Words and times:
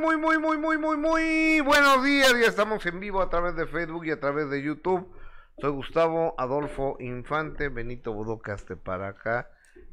muy, 0.00 0.16
muy, 0.16 0.38
muy, 0.38 0.56
muy, 0.56 0.78
muy, 0.78 0.96
muy 0.96 1.60
buenos 1.60 2.02
días. 2.02 2.32
Ya 2.32 2.46
estamos 2.46 2.86
en 2.86 3.00
vivo 3.00 3.20
a 3.20 3.28
través 3.28 3.54
de 3.54 3.66
Facebook 3.66 4.06
y 4.06 4.10
a 4.10 4.18
través 4.18 4.48
de 4.48 4.62
YouTube. 4.62 5.06
Soy 5.60 5.72
Gustavo 5.72 6.34
Adolfo 6.38 6.96
Infante, 7.00 7.68
Benito 7.68 8.14
Bodocaste 8.14 8.76
para 8.76 9.08
acá. 9.08 9.50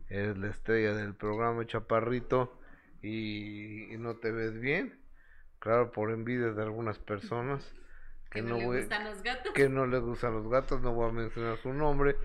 Eres 0.08 0.38
la 0.38 0.48
estrella 0.48 0.94
del 0.94 1.14
programa 1.14 1.66
Chaparrito 1.66 2.58
y, 3.02 3.94
y 3.94 3.98
no 3.98 4.16
te 4.16 4.32
ves 4.32 4.58
bien. 4.62 4.98
Claro, 5.60 5.92
por 5.92 6.12
envidia 6.12 6.54
de 6.54 6.64
algunas 6.64 7.00
personas 7.00 7.76
que, 8.32 8.42
no, 8.42 8.56
le 8.56 8.66
gustan 8.66 9.04
los 9.04 9.22
gatos. 9.22 9.52
que 9.54 9.68
no 9.68 9.88
les 9.88 10.02
gustan 10.02 10.36
los 10.36 10.48
gatos, 10.48 10.82
no 10.82 10.94
voy 10.94 11.10
a 11.10 11.12
mencionar 11.12 11.58
su 11.58 11.74
nombre. 11.74 12.16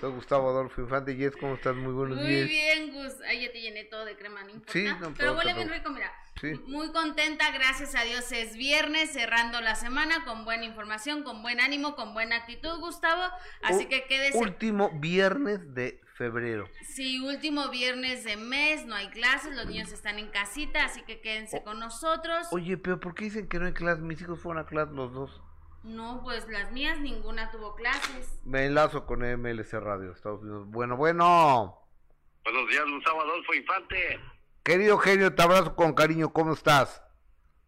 Soy 0.00 0.12
Gustavo 0.12 0.50
Adolfo 0.50 0.82
Infante. 0.82 1.16
Yes, 1.16 1.34
¿cómo 1.36 1.54
estás? 1.54 1.74
Muy 1.74 1.92
buenos 1.92 2.18
Muy 2.18 2.26
días. 2.26 2.48
bien, 2.48 2.92
Gus. 2.92 3.14
Ay, 3.26 3.46
ya 3.46 3.52
te 3.52 3.60
llené 3.60 3.84
todo 3.84 4.04
de 4.04 4.14
crema, 4.16 4.42
no 4.42 4.50
importa. 4.50 4.72
Sí, 4.72 4.84
no 5.00 5.14
Pero 5.16 5.34
huele 5.34 5.54
bien 5.54 5.70
rico, 5.70 5.90
mira. 5.90 6.12
Sí. 6.38 6.52
Muy 6.66 6.92
contenta, 6.92 7.50
gracias 7.52 7.94
a 7.94 8.02
Dios. 8.02 8.30
Es 8.30 8.56
viernes, 8.58 9.10
cerrando 9.10 9.60
la 9.62 9.74
semana 9.74 10.24
con 10.26 10.44
buena 10.44 10.64
información, 10.64 11.22
con 11.22 11.40
buen 11.40 11.60
ánimo, 11.60 11.96
con 11.96 12.12
buena 12.12 12.36
actitud, 12.36 12.78
Gustavo. 12.78 13.22
Así 13.62 13.86
U- 13.86 13.88
que 13.88 14.04
quédese. 14.04 14.36
Último 14.36 14.90
viernes 15.00 15.74
de 15.74 15.98
febrero. 16.14 16.68
Sí, 16.86 17.20
último 17.20 17.70
viernes 17.70 18.22
de 18.24 18.36
mes, 18.36 18.84
no 18.84 18.94
hay 18.94 19.08
clases, 19.08 19.54
los 19.56 19.64
niños 19.66 19.92
están 19.92 20.18
en 20.18 20.28
casita, 20.28 20.84
así 20.84 21.02
que 21.02 21.22
quédense 21.22 21.56
O- 21.58 21.64
con 21.64 21.78
nosotros. 21.78 22.46
Oye, 22.50 22.76
pero 22.76 23.00
¿por 23.00 23.14
qué 23.14 23.24
dicen 23.24 23.48
que 23.48 23.58
no 23.58 23.64
hay 23.66 23.72
clase? 23.72 24.02
Mis 24.02 24.20
hijos 24.20 24.38
fueron 24.40 24.62
a 24.62 24.66
clase 24.66 24.92
los 24.92 25.14
dos. 25.14 25.40
No, 25.86 26.20
pues 26.24 26.48
las 26.48 26.72
mías 26.72 26.98
ninguna 26.98 27.48
tuvo 27.52 27.76
clases. 27.76 28.40
Me 28.44 28.66
enlazo 28.66 29.06
con 29.06 29.20
MLC 29.20 29.74
Radio, 29.74 30.10
Estados 30.10 30.42
Unidos. 30.42 30.66
Bueno, 30.66 30.96
bueno. 30.96 31.78
Buenos 32.42 32.68
días, 32.68 32.84
Gustavo 32.90 33.22
Adolfo 33.22 33.54
Infante. 33.54 34.20
Querido 34.64 34.98
genio, 34.98 35.32
te 35.32 35.42
abrazo 35.42 35.76
con 35.76 35.94
cariño. 35.94 36.32
¿Cómo 36.32 36.54
estás? 36.54 37.00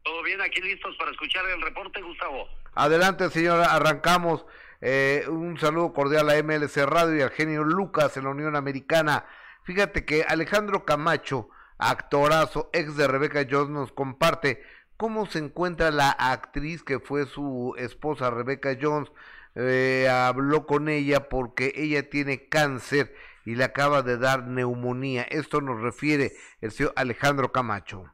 ¿Todo 0.03 0.21
bien? 0.25 0.41
Aquí 0.41 0.61
listos 0.61 0.97
para 0.97 1.13
escuchar 1.13 1.45
el 1.47 1.63
reporte, 1.63 2.03
Gustavo. 2.03 2.49
Adelante, 2.75 3.31
señora. 3.31 3.67
Arrancamos. 3.67 4.45
Eh, 4.81 5.25
un 5.29 5.57
saludo 5.61 5.93
cordial 5.93 6.29
a 6.29 6.43
MLC 6.43 6.77
Radio 6.87 7.17
y 7.19 7.23
al 7.23 7.31
genio 7.31 7.63
Lucas 7.63 8.17
en 8.17 8.25
la 8.25 8.31
Unión 8.31 8.57
Americana. 8.57 9.27
Fíjate 9.63 10.05
que 10.05 10.25
Alejandro 10.25 10.85
Camacho, 10.85 11.51
actorazo, 11.79 12.69
ex 12.73 12.97
de 12.97 13.07
Rebeca 13.07 13.47
Jones, 13.49 13.71
nos 13.71 13.93
comparte 13.93 14.65
cómo 14.99 15.27
se 15.27 15.39
encuentra 15.39 15.91
la 15.93 16.11
actriz 16.11 16.83
que 16.83 16.99
fue 16.99 17.25
su 17.25 17.75
esposa 17.79 18.31
Rebeca 18.31 18.77
Jones. 18.79 19.11
Eh, 19.55 20.09
habló 20.09 20.67
con 20.67 20.89
ella 20.89 21.29
porque 21.29 21.73
ella 21.77 22.11
tiene 22.11 22.49
cáncer 22.49 23.15
y 23.47 23.55
le 23.55 23.65
acaba 23.65 24.03
de 24.03 24.19
dar 24.19 24.47
neumonía. 24.47 25.23
Esto 25.23 25.61
nos 25.61 25.81
refiere 25.81 26.33
el 26.61 26.73
señor 26.73 26.93
Alejandro 26.97 27.51
Camacho. 27.53 28.13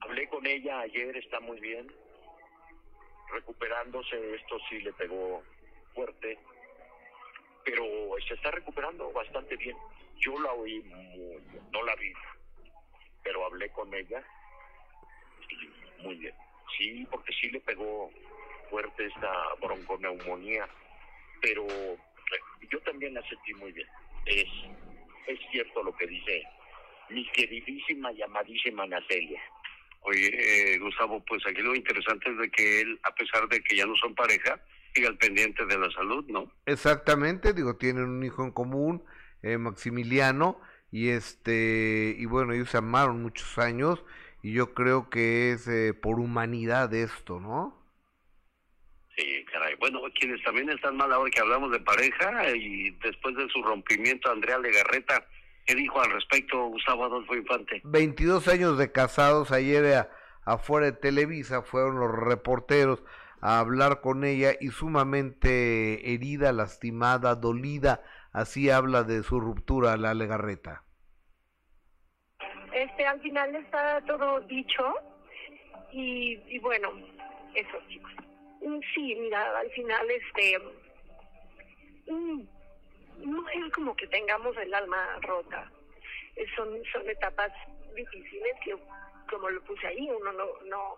Hablé 0.00 0.28
con 0.28 0.44
ella 0.44 0.80
ayer, 0.80 1.16
está 1.16 1.38
muy 1.40 1.58
bien, 1.60 1.90
recuperándose, 3.32 4.34
esto 4.34 4.58
sí 4.68 4.80
le 4.80 4.92
pegó 4.94 5.42
fuerte, 5.94 6.36
pero 7.64 7.84
se 8.26 8.34
está 8.34 8.50
recuperando 8.50 9.10
bastante 9.12 9.56
bien. 9.56 9.76
Yo 10.18 10.38
la 10.40 10.52
oí 10.52 10.80
muy 10.82 11.38
no 11.72 11.82
la 11.84 11.94
vi, 11.94 12.12
pero 13.22 13.46
hablé 13.46 13.70
con 13.70 13.94
ella 13.94 14.22
muy 16.02 16.16
bien. 16.16 16.34
Sí, 16.76 17.06
porque 17.10 17.32
sí 17.40 17.50
le 17.50 17.60
pegó 17.60 18.10
fuerte 18.70 19.06
esta 19.06 19.32
bronconeumonía, 19.60 20.68
pero 21.40 21.66
eh, 21.66 22.40
yo 22.70 22.80
también 22.80 23.14
la 23.14 23.28
sentí 23.28 23.54
muy 23.54 23.72
bien. 23.72 23.88
Es, 24.26 24.48
es 25.26 25.38
cierto 25.50 25.82
lo 25.82 25.94
que 25.96 26.06
dice 26.06 26.42
mi 27.10 27.26
queridísima 27.32 28.12
y 28.12 28.22
amadísima 28.22 28.86
Natalia. 28.86 29.40
Oye, 30.00 30.30
eh, 30.74 30.78
Gustavo, 30.78 31.22
pues 31.24 31.42
aquí 31.46 31.62
lo 31.62 31.74
interesante 31.74 32.30
es 32.30 32.38
de 32.38 32.50
que 32.50 32.80
él, 32.80 32.98
a 33.04 33.14
pesar 33.14 33.48
de 33.48 33.60
que 33.62 33.76
ya 33.76 33.86
no 33.86 33.94
son 33.96 34.14
pareja, 34.14 34.60
sigue 34.94 35.06
al 35.06 35.16
pendiente 35.16 35.64
de 35.64 35.78
la 35.78 35.90
salud, 35.92 36.24
¿no? 36.28 36.50
Exactamente, 36.66 37.52
digo, 37.52 37.76
tienen 37.76 38.04
un 38.04 38.24
hijo 38.24 38.42
en 38.42 38.50
común, 38.50 39.04
eh, 39.42 39.58
Maximiliano, 39.58 40.60
y 40.90 41.10
este, 41.10 42.16
y 42.18 42.26
bueno, 42.26 42.52
ellos 42.52 42.70
se 42.70 42.78
amaron 42.78 43.22
muchos 43.22 43.58
años, 43.58 44.04
y 44.42 44.52
yo 44.52 44.74
creo 44.74 45.08
que 45.08 45.52
es 45.52 45.66
eh, 45.68 45.94
por 45.94 46.18
humanidad 46.20 46.92
esto, 46.94 47.40
¿no? 47.40 47.78
Sí, 49.16 49.44
caray. 49.52 49.74
Bueno, 49.76 50.00
quienes 50.18 50.42
también 50.42 50.70
están 50.70 50.96
mal 50.96 51.12
ahora 51.12 51.30
que 51.30 51.40
hablamos 51.40 51.70
de 51.70 51.80
pareja 51.80 52.48
y 52.54 52.90
después 53.02 53.36
de 53.36 53.46
su 53.48 53.62
rompimiento, 53.62 54.30
Andrea 54.30 54.58
Legarreta, 54.58 55.26
¿qué 55.66 55.74
dijo 55.74 56.00
al 56.00 56.10
respecto 56.12 56.66
Gustavo 56.66 57.04
Adolfo 57.04 57.34
Infante? 57.36 57.80
22 57.84 58.48
años 58.48 58.78
de 58.78 58.90
casados, 58.90 59.52
ayer 59.52 59.84
a- 59.94 60.10
afuera 60.44 60.86
de 60.86 60.92
Televisa 60.92 61.62
fueron 61.62 62.00
los 62.00 62.10
reporteros 62.10 63.02
a 63.42 63.58
hablar 63.58 64.00
con 64.00 64.24
ella 64.24 64.52
y 64.60 64.68
sumamente 64.68 66.14
herida, 66.14 66.52
lastimada, 66.52 67.34
dolida, 67.34 68.02
así 68.32 68.70
habla 68.70 69.02
de 69.04 69.22
su 69.24 69.40
ruptura 69.40 69.96
la 69.98 70.14
Legarreta. 70.14 70.84
Este, 72.74 73.06
al 73.06 73.20
final 73.20 73.54
está 73.56 74.00
todo 74.06 74.40
dicho 74.42 74.94
y, 75.92 76.38
y 76.48 76.58
bueno, 76.58 76.90
eso 77.54 77.78
chicos. 77.88 78.12
Mm, 78.62 78.78
Sí, 78.94 79.14
mira, 79.16 79.58
al 79.58 79.70
final 79.70 80.10
este, 80.10 80.58
mm, 82.06 82.42
no 83.24 83.48
es 83.48 83.72
como 83.72 83.94
que 83.96 84.06
tengamos 84.06 84.56
el 84.56 84.72
alma 84.74 85.18
rota. 85.22 85.70
Eh, 86.36 86.46
Son, 86.56 86.68
son 86.92 87.08
etapas 87.08 87.52
difíciles 87.94 88.54
que, 88.64 88.74
como 89.28 89.50
lo 89.50 89.62
puse 89.64 89.86
ahí, 89.86 90.08
uno 90.10 90.32
no, 90.32 90.46
no, 90.64 90.96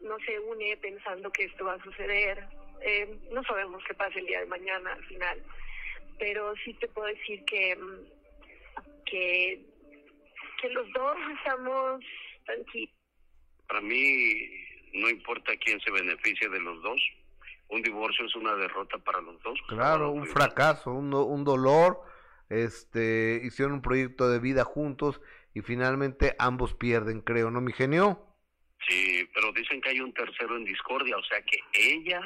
no 0.00 0.18
se 0.20 0.38
une 0.40 0.76
pensando 0.78 1.30
que 1.30 1.44
esto 1.44 1.64
va 1.64 1.74
a 1.74 1.82
suceder. 1.84 2.44
Eh, 2.80 3.16
no 3.30 3.42
sabemos 3.44 3.82
qué 3.86 3.94
pasa 3.94 4.18
el 4.18 4.26
día 4.26 4.40
de 4.40 4.46
mañana 4.46 4.92
al 4.92 5.04
final, 5.04 5.42
pero 6.18 6.54
sí 6.64 6.74
te 6.74 6.88
puedo 6.88 7.06
decir 7.08 7.44
que, 7.44 7.76
mm, 7.76 7.98
que 9.06 9.60
que 10.60 10.68
los 10.70 10.90
dos 10.92 11.16
estamos 11.38 12.00
tranquilos. 12.44 12.90
Para 13.68 13.80
mí 13.80 14.34
no 14.94 15.08
importa 15.08 15.52
quién 15.56 15.80
se 15.80 15.90
beneficie 15.90 16.48
de 16.48 16.60
los 16.60 16.82
dos. 16.82 17.00
Un 17.68 17.82
divorcio 17.82 18.26
es 18.26 18.34
una 18.36 18.54
derrota 18.54 18.98
para 18.98 19.20
los 19.20 19.42
dos. 19.42 19.58
Claro, 19.68 20.10
un 20.10 20.26
fracaso, 20.26 20.92
un, 20.92 21.10
do- 21.10 21.24
un 21.24 21.44
dolor, 21.44 22.02
este, 22.50 23.40
hicieron 23.42 23.74
un 23.74 23.82
proyecto 23.82 24.28
de 24.28 24.38
vida 24.38 24.64
juntos 24.64 25.20
y 25.54 25.62
finalmente 25.62 26.36
ambos 26.38 26.74
pierden, 26.74 27.22
creo, 27.22 27.50
¿no, 27.50 27.60
mi 27.60 27.72
genio? 27.72 28.26
Sí, 28.86 29.26
pero 29.34 29.50
dicen 29.52 29.80
que 29.80 29.90
hay 29.90 30.00
un 30.00 30.12
tercero 30.12 30.56
en 30.56 30.64
discordia, 30.64 31.16
o 31.16 31.24
sea 31.24 31.40
que 31.42 31.58
ella, 31.72 32.20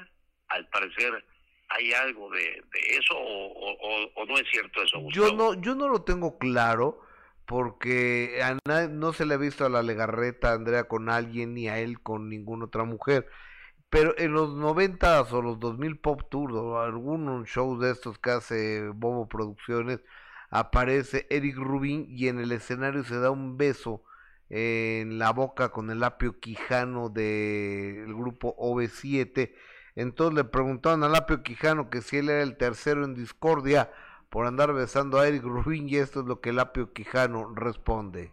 al 0.49 0.69
parecer, 0.71 1.25
hay 1.69 1.93
algo 1.93 2.29
de, 2.31 2.41
de 2.41 2.81
eso 2.99 3.17
o, 3.17 3.47
o- 3.53 3.79
o- 4.05 4.11
o 4.17 4.27
no 4.27 4.37
es 4.39 4.49
cierto 4.51 4.83
eso. 4.83 4.97
Yo 5.11 5.31
Gustavo? 5.31 5.55
no, 5.55 5.63
yo 5.63 5.75
no 5.77 5.89
lo 5.89 6.03
tengo 6.03 6.37
claro 6.39 7.01
porque 7.49 8.43
a 8.43 8.59
no 8.91 9.13
se 9.15 9.25
le 9.25 9.35
ha 9.35 9.39
visto 9.39 9.65
a 9.65 9.71
la 9.71 9.83
Legarreta, 9.83 10.51
a 10.51 10.55
Andrea 10.55 10.85
con 10.85 11.09
alguien 11.09 11.55
ni 11.55 11.69
a 11.69 11.79
él 11.79 12.01
con 12.03 12.29
ninguna 12.29 12.67
otra 12.67 12.85
mujer. 12.85 13.27
Pero 13.89 14.15
en 14.19 14.33
los 14.35 14.55
noventas 14.55 15.33
o 15.33 15.41
los 15.41 15.59
2000 15.59 15.99
Pop 15.99 16.23
Tour 16.31 16.53
o 16.53 16.81
algún 16.83 17.47
show 17.47 17.79
de 17.79 17.93
estos 17.93 18.19
que 18.19 18.33
hace 18.33 18.89
Bobo 18.91 19.29
Producciones, 19.29 20.01
aparece 20.51 21.27
Eric 21.31 21.57
Rubin 21.57 22.07
y 22.11 22.29
en 22.29 22.39
el 22.39 22.53
escenario 22.53 23.03
se 23.05 23.19
da 23.19 23.31
un 23.31 23.57
beso 23.57 24.05
en 24.51 25.19
la 25.19 25.33
boca 25.33 25.71
con 25.71 25.91
el 25.91 26.05
apio 26.05 26.39
Quijano 26.41 27.09
del 27.09 28.15
grupo 28.15 28.57
OV7. 28.59 29.55
Entonces 29.95 30.35
le 30.35 30.45
preguntaron 30.45 31.03
al 31.03 31.15
apio 31.15 31.43
Quijano 31.43 31.89
que 31.89 32.03
si 32.03 32.19
él 32.19 32.29
era 32.29 32.43
el 32.43 32.59
tercero 32.59 33.07
en 33.07 33.15
discordia 33.15 33.91
por 34.31 34.47
andar 34.47 34.73
besando 34.73 35.19
a 35.19 35.29
Eric 35.29 35.43
Rubin 35.43 35.89
y 35.89 35.97
esto 35.97 36.21
es 36.21 36.27
lo 36.27 36.41
que 36.41 36.51
el 36.51 36.59
apio 36.59 36.93
Quijano 36.93 37.55
responde. 37.55 38.31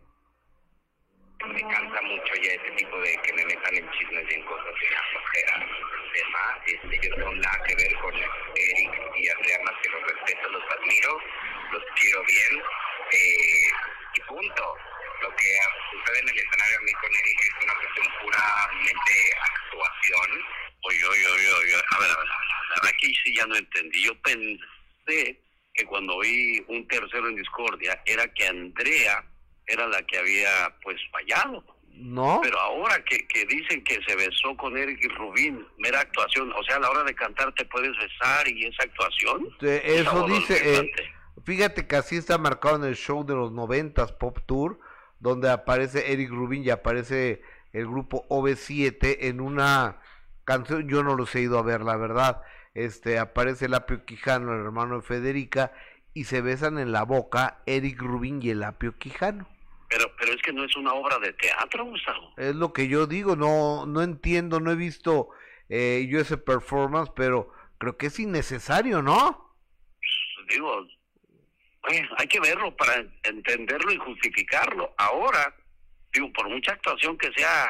Me 1.45 1.61
cansa 1.61 2.01
mucho 2.01 2.33
ya 2.41 2.51
ese 2.51 2.71
tipo 2.75 2.97
de 2.99 3.17
que 3.21 3.33
me 3.33 3.45
metan 3.45 3.75
en 3.75 3.89
chismes 3.91 4.25
y 4.29 4.33
en 4.33 4.45
cosas 4.45 4.73
de 4.81 4.89
la 4.89 5.03
flojera. 5.11 5.67
Tema, 6.13 6.57
este, 6.65 6.99
yo 7.03 7.09
no 7.09 7.15
tengo 7.15 7.35
nada 7.35 7.63
que 7.67 7.75
ver 7.75 7.95
con 7.99 8.13
Eric 8.15 8.91
y 9.15 9.29
Andrea 9.29 9.59
más 9.63 9.73
que 9.83 9.89
los 9.89 10.01
respeto, 10.01 10.49
los 10.49 10.63
admiro, 10.71 11.19
los 11.71 11.83
quiero 11.99 12.23
bien 12.23 12.63
eh, 13.11 13.67
y 14.15 14.21
punto. 14.21 14.75
Lo 15.21 15.29
que 15.35 15.57
sucede 15.91 16.19
en 16.19 16.29
el 16.29 16.39
escenario 16.39 16.77
a 16.77 16.81
mí 16.81 16.91
con 16.93 17.11
Eric 17.11 17.39
es 17.39 17.63
una 17.63 17.75
cuestión 17.75 18.07
puramente 18.21 19.13
actuación. 19.43 20.45
Oye, 20.81 21.05
oye, 21.05 21.27
oye, 21.27 21.51
oye, 21.51 21.75
a 21.75 21.99
ver, 21.99 22.11
a 22.11 22.17
ver, 22.17 22.19
a 22.19 22.19
ver, 22.19 22.27
a 22.27 22.81
ver, 22.81 22.93
aquí 22.93 23.13
sí 23.23 23.35
ya 23.35 23.45
no 23.45 23.55
entendí. 23.55 24.03
Yo 24.03 24.13
pensé 24.21 25.44
que 25.75 25.85
cuando 25.85 26.19
vi 26.19 26.63
un 26.67 26.87
tercero 26.87 27.27
en 27.27 27.35
discordia 27.35 28.01
era 28.05 28.27
que 28.33 28.47
Andrea 28.47 29.23
era 29.67 29.87
la 29.87 30.01
que 30.03 30.17
había 30.17 30.73
pues 30.81 30.97
fallado. 31.11 31.63
¿No? 31.97 32.41
Pero 32.43 32.59
ahora 32.59 33.01
que, 33.05 33.25
que 33.27 33.45
dicen 33.45 33.81
que 33.85 34.01
se 34.05 34.15
besó 34.17 34.55
con 34.57 34.75
Eric 34.77 34.99
y 35.01 35.07
Rubín, 35.07 35.65
mera 35.77 36.01
actuación, 36.01 36.51
o 36.51 36.63
sea, 36.63 36.75
a 36.75 36.79
la 36.79 36.89
hora 36.89 37.03
de 37.03 37.15
cantar 37.15 37.53
te 37.53 37.63
puedes 37.65 37.91
besar 37.97 38.47
y 38.49 38.65
esa 38.65 38.83
actuación. 38.83 39.47
Eh, 39.61 39.81
Eso 39.85 40.27
dice, 40.27 40.79
eh, 40.79 40.91
fíjate 41.45 41.87
que 41.87 41.95
así 41.95 42.17
está 42.17 42.37
marcado 42.37 42.75
en 42.75 42.83
el 42.83 42.97
show 42.97 43.25
de 43.25 43.33
los 43.33 43.53
noventas 43.53 44.11
Pop 44.11 44.39
Tour, 44.45 44.77
donde 45.19 45.49
aparece 45.49 46.11
Eric 46.11 46.31
Rubin 46.31 46.65
y 46.65 46.69
aparece 46.69 47.41
el 47.71 47.87
grupo 47.87 48.27
OV7 48.27 49.17
en 49.21 49.39
una 49.39 50.01
canción, 50.43 50.89
yo 50.89 51.01
no 51.01 51.15
los 51.15 51.33
he 51.33 51.41
ido 51.41 51.57
a 51.57 51.63
ver, 51.63 51.81
la 51.81 51.95
verdad. 51.95 52.41
Este 52.75 53.19
aparece 53.19 53.65
el 53.65 53.73
Apio 53.73 54.05
Quijano, 54.05 54.53
el 54.53 54.59
hermano 54.59 54.97
de 54.97 55.01
Federica, 55.01 55.71
y 56.13 56.25
se 56.25 56.41
besan 56.41 56.77
en 56.77 56.91
la 56.91 57.03
boca 57.03 57.61
Eric 57.65 58.01
Rubin 58.01 58.41
y 58.43 58.49
el 58.49 58.63
Apio 58.63 58.97
Quijano. 58.97 59.47
Pero, 59.89 60.11
pero 60.17 60.33
es 60.33 60.41
que 60.41 60.51
no 60.51 60.65
es 60.65 60.75
una 60.75 60.93
obra 60.93 61.17
de 61.19 61.31
teatro, 61.33 61.85
Gustavo. 61.85 62.33
Es 62.37 62.53
lo 62.53 62.73
que 62.73 62.89
yo 62.89 63.07
digo, 63.07 63.35
no, 63.35 63.85
no 63.85 64.01
entiendo, 64.01 64.59
no 64.59 64.71
he 64.71 64.75
visto 64.75 65.29
eh, 65.69 66.05
yo 66.09 66.19
ese 66.19 66.37
performance, 66.37 67.11
pero 67.15 67.51
creo 67.77 67.95
que 67.95 68.07
es 68.07 68.19
innecesario, 68.19 69.01
¿no? 69.01 69.55
Pues, 69.99 70.47
digo, 70.49 70.85
hay 72.17 72.27
que 72.27 72.39
verlo 72.39 72.75
para 72.75 73.05
entenderlo 73.23 73.91
y 73.91 73.97
justificarlo. 73.97 74.93
Ahora, 74.97 75.55
digo, 76.11 76.31
por 76.33 76.49
mucha 76.49 76.73
actuación 76.73 77.17
que 77.17 77.31
sea, 77.33 77.69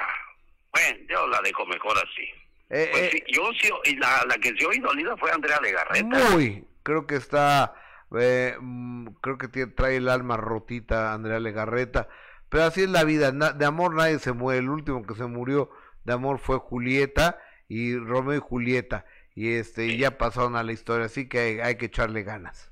bueno, 0.71 1.05
yo 1.09 1.27
la 1.27 1.41
dejo 1.41 1.65
mejor 1.67 1.95
así. 1.97 2.27
Eh, 2.69 2.89
pues 2.91 3.13
eh, 3.13 3.23
yo 3.27 3.50
sí, 3.62 3.69
y 3.85 3.95
la, 3.97 4.25
la 4.27 4.38
que 4.38 4.53
se 4.57 4.65
oí 4.65 4.79
dolida 4.79 5.15
fue 5.17 5.31
Andrea 5.31 5.59
Legarreta. 5.62 6.06
Muy, 6.31 6.67
creo 6.83 7.06
que 7.06 7.15
está, 7.15 7.75
eh, 8.17 8.56
mm, 8.59 9.07
creo 9.21 9.38
que 9.38 9.47
tiene, 9.47 9.71
trae 9.71 9.97
el 9.97 10.09
alma 10.09 10.38
rotita 10.38 11.13
Andrea 11.13 11.39
Legarreta. 11.39 12.07
Pero 12.50 12.63
así 12.65 12.83
es 12.83 12.89
la 12.89 13.03
vida, 13.03 13.31
de 13.31 13.65
amor 13.65 13.95
nadie 13.95 14.19
se 14.19 14.31
muere. 14.31 14.59
El 14.59 14.69
último 14.69 15.06
que 15.06 15.15
se 15.15 15.25
murió 15.25 15.69
de 16.03 16.13
amor 16.13 16.39
fue 16.39 16.57
Julieta 16.57 17.39
y 17.67 17.97
Romeo 17.97 18.38
y 18.38 18.39
Julieta. 18.39 19.06
Y 19.35 19.56
este, 19.56 19.88
y 19.88 19.97
ya 19.97 20.17
pasaron 20.17 20.56
a 20.56 20.63
la 20.63 20.71
historia, 20.71 21.07
así 21.07 21.27
que 21.27 21.62
hay 21.62 21.77
que 21.77 21.88
echarle 21.88 22.23
ganas. 22.23 22.71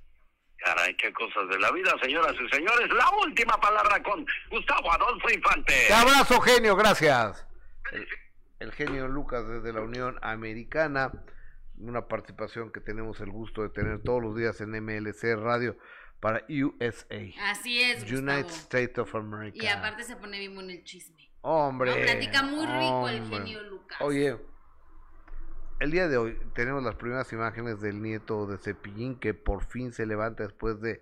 Caray, 0.58 0.96
qué 0.96 1.12
cosas 1.12 1.50
de 1.50 1.60
la 1.60 1.70
vida, 1.72 1.94
señoras 2.02 2.34
y 2.34 2.56
señores. 2.56 2.90
La 2.92 3.10
última 3.26 3.58
palabra 3.60 4.02
con 4.02 4.26
Gustavo 4.50 4.94
Adolfo 4.94 5.30
Infante. 5.30 5.74
Te 5.88 5.94
abrazo, 5.94 6.40
genio, 6.40 6.76
gracias. 6.78 7.46
El, 8.64 8.72
genio 8.72 9.08
Lucas 9.08 9.48
desde 9.48 9.74
la 9.74 9.82
Unión 9.82 10.18
Americana, 10.22 11.12
una 11.78 12.08
participación 12.08 12.72
que 12.72 12.80
tenemos 12.80 13.20
el 13.20 13.30
gusto 13.30 13.62
de 13.62 13.70
tener 13.70 14.02
todos 14.02 14.22
los 14.22 14.36
días 14.36 14.62
en 14.62 14.72
MLC 14.72 15.36
Radio 15.36 15.78
para 16.20 16.46
USA. 16.48 17.52
Así 17.52 17.82
es. 17.82 18.10
United 18.10 18.50
States 18.50 18.98
of 18.98 19.14
America. 19.16 19.58
Y 19.62 19.68
aparte 19.68 20.04
se 20.04 20.16
pone 20.16 20.40
bien 20.40 20.58
en 20.58 20.70
el 20.70 20.84
chisme. 20.84 21.30
Hombre. 21.42 21.94
platica 22.04 22.42
muy 22.44 22.66
rico 22.66 23.10
el 23.10 23.28
genio 23.28 23.62
Lucas. 23.64 23.98
Oye, 24.00 24.38
el 25.82 25.92
día 25.92 26.08
de 26.08 26.16
hoy 26.16 26.40
tenemos 26.56 26.82
las 26.82 26.96
primeras 26.96 27.32
imágenes 27.34 27.82
del 27.82 28.02
nieto 28.02 28.48
de 28.48 28.58
Cepillín 28.58 29.20
que 29.20 29.34
por 29.34 29.66
fin 29.66 29.92
se 29.92 30.06
levanta 30.06 30.44
después 30.44 30.80
de 30.80 31.02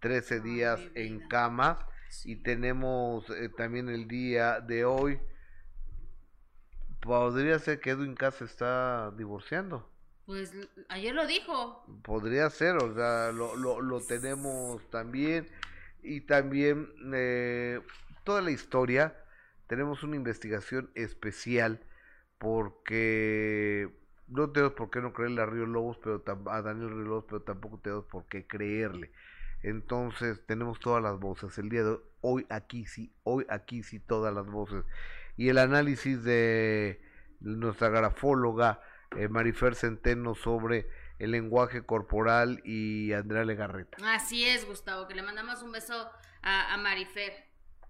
13 0.00 0.40
días 0.40 0.80
en 0.94 1.28
cama 1.28 1.86
y 2.24 2.36
tenemos 2.36 3.28
eh, 3.28 3.50
también 3.50 3.90
el 3.90 4.08
día 4.08 4.60
de 4.60 4.86
hoy 4.86 5.20
podría 7.02 7.58
ser 7.58 7.80
que 7.80 7.90
Edwin 7.90 8.14
Cass 8.14 8.40
está 8.40 9.10
divorciando. 9.16 9.88
Pues 10.24 10.52
ayer 10.88 11.14
lo 11.14 11.26
dijo. 11.26 11.84
Podría 12.02 12.48
ser, 12.48 12.76
o 12.76 12.94
sea, 12.94 13.32
lo, 13.32 13.56
lo, 13.56 13.80
lo 13.80 14.00
tenemos 14.00 14.88
también 14.90 15.48
y 16.02 16.22
también 16.22 16.88
eh, 17.12 17.80
toda 18.24 18.40
la 18.40 18.52
historia 18.52 19.16
tenemos 19.66 20.02
una 20.04 20.16
investigación 20.16 20.90
especial 20.94 21.80
porque 22.38 23.88
no 24.28 24.50
tenemos 24.50 24.74
por 24.74 24.90
qué 24.90 25.00
no 25.00 25.12
creerle 25.12 25.42
a 25.42 25.46
Río 25.46 25.66
Lobos, 25.66 25.98
pero 26.02 26.22
a 26.50 26.62
Daniel 26.62 26.90
Río 26.90 27.04
Lobos, 27.04 27.24
pero 27.28 27.42
tampoco 27.42 27.78
tenemos 27.78 28.04
por 28.06 28.26
qué 28.26 28.46
creerle. 28.46 29.12
Entonces 29.62 30.44
tenemos 30.46 30.80
todas 30.80 31.02
las 31.02 31.18
voces. 31.18 31.56
El 31.58 31.68
día 31.68 31.84
de 31.84 31.98
hoy 32.20 32.46
aquí 32.48 32.86
sí, 32.86 33.12
hoy 33.24 33.44
aquí 33.48 33.82
sí 33.82 33.98
todas 34.00 34.34
las 34.34 34.46
voces. 34.46 34.84
Y 35.36 35.48
el 35.48 35.58
análisis 35.58 36.22
de 36.22 37.00
nuestra 37.40 37.88
grafóloga 37.88 38.80
eh, 39.16 39.28
Marifer 39.28 39.74
Centeno 39.74 40.34
sobre 40.34 40.88
el 41.18 41.30
lenguaje 41.32 41.82
corporal 41.82 42.60
y 42.64 43.12
Andrea 43.12 43.44
Legarreta. 43.44 43.98
Así 44.14 44.44
es, 44.44 44.66
Gustavo, 44.66 45.06
que 45.08 45.14
le 45.14 45.22
mandamos 45.22 45.62
un 45.62 45.72
beso 45.72 46.10
a, 46.42 46.74
a 46.74 46.76
Marifer. 46.78 47.32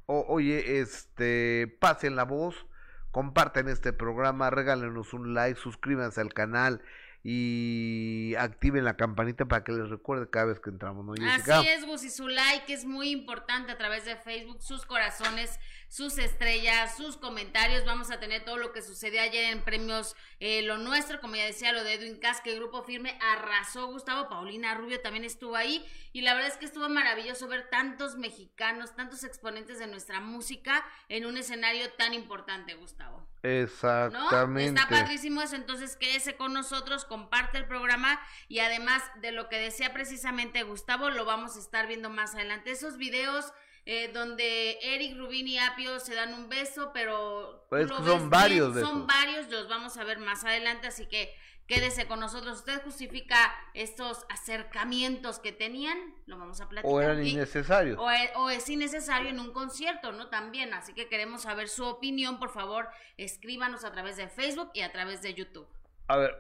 oye, 0.07 0.81
este, 0.81 1.77
pasen 1.81 2.17
la 2.17 2.25
voz 2.25 2.67
comparten 3.13 3.69
este 3.69 3.93
programa, 3.93 4.51
regálenos 4.51 5.13
un 5.13 5.35
like, 5.35 5.61
suscríbanse 5.61 6.21
al 6.21 6.33
canal 6.33 6.83
y 7.23 8.35
activen 8.37 8.85
la 8.85 8.97
campanita 8.97 9.45
para 9.45 9.63
que 9.63 9.71
les 9.71 9.89
recuerde 9.91 10.29
cada 10.29 10.47
vez 10.47 10.59
que 10.59 10.71
entramos. 10.71 11.05
¿no, 11.05 11.13
Así 11.31 11.69
es, 11.69 11.87
Gus, 11.87 12.03
y 12.03 12.11
su 12.11 12.27
like 12.27 12.73
es 12.73 12.85
muy 12.85 13.11
importante 13.11 13.71
a 13.71 13.79
través 13.79 14.05
de 14.07 14.17
Facebook, 14.17 14.61
sus 14.61 14.85
corazones 14.87 15.61
sus 15.93 16.17
estrellas, 16.17 16.97
sus 16.97 17.19
comentarios. 17.19 17.85
Vamos 17.85 18.11
a 18.11 18.19
tener 18.19 18.47
todo 18.47 18.57
lo 18.57 18.73
que 18.73 18.81
sucedió 18.81 19.21
ayer 19.21 19.53
en 19.53 19.61
premios 19.61 20.17
eh, 20.41 20.63
Lo 20.63 20.79
Nuestro, 20.79 21.21
como 21.21 21.37
ya 21.37 21.45
decía, 21.45 21.71
lo 21.71 21.85
de 21.85 21.93
Edwin 21.93 22.19
Cass, 22.19 22.41
que 22.41 22.51
el 22.51 22.61
grupo 22.61 22.83
firme 22.83 23.19
arrasó. 23.21 23.89
Gustavo 23.89 24.27
Paulina 24.27 24.75
Rubio 24.75 25.03
también 25.03 25.27
estuvo 25.27 25.55
ahí. 25.55 25.85
Y 26.15 26.23
la 26.23 26.33
verdad 26.33 26.51
es 26.51 26.57
que 26.57 26.65
estuvo 26.65 26.89
maravilloso 26.89 27.47
ver 27.47 27.69
tantos 27.69 28.17
mexicanos, 28.17 28.97
tantos 28.97 29.23
exponentes 29.23 29.79
de 29.79 29.87
nuestra 29.87 30.21
música 30.21 30.83
en 31.11 31.27
un 31.27 31.37
escenario 31.37 31.93
tan 31.93 32.15
importante, 32.15 32.73
Gustavo. 32.73 33.29
Exactamente. 33.43 34.81
Está 34.81 34.89
padrísimo 34.89 35.43
eso. 35.43 35.57
Entonces, 35.57 35.97
quédese 35.97 36.37
con 36.37 36.55
nosotros, 36.55 37.05
comparte 37.05 37.59
el 37.59 37.67
programa 37.67 38.19
y 38.49 38.61
además 38.61 39.03
de 39.21 39.33
lo 39.33 39.51
que 39.51 39.59
decía 39.59 39.93
precisamente 39.93 40.63
Gustavo, 40.63 41.11
lo 41.11 41.27
vamos 41.27 41.57
a 41.57 41.59
estar 41.59 41.87
viendo 41.87 42.09
más 42.09 42.35
adelante. 42.35 42.71
Esos 42.71 42.97
videos 42.97 43.53
eh, 43.85 44.11
donde 44.13 44.79
Eric, 44.81 45.17
Rubín 45.17 45.49
y 45.49 45.59
Apio 45.59 45.99
se 45.99 46.15
dan 46.15 46.35
un 46.35 46.49
beso, 46.49 46.93
pero 46.95 47.67
pues 47.69 47.89
son 47.89 48.31
varios 48.31 48.79
Son 48.79 49.07
varios, 49.07 49.51
los 49.51 49.69
vamos 49.69 49.97
a 49.97 50.05
ver 50.05 50.19
más 50.19 50.45
adelante, 50.45 50.87
así 50.87 51.07
que 51.07 51.35
quédese 51.67 52.07
con 52.07 52.21
nosotros. 52.21 52.59
¿Usted 52.59 52.81
justifica 52.83 53.37
estos 53.75 54.25
acercamientos 54.29 55.41
que 55.41 55.51
tenían? 55.51 55.99
Lo 56.27 56.39
vamos 56.39 56.61
a 56.61 56.69
platicar. 56.69 56.95
O 56.95 57.01
eran 57.01 57.27
innecesarios. 57.27 57.99
E, 57.99 58.33
o, 58.37 58.51
es 58.51 58.69
innecesario 58.69 59.31
en 59.31 59.41
un 59.41 59.53
concierto, 59.53 60.13
¿no? 60.13 60.29
También, 60.29 60.75
así 60.75 60.95
que 60.95 61.09
queremos 61.09 61.43
saber 61.43 61.69
su 61.69 61.85
opinión. 61.85 62.39
Por 62.39 62.51
favor, 62.51 62.89
escríbanos 63.17 63.85
a 63.85 63.91
través 63.91 64.17
de 64.17 64.29
Facebook 64.29 64.71
y 64.75 64.83
a 64.83 64.93
través 64.93 65.23
de 65.23 65.35
YouTube. 65.35 65.67
A 66.07 66.19
ver, 66.19 66.37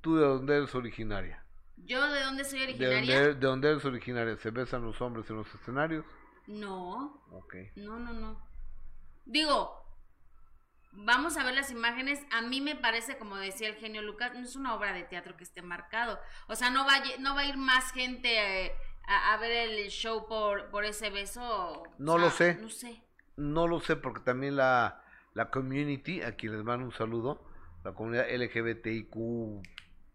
¿tú 0.00 0.16
de 0.16 0.26
dónde 0.26 0.58
eres 0.58 0.74
originaria? 0.76 1.44
¿Yo 1.76 2.06
de 2.12 2.20
dónde 2.20 2.44
soy 2.44 2.62
originaria? 2.62 3.00
¿De 3.00 3.02
dónde, 3.02 3.34
de 3.34 3.46
dónde 3.46 3.70
eres 3.70 3.84
originaria? 3.84 4.36
¿Se 4.36 4.50
besan 4.50 4.84
los 4.84 5.00
hombres 5.00 5.28
en 5.28 5.36
los 5.36 5.52
escenarios? 5.54 6.04
No. 6.46 7.22
Ok. 7.30 7.54
No, 7.76 7.98
no, 7.98 8.12
no. 8.12 8.40
Digo, 9.24 9.84
vamos 10.92 11.36
a 11.36 11.44
ver 11.44 11.54
las 11.54 11.70
imágenes. 11.70 12.20
A 12.30 12.42
mí 12.42 12.60
me 12.60 12.76
parece, 12.76 13.16
como 13.18 13.36
decía 13.36 13.68
el 13.68 13.76
genio 13.76 14.02
Lucas, 14.02 14.32
no 14.34 14.40
es 14.40 14.56
una 14.56 14.74
obra 14.74 14.92
de 14.92 15.04
teatro 15.04 15.36
que 15.36 15.44
esté 15.44 15.62
marcado. 15.62 16.18
O 16.48 16.56
sea, 16.56 16.70
no 16.70 16.84
va, 16.84 16.94
no 17.20 17.34
va 17.34 17.42
a 17.42 17.46
ir 17.46 17.56
más 17.56 17.92
gente 17.92 18.66
eh, 18.66 18.72
a, 19.06 19.36
ver 19.38 19.70
el 19.70 19.88
show 19.88 20.26
por, 20.26 20.70
por 20.70 20.84
ese 20.84 21.10
beso. 21.10 21.82
No 21.98 22.18
lo 22.18 22.30
sé. 22.30 22.56
No 22.60 22.68
sé. 22.68 23.02
No 23.36 23.66
lo 23.66 23.80
sé 23.80 23.96
porque 23.96 24.20
también 24.20 24.56
la, 24.56 25.02
la 25.32 25.50
community, 25.50 26.22
a 26.22 26.36
quien 26.36 26.52
les 26.52 26.64
mando 26.64 26.84
un 26.84 26.92
saludo, 26.92 27.44
la 27.82 27.92
comunidad 27.92 28.26
LGBTIQ 28.30 29.16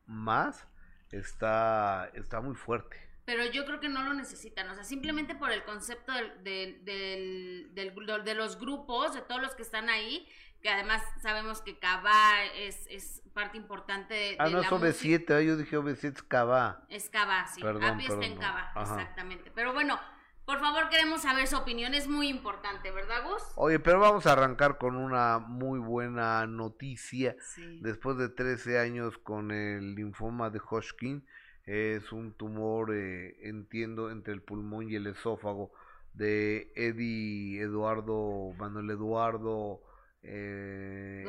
más, 0.05 0.65
está, 1.12 2.09
está 2.13 2.39
muy 2.39 2.55
fuerte 2.55 3.09
pero 3.29 3.45
yo 3.45 3.63
creo 3.63 3.79
que 3.79 3.89
no 3.89 4.01
lo 4.01 4.15
necesitan, 4.15 4.67
o 4.71 4.74
sea, 4.74 4.83
simplemente 4.83 5.36
por 5.36 5.51
el 5.51 5.63
concepto 5.63 6.12
del, 6.12 6.83
del, 6.83 7.75
del, 7.75 8.24
de 8.24 8.33
los 8.33 8.59
grupos, 8.59 9.13
de 9.13 9.21
todos 9.21 9.39
los 9.39 9.53
que 9.53 9.62
están 9.62 9.88
ahí, 9.88 10.27
que 10.63 10.69
además 10.69 11.03
sabemos 11.21 11.62
que 11.62 11.77
Cabá 11.77 12.43
es, 12.55 12.88
es 12.89 13.21
parte 13.36 13.55
importante 13.57 14.15
de, 14.15 14.36
ah, 14.39 14.50
no 14.50 14.62
es 14.62 14.67
OV7, 14.67 15.45
yo 15.45 15.57
dije 15.57 15.77
OV7 15.77 16.15
es 16.15 16.24
Cabá. 16.24 16.83
Es 16.89 17.07
Cabá, 17.12 17.45
sí, 17.45 17.62
Api 17.63 18.07
está 18.07 18.25
en 18.25 18.38
Cabá, 18.38 18.74
exactamente. 18.81 19.51
Pero 19.53 19.74
bueno, 19.74 20.00
por 20.45 20.59
favor 20.59 20.89
queremos 20.89 21.21
saber 21.21 21.45
su 21.45 21.55
opinión, 21.55 21.93
es 21.93 22.07
muy 22.07 22.29
importante, 22.29 22.89
¿verdad 22.89 23.24
Gus? 23.25 23.43
Oye, 23.57 23.77
pero 23.77 24.00
vamos 24.00 24.25
a 24.25 24.31
arrancar 24.31 24.79
con 24.79 24.95
una 24.95 25.38
muy 25.38 25.77
buena 25.77 26.48
noticia. 26.48 27.36
Después 27.81 28.17
de 28.17 28.29
13 28.29 28.79
años 28.79 29.19
con 29.19 29.51
el 29.51 29.93
linfoma 29.93 30.50
de 30.50 30.59
Hodgkin, 30.59 31.27
es 31.70 32.12
un 32.12 32.34
tumor, 32.34 32.96
eh, 32.96 33.38
entiendo, 33.48 34.10
entre 34.10 34.34
el 34.34 34.42
pulmón 34.42 34.90
y 34.90 34.96
el 34.96 35.06
esófago 35.06 35.72
de 36.14 36.72
Eddie 36.76 37.62
Eduardo, 37.62 38.54
Manuel 38.58 38.90
Eduardo 38.90 39.80
eh, 40.24 41.24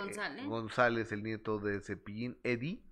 González. 0.47 1.13
el 1.13 1.23
nieto 1.23 1.59
de 1.59 1.81
Cepillín, 1.81 2.39
Eddie, 2.43 2.83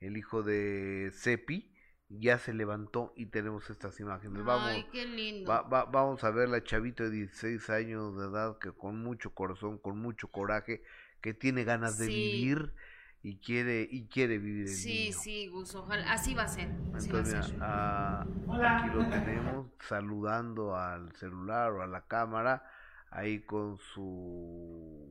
el 0.00 0.18
hijo 0.18 0.42
de 0.42 1.10
Cepi, 1.14 1.72
ya 2.10 2.38
se 2.38 2.52
levantó 2.52 3.14
y 3.16 3.26
tenemos 3.26 3.70
estas 3.70 3.98
imágenes. 3.98 4.44
Vamos, 4.44 4.84
qué 4.92 5.06
lindo. 5.06 5.50
vamos 5.70 6.22
a 6.22 6.30
ver 6.30 6.50
la 6.50 6.62
chavito 6.62 7.04
de 7.04 7.10
16 7.10 7.70
años 7.70 8.18
de 8.18 8.26
edad 8.26 8.58
que 8.58 8.72
con 8.72 9.02
mucho 9.02 9.32
corazón, 9.32 9.78
con 9.78 9.98
mucho 9.98 10.28
coraje, 10.28 10.82
que 11.22 11.32
tiene 11.32 11.64
ganas 11.64 11.96
de 11.96 12.08
vivir 12.08 12.74
y 13.22 13.36
quiere 13.36 13.86
y 13.90 14.06
quiere 14.08 14.38
vivir 14.38 14.66
el 14.66 14.74
sí 14.74 15.12
sí 15.12 15.48
Gus 15.48 15.74
ojalá 15.74 16.10
así 16.12 16.34
va 16.34 16.44
a 16.44 16.48
ser 16.48 16.68
entonces 16.94 17.52
ah, 17.60 18.26
aquí 18.48 18.90
lo 18.96 19.08
tenemos 19.08 19.66
saludando 19.88 20.74
al 20.76 21.12
celular 21.16 21.72
o 21.72 21.82
a 21.82 21.86
la 21.86 22.06
cámara 22.06 22.64
ahí 23.10 23.40
con 23.40 23.78
su 23.78 25.06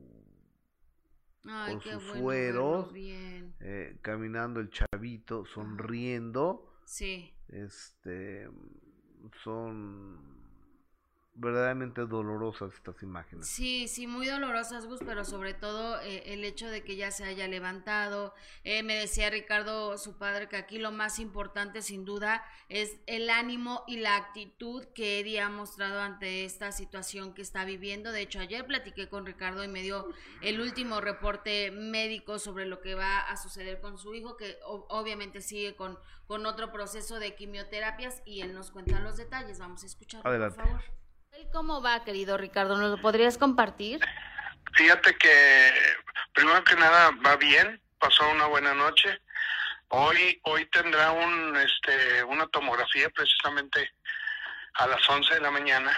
Ay, 1.46 1.72
con 1.74 1.80
qué 1.82 1.92
sus 1.92 2.04
bueno 2.08 2.20
fueros, 2.22 2.92
bien. 2.92 3.54
eh, 3.60 3.96
caminando 4.02 4.60
el 4.60 4.70
chavito, 4.70 5.46
sonriendo, 5.46 6.70
Sí. 6.84 7.32
este, 7.48 8.46
son 9.42 10.39
verdaderamente 11.40 12.02
dolorosas 12.06 12.74
estas 12.74 13.02
imágenes. 13.02 13.46
Sí, 13.48 13.88
sí, 13.88 14.06
muy 14.06 14.26
dolorosas, 14.26 14.86
Gus, 14.86 15.00
pero 15.04 15.24
sobre 15.24 15.54
todo 15.54 16.00
eh, 16.02 16.34
el 16.34 16.44
hecho 16.44 16.68
de 16.68 16.84
que 16.84 16.96
ya 16.96 17.10
se 17.10 17.24
haya 17.24 17.48
levantado. 17.48 18.34
Eh, 18.64 18.82
me 18.82 18.94
decía 18.94 19.30
Ricardo, 19.30 19.96
su 19.96 20.18
padre, 20.18 20.48
que 20.48 20.56
aquí 20.56 20.78
lo 20.78 20.92
más 20.92 21.18
importante, 21.18 21.80
sin 21.82 22.04
duda, 22.04 22.44
es 22.68 22.98
el 23.06 23.30
ánimo 23.30 23.84
y 23.86 23.96
la 24.00 24.16
actitud 24.16 24.84
que 24.94 25.20
Eddie 25.20 25.40
ha 25.40 25.48
mostrado 25.48 26.00
ante 26.00 26.44
esta 26.44 26.72
situación 26.72 27.32
que 27.32 27.42
está 27.42 27.64
viviendo. 27.64 28.12
De 28.12 28.20
hecho, 28.20 28.38
ayer 28.40 28.66
platiqué 28.66 29.08
con 29.08 29.24
Ricardo 29.24 29.64
y 29.64 29.68
me 29.68 29.82
dio 29.82 30.06
el 30.42 30.60
último 30.60 31.00
reporte 31.00 31.70
médico 31.70 32.38
sobre 32.38 32.66
lo 32.66 32.80
que 32.82 32.94
va 32.94 33.20
a 33.20 33.36
suceder 33.36 33.80
con 33.80 33.96
su 33.98 34.14
hijo, 34.14 34.36
que 34.36 34.58
o- 34.66 34.86
obviamente 34.90 35.40
sigue 35.40 35.74
con, 35.74 35.98
con 36.26 36.44
otro 36.44 36.70
proceso 36.70 37.18
de 37.18 37.34
quimioterapias 37.34 38.22
y 38.26 38.42
él 38.42 38.52
nos 38.52 38.70
cuenta 38.70 39.00
los 39.00 39.16
detalles. 39.16 39.58
Vamos 39.58 39.82
a 39.82 39.86
escucharlo, 39.86 40.28
Adelante. 40.28 40.56
por 40.56 40.66
favor. 40.66 40.99
¿Cómo 41.52 41.82
va, 41.82 42.04
querido 42.04 42.36
Ricardo? 42.36 42.76
¿Nos 42.76 42.90
lo 42.90 43.00
podrías 43.00 43.38
compartir? 43.38 44.00
Fíjate 44.74 45.16
que 45.16 45.72
primero 46.32 46.62
que 46.64 46.76
nada 46.76 47.10
va 47.26 47.36
bien, 47.36 47.80
pasó 47.98 48.28
una 48.30 48.46
buena 48.46 48.74
noche. 48.74 49.20
Hoy 49.88 50.40
hoy 50.44 50.66
tendrá 50.66 51.10
un 51.10 51.56
este 51.56 52.22
una 52.24 52.46
tomografía 52.48 53.10
precisamente 53.10 53.92
a 54.74 54.86
las 54.86 55.08
11 55.08 55.34
de 55.34 55.40
la 55.40 55.50
mañana 55.50 55.92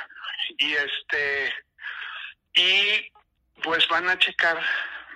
y 0.58 0.72
este 0.72 1.54
y 2.54 3.12
pues 3.62 3.86
van 3.88 4.08
a 4.08 4.18
checar, 4.18 4.58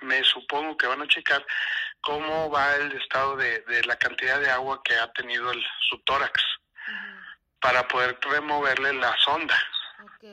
me 0.01 0.23
supongo 0.23 0.77
que 0.77 0.87
van 0.87 1.01
a 1.01 1.07
checar 1.07 1.45
cómo 2.01 2.49
va 2.49 2.75
el 2.75 2.91
estado 2.93 3.35
de, 3.35 3.59
de 3.61 3.83
la 3.85 3.95
cantidad 3.95 4.39
de 4.39 4.51
agua 4.51 4.81
que 4.83 4.95
ha 4.95 5.11
tenido 5.13 5.51
el, 5.51 5.65
su 5.89 5.97
tórax 6.03 6.41
para 7.59 7.87
poder 7.87 8.17
removerle 8.21 8.93
la 8.93 9.15
sonda. 9.25 9.55
Ok. 10.03 10.23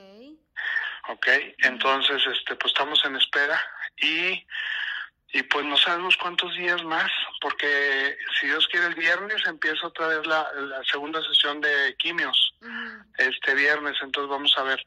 Ok, 1.09 1.27
entonces, 1.59 2.23
este, 2.27 2.57
pues 2.57 2.73
estamos 2.73 3.03
en 3.05 3.17
espera 3.17 3.61
y, 3.97 4.47
y 5.33 5.43
pues 5.45 5.65
no 5.67 5.77
sabemos 5.77 6.17
cuántos 6.17 6.55
días 6.55 6.83
más, 6.85 7.11
porque 7.41 8.17
si 8.39 8.47
Dios 8.47 8.67
quiere 8.69 8.87
el 8.87 8.95
viernes 8.95 9.43
empieza 9.47 9.87
otra 9.87 10.09
vez 10.09 10.27
la, 10.27 10.51
la 10.55 10.83
segunda 10.85 11.23
sesión 11.23 11.61
de 11.61 11.95
quimios, 11.99 12.55
este 13.19 13.55
viernes, 13.55 13.97
entonces 14.01 14.31
vamos 14.31 14.55
a 14.57 14.63
ver, 14.63 14.83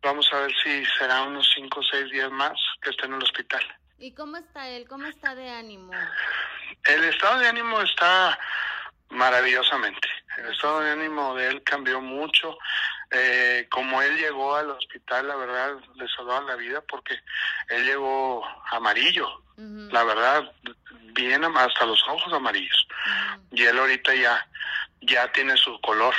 vamos 0.00 0.26
a 0.32 0.40
ver 0.40 0.54
si 0.62 0.84
será 0.98 1.22
unos 1.22 1.50
cinco 1.54 1.80
o 1.80 1.84
seis 1.84 2.10
días 2.10 2.30
más 2.30 2.54
que 2.80 2.90
esté 2.90 3.04
en 3.04 3.14
el 3.14 3.22
hospital. 3.22 3.62
¿Y 3.98 4.12
cómo 4.12 4.38
está 4.38 4.68
él? 4.68 4.88
¿Cómo 4.88 5.06
está 5.06 5.34
de 5.34 5.50
ánimo? 5.50 5.92
El 6.84 7.04
estado 7.04 7.38
de 7.38 7.48
ánimo 7.48 7.80
está 7.82 8.38
maravillosamente. 9.10 10.08
El 10.38 10.52
estado 10.52 10.80
de 10.80 10.90
ánimo 10.90 11.34
de 11.36 11.48
él 11.48 11.62
cambió 11.62 12.00
mucho. 12.00 12.58
Eh, 13.16 13.68
como 13.70 14.02
él 14.02 14.16
llegó 14.16 14.56
al 14.56 14.70
hospital, 14.70 15.28
la 15.28 15.36
verdad, 15.36 15.76
le 15.94 16.08
salvaron 16.08 16.48
la 16.48 16.56
vida 16.56 16.80
porque 16.80 17.14
él 17.68 17.84
llegó 17.84 18.44
amarillo. 18.72 19.40
La 19.56 20.02
verdad, 20.02 20.52
bien 21.12 21.44
hasta 21.44 21.86
los 21.86 22.02
ojos 22.08 22.32
amarillos. 22.32 22.88
Y 23.52 23.62
él 23.62 23.78
ahorita 23.78 24.12
ya, 24.16 24.44
ya 25.02 25.30
tiene 25.30 25.56
su 25.56 25.80
color, 25.80 26.14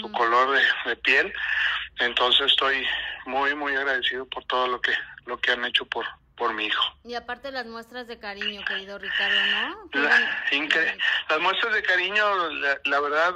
su 0.00 0.10
color 0.12 0.52
de, 0.52 0.62
de 0.88 0.96
piel. 0.96 1.32
Entonces 1.98 2.46
estoy 2.46 2.86
muy, 3.26 3.54
muy 3.54 3.76
agradecido 3.76 4.24
por 4.26 4.42
todo 4.44 4.66
lo 4.66 4.80
que, 4.80 4.92
lo 5.26 5.38
que 5.38 5.52
han 5.52 5.64
hecho 5.66 5.84
por, 5.84 6.06
por 6.40 6.54
mi 6.54 6.64
hijo. 6.64 6.82
Y 7.04 7.14
aparte 7.14 7.50
las 7.52 7.66
muestras 7.66 8.06
de 8.08 8.18
cariño, 8.18 8.64
querido 8.64 8.98
Ricardo, 8.98 9.38
¿no? 9.52 9.76
La- 10.02 10.46
incre- 10.52 10.96
Las 11.28 11.38
muestras 11.38 11.74
de 11.74 11.82
cariño, 11.82 12.48
la, 12.48 12.80
la 12.84 13.00
verdad, 13.00 13.34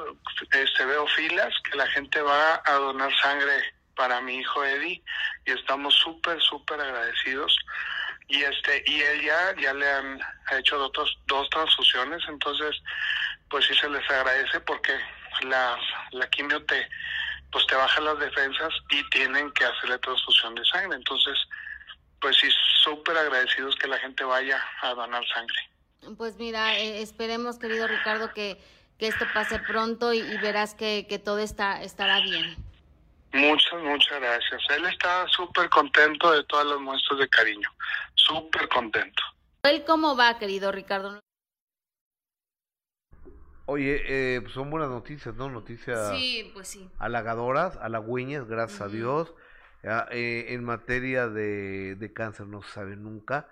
este, 0.53 0.87
veo 0.87 1.07
filas 1.09 1.53
que 1.71 1.77
la 1.77 1.87
gente 1.89 2.23
va 2.23 2.63
a 2.65 2.73
donar 2.73 3.13
sangre 3.21 3.63
para 3.95 4.23
mi 4.23 4.39
hijo 4.39 4.65
Eddie 4.65 5.03
y 5.45 5.51
estamos 5.53 5.95
súper, 5.97 6.41
súper 6.41 6.81
agradecidos. 6.81 7.55
Y 8.27 8.43
este 8.43 8.83
y 8.87 9.03
él 9.03 9.21
ya, 9.21 9.55
ya 9.61 9.75
le 9.75 9.87
han 9.93 10.19
hecho 10.53 10.83
otros, 10.83 11.15
dos 11.27 11.47
transfusiones, 11.51 12.23
entonces 12.27 12.75
pues 13.51 13.67
sí 13.67 13.75
se 13.75 13.89
les 13.91 14.11
agradece 14.11 14.61
porque 14.61 14.99
la, 15.43 15.77
la 16.13 16.27
quimio 16.31 16.65
te, 16.65 16.89
pues 17.53 17.67
te 17.67 17.75
baja 17.75 18.01
las 18.01 18.19
defensas 18.19 18.73
y 18.89 19.07
tienen 19.11 19.51
que 19.53 19.67
hacerle 19.67 19.99
transfusión 19.99 20.55
de 20.55 20.65
sangre. 20.65 20.97
Entonces, 20.97 21.37
pues 22.25 22.39
sí, 22.39 22.49
súper 22.83 23.19
agradecidos 23.19 23.77
que 23.77 23.87
la 23.87 23.99
gente 23.99 24.25
vaya 24.25 24.59
a 24.81 24.95
donar 24.95 25.23
sangre. 25.29 26.17
Pues 26.17 26.37
mira, 26.39 26.79
eh, 26.79 27.03
esperemos, 27.03 27.59
querido 27.59 27.87
Ricardo, 27.87 28.33
que, 28.33 28.59
que 28.99 29.09
esto 29.09 29.27
pase 29.35 29.59
pronto 29.59 30.15
y, 30.15 30.21
y 30.21 30.39
verás 30.39 30.75
que, 30.75 31.07
que 31.07 31.19
todo 31.19 31.39
está, 31.39 31.83
estará 31.83 32.21
bien. 32.21 32.57
Muchas, 33.35 33.79
muchas 33.83 34.19
gracias. 34.19 34.63
Él 34.75 34.87
está 34.87 35.29
súper 35.29 35.69
contento 35.69 36.33
de 36.33 36.43
todas 36.45 36.65
las 36.65 36.81
muestras 36.81 37.19
de 37.19 37.29
cariño. 37.29 37.69
Súper 38.15 38.71
contento. 38.71 39.23
¿Él 39.65 39.85
cómo 39.87 40.17
va, 40.17 40.39
querido 40.39 40.73
Ricardo? 40.73 41.21
Oye, 43.67 44.03
eh, 44.07 44.41
pues 44.41 44.55
son 44.55 44.71
buenas 44.71 44.89
noticias, 44.89 45.35
¿no? 45.35 45.51
Noticias 45.51 46.11
Sí, 46.17 46.51
pues 46.55 46.69
sí. 46.69 46.89
halagadoras, 46.99 47.77
halagüeñas, 47.77 48.47
gracias 48.47 48.81
a. 48.81 48.89
Dios. 48.89 49.35
Ya, 49.85 50.09
eh, 50.11 50.47
en 50.55 50.65
materia 50.65 51.29
de, 51.29 51.97
de 51.97 52.13
cáncer 52.15 52.47
no 52.47 52.63
se 52.63 52.73
sabe 52.73 52.97
nunca, 52.97 53.49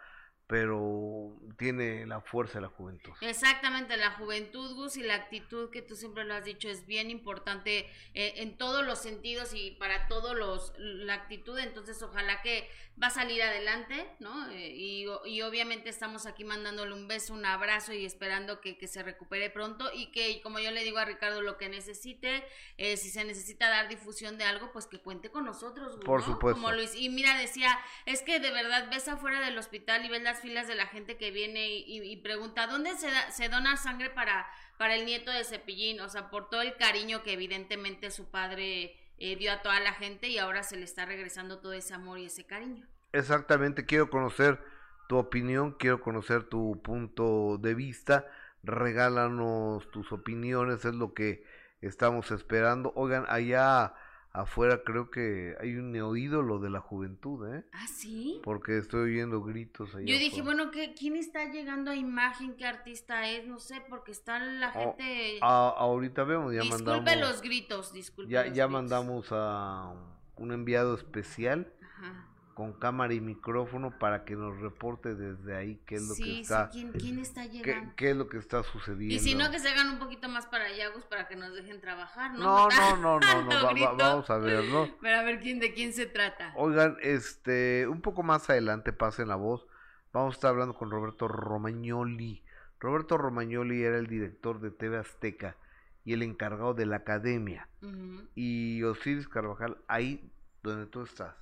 pero 0.53 1.35
tiene 1.57 2.05
la 2.05 2.21
fuerza 2.21 2.59
de 2.59 2.61
la 2.61 2.69
juventud. 2.69 3.11
Exactamente, 3.23 3.97
la 3.97 4.11
juventud, 4.11 4.75
Gus, 4.75 4.99
y 4.99 5.03
la 5.03 5.15
actitud 5.15 5.71
que 5.71 5.81
tú 5.81 5.97
siempre 5.97 6.25
lo 6.25 6.35
has 6.35 6.45
dicho 6.45 6.69
es 6.69 6.87
bien 6.87 7.11
importante 7.11 7.89
eh, 8.13 8.35
en 8.37 8.59
todos 8.59 8.85
los 8.85 8.99
sentidos 8.99 9.55
y 9.55 9.71
para 9.71 10.09
todos 10.09 10.37
los, 10.37 10.75
la 10.77 11.15
actitud, 11.15 11.59
entonces 11.59 12.03
ojalá 12.03 12.43
que 12.43 12.69
va 13.03 13.07
a 13.07 13.11
salir 13.11 13.43
adelante, 13.43 14.07
¿no? 14.19 14.51
Eh, 14.51 14.75
y, 14.77 15.07
y 15.25 15.41
obviamente 15.41 15.89
estamos 15.89 16.27
aquí 16.27 16.45
mandándole 16.45 16.93
un 16.93 17.09
beso, 17.09 17.33
un 17.33 17.47
abrazo 17.47 17.95
y 17.95 18.05
esperando 18.05 18.61
que, 18.61 18.77
que 18.77 18.87
se 18.87 19.03
recupere 19.03 19.49
pronto 19.49 19.91
y 19.95 20.13
que, 20.13 20.43
como 20.43 20.59
yo 20.59 20.71
le 20.71 20.85
digo 20.85 20.99
a 20.99 21.07
Ricardo, 21.07 21.41
lo 21.41 21.57
que 21.57 21.71
necesite, 21.71 22.45
eh, 22.77 22.99
si 22.99 23.09
se 23.09 23.25
necesita 23.25 23.71
dar 23.71 23.89
difusión 23.89 24.37
de 24.37 24.45
algo, 24.45 24.71
pues 24.71 24.87
que 24.87 25.01
cuente 25.01 25.31
con 25.31 25.47
nosotros, 25.47 25.97
Gus, 25.97 26.05
Por 26.05 26.21
¿no? 26.21 26.27
supuesto. 26.27 26.61
Como 26.61 26.73
Luis. 26.73 26.95
Y 26.95 27.09
mira, 27.09 27.39
decía, 27.39 27.79
es 28.05 28.21
que 28.21 28.39
de 28.39 28.51
verdad 28.51 28.91
ves 28.91 29.09
afuera 29.09 29.41
del 29.41 29.57
hospital 29.57 30.05
y 30.05 30.11
ves 30.11 30.23
las 30.23 30.42
filas 30.43 30.67
de 30.69 30.75
la 30.75 30.87
gente 30.87 31.17
que 31.17 31.31
viene 31.31 31.69
y, 31.69 32.17
pregunta, 32.19 32.67
¿dónde 32.67 32.97
se, 32.97 33.11
da- 33.11 33.31
se 33.31 33.49
dona 33.49 33.77
sangre 33.77 34.11
para, 34.11 34.47
para 34.79 34.95
el 34.97 35.07
nieto 35.07 35.31
de 35.31 35.45
Cepillín? 35.45 36.01
O 36.01 36.09
sea, 36.09 36.29
por 36.31 36.51
todo 36.51 36.61
el 36.63 36.77
cariño 36.77 37.23
que 37.23 37.33
evidentemente 37.33 38.11
su 38.11 38.31
padre 38.31 38.95
eh, 39.19 39.37
dio 39.37 39.53
a 39.53 39.63
toda 39.63 39.81
la 39.81 39.93
gente 39.95 40.29
y 40.29 40.39
ahora 40.39 40.63
se 40.63 40.77
le 40.77 40.85
está 40.85 41.07
regresando 41.07 41.61
todo 41.61 41.73
ese 41.73 41.95
amor 41.95 42.19
y 42.19 42.27
ese 42.27 42.45
cariño. 42.45 42.87
Exactamente, 43.13 43.85
quiero 43.87 44.11
conocer 44.11 44.61
tu 45.09 45.17
opinión, 45.19 45.73
quiero 45.73 46.01
conocer 46.01 46.45
tu 46.45 46.81
punto 46.83 47.59
de 47.59 47.75
vista. 47.75 48.27
Regálanos 48.63 49.91
tus 49.91 50.13
opiniones, 50.13 50.85
es 50.85 50.95
lo 50.95 51.15
que 51.15 51.45
estamos 51.81 52.31
esperando. 52.31 52.93
Oigan, 52.97 53.25
allá 53.29 53.95
afuera 54.35 54.83
creo 54.85 55.11
que 55.11 55.55
hay 55.61 55.77
un 55.77 55.93
neoídolo 55.93 56.59
de 56.59 56.71
la 56.71 56.81
juventud, 56.81 57.47
¿eh? 57.55 57.65
¿Ah, 57.73 57.87
sí? 57.87 58.41
Porque 58.43 58.79
estoy 58.79 59.13
oyendo 59.13 59.43
gritos 59.43 59.95
allá 59.95 60.07
Yo 60.07 60.15
dije, 60.19 60.41
afuera. 60.41 60.45
bueno, 60.45 60.71
¿qué, 60.71 60.95
¿quién 60.95 61.17
está 61.17 61.51
llegando 61.51 61.91
a 61.91 61.97
imagen? 61.97 62.57
¿Qué 62.57 62.65
artista 62.67 63.29
es? 63.29 63.47
No 63.47 63.59
sé, 63.59 63.83
porque 63.89 64.13
está 64.13 64.39
la 64.39 64.71
Oh, 64.75 64.81
gente... 64.97 65.39
A- 65.43 65.75
ahorita 65.77 66.25
vemos, 66.25 66.55
ya 66.55 66.63
disculpe 66.63 66.85
mandamos, 66.93 67.21
los 67.21 67.43
gritos, 67.43 67.93
disculpe 67.93 68.33
ya, 68.33 68.45
los 68.47 68.55
ya 68.57 68.65
gritos. 68.67 68.71
mandamos 68.83 69.27
a 69.31 69.95
un 70.37 70.53
enviado 70.53 70.95
especial 70.95 71.73
Ajá. 71.83 72.29
Con 72.55 72.73
cámara 72.75 73.15
y 73.15 73.21
micrófono 73.21 73.99
para 73.99 74.25
que 74.25 74.37
nos 74.37 74.59
reporte 74.61 75.15
desde 75.15 75.57
ahí 75.57 75.81
qué 75.87 75.97
es 75.97 76.03
lo 76.09 76.15
sí, 76.15 76.23
que 76.25 76.41
está, 76.41 76.71
sí, 76.71 76.79
¿quién, 76.81 76.93
quién 76.93 77.19
está 77.19 77.43
qué, 77.43 77.49
llegando? 77.51 77.93
qué 77.97 78.11
es 78.11 78.17
lo 78.17 78.29
que 78.29 78.39
está 78.39 78.63
sucediendo. 78.63 79.15
Y 79.15 79.19
si 79.19 79.35
no, 79.35 79.51
que 79.51 79.59
se 79.59 79.69
hagan 79.69 79.89
un 79.91 79.99
poquito 79.99 80.29
más 80.29 80.47
para 80.47 80.65
allá, 80.67 80.91
Gus, 80.91 81.05
para 81.05 81.29
que 81.29 81.37
nos 81.37 81.55
dejen 81.55 81.81
trabajar, 81.81 82.33
¿no? 82.35 82.39
No, 82.39 82.69
no, 82.69 82.97
no, 82.97 83.21
no, 83.21 83.43
no, 83.45 83.51
va- 83.51 83.73
va- 83.73 83.93
vamos 83.93 84.31
a 84.31 84.39
ver, 84.39 84.65
¿no? 84.65 84.89
Pero 85.01 85.17
a 85.19 85.23
ver 85.23 85.41
quién 85.41 85.59
de 85.61 85.73
quién 85.73 85.93
se 85.93 86.07
trata. 86.07 86.53
Oigan, 86.57 86.97
este, 87.01 87.87
un 87.89 88.01
poco 88.01 88.23
más 88.23 88.49
adelante, 88.51 88.93
pasen 88.93 89.29
la 89.29 89.37
voz, 89.37 89.67
vamos 90.13 90.35
a 90.35 90.37
estar 90.37 90.51
hablando 90.51 90.75
con 90.75 90.91
Roberto 90.91 91.29
Romagnoli. 91.29 92.43
Roberto 92.81 93.17
Romagnoli 93.17 93.83
era 93.83 93.97
el 93.99 94.09
director 94.09 94.61
de 94.61 94.71
TV 94.71 94.99
Azteca 94.99 95.57
y 96.05 96.15
el 96.15 96.23
encargado 96.23 96.75
de 96.75 96.85
la 96.87 96.97
academia. 96.97 97.69
Ujú. 97.81 98.29
Y 98.35 98.83
Osiris 98.83 99.29
Carvajal, 99.29 99.79
ahí 99.87 100.31
donde 100.65 100.87
tú 100.87 101.03
estás, 101.03 101.35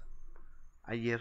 ayer, 0.84 1.20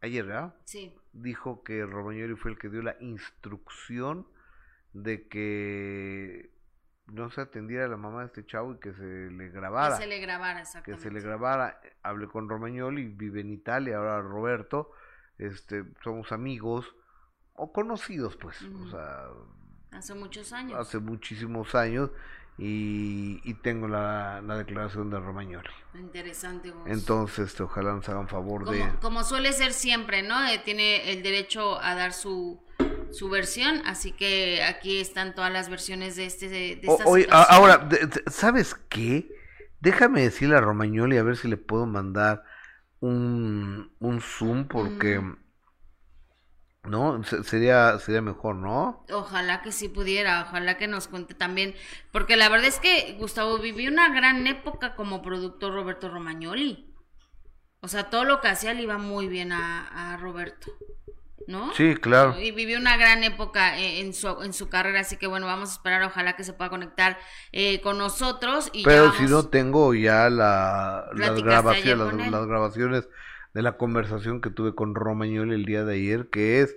ayer, 0.00 0.24
¿verdad? 0.26 0.54
Sí. 0.64 0.94
Dijo 1.12 1.62
que 1.62 1.84
Romagnoli 1.84 2.34
fue 2.36 2.50
el 2.52 2.58
que 2.58 2.68
dio 2.68 2.82
la 2.82 2.96
instrucción 3.00 4.26
de 4.92 5.28
que 5.28 6.50
no 7.06 7.30
se 7.30 7.42
atendiera 7.42 7.84
a 7.84 7.88
la 7.88 7.96
mamá 7.96 8.20
de 8.20 8.26
este 8.26 8.46
chavo 8.46 8.74
y 8.74 8.78
que 8.78 8.92
se 8.94 9.30
le 9.30 9.48
grabara. 9.50 9.96
Que 9.96 10.02
se 10.04 10.08
le 10.08 10.20
grabara, 10.20 10.54
que 10.54 10.62
exactamente. 10.62 11.02
se 11.02 11.10
le 11.10 11.20
grabara. 11.20 11.80
Hablé 12.02 12.28
con 12.28 12.48
Romagnoli, 12.48 13.08
vive 13.08 13.40
en 13.40 13.50
Italia, 13.50 13.98
ahora 13.98 14.20
Roberto, 14.22 14.90
este, 15.38 15.84
somos 16.02 16.32
amigos, 16.32 16.94
o 17.54 17.72
conocidos, 17.72 18.36
pues, 18.36 18.60
o 18.62 18.88
sea, 18.88 19.28
Hace 19.92 20.14
muchos 20.14 20.52
años. 20.52 20.78
hace 20.78 20.98
muchísimos 20.98 21.74
años 21.74 22.10
y, 22.56 23.40
y 23.44 23.54
tengo 23.54 23.88
la, 23.88 24.40
la 24.42 24.56
declaración 24.56 25.10
de 25.10 25.18
Romagnoli. 25.18 25.68
Interesante. 25.94 26.70
Gus. 26.70 26.82
Entonces, 26.86 27.48
este, 27.48 27.62
ojalá 27.62 27.92
nos 27.94 28.08
hagan 28.08 28.28
favor 28.28 28.68
de... 28.68 28.78
como, 28.80 29.00
como 29.00 29.24
suele 29.24 29.52
ser 29.52 29.72
siempre, 29.72 30.22
¿no? 30.22 30.46
Eh, 30.46 30.60
tiene 30.64 31.12
el 31.12 31.22
derecho 31.22 31.80
a 31.80 31.94
dar 31.94 32.12
su, 32.12 32.62
su 33.10 33.28
versión, 33.28 33.82
así 33.86 34.12
que 34.12 34.62
aquí 34.62 35.00
están 35.00 35.34
todas 35.34 35.52
las 35.52 35.68
versiones 35.68 36.16
de 36.16 36.26
este 36.26 36.48
de, 36.48 36.76
de 36.76 36.88
O- 36.88 36.92
esta 36.92 37.04
oye, 37.06 37.26
ahora, 37.30 37.88
¿sabes 38.26 38.74
qué? 38.88 39.28
Déjame 39.80 40.22
decirle 40.22 40.56
a 40.56 40.60
Romagnoli 40.60 41.16
a 41.18 41.22
ver 41.22 41.36
si 41.36 41.48
le 41.48 41.56
puedo 41.56 41.86
mandar 41.86 42.42
un, 43.00 43.92
un 43.98 44.20
Zoom 44.20 44.66
porque... 44.68 45.18
Mm. 45.18 45.43
No, 46.86 47.22
Se- 47.24 47.42
sería, 47.44 47.98
sería 47.98 48.22
mejor, 48.22 48.56
¿no? 48.56 49.04
Ojalá 49.10 49.60
que 49.62 49.70
sí 49.70 49.88
pudiera, 49.88 50.42
ojalá 50.48 50.78
que 50.78 50.86
nos 50.88 51.08
cuente 51.08 51.34
también, 51.34 51.74
porque 52.10 52.36
la 52.36 52.48
verdad 52.48 52.68
es 52.68 52.80
que 52.80 53.16
Gustavo 53.18 53.58
vivió 53.58 53.90
una 53.90 54.08
gran 54.14 54.46
época 54.46 54.94
como 54.94 55.20
productor 55.20 55.74
Roberto 55.74 56.08
Romagnoli. 56.08 56.90
O 57.80 57.88
sea, 57.88 58.08
todo 58.08 58.24
lo 58.24 58.40
que 58.40 58.48
hacía 58.48 58.72
le 58.72 58.82
iba 58.82 58.96
muy 58.96 59.28
bien 59.28 59.52
a, 59.52 60.14
a 60.14 60.16
Roberto, 60.16 60.72
¿no? 61.46 61.70
Sí, 61.74 61.94
claro. 61.96 62.38
Y 62.40 62.50
vivió 62.52 62.78
una 62.78 62.96
gran 62.96 63.24
época 63.24 63.78
eh, 63.78 64.00
en 64.00 64.14
su, 64.14 64.42
en 64.42 64.54
su 64.54 64.70
carrera, 64.70 65.00
así 65.00 65.18
que 65.18 65.26
bueno, 65.26 65.46
vamos 65.46 65.70
a 65.70 65.72
esperar, 65.74 66.02
ojalá 66.02 66.34
que 66.36 66.44
se 66.44 66.54
pueda 66.54 66.70
conectar 66.70 67.18
eh, 67.52 67.82
con 67.82 67.98
nosotros. 67.98 68.70
Y 68.72 68.84
Pero 68.84 69.12
si 69.12 69.24
no 69.24 69.48
tengo 69.48 69.92
ya 69.94 70.30
la, 70.30 71.10
las, 71.14 71.28
las 72.30 72.46
grabaciones 72.46 73.08
de 73.54 73.62
la 73.62 73.76
conversación 73.76 74.40
que 74.40 74.50
tuve 74.50 74.74
con 74.74 74.94
Romagnoli 74.94 75.54
el 75.54 75.64
día 75.64 75.84
de 75.84 75.94
ayer, 75.94 76.26
que 76.28 76.60
es 76.60 76.76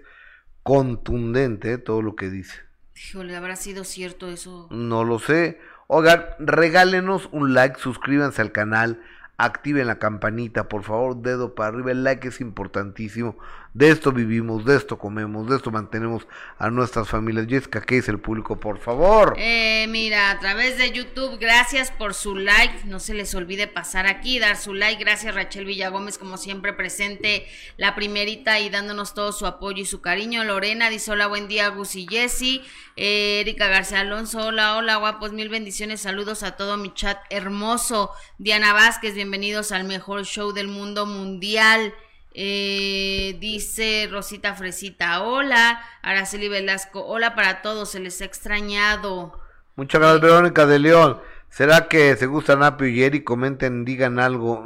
contundente 0.64 1.78
todo 1.78 2.02
lo 2.02 2.16
que 2.16 2.30
dice. 2.30 2.62
Híjole, 2.96 3.36
¿habrá 3.36 3.56
sido 3.56 3.84
cierto 3.84 4.28
eso? 4.28 4.68
No 4.72 5.04
lo 5.04 5.20
sé. 5.20 5.60
Oigan, 5.88 6.26
regálenos 6.40 7.30
un 7.32 7.54
like, 7.54 7.80
suscríbanse 7.80 8.42
al 8.42 8.52
canal, 8.52 9.02
activen 9.38 9.88
la 9.88 10.00
campanita, 10.00 10.68
por 10.68 10.84
favor, 10.84 11.22
dedo 11.22 11.56
para 11.56 11.70
arriba, 11.70 11.92
el 11.92 12.04
like 12.04 12.28
es 12.28 12.42
importantísimo. 12.42 13.38
De 13.78 13.92
esto 13.92 14.12
vivimos, 14.12 14.66
de 14.66 14.76
esto 14.76 14.98
comemos, 14.98 15.48
de 15.48 15.56
esto 15.56 15.70
mantenemos 15.70 16.26
a 16.58 16.72
nuestras 16.72 17.08
familias. 17.08 17.46
Jessica, 17.48 17.80
¿qué 17.80 17.94
dice 17.98 18.10
el 18.10 18.20
público, 18.20 18.60
por 18.60 18.80
favor? 18.80 19.36
Eh, 19.38 19.86
mira, 19.88 20.32
a 20.32 20.40
través 20.40 20.80
de 20.80 20.92
YouTube, 20.92 21.38
gracias 21.40 21.92
por 21.92 22.16
su 22.16 22.36
like. 22.36 22.86
No 22.86 23.00
se 23.00 23.14
les 23.14 23.36
olvide 23.36 23.68
pasar 23.68 24.08
aquí, 24.08 24.40
dar 24.40 24.58
su 24.58 24.74
like. 24.74 25.04
Gracias, 25.04 25.36
Rachel 25.36 25.66
Villagómez, 25.66 26.18
como 26.18 26.38
siempre, 26.38 26.74
presente 26.74 27.46
la 27.78 27.94
primerita 27.94 28.60
y 28.60 28.72
dándonos 28.72 29.14
todo 29.14 29.32
su 29.32 29.46
apoyo 29.46 29.84
y 29.84 29.86
su 29.86 30.02
cariño. 30.02 30.44
Lorena 30.44 30.90
dice: 30.90 31.12
Hola, 31.12 31.28
buen 31.28 31.48
día, 31.48 31.68
Gus 31.68 31.96
y 31.98 32.08
Jessy. 32.08 32.64
Eh, 32.96 33.42
Erika 33.42 33.68
García 33.68 34.00
Alonso, 34.00 34.40
hola, 34.40 34.76
hola, 34.78 34.96
guapos, 34.96 35.34
mil 35.34 35.50
bendiciones. 35.50 36.02
Saludos 36.02 36.42
a 36.42 36.56
todo 36.56 36.78
mi 36.78 36.96
chat 36.96 37.20
hermoso. 37.30 38.10
Diana 38.40 38.74
Vázquez, 38.74 39.14
bienvenidos 39.14 39.72
al 39.72 39.84
mejor 39.84 40.26
show 40.26 40.52
del 40.52 40.68
mundo 40.68 41.06
mundial. 41.06 41.94
Eh, 42.40 43.36
dice 43.40 44.08
Rosita 44.12 44.54
Fresita, 44.54 45.24
hola. 45.24 45.82
Araceli 46.04 46.48
Velasco, 46.50 47.04
hola 47.04 47.34
para 47.34 47.64
todos, 47.64 47.90
se 47.90 48.00
les 48.00 48.22
ha 48.22 48.26
extrañado. 48.26 49.34
Muchas 49.76 50.00
gracias, 50.00 50.22
Verónica 50.22 50.68
de 50.68 50.78
León. 50.78 51.20
¿Será 51.50 51.88
que 51.88 52.16
se 52.16 52.28
gustan 52.28 52.62
Apio 52.62 52.88
y 52.88 53.02
Eri? 53.04 53.24
Comenten, 53.24 53.86
digan 53.86 54.20
algo. 54.20 54.64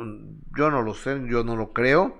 Yo 0.57 0.69
no 0.69 0.81
lo 0.81 0.93
sé, 0.93 1.21
yo 1.27 1.45
no 1.45 1.55
lo 1.55 1.71
creo. 1.71 2.17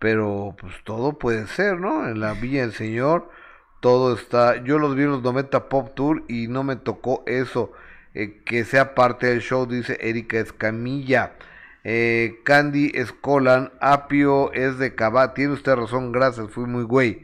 Pero 0.00 0.56
pues 0.60 0.74
todo 0.84 1.18
puede 1.18 1.46
ser, 1.46 1.78
¿no? 1.78 2.08
En 2.08 2.18
la 2.18 2.32
Villa 2.34 2.62
del 2.62 2.72
Señor 2.72 3.30
todo 3.80 4.14
está. 4.14 4.64
Yo 4.64 4.78
los 4.78 4.96
vi 4.96 5.02
en 5.04 5.10
los 5.10 5.22
90 5.22 5.68
Pop 5.68 5.94
Tour 5.94 6.24
y 6.28 6.48
no 6.48 6.64
me 6.64 6.76
tocó 6.76 7.22
eso. 7.26 7.72
eh, 8.14 8.42
que 8.44 8.64
sea 8.64 8.94
parte 8.94 9.26
del 9.28 9.40
show, 9.40 9.66
dice 9.66 9.98
Erika 10.00 10.38
Escamilla. 10.38 11.34
Eh, 11.84 12.40
Candy 12.44 12.90
Escolan, 12.94 13.72
Apio 13.80 14.52
es 14.54 14.78
de 14.78 14.94
Cabá. 14.94 15.34
Tiene 15.34 15.52
usted 15.52 15.74
razón, 15.74 16.12
gracias, 16.12 16.50
fui 16.50 16.64
muy 16.66 16.84
güey. 16.84 17.22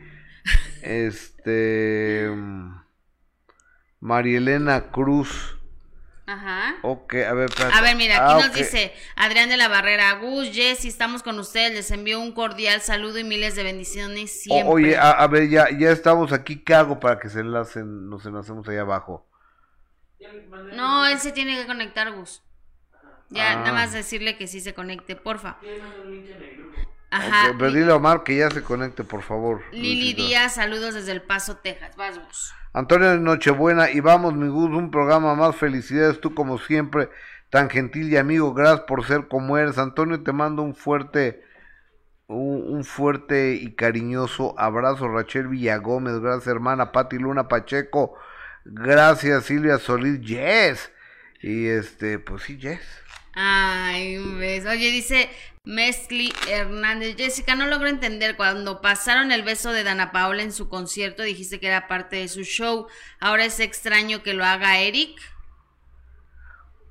Este. 0.82 2.28
mm, 2.30 2.80
Marielena 4.00 4.90
Cruz. 4.90 5.56
Ajá. 6.26 6.76
Ok, 6.82 7.14
a 7.14 7.32
ver, 7.34 7.50
espérate. 7.50 7.76
A 7.76 7.80
ver, 7.82 7.96
mira, 7.96 8.14
aquí 8.16 8.40
Ah, 8.40 8.46
nos 8.46 8.54
dice 8.54 8.92
Adrián 9.16 9.48
de 9.48 9.56
la 9.56 9.66
Barrera, 9.66 10.12
Gus, 10.20 10.50
Jessy, 10.52 10.86
estamos 10.86 11.24
con 11.24 11.38
ustedes, 11.40 11.72
les 11.72 11.90
envío 11.90 12.20
un 12.20 12.32
cordial 12.32 12.80
saludo 12.82 13.18
y 13.18 13.24
miles 13.24 13.56
de 13.56 13.64
bendiciones 13.64 14.30
O- 14.30 14.42
siempre. 14.44 14.72
oye, 14.72 14.96
a, 14.96 15.10
a 15.10 15.26
ver, 15.26 15.48
ya, 15.48 15.66
ya 15.76 15.90
estamos 15.90 16.32
aquí. 16.32 16.62
¿Qué 16.62 16.72
hago 16.74 17.00
para 17.00 17.18
que 17.18 17.28
se 17.28 17.40
enlacen, 17.40 18.08
nos 18.08 18.24
enlacemos 18.26 18.68
ahí 18.68 18.76
abajo? 18.76 19.26
No, 20.74 21.06
él 21.06 21.18
se 21.18 21.32
tiene 21.32 21.56
que 21.60 21.66
conectar, 21.66 22.12
Gus. 22.12 22.42
Ya, 23.30 23.52
Ah. 23.52 23.56
nada 23.56 23.72
más 23.72 23.92
decirle 23.92 24.36
que 24.36 24.46
sí 24.46 24.60
se 24.60 24.74
conecte, 24.74 25.16
porfa. 25.16 25.58
Ajá. 27.12 27.54
pero 27.58 27.72
dile 27.72 27.90
a 27.90 27.96
Omar 27.96 28.22
que 28.22 28.36
ya 28.36 28.50
se 28.50 28.62
conecte, 28.62 29.02
por 29.02 29.22
favor. 29.22 29.62
Lili 29.72 29.96
Luisito. 30.12 30.22
Díaz, 30.22 30.54
saludos 30.54 30.94
desde 30.94 31.10
El 31.12 31.22
Paso, 31.22 31.56
Texas. 31.56 31.96
Vas, 31.96 32.18
Gus. 32.18 32.54
Antonio 32.72 33.16
Nochebuena, 33.16 33.90
y 33.90 33.98
vamos, 33.98 34.34
mi 34.34 34.46
Gus, 34.46 34.70
un 34.70 34.92
programa 34.92 35.34
más. 35.34 35.56
Felicidades, 35.56 36.20
tú 36.20 36.34
como 36.36 36.58
siempre, 36.58 37.10
tan 37.50 37.68
gentil 37.68 38.12
y 38.12 38.16
amigo. 38.16 38.54
Gracias 38.54 38.82
por 38.82 39.04
ser 39.04 39.26
como 39.26 39.58
eres. 39.58 39.76
Antonio, 39.78 40.22
te 40.22 40.32
mando 40.32 40.62
un 40.62 40.76
fuerte, 40.76 41.42
un, 42.28 42.62
un 42.74 42.84
fuerte 42.84 43.54
y 43.54 43.74
cariñoso 43.74 44.54
abrazo. 44.56 45.08
Rachel 45.08 45.48
Villagómez, 45.48 46.20
gracias, 46.20 46.46
hermana. 46.46 46.92
Pati 46.92 47.18
Luna 47.18 47.48
Pacheco, 47.48 48.14
gracias, 48.64 49.46
Silvia 49.46 49.78
Solís, 49.78 50.20
yes. 50.20 50.92
Y 51.42 51.66
este, 51.66 52.20
pues 52.20 52.44
sí, 52.44 52.56
yes. 52.56 52.80
Ay, 53.42 54.18
un 54.18 54.38
beso. 54.38 54.68
Oye, 54.68 54.90
dice 54.90 55.31
Mesli 55.64 56.31
Hernández. 56.46 57.16
Jessica, 57.16 57.55
no 57.55 57.66
logro 57.66 57.88
entender. 57.88 58.37
Cuando 58.37 58.83
pasaron 58.83 59.33
el 59.33 59.42
beso 59.42 59.72
de 59.72 59.83
Dana 59.83 60.12
Paola 60.12 60.42
en 60.42 60.53
su 60.53 60.68
concierto, 60.68 61.22
dijiste 61.22 61.59
que 61.59 61.68
era 61.68 61.88
parte 61.88 62.16
de 62.16 62.29
su 62.29 62.42
show. 62.44 62.87
Ahora 63.18 63.46
es 63.46 63.59
extraño 63.59 64.22
que 64.22 64.35
lo 64.35 64.44
haga 64.44 64.81
Eric. 64.81 65.18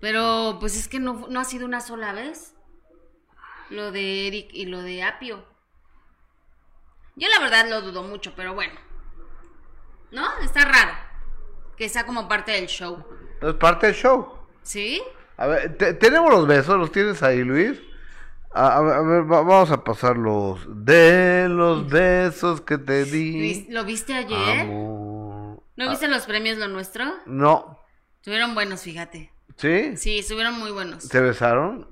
Pero, 0.01 0.57
pues 0.59 0.75
es 0.75 0.87
que 0.87 0.99
no, 0.99 1.27
no 1.29 1.39
ha 1.39 1.45
sido 1.45 1.67
una 1.67 1.81
sola 1.81 2.13
vez. 2.13 2.55
Lo 3.69 3.91
de 3.91 4.25
Eric 4.25 4.49
y 4.51 4.65
lo 4.65 4.81
de 4.81 5.03
Apio. 5.03 5.45
Yo 7.15 7.27
la 7.27 7.39
verdad 7.41 7.69
lo 7.69 7.81
dudo 7.81 8.01
mucho, 8.01 8.33
pero 8.35 8.55
bueno. 8.55 8.73
¿No? 10.09 10.25
Está 10.39 10.65
raro. 10.65 10.93
Que 11.77 11.89
sea 11.89 12.07
como 12.07 12.27
parte 12.27 12.53
del 12.53 12.65
show. 12.65 13.05
Es 13.39 13.53
parte 13.53 13.85
del 13.85 13.95
show. 13.95 14.33
¿Sí? 14.63 15.03
A 15.39 15.47
ver, 15.47 15.77
te- 15.77 15.93
tenemos 15.93 16.29
los 16.31 16.45
besos, 16.47 16.77
¿los 16.77 16.91
tienes 16.91 17.23
ahí, 17.23 17.43
Luis? 17.43 17.79
A, 18.53 18.77
a 18.77 18.81
ver, 18.81 18.93
a 18.93 19.01
ver, 19.01 19.21
va- 19.21 19.41
vamos 19.41 19.71
a 19.71 19.83
pasar 19.83 20.17
los 20.17 20.59
de 20.85 21.47
los 21.47 21.87
besos 21.89 22.59
que 22.61 22.77
te 22.77 23.05
di. 23.05 23.39
¿Vis- 23.39 23.69
¿Lo 23.69 23.85
viste 23.85 24.13
ayer? 24.13 24.61
Amor. 24.61 25.63
¿No 25.77 25.89
viste 25.89 26.07
los 26.09 26.25
premios 26.25 26.57
lo 26.57 26.67
nuestro? 26.67 27.05
No, 27.25 27.79
Estuvieron 28.17 28.53
buenos, 28.53 28.81
fíjate. 28.81 29.31
¿sí? 29.55 29.95
Sí, 29.95 30.19
estuvieron 30.19 30.59
muy 30.59 30.71
buenos. 30.71 31.03
¿Se 31.05 31.21
besaron? 31.21 31.87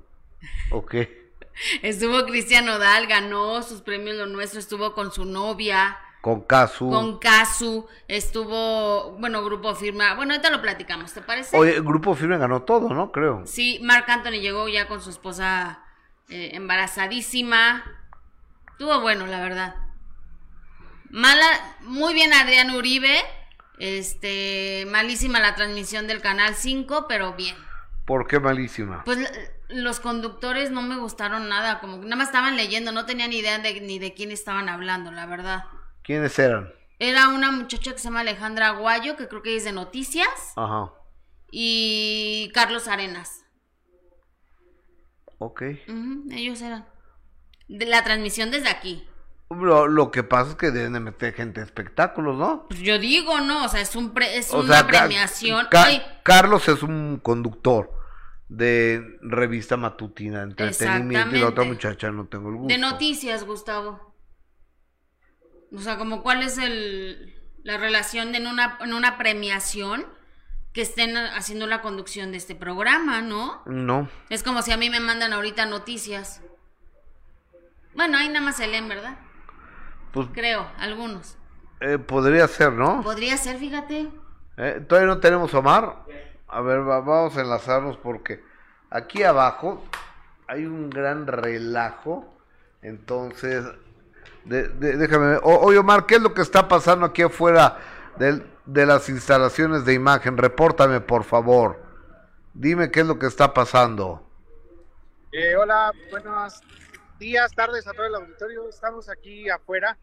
¿O 0.70 0.84
qué? 0.84 1.32
Estuvo 1.82 2.24
Cristian 2.26 2.66
Nodal, 2.66 3.06
ganó 3.06 3.62
sus 3.62 3.80
premios 3.80 4.16
lo 4.16 4.26
nuestro, 4.26 4.60
estuvo 4.60 4.92
con 4.92 5.10
su 5.10 5.24
novia, 5.24 5.96
Con 6.20 6.42
Casu. 6.42 6.90
con 6.90 7.18
Casu, 7.18 7.86
estuvo, 8.08 9.12
bueno, 9.18 9.44
Grupo 9.44 9.74
Firma. 9.74 10.14
Bueno, 10.14 10.32
ahorita 10.32 10.50
lo 10.50 10.60
platicamos, 10.60 11.12
¿te 11.12 11.22
parece? 11.22 11.56
Oye, 11.56 11.76
el 11.76 11.82
grupo 11.84 12.14
firme 12.14 12.38
ganó 12.38 12.62
todo, 12.62 12.88
¿no? 12.92 13.12
Creo. 13.12 13.42
Sí, 13.46 13.78
Marc 13.82 14.08
Anthony 14.08 14.40
llegó 14.40 14.68
ya 14.68 14.88
con 14.88 15.00
su 15.00 15.10
esposa 15.10 15.80
eh, 16.28 16.50
embarazadísima. 16.54 17.84
Estuvo 18.72 19.00
bueno, 19.00 19.26
la 19.26 19.40
verdad. 19.40 19.76
Mala, 21.10 21.46
muy 21.82 22.14
bien 22.14 22.32
Adrián 22.32 22.70
Uribe. 22.70 23.16
Este, 23.78 24.86
malísima 24.90 25.38
la 25.38 25.54
transmisión 25.54 26.08
del 26.08 26.20
canal 26.20 26.54
5, 26.54 27.06
pero 27.08 27.34
bien. 27.34 27.56
¿Por 28.04 28.26
qué 28.26 28.40
malísima? 28.40 29.04
Pues 29.04 29.18
los 29.68 30.00
conductores 30.00 30.70
no 30.70 30.82
me 30.82 30.96
gustaron 30.96 31.48
nada, 31.48 31.78
como 31.78 32.00
que 32.00 32.06
nada 32.06 32.16
más 32.16 32.28
estaban 32.28 32.56
leyendo, 32.56 32.90
no 32.90 33.06
tenían 33.06 33.32
idea 33.32 33.58
de, 33.58 33.80
ni 33.80 33.98
de 33.98 34.14
quién 34.14 34.32
estaban 34.32 34.68
hablando, 34.68 35.12
la 35.12 35.26
verdad. 35.26 35.64
¿Quiénes 36.08 36.38
eran? 36.38 36.72
Era 36.98 37.28
una 37.28 37.50
muchacha 37.52 37.92
que 37.92 37.98
se 37.98 38.04
llama 38.04 38.20
Alejandra 38.20 38.68
Aguayo, 38.68 39.14
que 39.18 39.28
creo 39.28 39.42
que 39.42 39.54
es 39.54 39.64
de 39.64 39.72
noticias, 39.72 40.26
Ajá. 40.56 40.90
y 41.52 42.50
Carlos 42.54 42.88
Arenas. 42.88 43.44
Ok. 45.36 45.62
Ujú, 45.86 46.24
ellos 46.32 46.62
eran. 46.62 46.88
De 47.68 47.84
la 47.84 48.02
transmisión 48.04 48.50
desde 48.50 48.70
aquí. 48.70 49.06
Lo, 49.50 49.86
lo 49.86 50.10
que 50.10 50.22
pasa 50.22 50.52
es 50.52 50.56
que 50.56 50.70
deben 50.70 50.94
de 50.94 51.00
meter 51.00 51.34
gente 51.34 51.60
de 51.60 51.66
espectáculos, 51.66 52.38
¿no? 52.38 52.66
Pues 52.68 52.80
yo 52.80 52.98
digo, 52.98 53.38
¿no? 53.40 53.66
O 53.66 53.68
sea, 53.68 53.82
es, 53.82 53.94
un 53.94 54.14
pre- 54.14 54.38
es 54.38 54.50
O 54.54 54.60
una 54.60 54.78
sea, 54.78 54.86
premiación. 54.86 55.66
Ca- 55.70 55.84
Ay, 55.84 56.02
Carlos 56.22 56.68
es 56.68 56.82
un 56.82 57.20
conductor 57.22 57.92
de 58.48 59.18
revista 59.20 59.76
matutina 59.76 60.42
entretenimiento 60.42 61.36
y 61.36 61.40
la 61.40 61.48
otra 61.48 61.64
muchacha 61.64 62.10
no 62.10 62.26
tengo 62.28 62.48
el 62.48 62.56
gusto. 62.56 62.68
de 62.74 62.78
noticias, 62.78 63.44
Gustavo. 63.44 64.08
O 65.74 65.78
sea, 65.80 65.98
como 65.98 66.22
cuál 66.22 66.42
es 66.42 66.58
el, 66.58 67.34
la 67.62 67.76
relación 67.76 68.32
de 68.32 68.38
en 68.38 68.46
una, 68.46 68.78
en 68.80 68.92
una 68.94 69.18
premiación 69.18 70.06
que 70.72 70.82
estén 70.82 71.16
haciendo 71.16 71.66
la 71.66 71.82
conducción 71.82 72.30
de 72.30 72.38
este 72.38 72.54
programa, 72.54 73.20
¿no? 73.20 73.62
No. 73.66 74.08
Es 74.30 74.42
como 74.42 74.62
si 74.62 74.72
a 74.72 74.76
mí 74.76 74.90
me 74.90 75.00
mandan 75.00 75.32
ahorita 75.32 75.66
noticias. 75.66 76.40
Bueno, 77.94 78.16
ahí 78.18 78.28
nada 78.28 78.40
más 78.44 78.56
se 78.56 78.66
leen, 78.66 78.88
¿verdad? 78.88 79.18
Pues 80.12 80.28
Creo, 80.32 80.70
algunos. 80.78 81.36
eh, 81.80 81.98
podría 81.98 82.46
ser, 82.48 82.72
¿no? 82.72 83.02
Podría 83.02 83.36
ser, 83.36 83.58
fíjate. 83.58 84.08
Eh, 84.56 84.84
Todavía 84.88 85.08
no 85.14 85.20
tenemos 85.20 85.52
Omar. 85.54 86.04
A 86.48 86.60
ver, 86.62 86.80
va- 86.80 87.00
vamos 87.00 87.36
a 87.36 87.40
enlazarnos 87.42 87.96
porque 87.98 88.42
aquí 88.90 89.22
abajo 89.22 89.84
hay 90.46 90.64
un 90.64 90.90
gran 90.90 91.26
relajo. 91.26 92.34
Entonces, 92.82 93.64
de- 94.48 94.68
de- 94.68 94.96
déjame 94.96 95.26
ver. 95.26 95.40
O- 95.42 95.58
oye, 95.60 95.78
Omar, 95.78 96.06
¿qué 96.06 96.16
es 96.16 96.20
lo 96.22 96.34
que 96.34 96.42
está 96.42 96.68
pasando 96.68 97.06
aquí 97.06 97.22
afuera 97.22 97.78
del- 98.16 98.46
de 98.66 98.86
las 98.86 99.08
instalaciones 99.08 99.84
de 99.84 99.94
imagen? 99.94 100.36
Repórtame, 100.36 101.00
por 101.00 101.24
favor. 101.24 101.80
Dime 102.54 102.90
qué 102.90 103.00
es 103.00 103.06
lo 103.06 103.18
que 103.18 103.26
está 103.26 103.52
pasando. 103.54 104.24
Eh, 105.32 105.54
hola, 105.56 105.92
buenos 106.10 106.60
días, 107.18 107.52
tardes 107.54 107.86
a 107.86 107.92
todo 107.92 108.06
el 108.06 108.14
auditorio. 108.14 108.68
Estamos 108.68 109.08
aquí 109.08 109.48
afuera. 109.50 109.96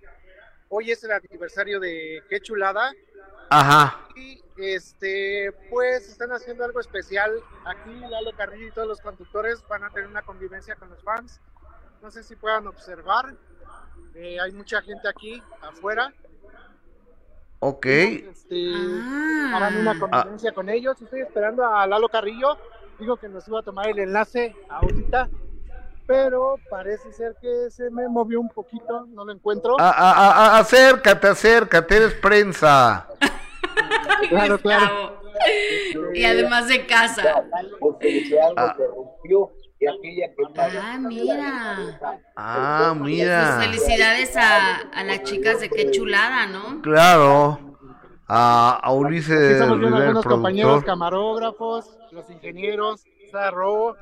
Hoy 0.70 0.92
es 0.92 1.04
el 1.04 1.12
aniversario 1.12 1.80
de 1.80 2.24
Qué 2.30 2.40
Chulada. 2.40 2.94
Ajá. 3.50 4.00
Y 4.16 4.42
este, 4.58 5.52
pues 5.70 6.08
están 6.08 6.32
haciendo 6.32 6.64
algo 6.64 6.80
especial. 6.80 7.32
Aquí 7.66 7.92
Lalo 8.10 8.32
Carrillo 8.38 8.68
y 8.68 8.72
todos 8.72 8.88
los 8.88 9.02
conductores 9.02 9.64
van 9.68 9.84
a 9.84 9.90
tener 9.90 10.08
una 10.08 10.22
convivencia 10.22 10.76
con 10.76 10.90
los 10.90 11.04
fans. 11.04 11.42
No 12.02 12.10
sé 12.12 12.24
si 12.24 12.36
puedan 12.36 12.68
observar. 12.68 13.36
Eh, 14.16 14.38
hay 14.40 14.52
mucha 14.54 14.82
gente 14.82 15.08
aquí 15.08 15.42
afuera. 15.62 16.14
Ok. 17.60 17.86
Este, 17.86 18.72
Ah. 18.76 19.52
harán 19.56 19.78
una 19.78 20.00
convivencia 20.00 20.52
con 20.54 20.70
ellos. 20.70 21.02
Estoy 21.02 21.22
esperando 21.22 21.66
a 21.66 21.86
Lalo 21.88 22.08
Carrillo. 22.10 22.58
Digo 23.00 23.18
que 23.18 23.28
nos 23.28 23.48
iba 23.48 23.60
a 23.60 23.64
tomar 23.64 23.90
el 23.90 24.00
enlace 24.00 24.56
ahorita, 24.70 25.30
pero 26.08 26.56
parece 26.70 27.12
ser 27.12 27.36
que 27.42 27.70
se 27.70 27.90
me 27.90 28.08
movió 28.08 28.40
un 28.40 28.50
poquito, 28.50 29.06
no 29.08 29.26
lo 29.26 29.34
encuentro. 29.34 29.76
A- 29.80 29.90
a- 29.90 30.12
a- 30.56 30.60
acércate, 30.60 31.28
acércate, 31.28 31.98
eres 31.98 32.14
prensa. 32.14 33.08
claro, 34.30 34.58
claro. 34.60 35.20
Y 36.14 36.24
además 36.24 36.68
de 36.70 36.86
casa. 36.86 37.44
porque 37.80 38.40
algo 38.42 38.54
Ah. 38.58 38.76
se 38.78 38.88
rompió 38.88 39.52
y 39.86 40.24
aquella 40.24 40.36
que 40.36 40.80
Ah, 40.82 40.98
mira. 41.00 42.00
Ah, 42.36 42.94
Pues 42.98 43.02
mira. 43.12 43.60
felicidades 43.62 44.36
a, 44.38 44.76
a 44.94 45.04
las 45.04 45.24
chicas 45.24 45.60
de 45.60 45.70
qué 45.70 45.92
chulada, 45.92 46.48
¿no? 46.48 46.82
Claro. 46.82 47.60
A, 48.28 48.80
a 48.82 48.92
Ulises 48.92 49.30
estamos 49.52 49.78
viendo 49.80 49.98
Rivera, 49.98 49.98
el 49.98 50.18
algunos 50.18 50.26
compañeros 50.26 50.84
camarógrafos, 50.84 51.98
los 52.12 52.30
ingenieros, 52.30 53.04
Robo. 53.52 53.96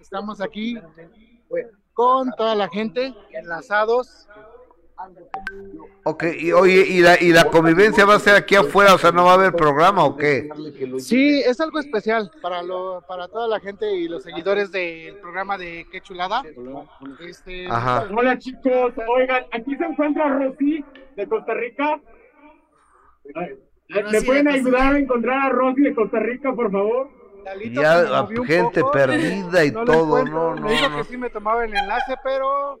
Estamos 0.00 0.40
aquí 0.40 0.78
con 1.92 2.30
toda 2.32 2.54
la 2.54 2.68
gente 2.68 3.14
enlazados. 3.30 4.26
Ok, 6.04 6.24
y 6.38 6.52
oye, 6.52 6.84
¿y 6.88 7.00
la, 7.00 7.20
¿y 7.22 7.32
la 7.32 7.44
convivencia 7.44 8.04
va 8.04 8.14
a 8.14 8.18
ser 8.18 8.34
aquí 8.34 8.56
afuera? 8.56 8.94
O 8.94 8.98
sea, 8.98 9.12
¿no 9.12 9.24
va 9.24 9.32
a 9.32 9.34
haber 9.34 9.52
programa 9.52 10.04
o 10.04 10.16
qué? 10.16 10.48
Sí, 10.98 11.40
es 11.40 11.60
algo 11.60 11.78
especial 11.78 12.30
para 12.42 12.62
lo, 12.62 13.02
para 13.06 13.28
toda 13.28 13.46
la 13.46 13.60
gente 13.60 13.92
y 13.94 14.08
los 14.08 14.22
seguidores 14.24 14.72
del 14.72 15.16
programa 15.16 15.56
de 15.58 15.86
Qué 15.92 16.00
Chulada. 16.00 16.42
Este, 17.20 17.66
Ajá. 17.68 18.08
Hola 18.16 18.38
chicos, 18.38 18.92
oigan, 19.16 19.44
aquí 19.52 19.76
se 19.76 19.84
encuentra 19.84 20.28
Rosy 20.38 20.84
de 21.16 21.28
Costa 21.28 21.54
Rica. 21.54 22.00
¿Me 23.88 24.22
pueden 24.22 24.48
ayudar 24.48 24.94
a 24.94 24.98
encontrar 24.98 25.38
a 25.46 25.48
Rosy 25.50 25.82
de 25.82 25.94
Costa 25.94 26.18
Rica, 26.18 26.52
por 26.54 26.70
favor? 26.72 27.08
Lalito 27.44 27.80
Ya, 27.80 28.26
gente 28.46 28.80
poco, 28.80 28.92
perdida 28.92 29.64
y 29.64 29.70
lo 29.70 29.84
todo, 29.84 30.18
encuentro. 30.18 30.54
no, 30.56 30.60
Me 30.62 30.70
dijo 30.72 30.88
no, 30.88 30.90
que 30.90 30.96
no. 30.98 31.04
sí 31.04 31.16
me 31.16 31.30
tomaba 31.30 31.64
el 31.64 31.74
enlace, 31.74 32.14
pero 32.22 32.80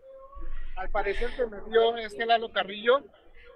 al 0.78 0.90
parecer 0.90 1.30
se 1.32 1.46
me 1.46 1.56
dio 1.68 1.96
este 1.96 2.24
Lalo 2.26 2.52
Carrillo. 2.52 3.04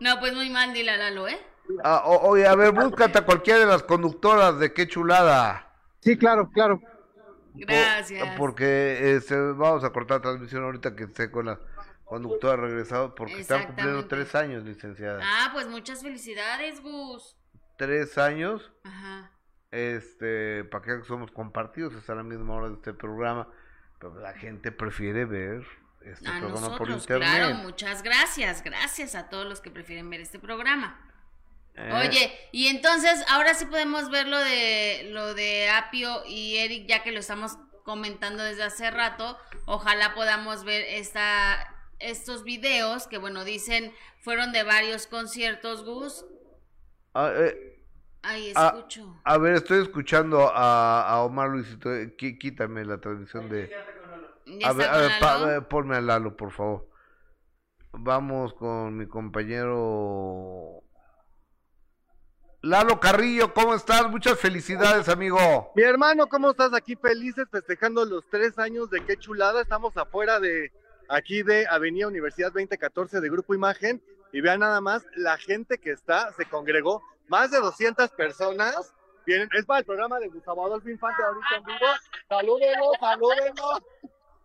No, 0.01 0.19
pues 0.21 0.35
muy 0.35 0.51
mal, 0.51 0.73
dile 0.73 0.91
a 0.93 0.97
Lalo, 0.97 1.29
¿eh? 1.29 1.39
Ah, 1.85 2.03
o- 2.07 2.29
oye, 2.31 2.47
a 2.47 2.55
ver, 2.57 2.73
búscate 2.73 3.19
a 3.19 3.25
cualquiera 3.25 3.61
de 3.61 3.67
las 3.67 3.83
conductoras 3.85 4.59
de 4.59 4.73
qué 4.73 4.89
chulada. 4.89 5.73
Sí, 6.01 6.19
claro, 6.19 6.51
claro. 6.51 6.81
Gracias. 7.55 8.37
Porque 8.37 9.15
este, 9.15 9.37
vamos 9.37 9.85
a 9.85 9.91
cortar 9.91 10.21
transmisión 10.23 10.65
ahorita 10.65 10.97
que 10.97 11.05
esté 11.05 11.31
con 11.31 11.47
la 11.47 11.61
conductora 12.05 12.57
regresado 12.57 13.15
porque 13.15 13.41
están 13.41 13.67
cumpliendo 13.67 14.07
tres 14.07 14.35
años, 14.35 14.65
licenciada. 14.65 15.21
Ah, 15.23 15.51
pues 15.53 15.69
muchas 15.69 16.03
felicidades, 16.03 16.81
Gus. 16.83 17.37
Tres 17.77 18.19
años. 18.19 18.73
Ajá. 18.85 19.31
este, 19.71 20.65
para 20.65 20.85
que 20.85 21.05
somos 21.05 21.31
compartidos, 21.31 21.95
está 21.95 22.13
a 22.13 22.17
la 22.17 22.23
misma 22.23 22.55
hora 22.55 22.69
de 22.69 22.75
este 22.75 22.93
programa, 22.93 23.49
pero 23.99 24.15
la 24.21 24.35
gente 24.35 24.71
prefiere 24.73 25.25
ver 25.25 25.63
este 26.07 26.29
A 26.29 26.39
programa 26.41 26.77
por 26.77 26.91
internet. 26.91 27.29
claro, 27.29 27.55
muchas 27.57 28.03
gracias. 28.03 28.63
Gracias 28.63 29.15
a 29.15 29.29
todos 29.29 29.47
los 29.47 29.61
que 29.61 29.71
prefieren 29.71 30.09
ver 30.11 30.21
este 30.21 30.39
programa. 30.39 30.99
¿eh? 31.75 31.91
Oye, 31.95 32.33
y 32.53 32.67
entonces 32.69 33.25
ahora 33.29 33.55
sí 33.55 33.65
podemos 33.67 34.11
ver 34.11 34.27
lo 34.29 34.39
de 34.39 35.09
lo 35.13 35.35
de 35.35 35.71
Apio 35.71 36.23
y 36.27 36.57
Eric, 36.59 36.87
ya 36.89 37.03
que 37.03 37.13
lo 37.13 37.21
estamos 37.21 37.57
comentando 37.85 38.43
desde 38.43 38.63
hace 38.65 38.91
rato. 38.91 39.39
Ojalá 39.67 40.15
podamos 40.15 40.65
ver 40.65 40.83
esta 40.89 41.69
estos 41.99 42.43
videos 42.45 43.07
que 43.07 43.19
bueno 43.19 43.45
dicen 43.45 43.93
fueron 44.21 44.53
de 44.53 44.63
varios 44.65 45.07
conciertos, 45.07 45.85
Gus. 45.85 46.25
Ah, 47.15 47.31
eh, 47.35 47.69
Ay, 48.25 48.53
Ah, 48.55 48.73
escucho. 48.77 49.21
a 49.25 49.37
ver, 49.37 49.55
estoy 49.55 49.83
escuchando 49.83 50.49
a, 50.55 51.09
a 51.09 51.23
Omar 51.25 51.49
Luisito, 51.51 51.93
eh, 51.93 52.15
quítame 52.17 52.85
la 52.85 52.99
transmisión 53.01 53.49
de... 53.49 53.75
¿Ya 54.47 54.69
A 54.69 54.73
ver, 54.73 54.89
a 54.89 54.97
ver, 54.99 55.11
pa- 55.21 55.55
eh, 55.57 55.61
ponme 55.63 55.97
a 55.97 56.01
Lalo, 56.01 56.37
por 56.37 56.51
favor. 56.53 56.89
Vamos 57.93 58.55
con 58.55 58.97
mi 58.97 59.07
compañero... 59.07 60.83
Lalo 62.65 63.01
Carrillo, 63.01 63.53
¿cómo 63.53 63.75
estás? 63.75 64.09
Muchas 64.09 64.39
felicidades, 64.39 65.09
amigo. 65.09 65.73
Mi 65.75 65.83
hermano, 65.83 66.29
¿cómo 66.29 66.51
estás? 66.53 66.73
Aquí 66.75 66.95
felices 66.95 67.47
festejando 67.51 68.05
los 68.05 68.25
tres 68.31 68.57
años 68.57 68.89
de 68.89 69.05
qué 69.05 69.17
chulada. 69.17 69.61
Estamos 69.63 69.97
afuera 69.97 70.39
de 70.39 70.71
aquí 71.09 71.43
de 71.43 71.67
Avenida 71.67 72.07
Universidad 72.07 72.53
2014 72.53 73.21
de 73.21 73.29
Grupo 73.31 73.53
Imagen 73.55 74.01
y 74.33 74.41
vean 74.41 74.61
nada 74.61 74.81
más 74.81 75.05
la 75.17 75.37
gente 75.39 75.79
que 75.79 75.91
está, 75.91 76.33
se 76.35 76.45
congregó, 76.47 77.03
más 77.27 77.51
de 77.51 77.59
200 77.59 78.11
personas. 78.13 78.95
Vienen, 79.27 79.49
es 79.55 79.67
para 79.67 79.81
el 79.81 79.85
programa 79.85 80.21
de 80.21 80.29
Gustavo 80.29 80.65
Adolfo 80.65 80.89
Infante 80.89 81.21
ahorita 81.21 81.57
en 81.57 81.65
vivo. 81.65 81.87
Salúdenlo, 82.29 82.93
salúdenlo. 83.01 83.87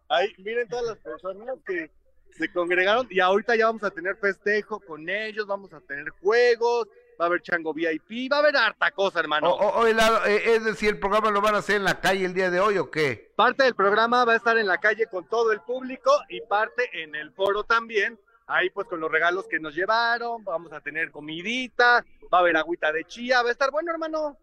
Ahí, 0.09 0.33
miren 0.37 0.67
todas 0.67 0.85
las 0.85 0.97
personas 0.97 1.57
que 1.65 1.89
se 2.31 2.51
congregaron 2.51 3.07
y 3.09 3.19
ahorita 3.19 3.55
ya 3.55 3.65
vamos 3.65 3.83
a 3.83 3.89
tener 3.91 4.15
festejo 4.17 4.79
con 4.79 5.09
ellos, 5.09 5.47
vamos 5.47 5.73
a 5.73 5.79
tener 5.81 6.09
juegos, 6.21 6.87
va 7.19 7.25
a 7.25 7.27
haber 7.27 7.41
chango 7.41 7.73
VIP, 7.73 8.31
va 8.31 8.37
a 8.37 8.39
haber 8.41 8.55
harta 8.55 8.91
cosa, 8.91 9.19
hermano. 9.19 9.49
O- 9.51 9.87
eh, 9.87 10.41
es 10.55 10.63
decir, 10.63 10.89
¿el 10.89 10.99
programa 10.99 11.31
lo 11.31 11.41
van 11.41 11.55
a 11.55 11.59
hacer 11.59 11.77
en 11.77 11.83
la 11.83 11.99
calle 11.99 12.25
el 12.25 12.33
día 12.35 12.51
de 12.51 12.59
hoy 12.59 12.77
o 12.77 12.91
qué? 12.91 13.31
Parte 13.35 13.63
del 13.63 13.73
programa 13.75 14.23
va 14.23 14.33
a 14.33 14.35
estar 14.37 14.57
en 14.57 14.67
la 14.67 14.77
calle 14.77 15.07
con 15.07 15.27
todo 15.27 15.51
el 15.51 15.61
público 15.61 16.11
y 16.29 16.41
parte 16.41 16.89
en 17.03 17.15
el 17.15 17.31
foro 17.31 17.63
también. 17.63 18.19
Ahí 18.45 18.69
pues 18.69 18.87
con 18.87 18.99
los 19.01 19.11
regalos 19.11 19.45
que 19.47 19.59
nos 19.59 19.75
llevaron, 19.75 20.43
vamos 20.45 20.71
a 20.71 20.79
tener 20.79 21.11
comidita, 21.11 22.05
va 22.31 22.37
a 22.37 22.41
haber 22.41 22.55
agüita 22.55 22.91
de 22.93 23.03
chía, 23.03 23.41
va 23.41 23.49
a 23.49 23.51
estar 23.51 23.71
bueno, 23.71 23.91
hermano. 23.91 24.37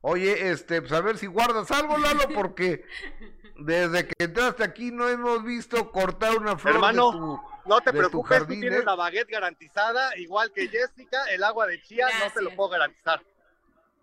Oye, 0.00 0.50
este, 0.50 0.80
pues 0.80 0.92
a 0.92 1.00
ver 1.00 1.18
si 1.18 1.26
guardas 1.26 1.68
algo, 1.72 1.98
Lalo, 1.98 2.22
porque 2.32 2.84
desde 3.58 4.06
que 4.06 4.24
entraste 4.24 4.64
aquí 4.64 4.90
no 4.90 5.08
hemos 5.08 5.42
visto 5.44 5.90
cortar 5.90 6.36
una 6.36 6.56
flor 6.56 6.76
Hermano, 6.76 7.12
de 7.12 7.18
tu... 7.18 7.40
No 7.66 7.80
te 7.80 7.92
preocupes, 7.92 8.10
tú 8.10 8.22
jardín, 8.22 8.60
tienes 8.60 8.80
¿eh? 8.80 8.84
la 8.84 8.94
baguette 8.94 9.30
garantizada, 9.30 10.16
igual 10.16 10.52
que 10.52 10.68
Jessica, 10.68 11.24
el 11.30 11.44
agua 11.44 11.66
de 11.66 11.82
chía 11.82 12.06
no 12.24 12.32
te 12.32 12.40
lo 12.40 12.56
puedo 12.56 12.70
garantizar. 12.70 13.20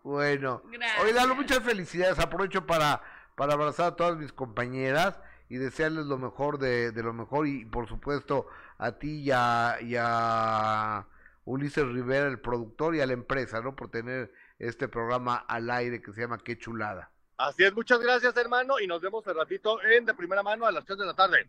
Bueno, 0.04 0.62
Gracias. 0.66 1.02
oye, 1.02 1.14
Lalo, 1.14 1.34
muchas 1.34 1.60
felicidades. 1.60 2.20
Aprovecho 2.20 2.68
para, 2.68 3.02
para 3.36 3.54
abrazar 3.54 3.94
a 3.94 3.96
todas 3.96 4.18
mis 4.18 4.32
compañeras 4.32 5.20
y 5.50 5.58
desearles 5.58 6.06
lo 6.06 6.20
mejor 6.20 6.60
de, 6.60 6.92
de 6.92 7.02
lo 7.02 7.12
mejor 7.12 7.48
y, 7.48 7.66
por 7.66 7.88
supuesto, 7.88 8.48
a 8.78 8.92
ti 8.92 9.24
y 9.24 9.32
a, 9.32 9.78
y 9.82 9.96
a 9.98 11.08
Ulises 11.46 11.88
Rivera, 11.88 12.28
el 12.28 12.40
productor, 12.40 12.96
y 12.96 13.02
a 13.02 13.08
la 13.08 13.14
empresa, 13.14 13.62
¿no? 13.62 13.76
Por 13.76 13.90
tener 13.90 14.32
este 14.60 14.88
programa 14.88 15.38
al 15.38 15.72
aire 15.72 16.02
que 16.02 16.14
se 16.14 16.22
llama 16.22 16.38
Qué 16.38 16.58
Chulada. 16.58 17.10
Así 17.38 17.64
es, 17.64 17.74
muchas 17.74 18.00
gracias, 18.00 18.36
hermano, 18.38 18.80
y 18.80 18.88
nos 18.88 19.02
vemos 19.02 19.26
el 19.28 19.36
ratito 19.36 19.82
en 19.84 20.06
de 20.06 20.14
primera 20.14 20.42
mano 20.42 20.66
a 20.66 20.72
las 20.72 20.86
3 20.86 20.98
de 21.00 21.06
la 21.06 21.14
tarde. 21.14 21.48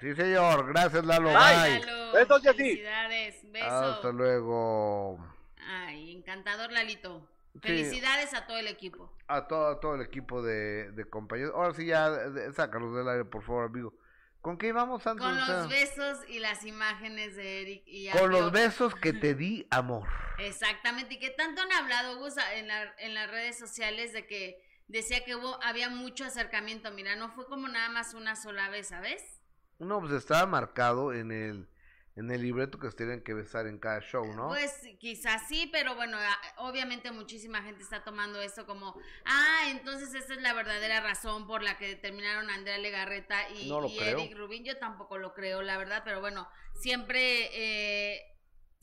Sí, 0.00 0.14
señor. 0.14 0.66
Gracias, 0.72 1.04
Lalo. 1.04 1.28
Bye. 1.28 1.36
Bye. 1.38 1.80
Lalo, 1.86 2.12
Besos, 2.12 2.42
Jessy. 2.42 2.56
Felicidades, 2.56 3.52
besos. 3.52 3.72
Hasta 3.72 4.12
luego. 4.12 5.18
Ay, 5.66 6.16
encantador, 6.16 6.72
Lalito. 6.72 7.28
Sí. 7.54 7.60
Felicidades 7.60 8.34
a 8.34 8.46
todo 8.46 8.58
el 8.58 8.66
equipo. 8.66 9.12
A 9.28 9.46
todo, 9.46 9.68
a 9.68 9.80
todo 9.80 9.94
el 9.94 10.00
equipo 10.02 10.42
de, 10.42 10.90
de 10.92 11.04
compañeros. 11.04 11.52
Ahora 11.54 11.72
sí, 11.74 11.86
ya, 11.86 12.10
de- 12.10 12.52
sácalos 12.52 12.94
del 12.96 13.08
aire, 13.08 13.24
por 13.24 13.42
favor, 13.44 13.66
amigo. 13.66 13.94
¿Con 14.40 14.58
qué 14.58 14.68
íbamos, 14.68 15.02
Sandro? 15.04 15.24
Con 15.24 15.36
los 15.36 15.68
besos 15.68 16.18
y 16.28 16.38
las 16.40 16.64
imágenes 16.66 17.36
de 17.36 17.62
Eric 17.62 17.82
y 17.86 18.10
con 18.10 18.30
los 18.30 18.50
besos 18.52 18.94
que 18.94 19.12
te 19.12 19.34
di, 19.34 19.66
amor. 19.70 20.08
Exactamente, 20.38 21.14
y 21.14 21.18
que 21.18 21.30
tanto 21.30 21.62
han 21.62 21.72
hablado 21.72 22.18
Gus 22.18 22.34
en, 22.54 22.68
la- 22.68 22.94
en 22.98 23.14
las 23.14 23.30
redes 23.30 23.58
sociales 23.58 24.12
de 24.12 24.26
que 24.26 24.60
decía 24.86 25.24
que 25.24 25.34
hubo, 25.34 25.62
había 25.62 25.88
mucho 25.88 26.24
acercamiento, 26.24 26.90
mira, 26.92 27.16
no 27.16 27.30
fue 27.30 27.46
como 27.46 27.68
nada 27.68 27.88
más 27.88 28.14
una 28.14 28.36
sola 28.36 28.68
vez, 28.68 28.88
¿sabes? 28.88 29.22
No, 29.78 30.00
pues 30.00 30.12
estaba 30.12 30.46
marcado 30.46 31.12
en 31.12 31.32
el, 31.32 31.68
en 32.16 32.30
el 32.30 32.42
libreto 32.42 32.78
que 32.78 32.90
se 32.90 32.96
tenían 32.96 33.22
que 33.22 33.34
besar 33.34 33.66
en 33.66 33.78
cada 33.78 34.00
show, 34.00 34.24
¿no? 34.34 34.48
Pues 34.48 34.72
quizás 34.98 35.48
sí, 35.48 35.68
pero 35.72 35.96
bueno, 35.96 36.16
obviamente 36.58 37.10
muchísima 37.10 37.62
gente 37.62 37.82
está 37.82 38.04
tomando 38.04 38.40
esto 38.40 38.66
como, 38.66 38.94
ah, 39.24 39.62
entonces 39.68 40.14
esa 40.14 40.34
es 40.34 40.42
la 40.42 40.52
verdadera 40.52 41.00
razón 41.00 41.46
por 41.46 41.62
la 41.62 41.76
que 41.76 41.88
determinaron 41.88 42.48
a 42.50 42.54
Andrea 42.54 42.78
Legarreta 42.78 43.48
y, 43.50 43.68
No 43.68 43.84
y. 43.86 43.98
Eric 43.98 44.36
Rubin. 44.36 44.64
Yo 44.64 44.78
tampoco 44.78 45.18
lo 45.18 45.34
creo, 45.34 45.62
la 45.62 45.76
verdad, 45.76 46.02
pero 46.04 46.20
bueno, 46.20 46.48
siempre, 46.74 47.48
eh, 47.52 48.33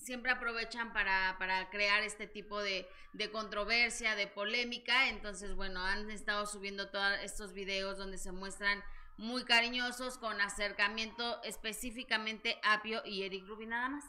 siempre 0.01 0.31
aprovechan 0.31 0.91
para, 0.93 1.35
para 1.39 1.69
crear 1.69 2.03
este 2.03 2.27
tipo 2.27 2.59
de, 2.61 2.87
de 3.13 3.31
controversia, 3.31 4.15
de 4.15 4.27
polémica. 4.27 5.09
Entonces, 5.09 5.55
bueno, 5.55 5.81
han 5.81 6.09
estado 6.11 6.45
subiendo 6.45 6.89
todos 6.89 7.19
estos 7.23 7.53
videos 7.53 7.97
donde 7.97 8.17
se 8.17 8.31
muestran 8.31 8.83
muy 9.17 9.43
cariñosos 9.43 10.17
con 10.17 10.41
acercamiento 10.41 11.41
específicamente 11.43 12.57
Apio 12.63 13.01
y 13.05 13.23
Eric 13.23 13.47
Rubin 13.47 13.69
nada 13.69 13.89
más. 13.89 14.05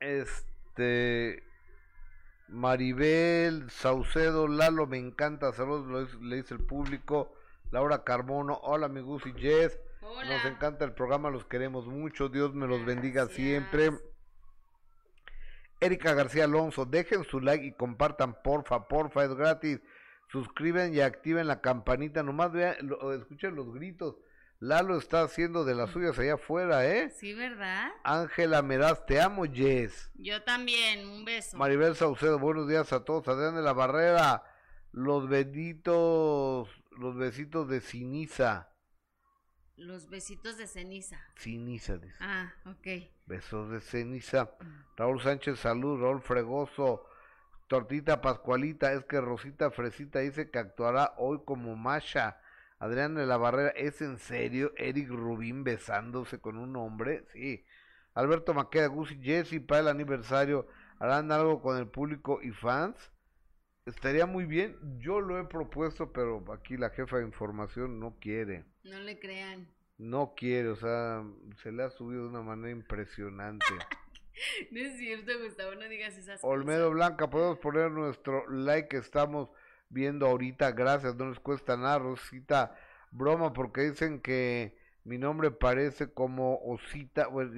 Este. 0.00 1.42
Maribel, 2.48 3.70
Saucedo, 3.70 4.46
Lalo, 4.46 4.86
me 4.86 4.98
encanta. 4.98 5.52
Saludos, 5.52 6.14
le 6.20 6.36
dice 6.36 6.54
el 6.54 6.64
público. 6.64 7.32
Laura 7.70 8.04
Carmono, 8.04 8.60
hola, 8.62 8.88
mi 8.88 9.00
Gus 9.00 9.26
y 9.26 9.32
Jess. 9.32 9.78
Hola. 10.00 10.36
Nos 10.36 10.44
encanta 10.44 10.84
el 10.84 10.92
programa, 10.92 11.30
los 11.30 11.44
queremos 11.44 11.86
mucho. 11.86 12.28
Dios 12.28 12.54
me 12.54 12.68
los 12.68 12.84
bendiga 12.84 13.26
siempre. 13.26 13.90
Erika 15.80 16.14
García 16.14 16.44
Alonso, 16.44 16.84
dejen 16.86 17.24
su 17.24 17.40
like 17.40 17.64
y 17.64 17.72
compartan, 17.72 18.40
porfa, 18.42 18.88
porfa, 18.88 19.24
es 19.24 19.34
gratis. 19.34 19.80
Suscriben 20.28 20.94
y 20.94 21.00
activen 21.00 21.46
la 21.46 21.60
campanita. 21.60 22.22
Nomás 22.22 22.52
vean, 22.52 22.76
lo- 22.80 23.12
escuchen 23.12 23.54
los 23.54 23.72
gritos. 23.72 24.16
Lalo 24.58 24.96
está 24.96 25.20
haciendo 25.22 25.64
de 25.66 25.74
las 25.74 25.90
suyas 25.90 26.18
allá 26.18 26.34
afuera, 26.34 26.86
¿eh? 26.86 27.10
Sí, 27.10 27.34
¿verdad? 27.34 27.90
Ángela 28.04 28.62
Meraz, 28.62 29.04
te 29.04 29.20
amo, 29.20 29.44
Jess. 29.44 30.10
Yo 30.14 30.42
también, 30.44 31.06
un 31.06 31.26
beso. 31.26 31.58
Maribel 31.58 31.94
Saucedo, 31.94 32.38
buenos 32.38 32.66
días 32.66 32.90
a 32.94 33.04
todos. 33.04 33.28
Adrián 33.28 33.54
de 33.54 33.60
la 33.62 33.74
Barrera, 33.74 34.44
los 34.92 35.28
benditos, 35.28 36.68
los 36.98 37.16
besitos 37.16 37.68
de 37.68 37.80
ceniza. 37.80 38.70
Los 39.76 40.08
besitos 40.08 40.56
de 40.56 40.66
ceniza. 40.66 41.20
Ceniza, 41.36 41.98
dice. 41.98 42.16
Ah, 42.20 42.54
ok. 42.64 42.86
Besos 43.26 43.70
de 43.70 43.80
ceniza. 43.80 44.50
Raúl 44.96 45.20
Sánchez, 45.20 45.58
salud. 45.58 46.00
Raúl 46.00 46.22
Fregoso. 46.22 47.04
Tortita 47.66 48.22
Pascualita. 48.22 48.92
Es 48.94 49.04
que 49.04 49.20
Rosita 49.20 49.70
Fresita 49.70 50.20
dice 50.20 50.50
que 50.50 50.58
actuará 50.58 51.12
hoy 51.18 51.40
como 51.44 51.76
Masha. 51.76 52.40
Adrián 52.78 53.14
de 53.14 53.26
la 53.26 53.36
Barrera. 53.36 53.68
¿Es 53.70 54.00
en 54.00 54.18
serio 54.18 54.72
Eric 54.76 55.10
Rubín 55.10 55.62
besándose 55.62 56.40
con 56.40 56.56
un 56.56 56.74
hombre? 56.76 57.26
Sí. 57.34 57.66
Alberto 58.14 58.54
Maqueda, 58.54 58.86
Gus 58.86 59.12
y 59.12 59.20
Jesse 59.20 59.60
para 59.60 59.82
el 59.82 59.88
aniversario. 59.88 60.66
¿Harán 60.98 61.30
algo 61.30 61.60
con 61.60 61.76
el 61.76 61.86
público 61.86 62.40
y 62.42 62.50
fans? 62.50 63.12
Estaría 63.84 64.24
muy 64.24 64.46
bien. 64.46 64.78
Yo 64.98 65.20
lo 65.20 65.38
he 65.38 65.44
propuesto, 65.44 66.12
pero 66.12 66.42
aquí 66.50 66.78
la 66.78 66.88
jefa 66.88 67.18
de 67.18 67.26
información 67.26 68.00
no 68.00 68.16
quiere. 68.18 68.64
No 68.88 68.98
le 69.00 69.18
crean. 69.18 69.66
No 69.98 70.34
quiere, 70.36 70.68
o 70.68 70.76
sea, 70.76 71.24
se 71.62 71.72
le 71.72 71.82
ha 71.82 71.90
subido 71.90 72.22
de 72.24 72.28
una 72.28 72.42
manera 72.42 72.70
impresionante. 72.70 73.64
No 74.70 74.80
es 74.80 74.98
cierto, 74.98 75.32
Gustavo, 75.42 75.74
no 75.76 75.88
digas 75.88 76.14
esas 76.18 76.40
Olmedo 76.44 76.90
Blanca, 76.90 77.30
podemos 77.30 77.56
poner 77.58 77.90
nuestro 77.90 78.46
like 78.50 78.88
que 78.88 78.98
estamos 78.98 79.48
viendo 79.88 80.26
ahorita. 80.26 80.72
Gracias, 80.72 81.16
no 81.16 81.30
les 81.30 81.40
cuesta 81.40 81.78
nada, 81.78 82.00
Rosita. 82.00 82.76
Broma, 83.12 83.54
porque 83.54 83.80
dicen 83.92 84.20
que 84.20 84.76
mi 85.04 85.16
nombre 85.16 85.50
parece 85.52 86.12
como 86.12 86.58
Osita. 86.66 87.28
Bueno, 87.28 87.54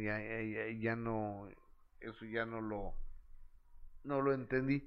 ya, 0.00 0.18
ya- 0.18 0.40
ya- 0.40 0.70
ya 0.80 0.96
no, 0.96 1.46
eso 2.00 2.24
ya 2.24 2.46
no 2.46 2.62
lo, 2.62 2.94
no 4.04 4.22
lo 4.22 4.32
entendí. 4.32 4.86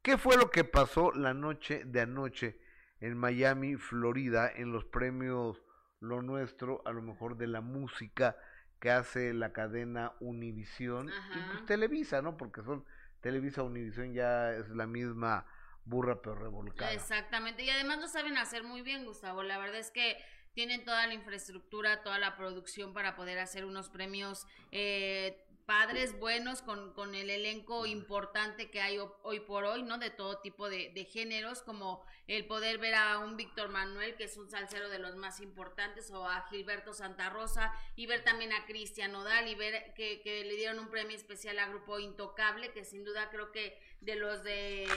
¿Qué 0.00 0.16
fue 0.16 0.38
lo 0.38 0.50
que 0.50 0.64
pasó 0.64 1.12
la 1.12 1.34
noche 1.34 1.82
de 1.84 2.00
anoche 2.00 2.58
en 3.00 3.16
Miami, 3.16 3.76
Florida, 3.76 4.50
en 4.54 4.72
los 4.72 4.84
premios 4.84 5.62
Lo 6.00 6.22
Nuestro, 6.22 6.82
a 6.86 6.92
lo 6.92 7.02
mejor 7.02 7.36
de 7.36 7.46
la 7.46 7.60
música 7.60 8.36
que 8.80 8.90
hace 8.90 9.34
la 9.34 9.52
cadena 9.52 10.12
Univisión 10.20 11.08
y 11.08 11.40
pues, 11.50 11.66
Televisa, 11.66 12.22
¿no? 12.22 12.36
Porque 12.36 12.62
son 12.62 12.84
Televisa 13.20 13.62
Univisión 13.62 14.14
ya 14.14 14.52
es 14.52 14.68
la 14.68 14.86
misma 14.86 15.46
burra 15.84 16.20
pero 16.20 16.36
revolcada. 16.36 16.92
Exactamente, 16.92 17.64
y 17.64 17.70
además 17.70 17.98
lo 17.98 18.08
saben 18.08 18.36
hacer 18.36 18.62
muy 18.62 18.82
bien, 18.82 19.04
Gustavo. 19.04 19.42
La 19.42 19.58
verdad 19.58 19.78
es 19.78 19.90
que 19.90 20.16
tienen 20.52 20.84
toda 20.84 21.06
la 21.06 21.14
infraestructura, 21.14 22.02
toda 22.02 22.18
la 22.18 22.36
producción 22.36 22.92
para 22.92 23.16
poder 23.16 23.38
hacer 23.38 23.64
unos 23.64 23.90
premios 23.90 24.46
eh, 24.70 25.44
padres, 25.68 26.18
buenos, 26.18 26.62
con, 26.62 26.94
con 26.94 27.14
el 27.14 27.28
elenco 27.28 27.84
importante 27.84 28.70
que 28.70 28.80
hay 28.80 28.96
ho- 28.98 29.20
hoy 29.22 29.40
por 29.40 29.64
hoy, 29.64 29.82
¿no? 29.82 29.98
De 29.98 30.08
todo 30.08 30.38
tipo 30.38 30.70
de, 30.70 30.90
de 30.94 31.04
géneros, 31.04 31.62
como 31.62 32.02
el 32.26 32.46
poder 32.46 32.78
ver 32.78 32.94
a 32.94 33.18
un 33.18 33.36
Víctor 33.36 33.68
Manuel, 33.68 34.16
que 34.16 34.24
es 34.24 34.38
un 34.38 34.48
salsero 34.48 34.88
de 34.88 34.98
los 34.98 35.14
más 35.16 35.40
importantes, 35.40 36.10
o 36.10 36.24
a 36.26 36.46
Gilberto 36.48 36.94
Santa 36.94 37.28
Rosa, 37.28 37.70
y 37.96 38.06
ver 38.06 38.24
también 38.24 38.54
a 38.54 38.64
Cristian 38.64 39.12
Nodal, 39.12 39.46
y 39.46 39.54
ver 39.56 39.92
que, 39.94 40.22
que 40.22 40.42
le 40.44 40.56
dieron 40.56 40.78
un 40.78 40.88
premio 40.88 41.14
especial 41.16 41.58
a 41.58 41.68
Grupo 41.68 41.98
Intocable, 41.98 42.72
que 42.72 42.84
sin 42.86 43.04
duda 43.04 43.28
creo 43.30 43.52
que 43.52 43.78
de 44.00 44.16
los 44.16 44.42
de 44.44 44.88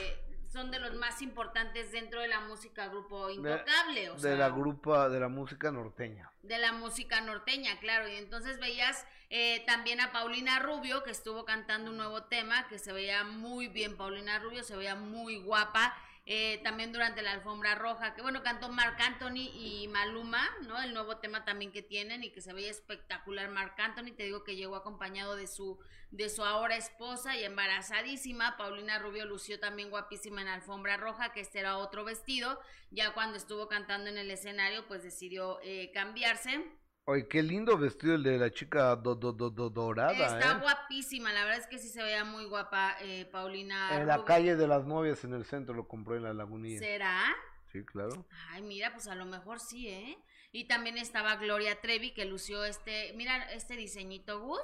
son 0.51 0.69
de 0.71 0.79
los 0.79 0.93
más 0.95 1.21
importantes 1.21 1.91
dentro 1.91 2.19
de 2.19 2.27
la 2.27 2.41
música 2.41 2.87
grupo 2.87 3.27
De- 3.27 3.33
intocable, 3.35 4.09
o 4.09 4.15
de 4.17 4.35
la 4.35 4.49
grupa 4.49 5.07
de 5.09 5.19
la 5.19 5.27
música 5.29 5.71
norteña. 5.71 6.29
de 6.43 6.57
la 6.57 6.71
música 6.73 7.21
norteña, 7.21 7.79
claro. 7.79 8.07
Y 8.09 8.15
entonces 8.15 8.59
veías 8.59 9.05
eh, 9.29 9.63
también 9.65 10.01
a 10.01 10.11
Paulina 10.11 10.59
Rubio, 10.59 11.03
que 11.03 11.11
estuvo 11.11 11.45
cantando 11.45 11.91
un 11.91 11.97
nuevo 11.97 12.23
tema, 12.23 12.67
que 12.67 12.79
se 12.79 12.91
veía 12.91 13.23
muy 13.23 13.67
bien. 13.69 13.95
Paulina 13.95 14.39
Rubio 14.39 14.63
se 14.63 14.75
veía 14.75 14.95
muy 14.95 15.37
guapa. 15.41 15.95
Eh, 16.27 16.59
también 16.63 16.93
durante 16.93 17.23
la 17.23 17.31
alfombra 17.31 17.73
roja, 17.73 18.13
que 18.13 18.21
bueno, 18.21 18.43
cantó 18.43 18.69
Marc 18.69 18.99
Anthony 19.01 19.49
y 19.55 19.87
Maluma, 19.87 20.47
¿no? 20.67 20.79
El 20.79 20.93
nuevo 20.93 21.17
tema 21.17 21.45
también 21.45 21.71
que 21.71 21.81
tienen 21.81 22.23
y 22.23 22.31
que 22.31 22.41
se 22.41 22.53
veía 22.53 22.69
espectacular. 22.69 23.49
Marc 23.49 23.79
Anthony, 23.79 24.13
te 24.15 24.23
digo 24.23 24.43
que 24.43 24.55
llegó 24.55 24.75
acompañado 24.75 25.35
de 25.35 25.47
su, 25.47 25.79
de 26.11 26.29
su 26.29 26.43
ahora 26.43 26.75
esposa 26.77 27.35
y 27.37 27.43
embarazadísima. 27.43 28.55
Paulina 28.55 28.99
Rubio 28.99 29.25
lució 29.25 29.59
también 29.59 29.89
guapísima 29.89 30.41
en 30.41 30.47
la 30.47 30.53
alfombra 30.53 30.95
roja, 30.95 31.33
que 31.33 31.41
este 31.41 31.59
era 31.59 31.77
otro 31.77 32.03
vestido. 32.03 32.59
Ya 32.91 33.13
cuando 33.13 33.37
estuvo 33.37 33.67
cantando 33.67 34.09
en 34.09 34.19
el 34.19 34.29
escenario, 34.29 34.87
pues 34.87 35.01
decidió 35.01 35.59
eh, 35.63 35.91
cambiarse. 35.91 36.63
Oye, 37.05 37.27
qué 37.27 37.41
lindo 37.41 37.77
vestido 37.77 38.13
el 38.15 38.23
de 38.23 38.37
la 38.37 38.51
chica 38.51 38.95
do, 38.95 39.15
do, 39.15 39.31
do, 39.33 39.49
do- 39.49 39.69
dorada, 39.71 40.13
Está 40.13 40.51
¿eh? 40.51 40.59
guapísima, 40.61 41.33
la 41.33 41.43
verdad 41.43 41.59
es 41.59 41.67
que 41.67 41.79
sí 41.79 41.89
se 41.89 42.03
veía 42.03 42.23
muy 42.23 42.45
guapa 42.45 42.95
eh, 43.01 43.25
Paulina. 43.25 43.99
En 43.99 44.07
la 44.07 44.23
calle 44.23 44.55
de 44.55 44.67
las 44.67 44.85
novias 44.85 45.23
en 45.23 45.33
el 45.33 45.43
centro 45.43 45.73
lo 45.73 45.87
compró 45.87 46.15
en 46.15 46.23
la 46.23 46.33
lagunilla. 46.33 46.77
¿Será? 46.79 47.23
Sí, 47.71 47.83
claro. 47.85 48.25
Ay, 48.49 48.61
mira, 48.61 48.93
pues 48.93 49.07
a 49.07 49.15
lo 49.15 49.25
mejor 49.25 49.59
sí, 49.59 49.87
¿eh? 49.87 50.17
Y 50.51 50.65
también 50.65 50.97
estaba 50.97 51.37
Gloria 51.37 51.81
Trevi 51.81 52.13
que 52.13 52.25
lució 52.25 52.65
este, 52.65 53.13
mira 53.13 53.51
este 53.51 53.75
diseñito 53.75 54.39
Gus, 54.41 54.59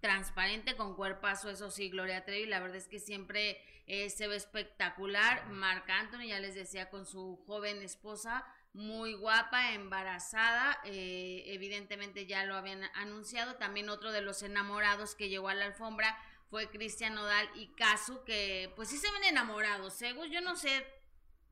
transparente 0.00 0.76
con 0.76 0.94
cuerpazo, 0.94 1.50
eso 1.50 1.70
sí, 1.70 1.90
Gloria 1.90 2.24
Trevi, 2.24 2.46
la 2.46 2.60
verdad 2.60 2.76
es 2.76 2.86
que 2.86 3.00
siempre 3.00 3.58
eh, 3.86 4.08
se 4.10 4.28
ve 4.28 4.36
espectacular. 4.36 5.48
Marc 5.48 5.88
Anthony, 5.90 6.28
ya 6.28 6.38
les 6.38 6.54
decía, 6.54 6.90
con 6.90 7.06
su 7.06 7.42
joven 7.46 7.82
esposa, 7.82 8.44
muy 8.72 9.14
guapa, 9.14 9.72
embarazada, 9.72 10.78
eh, 10.84 11.42
evidentemente 11.46 12.26
ya 12.26 12.44
lo 12.44 12.54
habían 12.54 12.84
anunciado. 12.94 13.56
También 13.56 13.88
otro 13.88 14.12
de 14.12 14.20
los 14.20 14.42
enamorados 14.42 15.14
que 15.14 15.28
llegó 15.28 15.48
a 15.48 15.54
la 15.54 15.66
alfombra 15.66 16.16
fue 16.50 16.68
Cristian 16.68 17.14
Nodal 17.14 17.48
y 17.54 17.68
Casu, 17.74 18.22
que 18.24 18.72
pues 18.76 18.88
sí 18.88 18.98
se 18.98 19.10
ven 19.12 19.24
enamorados, 19.24 20.00
¿eh? 20.02 20.12
Gus? 20.12 20.30
Yo 20.30 20.40
no 20.40 20.56
sé 20.56 20.86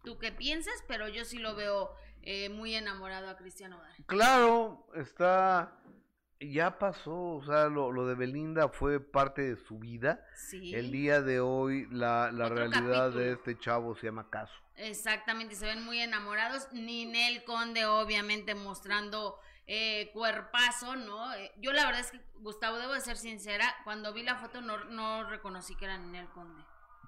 tú 0.05 0.19
qué 0.19 0.33
piensas, 0.33 0.75
pero 0.87 1.09
yo 1.09 1.25
sí 1.25 1.39
lo 1.39 1.55
veo 1.55 1.95
eh, 2.23 2.49
muy 2.49 2.75
enamorado 2.75 3.29
a 3.29 3.37
Cristian 3.37 3.71
Nodal. 3.71 3.95
Claro, 4.07 4.87
está. 4.95 5.78
Ya 6.41 6.79
pasó, 6.79 7.17
o 7.17 7.45
sea, 7.45 7.69
lo, 7.69 7.91
lo 7.91 8.07
de 8.07 8.15
Belinda 8.15 8.69
fue 8.69 9.01
parte 9.01 9.43
de 9.43 9.57
su 9.57 9.79
vida. 9.79 10.25
Sí. 10.37 10.75
El 10.75 10.93
día 10.93 11.21
de 11.21 11.41
hoy, 11.41 11.89
la, 11.91 12.31
la 12.31 12.49
realidad 12.49 13.07
capítulo. 13.07 13.11
de 13.11 13.33
este 13.33 13.59
chavo 13.59 13.97
se 13.97 14.07
llama 14.07 14.31
Caso. 14.31 14.55
Exactamente, 14.77 15.57
se 15.57 15.67
ven 15.67 15.85
muy 15.85 15.99
enamorados. 16.01 16.73
Ninel 16.73 17.43
Conde, 17.43 17.87
obviamente, 17.87 18.55
mostrando 18.55 19.41
eh, 19.67 20.11
cuerpazo, 20.13 20.95
¿no? 20.95 21.35
Eh, 21.35 21.53
yo 21.59 21.73
la 21.73 21.85
verdad 21.85 22.03
es 22.03 22.13
que, 22.13 22.21
Gustavo, 22.37 22.79
debo 22.79 22.93
de 22.95 23.01
ser 23.01 23.17
sincera, 23.17 23.75
cuando 23.83 24.13
vi 24.13 24.23
la 24.23 24.37
foto 24.37 24.61
no, 24.61 24.85
no 24.85 25.29
reconocí 25.29 25.75
que 25.75 25.87
era 25.87 25.99
Ninel 25.99 26.29
Conde. 26.29 26.63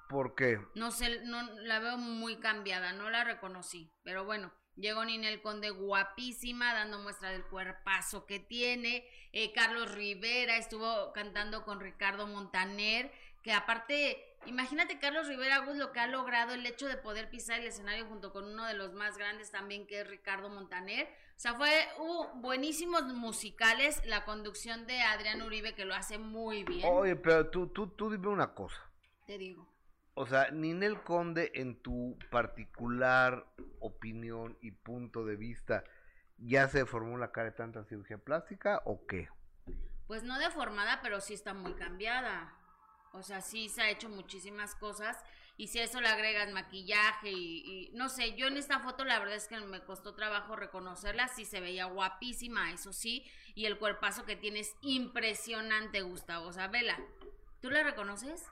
¿Por 0.08 0.34
qué? 0.34 0.60
No 0.74 0.90
sé, 0.90 1.20
no, 1.24 1.40
la 1.60 1.78
veo 1.78 1.96
muy 1.96 2.40
cambiada, 2.40 2.92
no 2.92 3.08
la 3.10 3.22
reconocí. 3.22 3.92
Pero 4.02 4.24
bueno, 4.24 4.52
Llegó 4.76 5.04
Ninel 5.04 5.42
Conde 5.42 5.70
guapísima, 5.70 6.72
dando 6.72 6.98
muestra 6.98 7.30
del 7.30 7.44
cuerpazo 7.44 8.24
que 8.26 8.38
tiene. 8.38 9.06
Eh, 9.33 9.52
Carlos 9.52 9.92
Rivera 9.92 10.56
estuvo 10.56 11.12
cantando 11.12 11.64
con 11.64 11.80
Ricardo 11.80 12.26
Montaner, 12.26 13.12
que 13.42 13.52
aparte, 13.52 14.38
imagínate 14.46 14.98
Carlos 14.98 15.28
Rivera, 15.28 15.59
Gus, 15.59 15.76
lo 15.76 15.92
que 15.92 16.00
ha 16.00 16.06
logrado 16.06 16.54
el 16.54 16.64
hecho 16.66 16.87
de 16.88 16.96
poder 16.96 17.30
pisar 17.30 17.61
el 17.61 17.66
escenario 17.66 18.06
junto 18.06 18.33
con 18.33 18.44
uno 18.44 18.64
de 18.66 18.74
los 18.74 18.92
más 18.92 19.18
grandes 19.18 19.50
también, 19.50 19.87
que 19.87 20.00
es 20.00 20.06
Ricardo 20.06 20.48
Montaner. 20.48 21.09
O 21.37 21.40
sea, 21.40 21.54
fue 21.54 21.88
buenísimos 22.35 23.04
musicales, 23.04 24.02
la 24.04 24.24
conducción 24.24 24.87
de 24.87 25.00
Adrián 25.00 25.40
Uribe, 25.42 25.74
que 25.74 25.85
lo 25.85 25.94
hace 25.94 26.18
muy 26.18 26.64
bien. 26.64 26.87
Oye, 26.87 27.16
pero 27.16 27.48
tú, 27.48 27.68
tú, 27.68 27.88
tú 27.88 28.11
dime 28.11 28.28
una 28.28 28.52
cosa. 28.54 28.76
Te 29.26 29.38
digo. 29.38 29.69
O 30.20 30.26
sea, 30.26 30.50
Ninel 30.50 31.02
Conde, 31.02 31.50
en 31.54 31.80
tu 31.80 32.18
particular 32.30 33.46
opinión 33.78 34.59
y 34.61 34.70
punto 34.70 35.24
de 35.24 35.35
vista, 35.35 35.83
¿ya 36.37 36.68
se 36.68 36.85
formó 36.85 37.16
la 37.16 37.33
cara 37.33 37.46
de 37.46 37.56
tanta 37.56 37.85
cirugía 37.85 38.18
plástica 38.18 38.83
o 38.85 39.06
qué? 39.06 39.30
Pues 40.06 40.22
no 40.22 40.38
deformada, 40.38 41.00
pero 41.02 41.22
sí 41.22 41.33
está 41.33 41.54
muy 41.54 41.72
cambiada. 41.72 42.54
O 43.14 43.22
sea, 43.22 43.40
sí 43.40 43.70
se 43.70 43.80
ha 43.80 43.88
hecho 43.88 44.11
muchísimas 44.11 44.74
cosas. 44.74 45.16
Y 45.56 45.68
si 45.68 45.78
eso 45.78 46.02
le 46.02 46.09
agregas 46.09 46.52
maquillaje 46.52 47.30
y, 47.33 47.90
no 47.94 48.11
sé, 48.11 48.37
yo 48.37 48.46
en 48.46 48.59
esta 48.59 48.78
foto 48.80 49.06
la 49.06 49.20
verdad 49.20 49.37
es 49.37 49.48
que 49.48 49.59
me 49.59 49.83
costó 49.85 50.14
trabajo 50.14 50.54
reconocerla. 50.54 51.28
Sí 51.28 51.46
se 51.46 51.62
veía 51.62 51.87
guapísima, 51.87 52.72
eso 52.72 52.92
sí. 52.92 53.24
Y 53.54 53.64
el 53.64 53.78
cuerpazo 53.78 54.26
que 54.26 54.37
tiene 54.37 54.61
es 54.61 54.76
impresionante, 54.83 56.02
Gustavo. 56.02 56.48
O 56.48 56.52
sea, 56.52 56.68
vela. 56.68 56.98
¿Tú 57.62 57.70
la 57.70 57.83
reconoces? 57.83 58.44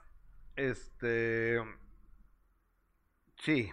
Este. 0.59 1.57
Sí. 3.37 3.71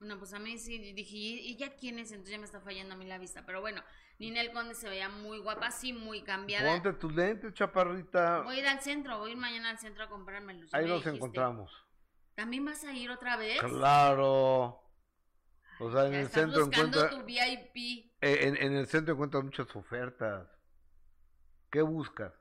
No, 0.00 0.18
pues 0.18 0.32
a 0.34 0.38
mí 0.38 0.58
sí 0.58 0.92
dije, 0.92 1.16
¿y 1.16 1.56
ya 1.56 1.74
quién 1.76 1.98
es? 1.98 2.10
Entonces 2.10 2.32
ya 2.32 2.38
me 2.38 2.44
está 2.44 2.60
fallando 2.60 2.94
a 2.94 2.98
mí 2.98 3.06
la 3.06 3.18
vista. 3.18 3.44
Pero 3.46 3.60
bueno, 3.60 3.82
Ninel 4.18 4.52
Conde 4.52 4.74
se 4.74 4.88
veía 4.88 5.08
muy 5.08 5.38
guapa, 5.38 5.70
sí, 5.70 5.92
muy 5.92 6.22
cambiada. 6.22 6.70
Ponte 6.72 6.92
tus 6.94 7.14
lentes, 7.14 7.54
chaparrita. 7.54 8.40
Voy 8.42 8.56
a 8.56 8.58
ir 8.60 8.66
al 8.66 8.80
centro, 8.80 9.18
voy 9.18 9.30
a 9.30 9.32
ir 9.32 9.38
mañana 9.38 9.70
al 9.70 9.78
centro 9.78 10.04
a 10.04 10.08
comprármelos. 10.08 10.72
Ahí 10.74 10.86
nos 10.86 10.98
dijiste. 10.98 11.16
encontramos. 11.16 11.72
¿También 12.34 12.64
vas 12.64 12.84
a 12.84 12.92
ir 12.94 13.10
otra 13.10 13.36
vez? 13.36 13.60
Claro. 13.60 14.82
O 15.80 15.90
sea, 15.92 16.06
en 16.06 16.12
Ya 16.12 16.20
el 16.20 16.28
centro 16.28 16.66
buscando 16.66 17.04
encuentra. 17.04 17.10
tu 17.10 17.24
VIP. 17.24 17.76
eh, 18.20 18.38
En, 18.48 18.56
en 18.56 18.72
el 18.74 18.86
centro 18.86 19.14
encuentras 19.14 19.44
muchas 19.44 19.74
ofertas. 19.76 20.46
¿Qué 21.70 21.82
buscas? 21.82 22.34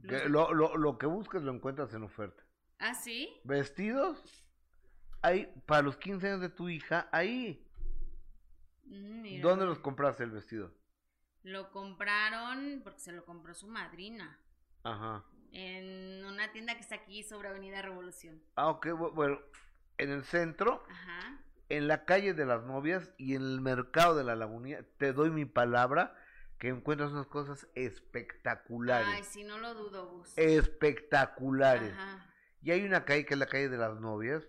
Lo, 0.00 0.52
lo, 0.52 0.76
lo 0.76 0.98
que 0.98 1.06
buscas 1.06 1.42
lo 1.42 1.52
encuentras 1.52 1.92
en 1.94 2.02
oferta. 2.02 2.45
¿Ah, 2.78 2.94
sí? 2.94 3.32
Vestidos, 3.44 4.44
hay 5.22 5.46
para 5.66 5.82
los 5.82 5.96
15 5.96 6.26
años 6.28 6.40
de 6.40 6.48
tu 6.50 6.68
hija, 6.68 7.08
ahí. 7.12 7.66
Mm, 8.84 9.22
mira. 9.22 9.48
¿Dónde 9.48 9.64
los 9.66 9.78
compraste 9.78 10.24
el 10.24 10.30
vestido? 10.30 10.72
Lo 11.42 11.70
compraron 11.70 12.80
porque 12.84 13.00
se 13.00 13.12
lo 13.12 13.24
compró 13.24 13.54
su 13.54 13.66
madrina. 13.68 14.38
Ajá. 14.82 15.24
En 15.52 16.24
una 16.26 16.52
tienda 16.52 16.74
que 16.74 16.80
está 16.80 16.96
aquí 16.96 17.22
sobre 17.22 17.48
Avenida 17.48 17.80
Revolución. 17.82 18.42
Ah, 18.56 18.68
ok, 18.68 18.86
bu- 18.88 19.14
bueno, 19.14 19.40
en 19.96 20.10
el 20.10 20.24
centro, 20.24 20.84
Ajá. 20.90 21.40
en 21.68 21.88
la 21.88 22.04
calle 22.04 22.34
de 22.34 22.44
las 22.46 22.62
novias 22.64 23.10
y 23.16 23.34
en 23.36 23.42
el 23.42 23.60
mercado 23.60 24.16
de 24.16 24.24
la 24.24 24.36
lagunilla, 24.36 24.84
te 24.98 25.12
doy 25.12 25.30
mi 25.30 25.44
palabra 25.46 26.14
que 26.58 26.68
encuentras 26.68 27.12
unas 27.12 27.26
cosas 27.26 27.68
espectaculares. 27.74 29.08
Ay, 29.10 29.24
sí, 29.24 29.44
no 29.44 29.58
lo 29.58 29.74
dudo, 29.74 30.08
Gus. 30.10 30.36
espectaculares. 30.36 31.92
Ajá. 31.94 32.32
Y 32.66 32.72
hay 32.72 32.84
una 32.84 33.04
calle 33.04 33.24
que 33.24 33.34
es 33.34 33.38
la 33.38 33.46
calle 33.46 33.68
de 33.68 33.76
las 33.78 34.00
novias. 34.00 34.42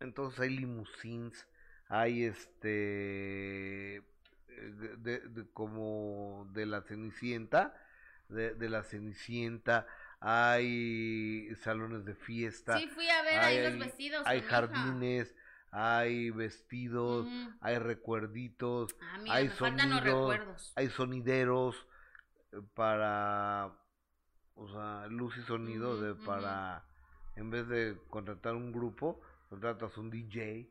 Entonces 0.00 0.40
hay 0.40 0.50
limusines, 0.50 1.46
hay 1.88 2.24
este 2.24 2.68
de, 4.58 4.96
de- 4.98 5.20
de- 5.20 5.48
como 5.52 6.50
de 6.52 6.66
la 6.66 6.82
Cenicienta, 6.82 7.80
de, 8.28 8.68
la 8.68 8.82
Cenicienta, 8.82 9.86
hay 10.18 11.54
salones 11.62 12.04
de 12.04 12.16
fiesta, 12.16 12.76
Sí, 12.80 12.88
fui 12.88 13.08
a 13.08 13.22
ver 13.22 13.38
ahí 13.38 13.62
los 13.70 13.78
vestidos 13.78 14.26
hay 14.26 14.38
hija. 14.40 14.48
jardines, 14.48 15.32
hay 15.70 16.30
vestidos, 16.32 17.28
hay 17.60 17.78
recuerditos, 17.78 18.96
Ah, 19.00 19.18
mira, 19.18 19.34
hay 19.36 19.48
sonidos, 19.50 20.02
recuerdos. 20.30 20.72
hay 20.74 20.88
sonideros 20.90 21.86
eh, 22.50 22.56
para, 22.74 23.70
o 24.56 24.68
sea, 24.72 25.06
luz 25.06 25.36
y 25.38 25.42
sonido 25.42 26.00
de 26.00 26.16
para, 26.16 26.84
en 27.36 27.50
vez 27.50 27.66
de 27.68 27.98
contratar 28.10 28.54
un 28.54 28.72
grupo, 28.72 29.20
contratas 29.48 29.96
un 29.98 30.10
DJ. 30.10 30.68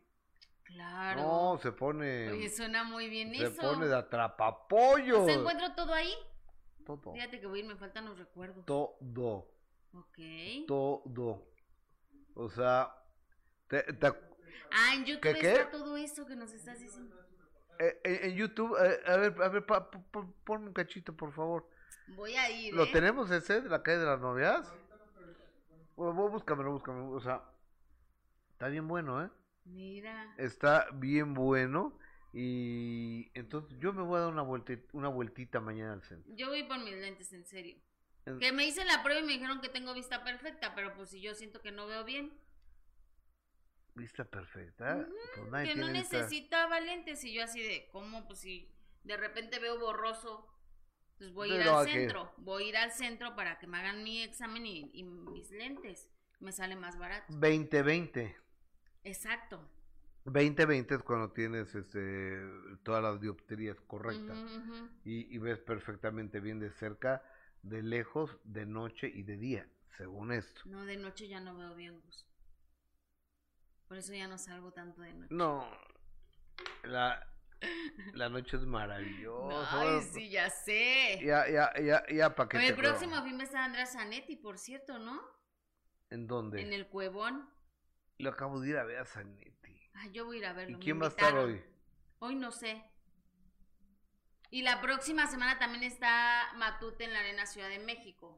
Claro. 0.64 1.22
No, 1.22 1.60
se 1.62 1.72
pone, 1.72 2.30
Oye, 2.32 2.50
suena 2.50 2.84
muy 2.84 3.10
bien 3.10 3.34
se 3.36 3.48
eso. 3.48 3.62
pone 3.62 3.88
de 3.88 3.96
atrapapollo. 3.96 5.24
O 5.24 5.26
sea, 5.26 5.36
encuentro 5.36 5.74
todo 5.76 5.94
ahí. 5.94 6.14
Todo, 6.86 7.14
Fíjate 7.14 7.40
que 7.40 7.48
voy 7.48 7.60
a 7.60 7.64
ir, 7.64 7.68
me 7.68 7.76
faltan 7.76 8.06
los 8.06 8.18
recuerdos. 8.18 8.66
todo, 8.66 8.98
Ok. 9.94 10.18
todo. 10.68 11.46
O 12.36 12.50
sea, 12.50 12.94
te- 13.68 13.84
te 13.94 14.08
Ah, 14.74 14.94
en 14.96 15.04
YouTube 15.06 15.22
¿Qué, 15.22 15.34
qué? 15.40 15.52
está 15.52 15.70
todo 15.72 15.98
eso 15.98 16.26
que 16.26 16.36
nos 16.36 16.54
estás 16.54 16.80
diciendo. 16.80 17.16
eh, 17.80 18.00
en, 18.04 18.30
en 18.32 18.36
YouTube, 18.38 18.78
eh, 18.80 19.00
a 19.06 19.18
ver, 19.18 19.42
a 19.42 19.50
ver, 19.50 19.66
pa- 19.66 19.90
pa- 19.92 20.02
pa- 20.12 20.28
ponme 20.46 20.68
un 20.68 20.74
cachito, 20.74 21.14
por 21.18 21.34
favor. 21.34 21.68
Voy 22.16 22.36
a 22.36 22.50
ir, 22.50 22.74
¿Lo 22.74 22.84
¿eh? 22.86 22.90
tenemos 22.94 23.30
ese 23.32 23.62
de 23.62 23.70
la 23.70 23.82
calle 23.84 23.98
de 24.00 24.06
las 24.06 24.20
novias? 24.20 24.72
Bueno, 26.02 26.16
bú- 26.20 26.32
búscamelo, 26.32 26.72
búscamelo. 26.72 27.12
O 27.12 27.22
sea, 27.22 27.44
está 28.54 28.68
bien 28.70 28.88
bueno, 28.88 29.24
¿eh? 29.24 29.30
Mira. 29.66 30.34
Está 30.40 30.88
bien 30.94 31.36
bueno. 31.36 31.96
Y 32.34 33.30
entonces 33.36 33.78
yo 33.78 33.94
me 33.94 34.02
voy 34.02 34.18
a 34.18 34.22
dar 34.22 34.34
una, 34.34 34.44
vuelti- 34.44 34.84
una 34.94 35.10
vueltita 35.10 35.60
mañana 35.60 35.94
al 35.94 36.02
centro. 36.02 36.34
Yo 36.36 36.48
voy 36.50 36.64
por 36.64 36.80
mis 36.80 36.96
lentes, 36.96 37.32
en 37.34 37.46
serio. 37.46 37.78
En- 38.26 38.40
Que 38.40 38.52
me 38.52 38.66
hice 38.66 38.84
la 38.84 39.04
prueba 39.04 39.20
y 39.22 39.24
me 39.26 39.34
dijeron 39.34 39.62
que 39.62 39.70
tengo 39.70 39.94
vista 39.94 40.24
perfecta, 40.24 40.74
pero 40.74 40.96
pues 40.96 41.10
si 41.12 41.22
yo 41.22 41.36
siento 41.36 41.62
que 41.62 41.72
no 41.72 41.86
veo 41.86 42.04
bien. 42.04 42.34
Vista 43.94 44.24
perfecta. 44.26 44.96
Ujú, 44.96 45.14
Pues 45.36 45.52
nadie 45.52 45.74
que 45.74 45.80
no 45.80 45.88
necesitaba 45.90 46.80
lentes 46.80 47.24
y 47.26 47.34
yo 47.34 47.44
así 47.44 47.62
de, 47.62 47.90
¿cómo? 47.92 48.26
Pues 48.26 48.40
si 48.40 48.72
de 49.04 49.18
repente 49.18 49.60
veo 49.60 49.78
borroso, 49.78 50.48
pues 51.22 51.34
voy 51.34 51.52
a 51.52 51.56
ir 51.56 51.62
al 51.70 51.88
centro. 51.88 52.34
Voy 52.38 52.64
a 52.64 52.68
ir 52.70 52.78
al 52.78 52.92
centro 52.92 53.36
para 53.36 53.60
que 53.60 53.68
me 53.68 53.78
hagan 53.78 54.04
mi 54.04 54.24
examen 54.24 54.66
y, 54.66 54.90
y 54.92 55.04
mis 55.04 55.52
lentes. 55.52 56.10
Me 56.40 56.52
sale 56.52 56.76
más 56.76 56.98
barato. 56.98 57.32
2020. 57.34 58.36
Exacto. 59.04 59.62
2020 60.26 60.96
es 60.96 61.04
cuando 61.04 61.32
tienes 61.32 61.76
este, 61.76 62.42
todas 62.82 63.04
las 63.04 63.22
dioptrías 63.22 63.80
correctas. 63.82 64.36
Y 65.04 65.38
ves 65.38 65.60
perfectamente 65.60 66.40
bien 66.40 66.60
de 66.60 66.72
cerca, 66.72 67.24
de 67.62 67.84
lejos, 67.84 68.36
de 68.44 68.66
noche 68.66 69.08
y 69.08 69.22
de 69.22 69.38
día, 69.38 69.70
según 69.98 70.32
esto. 70.32 70.62
No, 70.66 70.86
de 70.86 70.98
noche 70.98 71.28
ya 71.28 71.40
no 71.40 71.56
veo 71.56 71.76
bien, 71.76 72.02
Gus. 72.02 72.26
Por 73.88 74.00
eso 74.00 74.12
ya 74.16 74.28
no 74.28 74.40
salgo 74.40 74.74
tanto 74.74 75.02
de 75.02 75.14
noche. 75.14 75.36
No, 75.36 75.70
la, 76.82 77.31
la 78.14 78.30
noche 78.30 78.58
es 78.58 78.66
maravillosa. 78.66 79.82
Ay, 79.82 80.02
sí, 80.02 80.30
ya 80.30 80.50
sé. 80.50 81.20
Ya, 81.24 81.48
ya, 81.50 81.72
ya, 81.82 82.04
ya, 82.10 82.36
para 82.36 82.50
que 82.50 82.58
te 82.58 82.68
el 82.68 82.76
próximo 82.76 83.22
fin 83.24 83.38
va 83.38 83.42
a 83.42 83.46
estar 83.46 83.62
Andrea 83.62 83.86
Zanetti, 83.86 84.36
por 84.36 84.58
cierto, 84.58 85.00
¿no? 85.00 85.22
¿En 86.10 86.28
dónde? 86.28 86.62
En 86.62 86.74
el 86.74 86.88
Cuevón. 86.88 87.50
Lo 88.18 88.30
acabo 88.32 88.60
de 88.60 88.70
ir 88.70 88.78
a 88.78 88.84
ver 88.84 89.00
a 89.00 89.06
Zanetti. 89.06 89.80
Ay, 89.94 90.12
yo 90.12 90.26
voy 90.26 90.38
a 90.38 90.40
ir 90.40 90.46
a 90.46 90.54
verlo. 90.54 90.72
¿Y 90.72 90.76
me 90.76 90.80
quién 90.80 91.02
va 91.02 91.06
a 91.06 91.10
estar 91.10 91.36
hoy? 91.36 91.62
Hoy 92.20 92.36
no 92.36 92.52
sé. 92.52 92.84
Y 94.50 94.64
la 94.64 94.82
próxima 94.82 95.28
semana 95.28 95.58
también 95.60 95.84
está 95.84 96.52
Matute 96.58 97.06
en 97.06 97.14
la 97.14 97.20
Arena 97.20 97.46
Ciudad 97.46 97.70
de 97.70 97.80
México. 97.80 98.38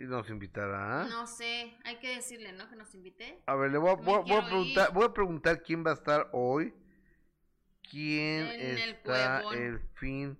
¿Y 0.00 0.04
nos 0.04 0.28
invitará? 0.30 1.04
No 1.04 1.26
sé, 1.26 1.76
hay 1.84 1.98
que 1.98 2.16
decirle, 2.16 2.52
¿no? 2.52 2.68
Que 2.68 2.74
nos 2.74 2.94
invite. 2.94 3.42
A 3.46 3.54
ver, 3.54 3.70
le 3.70 3.78
voy 3.78 3.90
a, 3.90 3.94
voy 3.94 4.22
voy 4.22 4.42
preguntar, 4.42 4.88
ir. 4.88 4.94
voy 4.94 5.04
a 5.04 5.12
preguntar 5.12 5.62
quién 5.62 5.84
va 5.84 5.90
a 5.90 5.94
estar 5.94 6.30
hoy. 6.32 6.74
¿Quién 7.88 8.46
En 8.46 8.78
está 8.78 9.40
el 9.52 9.80
fin 9.94 10.38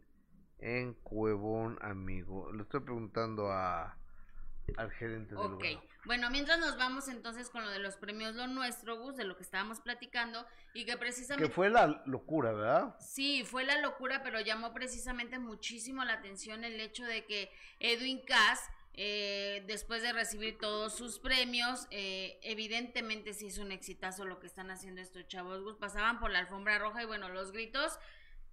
en 0.59 0.95
Cuevón, 0.95 1.79
amigo? 1.81 2.53
Le 2.53 2.63
estoy 2.63 2.81
preguntando 2.81 3.51
a 3.51 3.97
al 4.77 4.91
gerente 4.93 5.35
del 5.35 5.39
Ok, 5.45 5.51
lugar. 5.65 5.83
bueno, 6.05 6.31
mientras 6.31 6.59
nos 6.61 6.77
vamos 6.77 7.09
entonces 7.09 7.51
con 7.51 7.65
lo 7.65 7.71
de 7.71 7.81
los 7.81 7.97
premios 7.97 8.37
Lo 8.37 8.47
Nuestro, 8.47 8.99
Gus, 8.99 9.17
de 9.17 9.25
lo 9.25 9.37
que 9.37 9.43
estábamos 9.43 9.81
platicando, 9.81 10.47
y 10.75 10.85
que 10.85 10.97
precisamente... 10.97 11.49
Que 11.49 11.53
fue 11.53 11.71
la 11.71 12.03
locura, 12.07 12.53
¿verdad? 12.53 12.97
Sí, 13.01 13.43
fue 13.45 13.65
la 13.65 13.81
locura, 13.81 14.23
pero 14.23 14.39
llamó 14.41 14.73
precisamente 14.73 15.41
muchísimo 15.41 16.05
la 16.05 16.13
atención 16.15 16.63
el 16.63 16.79
hecho 16.79 17.05
de 17.05 17.27
que 17.27 17.51
Edwin 17.81 18.21
Cass, 18.25 18.61
eh, 18.95 19.63
después 19.67 20.03
de 20.03 20.13
recibir 20.13 20.59
todos 20.59 20.97
sus 20.97 21.19
premios, 21.19 21.87
eh, 21.91 22.39
evidentemente 22.43 23.33
sí 23.35 23.47
es 23.47 23.59
un 23.59 23.73
exitazo 23.73 24.25
lo 24.25 24.41
que 24.41 24.47
están 24.47 24.71
haciendo 24.71 25.01
estos 25.01 25.27
chavos. 25.29 25.77
Pasaban 25.79 26.19
por 26.21 26.31
la 26.31 26.41
alfombra 26.41 26.79
roja 26.79 27.03
y 27.03 27.07
bueno, 27.07 27.29
los 27.29 27.53
gritos, 27.53 27.99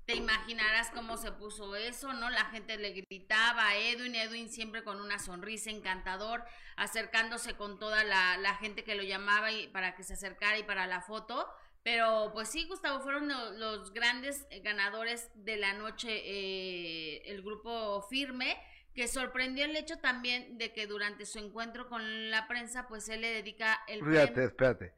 te 0.06 0.16
imaginarás 0.16 0.90
cómo 0.92 1.18
se 1.18 1.34
puso 1.34 1.76
eso, 1.76 2.14
¿no? 2.14 2.30
La 2.30 2.46
gente 2.46 2.78
le 2.78 2.92
gritaba 2.92 3.68
a 3.68 3.78
Edwin, 3.78 4.16
Edwin 4.16 4.50
siempre 4.50 4.84
con 4.84 5.02
una 5.02 5.20
sonrisa 5.20 5.70
encantador, 5.70 6.46
acercándose 6.78 7.56
con 7.58 7.78
toda 7.78 8.04
la, 8.06 8.56
gente 8.62 8.84
que 8.86 8.96
lo 8.96 9.04
llamaba 9.04 9.52
y, 9.52 9.68
para 9.68 9.96
que 9.96 10.04
se 10.04 10.14
acercara 10.14 10.58
y 10.58 10.64
para 10.64 10.88
la 10.88 11.02
foto 11.02 11.50
Pero 11.84 12.32
pues 12.34 12.50
sí, 12.50 12.66
Gustavo, 12.68 13.02
fueron 13.02 13.28
lo- 13.28 13.52
los 13.52 13.92
grandes 13.94 14.46
eh, 14.50 14.62
ganadores 14.62 15.30
de 15.36 15.58
la 15.58 15.74
noche 15.74 17.30
el 17.30 17.42
grupo 17.42 18.02
firme, 18.10 18.58
que 18.98 19.08
sorprendió 19.08 19.64
el 19.66 19.76
hecho 19.76 20.00
también 20.00 20.58
de 20.58 20.74
que 20.74 20.88
durante 20.88 21.28
su 21.28 21.38
encuentro 21.38 21.88
con 21.88 22.32
la 22.32 22.48
prensa, 22.48 22.88
pues 22.88 23.08
él 23.10 23.22
le 23.22 23.30
dedica 23.30 23.78
el 23.88 24.04
Fíjate, 24.04 24.32
premio. 24.32 24.50
espérate. 24.50 24.94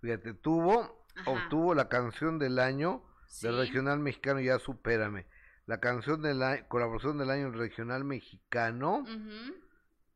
Fíjate, 0.00 0.34
tuvo, 0.34 1.04
Ajá. 1.16 1.30
obtuvo 1.32 1.74
la 1.74 1.88
canción 1.88 2.38
del 2.38 2.60
año 2.60 3.02
del 3.42 3.58
regional 3.58 3.98
mexicano, 3.98 4.38
ya 4.38 4.60
supérame. 4.60 5.26
La 5.66 5.80
canción 5.80 6.22
del 6.22 6.44
año, 6.44 6.64
colaboración 6.68 7.18
del 7.18 7.28
año 7.28 7.50
regional 7.50 8.04
mexicano, 8.04 9.04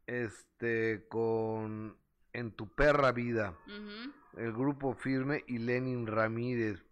este, 0.06 1.04
con 1.08 1.96
En 2.32 2.52
tu 2.52 2.72
perra 2.72 3.10
vida, 3.10 3.58
el 4.36 4.52
grupo 4.52 4.94
firme 4.94 5.42
y 5.48 5.58
Lenin 5.58 6.06
Ramírez. 6.06 6.84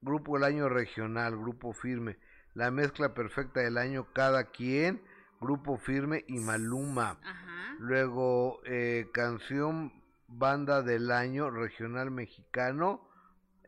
Grupo 0.00 0.36
del 0.38 0.44
año 0.44 0.70
regional, 0.70 1.36
grupo 1.36 1.74
firme. 1.74 2.16
La 2.54 2.70
mezcla 2.70 3.12
perfecta 3.12 3.60
del 3.60 3.76
año, 3.76 4.06
cada 4.14 4.44
quien, 4.44 5.02
grupo 5.40 5.76
firme 5.76 6.24
y 6.28 6.38
Maluma. 6.38 7.18
Ajá. 7.22 7.76
Luego, 7.78 8.60
eh, 8.64 9.08
canción 9.12 9.92
banda 10.26 10.82
del 10.82 11.10
año 11.10 11.50
regional 11.50 12.10
mexicano 12.10 13.08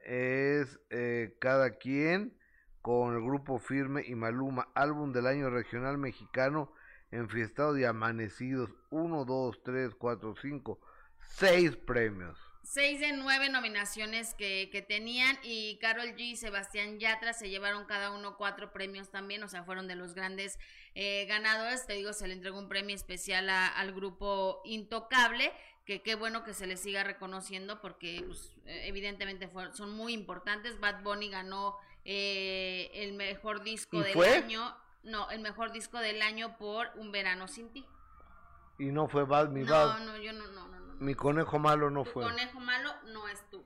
es 0.05 0.81
eh, 0.91 1.37
Cada 1.41 1.79
quien 1.79 2.37
con 2.83 3.14
el 3.14 3.23
grupo 3.23 3.59
Firme 3.59 4.03
y 4.07 4.14
Maluma. 4.14 4.68
Álbum 4.75 5.12
del 5.12 5.27
año 5.27 5.51
regional 5.51 5.99
mexicano 5.99 6.73
Enfiestado 7.11 7.77
y 7.79 7.85
Amanecidos. 7.85 8.71
1, 8.91 9.25
2, 9.25 9.62
3, 9.62 9.95
4, 9.95 10.35
5, 10.41 10.81
6 11.21 11.77
premios. 11.77 12.49
Seis 12.62 13.00
de 13.00 13.12
nueve 13.12 13.48
nominaciones 13.48 14.34
que, 14.34 14.68
que 14.70 14.82
tenían 14.82 15.36
y 15.42 15.78
Carol 15.78 16.08
G 16.14 16.20
y 16.20 16.36
Sebastián 16.36 16.98
Yatra 17.00 17.32
se 17.32 17.48
llevaron 17.48 17.84
cada 17.86 18.11
uno 18.12 18.36
cuatro 18.36 18.70
premios 18.72 19.11
también, 19.11 19.42
o 19.42 19.48
sea, 19.48 19.64
fueron 19.64 19.88
de 19.88 19.96
los 19.96 20.14
grandes 20.14 20.58
eh, 20.94 21.24
ganadores. 21.26 21.86
Te 21.86 21.94
digo, 21.94 22.12
se 22.12 22.28
le 22.28 22.34
entregó 22.34 22.58
un 22.58 22.68
premio 22.68 22.94
especial 22.94 23.48
a- 23.50 23.66
al 23.66 23.92
grupo 23.92 24.61
Intocable, 24.64 25.52
que 25.86 26.02
qué 26.02 26.14
bueno 26.14 26.44
que 26.44 26.52
se 26.54 26.66
les 26.66 26.80
siga 26.80 27.02
reconociendo 27.02 27.80
porque 27.80 28.22
pues, 28.26 28.52
eh, 28.66 28.82
evidentemente 28.86 29.48
fue- 29.48 29.72
son 29.72 29.92
muy 29.92 30.12
importantes. 30.12 30.78
Bad 30.78 31.02
Bunny 31.02 31.30
ganó 31.30 31.76
eh, 32.04 32.90
el 32.94 33.14
mejor 33.14 33.62
disco 33.62 33.98
¿Y 34.00 34.04
del 34.04 34.12
fue? 34.12 34.34
año, 34.36 34.76
no, 35.02 35.30
el 35.30 35.40
mejor 35.40 35.72
disco 35.72 35.98
del 35.98 36.22
año 36.22 36.56
por 36.58 36.90
Un 36.96 37.11
Verano 37.11 37.48
Sin 37.48 37.70
Ti. 37.72 37.84
Y 38.78 38.86
no 38.86 39.08
fue 39.08 39.24
Bad, 39.24 39.48
mi 39.48 39.62
No, 39.62 39.70
Bad. 39.72 40.00
no, 40.04 40.16
yo 40.18 40.32
no, 40.32 40.46
no, 40.48 40.68
no. 40.68 40.80
Mi 41.01 41.14
conejo 41.14 41.59
malo 41.59 41.90
no 41.90 42.05
Tu 42.05 42.11
fue. 42.11 42.24
conejo 42.24 42.61
malo 42.61 42.92
no 43.07 43.26
estuvo. 43.28 43.64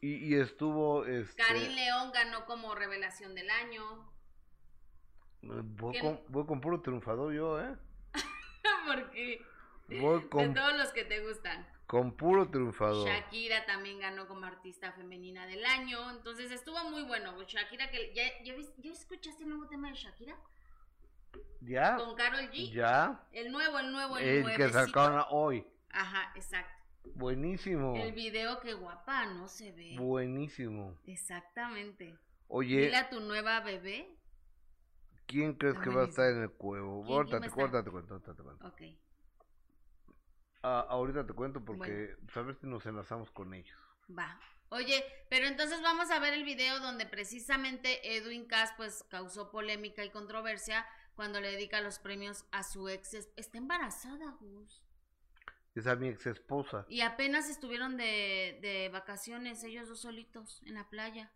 Y, 0.00 0.34
y 0.34 0.40
estuvo. 0.40 1.04
Este, 1.04 1.42
Karim 1.42 1.72
León 1.72 2.10
ganó 2.12 2.46
como 2.46 2.74
revelación 2.74 3.34
del 3.34 3.50
año. 3.50 4.10
voy, 5.42 5.92
¿Quién? 5.92 6.16
con, 6.16 6.32
voy 6.32 6.46
con 6.46 6.60
puro 6.60 6.80
triunfador 6.80 7.32
yo, 7.34 7.60
¿eh? 7.60 7.76
Porque 8.86 9.44
Voy 10.00 10.20
de 10.22 10.28
con, 10.28 10.54
todos 10.54 10.76
los 10.78 10.92
que 10.92 11.04
te 11.04 11.20
gustan. 11.26 11.66
con 11.86 12.12
puro 12.16 12.48
triunfador. 12.48 13.06
Shakira 13.08 13.66
también 13.66 13.98
ganó 13.98 14.26
como 14.28 14.46
artista 14.46 14.92
femenina 14.92 15.44
del 15.46 15.64
año. 15.66 16.10
Entonces 16.12 16.50
estuvo 16.52 16.82
muy 16.88 17.02
bueno. 17.02 17.34
Shakira, 17.42 17.90
que 17.90 18.14
¿ya, 18.14 18.22
ya, 18.44 18.54
¿ya 18.78 18.92
escuchaste 18.92 19.42
el 19.42 19.48
nuevo 19.50 19.66
tema 19.66 19.88
de 19.88 19.94
Shakira? 19.96 20.36
¿Ya? 21.60 21.96
Con 21.96 22.14
Carol 22.14 22.48
G. 22.50 22.70
¿Ya? 22.72 23.20
El 23.32 23.50
nuevo, 23.52 23.78
el 23.80 23.92
nuevo, 23.92 24.16
el, 24.18 24.48
El 24.48 24.56
que 24.56 24.68
sacaron 24.70 25.24
hoy. 25.30 25.66
Ajá, 25.92 26.32
exacto. 26.36 26.72
Buenísimo. 27.14 27.94
El 27.96 28.12
video, 28.12 28.60
qué 28.60 28.74
guapa, 28.74 29.26
¿no? 29.26 29.48
Se 29.48 29.72
ve. 29.72 29.96
Buenísimo. 29.98 30.98
Exactamente. 31.06 32.16
Oye, 32.48 32.80
Dile 32.82 32.96
a 32.96 33.08
tu 33.08 33.20
nueva 33.20 33.60
bebé. 33.60 34.16
¿quién 35.26 35.54
crees 35.54 35.78
que 35.78 35.90
va 35.90 36.02
a 36.02 36.06
estar 36.06 36.28
en 36.30 36.42
el 36.42 36.50
cuevo? 36.50 37.02
¿Quién- 37.04 37.16
Ahorita 37.16 37.38
quién 37.38 37.42
va 37.42 37.46
te 37.46 37.52
a 37.52 37.54
cuento, 37.54 37.78
estar? 37.78 37.84
te 37.84 37.90
cuento, 37.92 38.14
ahorita 38.14 38.34
te 38.34 38.42
cuento. 38.42 38.66
Ok. 38.66 38.82
Ah, 40.62 40.86
ahorita 40.88 41.26
te 41.26 41.32
cuento 41.32 41.64
porque 41.64 42.16
ver 42.34 42.54
si 42.56 42.66
nos 42.66 42.84
enlazamos 42.84 43.30
con 43.30 43.54
ellos. 43.54 43.78
Va. 44.16 44.38
Oye, 44.70 45.04
pero 45.28 45.46
entonces 45.46 45.80
vamos 45.82 46.10
a 46.10 46.18
ver 46.18 46.34
el 46.34 46.44
video 46.44 46.80
donde 46.80 47.06
precisamente 47.06 48.16
Edwin 48.16 48.46
Cass 48.46 48.72
pues 48.76 49.04
causó 49.08 49.50
polémica 49.50 50.04
y 50.04 50.10
controversia 50.10 50.84
cuando 51.14 51.40
le 51.40 51.50
dedica 51.52 51.80
los 51.80 51.98
premios 51.98 52.44
a 52.52 52.62
su 52.62 52.88
ex. 52.88 53.14
es- 53.14 53.32
Está 53.36 53.58
embarazada, 53.58 54.36
Gus. 54.40 54.82
Esa 55.80 55.94
es 55.94 55.98
mi 55.98 56.08
ex 56.08 56.26
esposa. 56.26 56.84
Y 56.90 57.00
apenas 57.00 57.48
estuvieron 57.48 57.96
de, 57.96 58.58
de 58.60 58.90
vacaciones 58.92 59.64
ellos 59.64 59.88
dos 59.88 60.02
solitos 60.02 60.60
en 60.66 60.74
la 60.74 60.86
playa. 60.90 61.32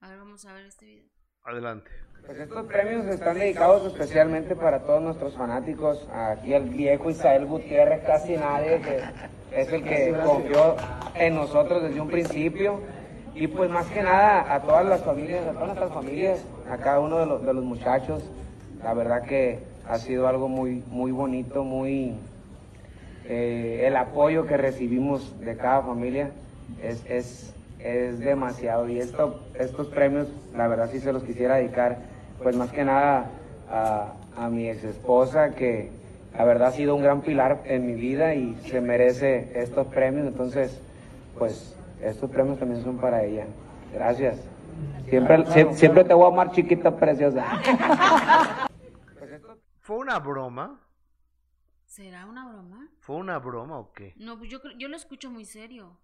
A 0.00 0.08
ver, 0.08 0.18
vamos 0.18 0.46
a 0.46 0.54
ver 0.54 0.64
este 0.64 0.86
video. 0.86 1.04
Adelante. 1.44 1.90
Pues 2.24 2.38
estos 2.38 2.66
premios 2.68 3.04
están 3.04 3.38
dedicados 3.38 3.86
especialmente 3.92 4.56
para 4.56 4.80
todos 4.80 5.02
nuestros 5.02 5.34
fanáticos. 5.36 6.08
Aquí 6.10 6.54
el 6.54 6.70
viejo 6.70 7.10
Isael 7.10 7.44
Gutiérrez, 7.44 8.02
casi 8.06 8.38
nadie, 8.38 8.80
que 8.80 9.02
es 9.52 9.70
el 9.70 9.84
que 9.84 10.16
confió 10.24 10.76
en 11.14 11.34
nosotros 11.34 11.82
desde 11.82 12.00
un 12.00 12.08
principio. 12.08 12.80
Y 13.34 13.46
pues 13.46 13.68
más 13.68 13.86
que 13.88 14.02
nada 14.02 14.54
a 14.54 14.62
todas 14.62 14.86
las 14.86 15.04
familias, 15.04 15.46
a 15.46 15.52
todas 15.52 15.66
nuestras 15.66 15.92
familias, 15.92 16.42
a 16.70 16.78
cada 16.78 17.00
uno 17.00 17.18
de 17.18 17.26
los, 17.26 17.44
de 17.44 17.52
los 17.52 17.62
muchachos. 17.62 18.22
La 18.82 18.94
verdad 18.94 19.26
que 19.26 19.62
ha 19.86 19.98
sido 19.98 20.28
algo 20.28 20.48
muy, 20.48 20.82
muy 20.86 21.12
bonito, 21.12 21.62
muy... 21.62 22.18
eh, 23.28 23.84
el 23.86 23.96
apoyo 23.96 24.46
que 24.46 24.56
recibimos 24.56 25.38
de 25.40 25.56
cada 25.56 25.82
familia 25.82 26.30
es, 26.82 27.04
es, 27.08 27.54
es 27.78 28.18
demasiado. 28.20 28.88
Y 28.88 28.98
esto, 29.00 29.40
estos 29.58 29.88
premios, 29.88 30.28
la 30.56 30.68
verdad 30.68 30.88
sí 30.90 31.00
se 31.00 31.12
los 31.12 31.22
quisiera 31.24 31.56
dedicar, 31.56 31.98
pues 32.42 32.56
más 32.56 32.70
que 32.70 32.84
nada 32.84 33.26
a, 33.70 34.12
a 34.36 34.48
mi 34.48 34.68
ex 34.68 34.84
esposa, 34.84 35.50
que 35.54 35.90
la 36.36 36.44
verdad 36.44 36.68
ha 36.68 36.72
sido 36.72 36.94
un 36.94 37.02
gran 37.02 37.22
pilar 37.22 37.58
en 37.64 37.86
mi 37.86 37.94
vida 37.94 38.34
y 38.34 38.54
se 38.68 38.80
merece 38.80 39.50
estos 39.54 39.86
premios. 39.88 40.26
Entonces, 40.26 40.78
pues 41.38 41.74
estos 42.02 42.30
premios 42.30 42.58
también 42.58 42.82
son 42.82 42.98
para 42.98 43.22
ella. 43.24 43.44
Gracias. 43.94 44.36
Siempre, 45.08 45.38
sie- 45.46 45.72
siempre 45.74 46.04
te 46.04 46.12
voy 46.14 46.24
a 46.24 46.28
amar 46.32 46.50
chiquita 46.52 46.94
preciosa. 46.96 47.44
¿Fue 49.80 49.96
una 49.96 50.18
broma? 50.18 50.80
¿Será 51.96 52.26
una 52.26 52.46
broma? 52.46 52.90
¿Fue 53.00 53.16
una 53.16 53.38
broma 53.38 53.78
o 53.78 53.90
qué? 53.94 54.12
No, 54.16 54.36
pues 54.36 54.50
yo, 54.50 54.60
yo 54.76 54.86
lo 54.88 54.96
escucho 54.96 55.30
muy 55.30 55.46
serio. 55.46 55.98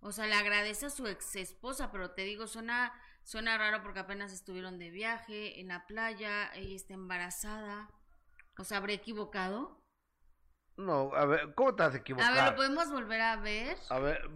O 0.00 0.12
sea, 0.12 0.26
le 0.26 0.34
agradece 0.34 0.84
a 0.84 0.90
su 0.90 1.06
ex 1.06 1.34
esposa, 1.36 1.90
pero 1.90 2.10
te 2.10 2.24
digo, 2.24 2.46
suena, 2.46 2.92
suena 3.24 3.56
raro 3.56 3.82
porque 3.82 4.00
apenas 4.00 4.34
estuvieron 4.34 4.78
de 4.78 4.90
viaje 4.90 5.60
en 5.60 5.68
la 5.68 5.86
playa, 5.86 6.52
ella 6.54 6.76
está 6.76 6.92
embarazada. 6.92 7.88
O 8.58 8.64
sea, 8.64 8.76
¿habré 8.76 8.92
equivocado? 8.92 9.82
No, 10.76 11.14
a 11.14 11.24
ver, 11.24 11.54
¿cómo 11.54 11.74
te 11.74 11.84
has 11.84 11.94
A 11.94 11.96
equivocado? 11.96 12.34
ver, 12.34 12.44
¿lo 12.50 12.56
podemos 12.56 12.90
volver 12.90 13.20
a 13.22 13.36
ver? 13.36 13.78
A 13.88 13.98
ver, 14.00 14.28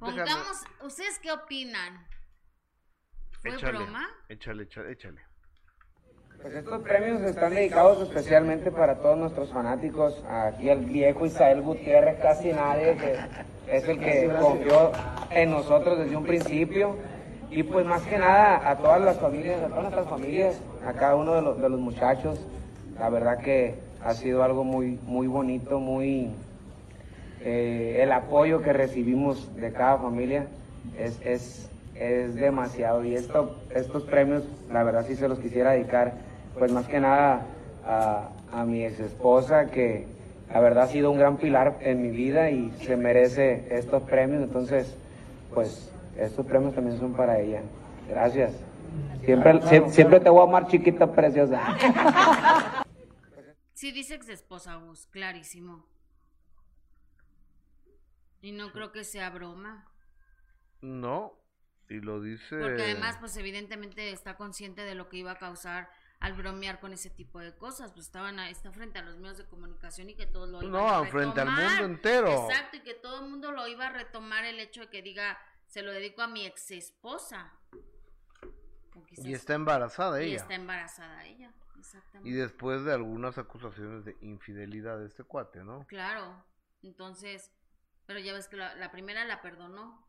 Pongamos, 0.00 0.64
¿ustedes 0.80 1.20
qué 1.20 1.30
opinan? 1.30 2.08
¿Fue 3.40 3.54
échale, 3.54 3.78
broma? 3.78 4.08
Échale, 4.28 4.64
échale, 4.64 4.92
échale. 4.94 5.24
Pues 6.42 6.56
estos 6.56 6.82
premios 6.82 7.22
están 7.22 7.54
dedicados 7.54 8.02
especialmente 8.02 8.72
para 8.72 8.96
todos 8.96 9.16
nuestros 9.16 9.52
fanáticos. 9.52 10.24
Aquí 10.28 10.70
el 10.70 10.80
viejo 10.80 11.24
Isael 11.24 11.62
Gutiérrez, 11.62 12.18
casi 12.20 12.52
nadie, 12.52 12.96
que 12.96 13.14
es 13.72 13.88
el 13.88 14.00
que 14.00 14.28
confió 14.40 14.90
en 15.30 15.52
nosotros 15.52 16.00
desde 16.00 16.16
un 16.16 16.24
principio. 16.24 16.96
Y 17.48 17.62
pues 17.62 17.86
más 17.86 18.02
que 18.02 18.18
nada 18.18 18.68
a 18.68 18.76
todas 18.76 19.00
las 19.02 19.20
familias, 19.20 19.62
a 19.62 19.68
todas 19.68 19.82
nuestras 19.82 20.08
familias, 20.08 20.60
a 20.84 20.92
cada 20.94 21.14
uno 21.14 21.34
de 21.34 21.42
los, 21.42 21.62
de 21.62 21.68
los 21.68 21.78
muchachos. 21.78 22.44
La 22.98 23.08
verdad 23.08 23.38
que 23.38 23.76
ha 24.02 24.12
sido 24.14 24.42
algo 24.42 24.64
muy, 24.64 24.98
muy 25.06 25.28
bonito, 25.28 25.78
muy... 25.78 26.28
eh, 27.44 28.00
el 28.02 28.10
apoyo 28.10 28.62
que 28.62 28.72
recibimos 28.72 29.54
de 29.54 29.72
cada 29.72 29.98
familia 29.98 30.46
es, 30.98 31.20
es, 31.24 31.70
es 31.94 32.34
demasiado. 32.34 33.04
Y 33.04 33.14
esto, 33.14 33.54
estos 33.72 34.02
premios, 34.02 34.42
la 34.72 34.82
verdad 34.82 35.04
sí 35.06 35.14
se 35.14 35.28
los 35.28 35.38
quisiera 35.38 35.70
dedicar, 35.70 36.31
pues 36.58 36.72
más 36.72 36.86
que 36.86 37.00
nada 37.00 37.46
a, 37.84 38.28
a 38.52 38.64
mi 38.64 38.84
ex 38.84 39.00
esposa, 39.00 39.66
que 39.70 40.06
la 40.52 40.60
verdad 40.60 40.84
ha 40.84 40.88
sido 40.88 41.10
un 41.10 41.18
gran 41.18 41.36
pilar 41.38 41.78
en 41.80 42.02
mi 42.02 42.10
vida 42.10 42.50
y 42.50 42.70
se 42.82 42.96
merece 42.96 43.66
estos 43.76 44.02
premios. 44.02 44.42
Entonces, 44.42 44.94
pues 45.54 45.90
estos 46.16 46.44
premios 46.46 46.74
también 46.74 46.98
son 46.98 47.14
para 47.14 47.38
ella. 47.40 47.62
Gracias. 48.08 48.52
Siempre, 49.24 49.60
sie- 49.62 49.88
siempre 49.90 50.20
te 50.20 50.28
voy 50.28 50.40
a 50.40 50.48
amar 50.48 50.66
chiquita 50.68 51.10
preciosa. 51.12 51.62
Sí, 53.74 53.90
dice 53.90 54.14
ex 54.14 54.28
esposa 54.28 54.76
Gus, 54.76 55.08
clarísimo. 55.08 55.84
Y 58.40 58.52
no 58.52 58.70
creo 58.70 58.92
que 58.92 59.02
sea 59.02 59.28
broma. 59.30 59.88
No, 60.82 61.32
y 61.88 61.94
lo 62.00 62.20
dice... 62.20 62.58
Porque 62.60 62.82
además, 62.82 63.16
pues 63.18 63.36
evidentemente 63.36 64.12
está 64.12 64.36
consciente 64.36 64.82
de 64.82 64.94
lo 64.94 65.08
que 65.08 65.16
iba 65.16 65.32
a 65.32 65.36
causar 65.38 65.88
al 66.22 66.34
bromear 66.34 66.78
con 66.78 66.92
ese 66.92 67.10
tipo 67.10 67.40
de 67.40 67.52
cosas. 67.54 67.92
Pues 67.92 68.06
estaban 68.06 68.38
a, 68.38 68.48
está 68.48 68.70
frente 68.72 68.98
a 69.00 69.02
los 69.02 69.16
medios 69.16 69.38
de 69.38 69.46
comunicación 69.46 70.08
y 70.08 70.14
que 70.14 70.26
todos 70.26 70.48
lo 70.48 70.60
iban 70.62 70.72
No, 70.72 70.88
a 70.88 71.04
frente 71.06 71.40
al 71.40 71.48
retomar. 71.48 71.70
mundo 71.70 71.84
entero. 71.84 72.48
Exacto, 72.48 72.76
y 72.76 72.80
que 72.80 72.94
todo 72.94 73.24
el 73.24 73.28
mundo 73.30 73.50
lo 73.52 73.66
iba 73.66 73.86
a 73.88 73.90
retomar 73.90 74.44
el 74.44 74.60
hecho 74.60 74.82
de 74.82 74.88
que 74.88 75.02
diga 75.02 75.38
se 75.66 75.82
lo 75.82 75.90
dedico 75.90 76.22
a 76.22 76.28
mi 76.28 76.46
ex 76.46 76.70
esposa. 76.70 77.52
Y 79.16 79.34
está 79.34 79.54
embarazada 79.54 80.22
y 80.22 80.28
ella. 80.28 80.36
está 80.36 80.54
embarazada 80.54 81.24
ella, 81.24 81.52
exactamente. 81.78 82.28
Y 82.28 82.32
después 82.32 82.84
de 82.84 82.92
algunas 82.92 83.36
acusaciones 83.38 84.04
de 84.04 84.16
infidelidad 84.20 84.98
de 84.98 85.06
este 85.06 85.24
cuate, 85.24 85.64
¿no? 85.64 85.86
Claro, 85.86 86.44
entonces, 86.82 87.50
pero 88.06 88.20
ya 88.20 88.32
ves 88.32 88.48
que 88.48 88.56
la, 88.56 88.74
la 88.76 88.90
primera 88.90 89.24
la 89.24 89.42
perdonó. 89.42 90.06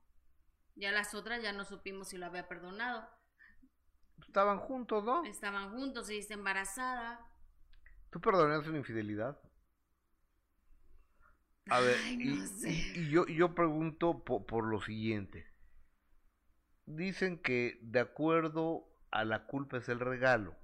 Ya 0.75 0.91
las 0.91 1.13
otras 1.13 1.41
ya 1.41 1.53
no 1.53 1.65
supimos 1.65 2.09
si 2.09 2.17
lo 2.17 2.25
había 2.25 2.47
perdonado. 2.47 3.07
Estaban 4.27 4.59
juntos, 4.59 5.03
¿no? 5.03 5.23
Estaban 5.23 5.71
juntos, 5.71 6.07
ella 6.09 6.19
está 6.19 6.33
embarazada. 6.35 7.19
¿Tú 8.11 8.21
perdonarías 8.21 8.65
una 8.69 8.77
infidelidad? 8.77 9.37
A 11.69 11.79
ver, 11.81 11.99
Ay, 12.05 12.17
y, 12.21 12.29
no 12.29 12.47
sé. 12.47 12.71
y- 12.71 12.87
y 12.93 13.09
yo, 13.09 13.25
yo 13.27 13.53
pregunto 13.53 14.23
po- 14.23 14.45
por, 14.45 14.63
lo 14.65 14.81
siguiente. 14.81 15.45
Dicen 16.85 17.39
que 17.41 17.77
de 17.81 17.99
acuerdo 17.99 18.87
a 19.11 19.25
la 19.25 19.47
culpa 19.47 19.79
es 19.79 19.89
el 19.89 19.99
regalo. 19.99 20.55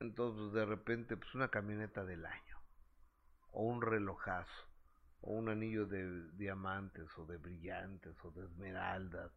Entonces, 0.00 0.52
de 0.54 0.64
repente, 0.64 1.16
pues 1.18 1.34
una 1.34 1.48
camioneta 1.50 2.04
del 2.04 2.24
año. 2.24 2.58
O 3.52 3.64
un 3.64 3.82
relojazo. 3.82 4.68
O 5.22 5.32
un 5.34 5.48
anillo 5.48 5.86
de 5.86 6.30
diamantes, 6.32 7.08
o 7.18 7.26
de 7.26 7.38
brillantes, 7.38 8.14
o 8.24 8.30
de 8.32 8.44
esmeraldas. 8.46 9.32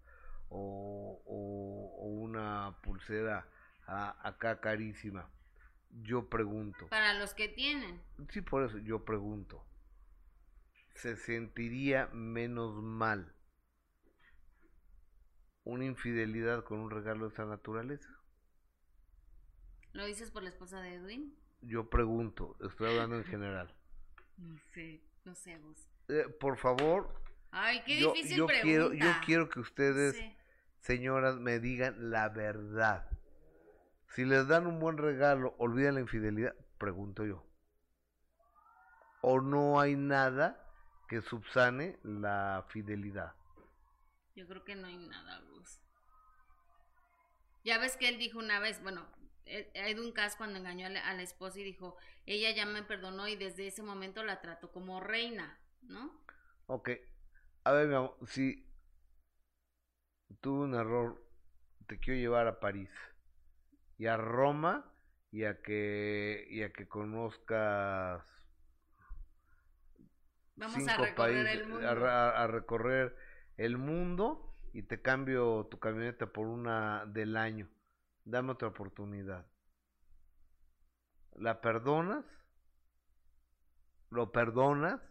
O, 0.49 1.21
o- 1.25 1.95
o 2.01 2.07
una 2.07 2.77
pulsera 2.81 3.47
a- 3.85 4.27
acá 4.27 4.59
carísima. 4.59 5.29
Yo 6.01 6.29
pregunto. 6.29 6.87
Para 6.89 7.13
los 7.13 7.33
que 7.33 7.47
tienen. 7.49 8.01
Sí, 8.29 8.41
por 8.41 8.63
eso 8.63 8.77
yo 8.79 9.05
pregunto. 9.05 9.65
¿Se 10.95 11.15
sentiría 11.15 12.07
menos 12.13 12.81
mal 12.81 13.33
una 15.63 15.85
infidelidad 15.85 16.63
con 16.63 16.79
un 16.79 16.91
regalo 16.91 17.27
de 17.27 17.33
esa 17.33 17.45
naturaleza? 17.45 18.09
¿Lo 19.93 20.05
dices 20.05 20.31
por 20.31 20.43
la 20.43 20.49
esposa 20.49 20.81
de 20.81 20.95
Edwin? 20.95 21.35
Yo 21.61 21.89
pregunto, 21.89 22.55
estoy 22.61 22.87
hablando 22.89 23.17
en 23.17 23.25
general. 23.25 23.73
No 24.37 24.57
sé, 24.73 25.01
no 25.25 25.35
sé 25.35 25.57
vos. 25.57 25.85
Eh, 26.07 26.23
por 26.39 26.55
favor, 26.57 27.13
Ay, 27.51 27.81
qué 27.85 27.99
yo, 27.99 28.13
difícil 28.13 28.37
yo 28.37 28.47
quiero, 28.47 28.85
pregunta. 28.89 29.05
yo 29.05 29.25
quiero 29.25 29.49
que 29.49 29.59
ustedes, 29.59 30.15
Sí. 30.15 30.35
señoras, 30.79 31.37
me 31.37 31.59
digan 31.59 32.11
la 32.11 32.29
verdad. 32.29 33.07
Si 34.09 34.25
les 34.25 34.47
dan 34.47 34.67
un 34.67 34.79
buen 34.79 34.97
regalo, 34.97 35.55
olviden 35.57 35.95
la 35.95 36.01
infidelidad, 36.01 36.55
pregunto 36.77 37.25
yo. 37.25 37.43
¿O 39.21 39.41
no 39.41 39.79
hay 39.79 39.95
nada 39.95 40.65
que 41.07 41.21
subsane 41.21 41.99
la 42.03 42.65
fidelidad? 42.69 43.33
Yo 44.35 44.47
creo 44.47 44.63
que 44.63 44.75
no 44.75 44.87
hay 44.87 44.97
nada, 44.97 45.39
Gus. 45.51 45.79
Ya 47.65 47.77
ves 47.77 47.97
que 47.97 48.07
él 48.07 48.17
dijo 48.17 48.39
una 48.39 48.59
vez, 48.59 48.81
bueno, 48.81 49.05
Ed- 49.45 49.67
Edwin 49.73 50.13
Cass 50.13 50.35
cuando 50.35 50.57
engañó 50.57 50.85
a 50.87 50.89
la, 50.89 51.07
a 51.07 51.13
la 51.13 51.23
esposa 51.23 51.59
y 51.59 51.63
dijo, 51.63 51.97
ella 52.25 52.51
ya 52.51 52.65
me 52.65 52.83
perdonó 52.83 53.27
y 53.27 53.35
desde 53.35 53.67
ese 53.67 53.83
momento 53.83 54.23
la 54.23 54.39
trató 54.41 54.71
como 54.71 55.01
reina, 55.01 55.59
¿no? 55.81 56.11
Ok. 56.67 56.91
A 57.69 57.71
ver, 57.71 57.87
mi 57.87 57.93
amor, 57.93 58.17
si 58.25 58.67
tuve 60.41 60.63
un 60.63 60.73
error, 60.73 61.23
te 61.85 61.99
quiero 61.99 62.19
llevar 62.19 62.47
a 62.47 62.59
París 62.59 62.89
y 63.99 64.07
a 64.07 64.17
Roma 64.17 64.91
y 65.29 65.43
a 65.43 65.61
que 65.61 66.47
y 66.49 66.63
a 66.63 66.73
que 66.73 66.87
conozcas 66.87 68.25
Vamos 70.55 70.77
a 70.77 70.79
cinco 70.79 71.03
recorrer 71.03 71.15
países, 71.15 71.61
el 71.61 71.67
mundo. 71.67 71.87
A, 71.87 72.43
a 72.43 72.47
recorrer 72.47 73.15
el 73.57 73.77
mundo 73.77 74.51
y 74.73 74.81
te 74.81 75.03
cambio 75.03 75.67
tu 75.69 75.77
camioneta 75.77 76.33
por 76.33 76.47
una 76.47 77.05
del 77.05 77.37
año. 77.37 77.69
Dame 78.25 78.53
otra 78.53 78.69
oportunidad. 78.69 79.45
¿La 81.35 81.61
perdonas? 81.61 82.25
¿Lo 84.09 84.31
perdonas? 84.31 85.08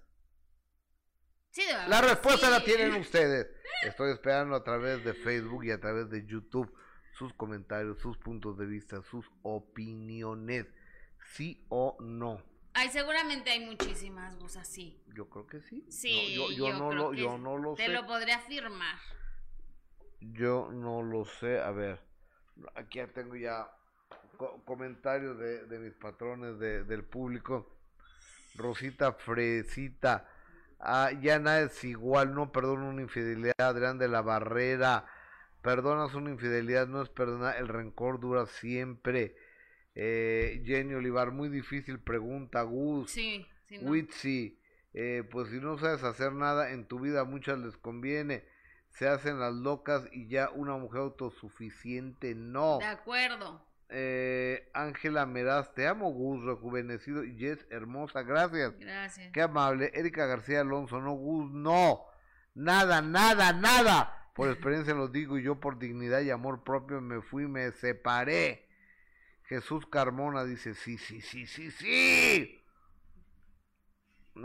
Sí, 1.51 1.63
La 1.89 2.01
respuesta 2.01 2.51
la 2.51 2.63
tienen 2.63 2.93
ustedes. 3.01 3.49
Estoy 3.83 4.13
esperando 4.13 4.55
a 4.55 4.63
través 4.65 5.05
de 5.05 5.15
Facebook 5.15 5.65
y 5.65 5.71
a 5.71 5.81
través 5.81 6.09
de 6.11 6.27
YouTube 6.27 6.73
sus 7.17 7.33
comentarios, 7.35 7.99
sus 8.01 8.17
puntos 8.19 8.57
de 8.59 8.67
vista, 8.67 9.03
sus 9.03 9.27
opiniones. 9.43 10.67
Sí 11.35 11.65
o 11.69 11.97
no. 12.01 12.43
Ay, 12.75 12.91
seguramente 12.91 13.51
hay 13.51 13.61
muchísimas, 13.67 14.37
Gus, 14.39 14.57
así. 14.57 15.03
Yo 15.15 15.29
creo 15.29 15.47
que 15.47 15.61
sí. 15.63 15.85
Sí, 15.91 16.37
No, 16.37 16.51
yo, 16.51 16.57
yo 16.69 16.73
no 16.79 16.89
creo 16.91 17.03
lo, 17.03 17.11
que 17.11 17.17
yo 17.23 17.39
no 17.39 17.59
lo 17.59 17.75
te 17.75 17.87
sé. 17.87 17.93
lo 17.93 18.07
podría 18.07 18.37
afirmar. 18.37 18.97
Yo 20.21 20.71
no 20.73 21.03
lo 21.03 21.25
sé. 21.25 21.61
A 21.61 21.71
ver, 21.71 22.01
aquí 22.77 22.99
ya 22.99 23.09
tengo 23.09 23.35
ya 23.37 23.69
co- 24.37 24.63
comentarios 24.65 25.39
de, 25.39 25.65
de 25.67 25.79
mis 25.81 25.95
patrones 25.95 26.59
de- 26.59 26.85
del 26.85 27.05
público. 27.05 27.75
Rosita 28.55 29.13
Fresita. 29.13 30.29
Ah, 30.79 31.11
ya 31.21 31.39
nada 31.39 31.63
es 31.63 31.83
igual, 31.85 32.35
no 32.35 32.53
perdono 32.53 32.89
una 32.89 33.03
infidelidad. 33.03 33.55
Adrián 33.59 33.99
de 33.99 34.09
la 34.09 34.23
Barrera. 34.23 35.07
Perdonas 35.63 36.15
una 36.15 36.31
infidelidad, 36.31 36.87
no 36.87 37.03
es 37.03 37.09
perdonar, 37.09 37.57
el 37.57 37.69
rencor 37.69 38.21
dura 38.21 38.47
siempre. 38.47 39.35
Eh, 39.95 40.63
Jenny 40.65 40.95
Olivar, 40.95 41.33
muy 41.33 41.49
difícil 41.49 41.99
pregunta, 41.99 42.63
Gus. 42.63 43.11
Sí, 43.11 43.45
sí, 43.67 43.79
no. 43.79 43.91
Witsi, 43.91 44.61
eh, 44.95 45.25
pues 45.29 45.49
si 45.51 45.57
no 45.57 45.77
sabes 45.77 46.05
hacer 46.05 46.33
nada 46.33 46.71
en 46.71 46.87
tu 46.87 47.01
vida, 47.01 47.23
a 47.23 47.25
muchas 47.25 47.59
les 47.59 47.77
conviene. 47.77 48.45
Se 48.91 49.09
hacen 49.09 49.41
las 49.41 49.53
locas 49.53 50.09
y 50.13 50.29
ya 50.29 50.51
una 50.51 50.77
mujer 50.77 51.01
autosuficiente 51.01 52.35
no. 52.37 52.79
De 52.79 52.87
acuerdo. 52.87 53.68
Eh, 53.91 54.71
Ángela 54.75 55.25
Meraz, 55.25 55.73
te 55.75 55.87
amo, 55.87 56.11
Gus, 56.13 56.45
rejuvenecido. 56.45 57.25
Y 57.25 57.37
Jess, 57.39 57.67
hermosa, 57.71 58.23
gracias. 58.23 58.79
Gracias. 58.79 59.33
Qué 59.33 59.41
amable. 59.41 59.91
Erika 59.95 60.27
García 60.27 60.61
Alonso, 60.61 61.01
no, 61.01 61.13
Gus, 61.13 61.51
no. 61.51 62.05
Nada, 62.55 63.01
nada, 63.01 63.53
nada. 63.53 64.31
Por 64.35 64.49
experiencia 64.53 64.95
lo 64.95 65.09
digo 65.09 65.39
y 65.39 65.43
yo 65.43 65.59
por 65.61 65.79
dignidad 65.79 66.21
y 66.21 66.31
amor 66.31 66.65
propio 66.65 67.01
me 67.01 67.23
fui, 67.23 67.47
me 67.47 67.73
separé. 67.73 68.69
Jesús 69.45 69.87
Carmona 69.87 70.45
dice, 70.45 70.75
sí, 70.75 70.99
sí, 70.99 71.23
sí, 71.23 71.47
sí, 71.47 71.71
sí. 71.71 72.63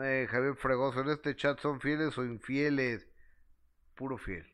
Eh, 0.02 0.28
Javier 0.30 0.56
Fregoso, 0.56 1.02
en 1.02 1.10
este 1.10 1.36
chat 1.36 1.60
son 1.60 1.82
fieles 1.82 2.18
o 2.18 2.24
infieles. 2.24 3.08
Puro 3.96 4.18
fiel. 4.18 4.53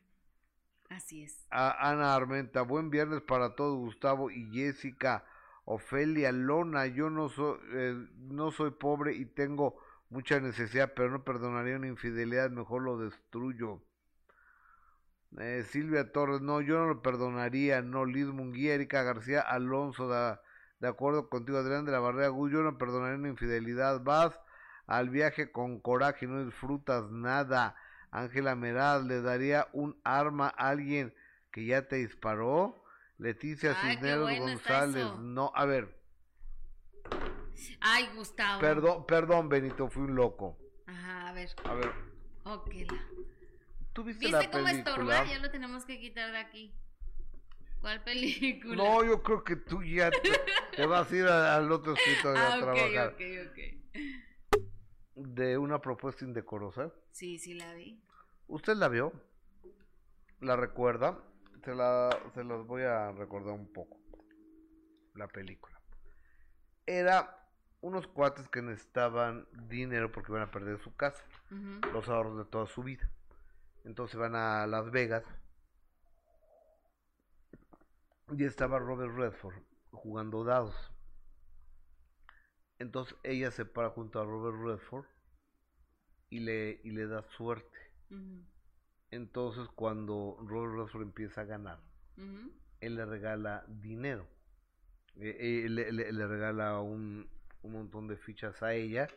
Así 0.90 1.22
es. 1.22 1.46
A 1.50 1.88
Ana 1.90 2.14
Armenta, 2.14 2.62
buen 2.62 2.90
viernes 2.90 3.22
para 3.22 3.54
todos, 3.54 3.78
Gustavo 3.78 4.30
y 4.30 4.50
Jessica. 4.52 5.24
Ofelia 5.64 6.32
Lona, 6.32 6.86
yo 6.86 7.08
no 7.10 7.28
soy, 7.30 7.58
eh, 7.72 7.94
no 8.18 8.50
soy 8.50 8.72
pobre 8.72 9.14
y 9.14 9.24
tengo 9.24 9.76
mucha 10.10 10.38
necesidad, 10.40 10.92
pero 10.94 11.10
no 11.10 11.24
perdonaría 11.24 11.76
una 11.76 11.86
infidelidad, 11.88 12.50
mejor 12.50 12.82
lo 12.82 12.98
destruyo. 12.98 13.80
Eh, 15.38 15.64
Silvia 15.68 16.10
Torres, 16.12 16.40
no, 16.40 16.60
yo 16.60 16.78
no 16.78 16.86
lo 16.86 17.02
perdonaría, 17.02 17.82
no, 17.82 18.04
Liz 18.04 18.26
Munguía, 18.26 18.74
Erika 18.74 19.02
García 19.04 19.40
Alonso, 19.40 20.08
da- 20.08 20.42
de 20.80 20.88
acuerdo 20.88 21.28
contigo, 21.28 21.58
Adrián 21.58 21.84
de 21.84 21.92
la 21.92 22.00
Barrera 22.00 22.28
Gus, 22.28 22.50
yo 22.52 22.62
no 22.62 22.78
perdonaría 22.78 23.16
una 23.18 23.28
infidelidad, 23.28 24.02
vas 24.02 24.38
al 24.86 25.08
viaje 25.10 25.52
con 25.52 25.80
coraje 25.80 26.26
no 26.26 26.44
disfrutas 26.44 27.10
nada. 27.10 27.76
Ángela 28.10 28.54
Meraz, 28.56 29.04
¿le 29.04 29.20
daría 29.22 29.68
un 29.72 30.00
arma 30.04 30.48
a 30.56 30.68
alguien 30.70 31.14
que 31.52 31.64
ya 31.64 31.86
te 31.88 31.96
disparó? 31.96 32.82
Leticia 33.18 33.70
Ay, 33.70 33.76
qué 33.76 33.92
Cisneros 33.92 34.22
bueno 34.22 34.40
González, 34.42 35.06
no, 35.18 35.52
a 35.54 35.64
ver, 35.66 36.00
Ay, 37.80 38.08
Gustavo. 38.14 38.60
perdón, 38.60 39.06
perdón 39.06 39.48
Benito, 39.48 39.88
fui 39.88 40.02
un 40.04 40.14
loco. 40.14 40.56
Ajá, 40.86 41.28
a 41.28 41.32
ver. 41.32 41.50
A 41.66 41.74
ver, 41.74 41.92
Ok. 42.44 42.70
¿tú 43.92 44.04
viste, 44.04 44.24
¿Viste 44.24 44.30
la 44.30 44.50
cómo 44.50 44.66
película? 44.66 44.76
estorba? 44.78 45.26
Ya 45.26 45.38
lo 45.38 45.50
tenemos 45.50 45.84
que 45.84 46.00
quitar 46.00 46.32
de 46.32 46.38
aquí. 46.38 46.72
¿Cuál 47.80 48.02
película? 48.04 48.76
No, 48.76 49.04
yo 49.04 49.22
creo 49.22 49.42
que 49.44 49.56
tú 49.56 49.82
ya 49.82 50.10
te, 50.10 50.18
te 50.76 50.86
vas 50.86 51.10
a 51.10 51.16
ir 51.16 51.26
al 51.26 51.70
otro 51.72 51.94
escritorio 51.94 52.42
ah, 52.44 52.54
a 52.54 52.60
trabajar. 52.60 53.14
ok, 53.14 53.22
ok. 53.50 53.58
De 55.22 55.58
una 55.58 55.80
propuesta 55.80 56.24
indecorosa. 56.24 56.90
Sí, 57.10 57.38
sí 57.38 57.54
la 57.54 57.74
vi. 57.74 58.02
¿Usted 58.48 58.74
la 58.74 58.88
vio? 58.88 59.12
¿La 60.40 60.56
recuerda? 60.56 61.18
Se, 61.64 61.74
la, 61.74 62.08
se 62.34 62.42
los 62.42 62.66
voy 62.66 62.82
a 62.82 63.12
recordar 63.12 63.52
un 63.52 63.70
poco. 63.70 63.98
La 65.14 65.28
película. 65.28 65.78
Era 66.86 67.46
unos 67.82 68.06
cuates 68.06 68.48
que 68.48 68.62
necesitaban 68.62 69.46
dinero 69.68 70.10
porque 70.10 70.32
iban 70.32 70.42
a 70.42 70.50
perder 70.50 70.80
su 70.80 70.94
casa. 70.96 71.22
Los 71.92 72.08
ahorros 72.08 72.38
de 72.38 72.44
toda 72.44 72.66
su 72.66 72.82
vida. 72.82 73.10
Entonces 73.84 74.18
van 74.18 74.34
a 74.34 74.66
Las 74.66 74.90
Vegas. 74.90 75.24
Y 78.30 78.44
estaba 78.44 78.78
Robert 78.78 79.14
Redford 79.14 79.62
jugando 79.90 80.44
dados. 80.44 80.89
Entonces 82.80 83.16
ella 83.22 83.52
se 83.52 83.64
para 83.64 83.90
junto 83.90 84.18
a 84.20 84.24
Robert 84.24 84.56
Redford 84.60 85.06
y 86.30 86.40
le, 86.40 86.80
y 86.82 86.92
le 86.92 87.06
da 87.06 87.22
suerte. 87.36 87.78
Entonces, 89.10 89.68
cuando 89.74 90.38
Robert 90.40 90.74
Redford 90.74 91.02
empieza 91.02 91.42
a 91.42 91.44
ganar, 91.44 91.80
él 92.80 92.96
le 92.96 93.04
regala 93.06 93.64
dinero. 93.68 94.26
Eh, 95.16 95.64
eh, 95.66 95.68
le, 95.70 95.92
le- 95.92 96.12
le 96.12 96.26
regala 96.28 96.80
un, 96.80 97.28
un 97.62 97.72
montón 97.72 98.08
de 98.08 98.16
fichas 98.16 98.62
a 98.62 98.74
ella 98.74 99.08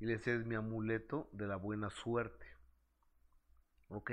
y 0.00 0.06
le 0.06 0.18
dice, 0.18 0.36
es 0.36 0.46
mi 0.46 0.54
amuleto 0.56 1.28
de 1.32 1.46
la 1.48 1.56
buena 1.56 1.90
suerte. 1.90 2.46
¿Ok? 3.88 4.12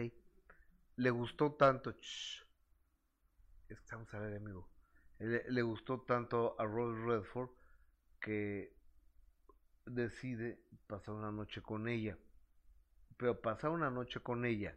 Le 0.97 1.11
gustó 1.11 1.53
tanto... 1.53 1.91
shh, 1.91 2.43
estamos 3.69 4.13
a 4.13 4.19
ver, 4.19 4.37
amigo. 4.37 4.67
Le, 5.19 5.43
le 5.49 5.61
gustó 5.61 6.01
tanto 6.01 6.55
a 6.59 6.65
Robert 6.65 7.05
Redford 7.05 7.49
que 8.23 8.73
decide 9.85 10.63
pasar 10.87 11.13
una 11.13 11.31
noche 11.31 11.61
con 11.61 11.87
ella. 11.89 12.17
Pero 13.17 13.41
pasar 13.41 13.71
una 13.71 13.91
noche 13.91 14.21
con 14.21 14.45
ella 14.45 14.75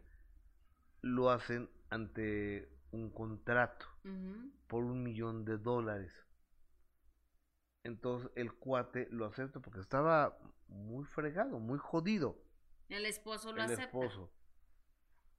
lo 1.01 1.31
hacen 1.31 1.69
ante 1.89 2.69
un 2.91 3.09
contrato 3.09 3.87
por 4.67 4.83
un 4.83 5.01
millón 5.03 5.45
de 5.45 5.57
dólares. 5.57 6.25
Entonces 7.83 8.29
el 8.35 8.53
cuate 8.53 9.07
lo 9.11 9.25
acepta 9.25 9.61
porque 9.61 9.79
estaba 9.79 10.37
muy 10.67 11.05
fregado, 11.05 11.59
muy 11.59 11.79
jodido 11.79 12.37
El 12.89 13.05
esposo 13.05 13.53
lo 13.53 13.63
el 13.63 13.71
acepta. 13.71 13.83
esposo. 13.85 14.29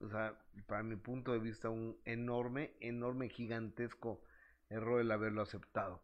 O 0.01 0.09
sea, 0.09 0.41
para 0.67 0.83
mi 0.83 0.97
punto 0.97 1.33
de 1.33 1.41
vista, 1.41 1.71
un 1.71 2.01
enorme, 2.05 2.75
enorme, 2.81 3.29
gigantesco 3.29 4.23
error 4.71 5.01
el 5.01 5.11
haberlo 5.11 5.43
aceptado. 5.43 6.03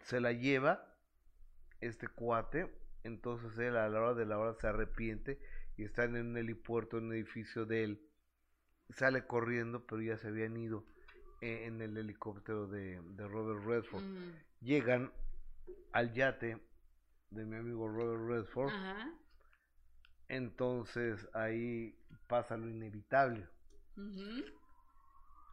Se 0.00 0.20
la 0.20 0.32
lleva 0.32 0.94
este 1.80 2.08
cuate, 2.08 2.72
entonces 3.04 3.56
él 3.58 3.76
a 3.76 3.88
la 3.88 4.00
hora 4.00 4.14
de 4.14 4.26
la 4.26 4.38
hora 4.38 4.54
se 4.54 4.66
arrepiente 4.66 5.38
y 5.76 5.84
está 5.84 6.04
en 6.04 6.16
un 6.16 6.36
helipuerto, 6.36 6.98
en 6.98 7.04
un 7.06 7.12
edificio 7.14 7.66
de 7.66 7.84
él. 7.84 8.10
Sale 8.90 9.26
corriendo, 9.26 9.86
pero 9.86 10.02
ya 10.02 10.18
se 10.18 10.28
habían 10.28 10.56
ido 10.56 10.84
eh, 11.40 11.64
en 11.66 11.80
el 11.80 11.96
helicóptero 11.96 12.66
de, 12.66 13.00
de 13.02 13.28
Robert 13.28 13.64
Redford. 13.64 14.02
Ujú. 14.04 14.32
Llegan 14.60 15.12
al 15.92 16.12
yate 16.12 16.58
de 17.30 17.44
mi 17.44 17.56
amigo 17.56 17.88
Robert 17.88 18.28
Redford. 18.28 18.72
Entonces 20.28 21.28
ahí 21.34 21.96
pasa 22.28 22.56
lo 22.56 22.68
inevitable. 22.68 23.48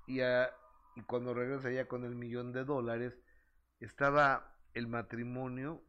Y, 0.07 0.21
a- 0.21 0.51
y 0.95 1.01
cuando 1.03 1.33
regresa 1.33 1.71
ya 1.71 1.87
con 1.87 2.03
el 2.05 2.15
millón 2.15 2.51
de 2.53 2.63
dólares, 2.63 3.17
estaba 3.81 4.55
el 4.73 4.87
matrimonio 4.87 5.83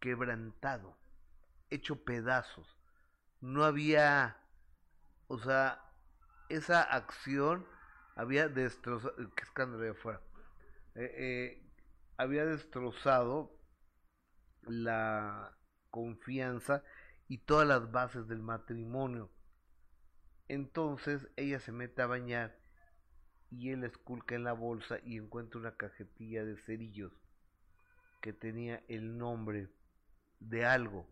quebrantado, 0.00 0.96
hecho 1.70 2.04
pedazos. 2.04 2.76
No 3.40 3.64
había, 3.64 4.38
o 5.28 5.38
sea, 5.38 5.84
esa 6.48 6.82
acción 6.82 7.66
había 8.16 8.48
destrozado, 8.48 9.14
qué 9.34 9.42
escándalo 9.42 9.82
de 9.82 9.90
afuera, 9.90 10.20
Eh, 10.96 11.12
eh, 11.16 11.72
había 12.16 12.46
destrozado 12.46 13.58
la 14.62 15.56
confianza 15.90 16.84
y 17.26 17.38
todas 17.38 17.66
las 17.66 17.90
bases 17.90 18.28
del 18.28 18.42
matrimonio. 18.42 19.30
Entonces 20.48 21.28
ella 21.36 21.58
se 21.58 21.72
mete 21.72 22.02
a 22.02 22.06
bañar 22.06 22.56
y 23.50 23.70
él 23.70 23.82
esculca 23.84 24.36
en 24.36 24.44
la 24.44 24.52
bolsa 24.52 24.98
y 25.04 25.16
encuentra 25.16 25.60
una 25.60 25.76
cajetilla 25.76 26.44
de 26.44 26.56
cerillos 26.58 27.23
que 28.24 28.32
tenía 28.32 28.82
el 28.88 29.18
nombre 29.18 29.68
de 30.40 30.64
algo, 30.64 31.06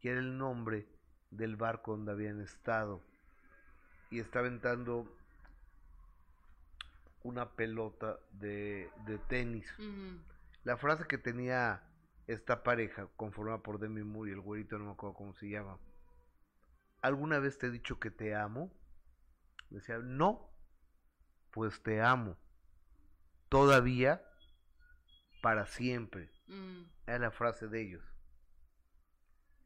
que 0.00 0.08
era 0.08 0.20
el 0.20 0.38
nombre 0.38 0.88
del 1.30 1.54
barco 1.56 1.90
donde 1.90 2.12
habían 2.12 2.40
estado. 2.40 3.02
Y 4.10 4.20
está 4.20 4.38
aventando 4.38 5.06
una 7.24 7.50
pelota 7.50 8.18
de, 8.32 8.88
de 9.04 9.18
tenis. 9.18 9.70
La 10.64 10.78
frase 10.78 11.06
que 11.06 11.18
tenía 11.18 11.82
esta 12.26 12.62
pareja, 12.62 13.06
conformada 13.18 13.58
por 13.58 13.78
Demi 13.78 14.02
Moore 14.02 14.30
y 14.30 14.32
el 14.32 14.40
güerito, 14.40 14.78
no 14.78 14.86
me 14.86 14.92
acuerdo 14.92 15.16
cómo 15.16 15.34
se 15.34 15.50
llama. 15.50 15.76
¿Alguna 17.02 17.38
vez 17.38 17.58
te 17.58 17.66
he 17.66 17.70
dicho 17.70 18.00
que 18.00 18.10
te 18.10 18.34
amo? 18.34 18.72
Decía, 19.68 19.98
no, 19.98 20.48
pues 21.50 21.82
te 21.82 22.00
amo. 22.00 22.38
Todavía, 23.50 24.22
para 25.40 25.66
siempre. 25.66 26.30
Mm. 26.46 26.82
Era 27.06 27.18
la 27.18 27.30
frase 27.30 27.68
de 27.68 27.80
ellos. 27.82 28.04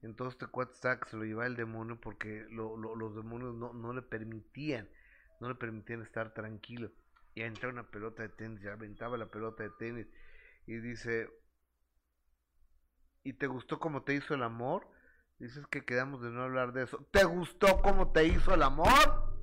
Entonces 0.03 0.35
este 0.41 0.53
que 1.01 1.09
se 1.09 1.17
lo 1.17 1.25
llevaba 1.25 1.47
el 1.47 1.57
demonio 1.57 1.99
porque 2.01 2.47
lo- 2.51 2.77
lo- 2.77 2.95
los 2.95 3.17
demonios 3.17 3.55
no, 3.55 3.73
no 3.73 3.95
le 3.95 4.03
permitían, 4.03 4.89
no 5.41 5.49
le 5.49 5.55
permitían 5.55 6.03
estar 6.03 6.35
tranquilo. 6.35 6.93
Y 7.35 7.41
entraba 7.43 7.73
una 7.73 7.91
pelota 7.91 8.23
de 8.23 8.29
tenis, 8.29 8.61
ya 8.61 8.75
aventaba 8.75 9.17
la 9.17 9.31
pelota 9.31 9.63
de 9.63 9.71
tenis 9.71 10.07
y 10.67 10.77
dice, 10.77 11.31
¿y 13.23 13.33
te 13.33 13.47
gustó 13.47 13.81
cómo 13.81 14.03
te 14.03 14.15
hizo 14.15 14.35
el 14.35 14.43
amor? 14.43 14.87
Dices 15.39 15.67
que 15.67 15.85
quedamos 15.85 16.23
de 16.23 16.31
no 16.31 16.43
hablar 16.43 16.73
de 16.73 16.85
eso. 16.85 16.99
¿Te 17.11 17.25
gustó 17.25 17.81
cómo 17.83 18.13
te 18.13 18.25
hizo 18.27 18.55
el 18.55 18.63
amor? 18.63 19.35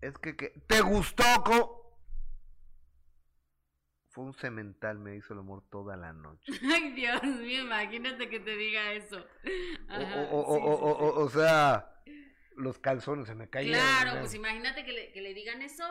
Es 0.00 0.16
que, 0.18 0.36
que 0.36 0.48
¿te 0.66 0.80
gustó 0.80 1.24
cómo? 1.44 1.77
Fue 4.18 4.24
un 4.26 4.34
cemental, 4.34 4.98
me 4.98 5.14
hizo 5.14 5.32
el 5.32 5.38
amor 5.38 5.62
toda 5.70 5.96
la 5.96 6.12
noche. 6.12 6.50
Ay, 6.74 6.90
Dios 6.90 7.22
mío, 7.22 7.62
imagínate 7.62 8.28
que 8.28 8.40
te 8.40 8.56
diga 8.56 8.90
eso. 8.90 9.16
O, 9.16 9.92
Ajá, 9.92 10.22
o- 10.32 10.40
o- 10.40 10.56
sí, 10.56 10.60
o- 10.64 10.76
sí, 10.76 10.82
o- 10.82 10.96
sí. 10.96 11.02
o- 11.04 11.24
o 11.24 11.28
sea, 11.30 12.02
los 12.56 12.80
calzones 12.80 13.28
se 13.28 13.36
me 13.36 13.48
cayeron. 13.48 13.78
Claro, 13.80 14.14
¿no? 14.14 14.20
pues 14.22 14.34
imagínate 14.34 14.84
que 14.84 14.92
le, 14.92 15.12
que 15.12 15.22
le 15.22 15.34
digan 15.34 15.62
eso 15.62 15.84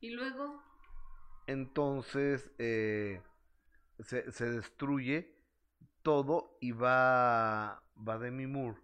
y 0.00 0.10
luego. 0.10 0.60
Entonces 1.46 2.50
eh, 2.58 3.22
se, 4.00 4.32
se 4.32 4.50
destruye 4.50 5.40
todo 6.02 6.58
y 6.60 6.72
va, 6.72 7.84
va 7.96 8.18
Demi 8.18 8.48
Moore 8.48 8.80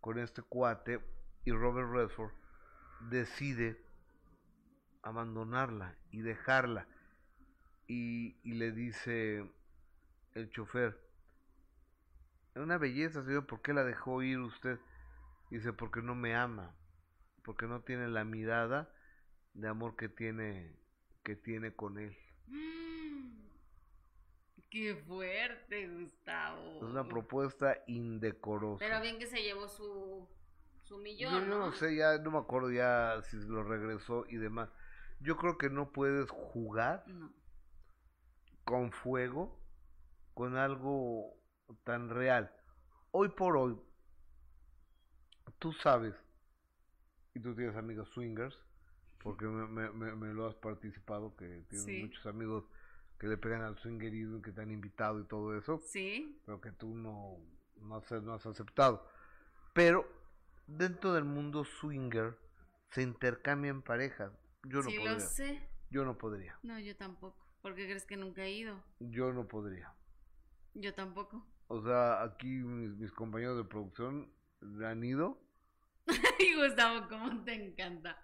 con 0.00 0.18
este 0.18 0.42
cuate 0.42 0.98
y 1.44 1.52
Robert 1.52 1.88
Redford 1.92 2.32
decide 3.10 3.80
abandonarla 5.04 5.96
y 6.10 6.22
dejarla 6.22 6.88
y, 7.92 8.36
y 8.42 8.54
le 8.54 8.72
dice 8.72 9.44
el 10.34 10.50
chofer 10.50 10.98
es 12.54 12.62
una 12.62 12.78
belleza 12.78 13.22
señor 13.24 13.46
¿por 13.46 13.60
qué 13.62 13.72
la 13.74 13.84
dejó 13.84 14.22
ir 14.22 14.38
usted? 14.38 14.78
dice 15.50 15.72
porque 15.72 16.00
no 16.00 16.14
me 16.14 16.34
ama 16.34 16.74
porque 17.44 17.66
no 17.66 17.80
tiene 17.80 18.08
la 18.08 18.24
mirada 18.24 18.88
de 19.54 19.68
amor 19.68 19.96
que 19.96 20.08
tiene 20.08 20.74
que 21.22 21.36
tiene 21.36 21.72
con 21.74 21.98
él 21.98 22.16
Qué 24.70 24.96
fuerte, 25.06 25.86
Gustavo. 25.86 26.76
es 26.76 26.82
una 26.82 27.06
propuesta 27.06 27.76
indecorosa 27.86 28.78
Pero 28.82 29.02
bien 29.02 29.18
que 29.18 29.26
se 29.26 29.42
llevó 29.42 29.68
su, 29.68 30.26
su 30.84 30.96
millón, 30.96 31.30
Yo, 31.30 31.40
yo 31.40 31.46
¿no? 31.46 31.58
no 31.66 31.72
sé, 31.72 31.94
ya 31.94 32.16
no 32.16 32.30
me 32.30 32.38
acuerdo 32.38 32.70
ya 32.70 33.20
si 33.22 33.36
lo 33.36 33.62
regresó 33.64 34.24
y 34.30 34.36
demás. 34.38 34.70
Yo 35.20 35.36
creo 35.36 35.58
que 35.58 35.68
no 35.68 35.90
puedes 35.92 36.30
jugar 36.30 37.04
No. 37.06 37.30
Con 38.64 38.92
fuego, 38.92 39.60
con 40.34 40.56
algo 40.56 41.34
tan 41.84 42.08
real. 42.10 42.52
Hoy 43.10 43.28
por 43.30 43.56
hoy, 43.56 43.78
tú 45.58 45.72
sabes, 45.72 46.14
y 47.34 47.40
tú 47.40 47.54
tienes 47.54 47.76
amigos 47.76 48.08
swingers, 48.10 48.56
porque 49.22 49.46
me, 49.46 49.90
me- 49.90 50.34
lo 50.34 50.46
has 50.46 50.54
participado, 50.56 51.36
que 51.36 51.46
tienes 51.68 51.84
Sí. 51.86 52.00
muchos 52.02 52.26
amigos 52.26 52.64
que 53.18 53.28
le 53.28 53.36
pegan 53.36 53.62
al 53.62 53.78
swingerismo, 53.78 54.42
que 54.42 54.52
te 54.52 54.60
han 54.62 54.70
invitado 54.70 55.20
y 55.20 55.24
todo 55.28 55.56
eso 55.56 55.78
Sí. 55.86 56.40
pero 56.44 56.60
que 56.60 56.72
tú 56.72 56.94
no, 56.94 57.38
no, 57.76 57.96
has, 57.96 58.10
no 58.22 58.34
has 58.34 58.44
aceptado. 58.46 59.08
Pero 59.74 60.04
dentro 60.66 61.12
del 61.12 61.24
mundo 61.24 61.64
swinger 61.64 62.36
se 62.90 63.02
intercambian 63.02 63.82
parejas. 63.82 64.32
Yo 64.64 64.78
no 64.82 64.90
sí, 64.90 64.96
podría. 64.96 65.14
lo 65.14 65.20
sé. 65.20 65.68
Yo 65.90 66.04
no 66.04 66.18
podría. 66.18 66.58
No, 66.62 66.78
yo 66.80 66.96
tampoco. 66.96 67.41
¿Por 67.62 67.74
qué 67.74 67.86
crees 67.86 68.04
que 68.04 68.16
nunca 68.16 68.42
he 68.44 68.50
ido? 68.52 68.82
Yo 68.98 69.32
no 69.32 69.46
podría. 69.48 69.94
Yo 70.74 70.92
tampoco. 70.94 71.46
O 71.68 71.80
sea, 71.82 72.22
aquí 72.22 72.48
mis, 72.48 72.90
mis 72.96 73.12
compañeros 73.12 73.56
de 73.56 73.64
producción 73.64 74.30
han 74.84 75.02
ido. 75.04 75.40
Ay, 76.06 76.54
Gustavo, 76.56 77.08
cómo 77.08 77.42
te 77.44 77.54
encanta. 77.54 78.20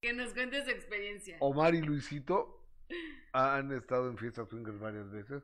Que 0.00 0.12
nos 0.12 0.32
cuentes 0.34 0.64
su 0.64 0.70
experiencia. 0.70 1.38
Omar 1.40 1.74
y 1.74 1.80
Luisito 1.82 2.62
han 3.32 3.72
estado 3.72 4.08
en 4.10 4.16
fiestas 4.18 4.48
swingers 4.48 4.78
varias 4.78 5.10
veces, 5.10 5.42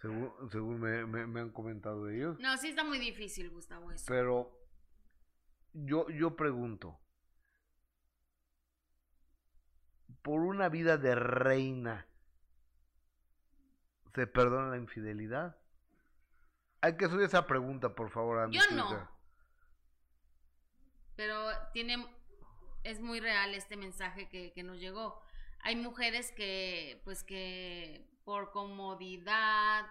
según, 0.00 0.32
según 0.50 0.80
me, 0.80 1.04
me- 1.06 1.26
me 1.26 1.40
han 1.40 1.50
comentado 1.50 2.08
ellos. 2.08 2.38
No, 2.40 2.56
sí 2.58 2.68
está 2.68 2.84
muy 2.84 2.98
difícil, 2.98 3.50
Gustavo, 3.50 3.90
eso. 3.90 4.04
Pero 4.08 4.56
yo, 5.72 6.08
yo 6.10 6.36
pregunto, 6.36 6.98
por 10.22 10.40
una 10.42 10.68
vida 10.68 10.96
de 10.98 11.14
reina, 11.14 12.06
¿se 14.14 14.26
perdona 14.26 14.70
la 14.70 14.76
infidelidad? 14.76 15.56
Hay 16.80 16.96
que 16.96 17.08
subir 17.08 17.26
esa 17.26 17.46
pregunta, 17.46 17.94
por 17.94 18.10
favor, 18.10 18.38
a 18.38 18.46
mi 18.48 18.56
Yo 18.56 18.62
no. 18.72 19.08
Pero 21.16 21.50
tiene, 21.72 22.06
es 22.82 23.00
muy 23.00 23.20
real 23.20 23.54
este 23.54 23.76
mensaje 23.76 24.28
que, 24.28 24.52
que 24.52 24.62
nos 24.62 24.78
llegó. 24.78 25.20
Hay 25.60 25.76
mujeres 25.76 26.32
que, 26.32 27.02
pues 27.04 27.22
que 27.22 28.08
por 28.24 28.50
comodidad, 28.50 29.86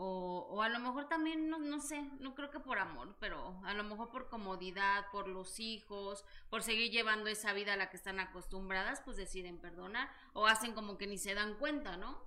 o, 0.00 0.46
o, 0.50 0.62
a 0.62 0.68
lo 0.68 0.78
mejor 0.78 1.08
también, 1.08 1.50
no, 1.50 1.58
no, 1.58 1.80
sé, 1.80 2.00
no 2.20 2.36
creo 2.36 2.50
que 2.50 2.60
por 2.60 2.78
amor, 2.78 3.16
pero 3.18 3.60
a 3.64 3.74
lo 3.74 3.82
mejor 3.82 4.10
por 4.10 4.28
comodidad, 4.28 5.06
por 5.10 5.26
los 5.26 5.58
hijos, 5.58 6.24
por 6.50 6.62
seguir 6.62 6.92
llevando 6.92 7.28
esa 7.28 7.52
vida 7.52 7.72
a 7.72 7.76
la 7.76 7.90
que 7.90 7.96
están 7.96 8.20
acostumbradas, 8.20 9.00
pues 9.00 9.16
deciden 9.16 9.58
perdonar 9.58 10.08
o 10.34 10.46
hacen 10.46 10.72
como 10.72 10.98
que 10.98 11.08
ni 11.08 11.18
se 11.18 11.34
dan 11.34 11.54
cuenta, 11.54 11.96
¿no? 11.96 12.22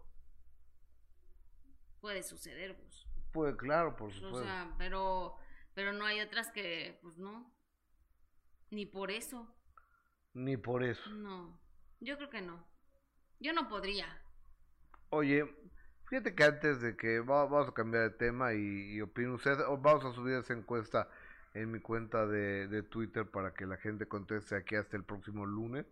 Puede 2.01 2.23
suceder, 2.23 2.75
pues. 2.75 3.05
Pues 3.31 3.55
claro, 3.55 3.95
por 3.95 4.11
supuesto. 4.11 4.39
O 4.39 4.43
sea, 4.43 4.73
pero, 4.77 5.37
pero 5.73 5.93
no 5.93 6.05
hay 6.05 6.19
otras 6.19 6.51
que, 6.51 6.99
pues 7.01 7.17
no. 7.17 7.53
Ni 8.71 8.85
por 8.85 9.11
eso. 9.11 9.47
Ni 10.33 10.57
por 10.57 10.83
eso. 10.83 11.09
No, 11.11 11.59
yo 11.99 12.17
creo 12.17 12.29
que 12.29 12.41
no. 12.41 12.65
Yo 13.39 13.53
no 13.53 13.67
podría. 13.69 14.21
Oye, 15.09 15.45
fíjate 16.05 16.35
que 16.35 16.43
antes 16.43 16.81
de 16.81 16.97
que 16.97 17.19
va, 17.19 17.45
vamos 17.45 17.69
a 17.69 17.73
cambiar 17.73 18.03
de 18.03 18.17
tema 18.17 18.53
y, 18.53 18.93
y 18.93 19.01
opine 19.01 19.33
usted, 19.33 19.57
vamos 19.79 20.05
a 20.05 20.13
subir 20.13 20.35
esa 20.35 20.53
encuesta 20.53 21.09
en 21.53 21.71
mi 21.71 21.79
cuenta 21.79 22.25
de, 22.25 22.67
de 22.67 22.83
Twitter 22.83 23.29
para 23.29 23.53
que 23.53 23.65
la 23.65 23.77
gente 23.77 24.07
conteste 24.07 24.55
aquí 24.55 24.75
hasta 24.75 24.95
el 24.95 25.03
próximo 25.03 25.45
lunes 25.45 25.85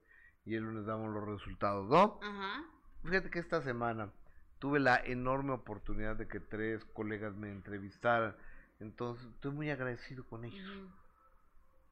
y 0.46 0.56
el 0.56 0.64
lunes 0.64 0.86
damos 0.86 1.14
los 1.14 1.26
resultados, 1.26 1.88
¿no? 1.90 2.20
Ajá. 2.22 2.64
Fíjate 3.04 3.30
que 3.30 3.40
esta 3.40 3.62
semana 3.62 4.12
tuve 4.60 4.80
la 4.80 4.98
enorme 4.98 5.54
oportunidad 5.54 6.16
de 6.16 6.28
que 6.28 6.40
tres 6.40 6.86
colegas 6.86 7.36
me 7.36 7.52
entrevistaran. 7.52 8.36
Entonces, 8.80 9.28
estoy 9.34 9.52
muy 9.52 9.70
agradecido 9.70 10.26
con 10.26 10.46
ellos. 10.46 10.90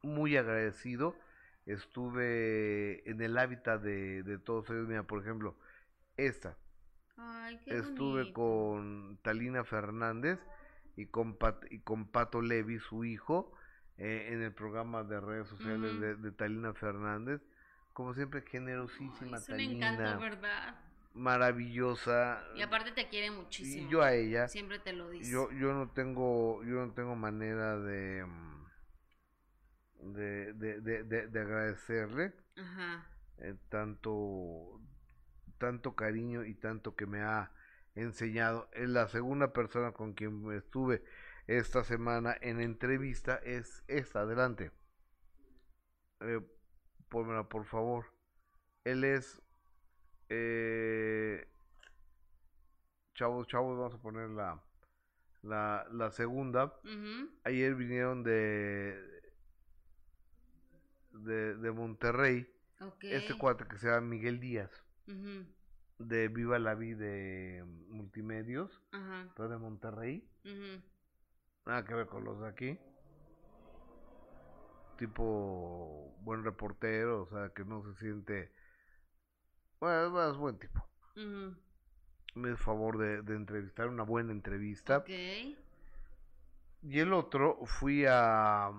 Muy 0.03 0.37
agradecido. 0.37 1.15
Estuve 1.65 3.09
en 3.09 3.21
el 3.21 3.37
hábitat 3.37 3.81
de, 3.81 4.23
de 4.23 4.37
todos 4.37 4.69
ellos. 4.69 4.87
Mira, 4.87 5.03
por 5.03 5.21
ejemplo, 5.21 5.55
esta. 6.17 6.57
Ay, 7.17 7.59
qué 7.65 7.73
Estuve 7.73 8.21
bonito. 8.21 8.33
con 8.33 9.19
Talina 9.23 9.63
Fernández 9.63 10.39
y 10.95 11.07
con, 11.07 11.35
Pat- 11.37 11.65
y 11.69 11.79
con 11.79 12.07
Pato 12.07 12.41
Levi, 12.41 12.79
su 12.79 13.03
hijo, 13.03 13.51
eh, 13.97 14.29
en 14.31 14.41
el 14.41 14.53
programa 14.53 15.03
de 15.03 15.19
redes 15.19 15.47
sociales 15.47 15.99
de, 15.99 16.15
de 16.15 16.31
Talina 16.31 16.73
Fernández. 16.73 17.41
Como 17.93 18.13
siempre, 18.13 18.41
generosísima 18.43 19.37
Es 19.37 19.49
un 19.49 19.55
Talina. 19.55 19.87
encanto, 19.87 20.19
¿verdad? 20.19 20.75
Maravillosa. 21.17 22.43
Y 22.55 22.61
aparte 22.61 22.91
te 22.91 23.09
quiere 23.09 23.31
muchísimo. 23.31 23.87
Y 23.87 23.91
yo 23.91 24.01
a 24.01 24.13
ella. 24.13 24.47
Siempre 24.47 24.79
te 24.79 24.93
lo 24.93 25.09
dice. 25.09 25.31
Yo, 25.31 25.51
yo 25.51 25.73
no 25.73 25.89
tengo, 25.91 26.63
yo 26.63 26.85
no 26.85 26.93
tengo 26.93 27.15
manera 27.15 27.77
de, 27.79 28.25
mm, 28.25 28.65
de, 30.13 30.53
de, 30.53 30.81
de, 30.81 31.03
de- 31.03 31.27
de 31.27 31.39
agradecerle 31.39 32.33
Ajá. 32.55 33.07
eh, 33.39 33.55
tanto, 33.69 34.79
tanto 35.57 35.95
cariño 35.95 36.45
y 36.45 36.53
tanto 36.55 36.95
que 36.95 37.05
me 37.05 37.21
ha 37.21 37.51
enseñado. 37.95 38.69
La 38.75 39.07
segunda 39.07 39.53
persona 39.53 39.91
con 39.91 40.13
quien 40.13 40.51
estuve 40.53 41.03
esta 41.47 41.83
semana 41.83 42.35
en 42.41 42.61
entrevista 42.61 43.35
es 43.37 43.83
esta, 43.87 44.21
adelante. 44.21 44.71
Eh, 46.19 46.41
pónmela, 47.09 47.47
por 47.49 47.65
favor. 47.65 48.05
Él 48.83 49.03
es 49.03 49.41
eh, 50.29 51.47
chavos, 53.13 53.47
chavos, 53.47 53.77
vamos 53.77 53.95
a 53.95 54.01
poner 54.01 54.29
la, 54.29 54.61
la, 55.43 55.87
la 55.91 56.11
segunda. 56.11 56.73
Ayer 57.43 57.75
vinieron 57.75 58.23
de, 58.23 59.21
de, 61.11 61.55
de 61.55 61.71
Monterrey. 61.71 62.47
Este 63.01 63.37
cuate 63.37 63.65
que 63.67 63.77
se 63.79 63.87
llama 63.87 64.01
Miguel 64.01 64.39
Díaz, 64.39 64.71
de 65.97 66.27
Viva 66.27 66.59
la 66.59 66.75
Vida 66.75 67.05
de 67.05 67.63
Multimedios, 67.89 68.83
pero 69.35 69.49
de 69.49 69.57
Monterrey. 69.57 70.29
Nada 71.65 71.83
que 71.83 71.95
ver 71.95 72.05
con 72.07 72.23
los 72.23 72.39
de 72.39 72.47
aquí. 72.47 72.79
Tipo 74.97 76.15
buen 76.21 76.43
reportero, 76.43 77.23
o 77.23 77.27
sea, 77.29 77.49
que 77.49 77.65
no 77.65 77.83
se 77.83 77.99
siente... 77.99 78.51
Bueno, 79.79 80.29
es 80.31 80.37
buen 80.37 80.57
tipo. 80.57 80.83
Me 82.35 82.49
hizo 82.49 82.57
favor 82.57 82.97
de, 82.97 83.21
de 83.21 83.35
entrevistar, 83.35 83.87
una 83.87 84.03
buena 84.03 84.31
entrevista. 84.31 84.97
Ok. 84.97 85.09
Y 86.83 86.99
el 86.99 87.13
otro, 87.13 87.59
fui 87.65 88.05
a, 88.07 88.71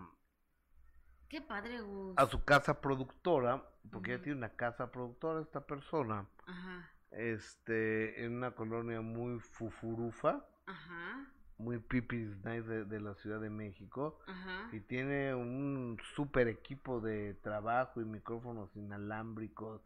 Qué 1.28 1.40
padre, 1.40 1.80
Gus. 1.80 2.14
a 2.16 2.26
su 2.26 2.44
casa 2.44 2.80
productora, 2.80 3.62
porque 3.90 4.14
Ujú. 4.14 4.22
tiene 4.24 4.38
una 4.38 4.51
casa 4.51 4.90
productora 4.90 5.40
esta 5.42 5.66
persona, 5.66 6.26
Ajá. 6.46 6.90
este, 7.11 8.24
en 8.24 8.36
una 8.36 8.53
colonia 8.53 9.01
muy 9.01 9.40
fufurufa, 9.40 10.46
Ajá. 10.66 11.26
muy 11.59 11.78
pipis 11.78 12.36
nice 12.44 12.62
de, 12.62 12.84
de 12.84 13.01
la 13.01 13.14
Ciudad 13.16 13.40
de 13.40 13.51
México, 13.51 14.20
Ajá. 14.26 14.68
y 14.72 14.80
tiene 14.80 15.34
un 15.34 15.99
super 16.14 16.46
equipo 16.49 17.01
de 17.01 17.34
trabajo 17.34 18.01
y 18.01 18.05
micrófonos 18.05 18.74
inalámbricos, 18.76 19.82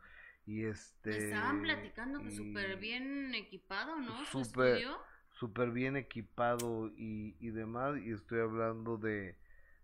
y 0.47 0.64
este... 0.64 1.28
Estaban 1.28 1.62
platicando 1.62 2.20
que 2.22 2.30
súper 2.30 2.76
bien 2.78 3.34
equipado, 3.34 3.97
¿no? 4.01 4.24
Súper- 4.26 4.84
súper 5.30 5.70
bien 5.70 5.97
equipado 5.97 6.88
y, 6.97 7.36
y 7.40 7.51
demás. 7.51 7.97
Y 8.01 8.11
estoy 8.12 8.40
hablando 8.40 8.97
de, 8.97 9.38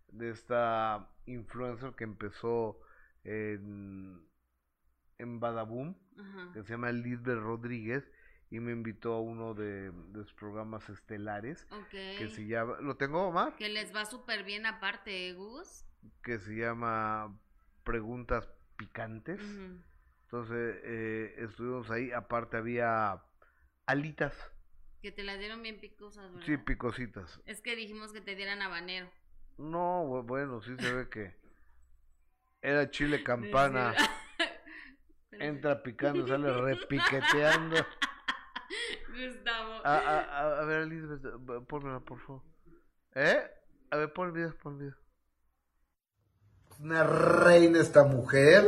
de 0.09 0.29
esta 0.31 1.09
influencer 1.25 1.93
que 1.95 2.03
empezó 2.03 2.79
en, 3.23 4.21
en 5.17 5.39
Badaboom, 5.39 5.95
Ajá. 6.17 6.51
que 6.53 6.63
se 6.63 6.69
llama 6.73 6.91
Lisbeth 6.91 7.39
Rodríguez, 7.39 8.09
y 8.51 8.59
me 8.59 8.71
invitó 8.71 9.13
a 9.13 9.21
uno 9.21 9.53
de, 9.53 9.91
de 9.91 10.23
sus 10.23 10.33
programas 10.33 10.89
estelares, 10.89 11.67
Ok. 11.71 11.89
que 11.89 12.29
se 12.29 12.47
llama, 12.47 12.77
¿lo 12.81 12.97
tengo 12.97 13.27
Omar? 13.27 13.55
Que 13.55 13.69
les 13.69 13.95
va 13.95 14.05
súper 14.05 14.43
bien 14.43 14.65
aparte, 14.65 15.29
¿eh, 15.29 15.33
Gus. 15.33 15.85
Que 16.23 16.39
se 16.39 16.55
llama 16.55 17.37
Preguntas 17.83 18.49
Picantes. 18.75 19.39
Ujú. 19.41 19.81
Entonces 20.31 20.75
eh, 20.83 21.35
estuvimos 21.39 21.89
ahí, 21.89 22.11
aparte 22.11 22.57
había 22.57 23.19
alitas, 23.87 24.35
Que 25.01 25.11
te 25.11 25.23
las 25.23 25.39
dieron 25.39 25.63
bien 25.63 25.79
picosas, 25.79 26.31
¿verdad? 26.31 26.45
sí, 26.45 26.55
picositas. 26.57 27.41
Es 27.47 27.61
que 27.61 27.75
dijimos 27.75 28.13
que 28.13 28.21
te 28.21 28.35
dieran 28.35 28.61
habanero. 28.61 29.09
No, 29.57 30.03
bu- 30.05 30.23
bueno, 30.27 30.61
sí 30.61 30.75
se 30.77 30.93
ve 30.93 31.09
que 31.09 31.35
era 32.61 32.91
chile 32.91 33.23
campana. 33.23 33.95
Entra 35.31 35.81
picando, 35.81 36.27
sale 36.27 36.53
repiqueteando. 36.53 37.77
Gustavo. 39.09 39.73
A, 39.83 39.97
a, 39.97 40.19
a, 40.19 40.61
a 40.61 40.65
ver, 40.65 40.81
Elizabeth, 40.81 41.65
pónmela, 41.67 42.01
por 42.01 42.19
favor. 42.19 42.43
¿Eh? 43.15 43.41
A 43.89 43.97
ver, 43.97 44.13
pon 44.13 44.27
el 44.27 44.33
video, 44.33 44.55
pon 44.57 44.73
el 44.73 44.79
video. 44.79 44.95
Es 46.71 46.79
una 46.79 47.03
reina 47.03 47.79
esta 47.79 48.03
mujer. 48.03 48.63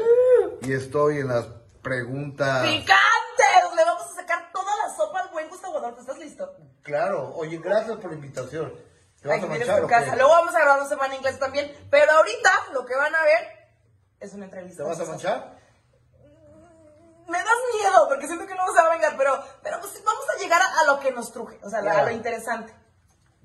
Y 0.61 0.73
estoy 0.73 1.19
en 1.19 1.27
las 1.27 1.45
preguntas. 1.81 2.61
¡Picantes! 2.67 3.75
Le 3.75 3.83
vamos 3.85 4.03
a 4.03 4.15
sacar 4.15 4.51
toda 4.51 4.71
la 4.77 4.95
sopa 4.95 5.21
al 5.21 5.29
buen 5.29 5.49
Gustavo 5.49 5.77
Adolfo. 5.77 6.01
¿Estás 6.01 6.17
listo? 6.19 6.55
Claro, 6.83 7.33
oye, 7.35 7.57
gracias 7.57 7.97
por 7.97 8.11
la 8.11 8.15
invitación. 8.15 8.73
¿Te 9.21 9.27
vas 9.27 9.37
Aquí 9.37 9.45
a 9.45 9.49
manchar 9.49 9.81
tu 9.81 9.87
casa. 9.87 10.15
Luego 10.15 10.31
vamos 10.31 10.55
a 10.55 10.59
grabar 10.59 10.79
una 10.79 10.89
semana 10.89 11.13
en 11.13 11.19
inglés 11.19 11.39
también. 11.39 11.87
Pero 11.89 12.11
ahorita 12.11 12.51
lo 12.73 12.85
que 12.85 12.95
van 12.95 13.13
a 13.15 13.23
ver 13.23 13.47
es 14.19 14.33
una 14.33 14.45
entrevista. 14.45 14.83
¿Te 14.83 14.89
vas 14.89 14.99
a 14.99 15.05
manchar? 15.05 15.57
Me 17.27 17.37
das 17.37 17.57
miedo 17.79 18.07
porque 18.09 18.27
siento 18.27 18.45
que 18.45 18.55
no 18.55 18.65
se 18.67 18.81
va 18.81 18.87
a 18.87 18.89
vengar, 18.91 19.15
pero, 19.17 19.41
pero 19.63 19.79
pues 19.79 20.03
vamos 20.03 20.25
a 20.35 20.37
llegar 20.39 20.61
a, 20.61 20.79
a 20.81 20.83
lo 20.85 20.99
que 20.99 21.11
nos 21.11 21.31
truje, 21.31 21.59
o 21.63 21.69
sea, 21.69 21.79
a 21.79 22.03
lo 22.03 22.11
interesante. 22.11 22.73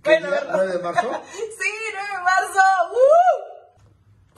¿Qué 0.03 0.11
Bueno, 0.19 0.27
día? 0.27 0.41
¿verdad? 0.41 0.55
¿9 0.57 0.67
de 0.73 0.79
marzo? 0.81 1.23
sí, 1.33 1.73
9 1.93 2.09
de 2.17 2.23
marzo. 2.23 2.61
¡Uh! 2.93 3.56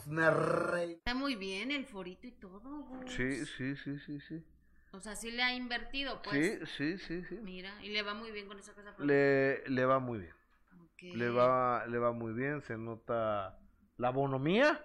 Una. 0.09 0.83
Está 0.83 1.15
muy 1.15 1.37
bien 1.37 1.71
el 1.71 1.85
forito 1.87 2.27
y 2.27 2.33
todo, 2.33 2.61
Gus. 2.61 3.13
Sí, 3.13 3.45
sí, 3.47 3.77
sí, 3.77 3.99
sí, 3.99 4.21
sí. 4.21 4.45
O 4.93 5.01
sea, 5.01 5.15
sí 5.17 5.31
le 5.31 5.43
ha 5.43 5.55
invertido, 5.55 6.23
pues. 6.23 6.61
Sí, 6.71 6.97
sí, 6.97 6.99
sí, 6.99 7.25
sí. 7.29 7.39
Mira, 7.43 7.73
y 7.83 7.91
le 7.91 8.03
va 8.03 8.15
muy 8.15 8.31
bien 8.31 8.49
con 8.49 8.59
esa 8.59 8.75
casa. 8.75 8.95
Le, 8.99 9.63
le 9.69 9.85
va 9.85 9.99
muy 9.99 10.19
bien. 10.21 10.35
Le 11.01 11.31
va, 11.31 11.87
le 11.87 11.99
va 11.99 12.13
muy 12.13 12.33
bien, 12.33 12.61
se 12.63 12.77
nota 12.77 13.59
la 13.99 14.11
bonomía, 14.11 14.83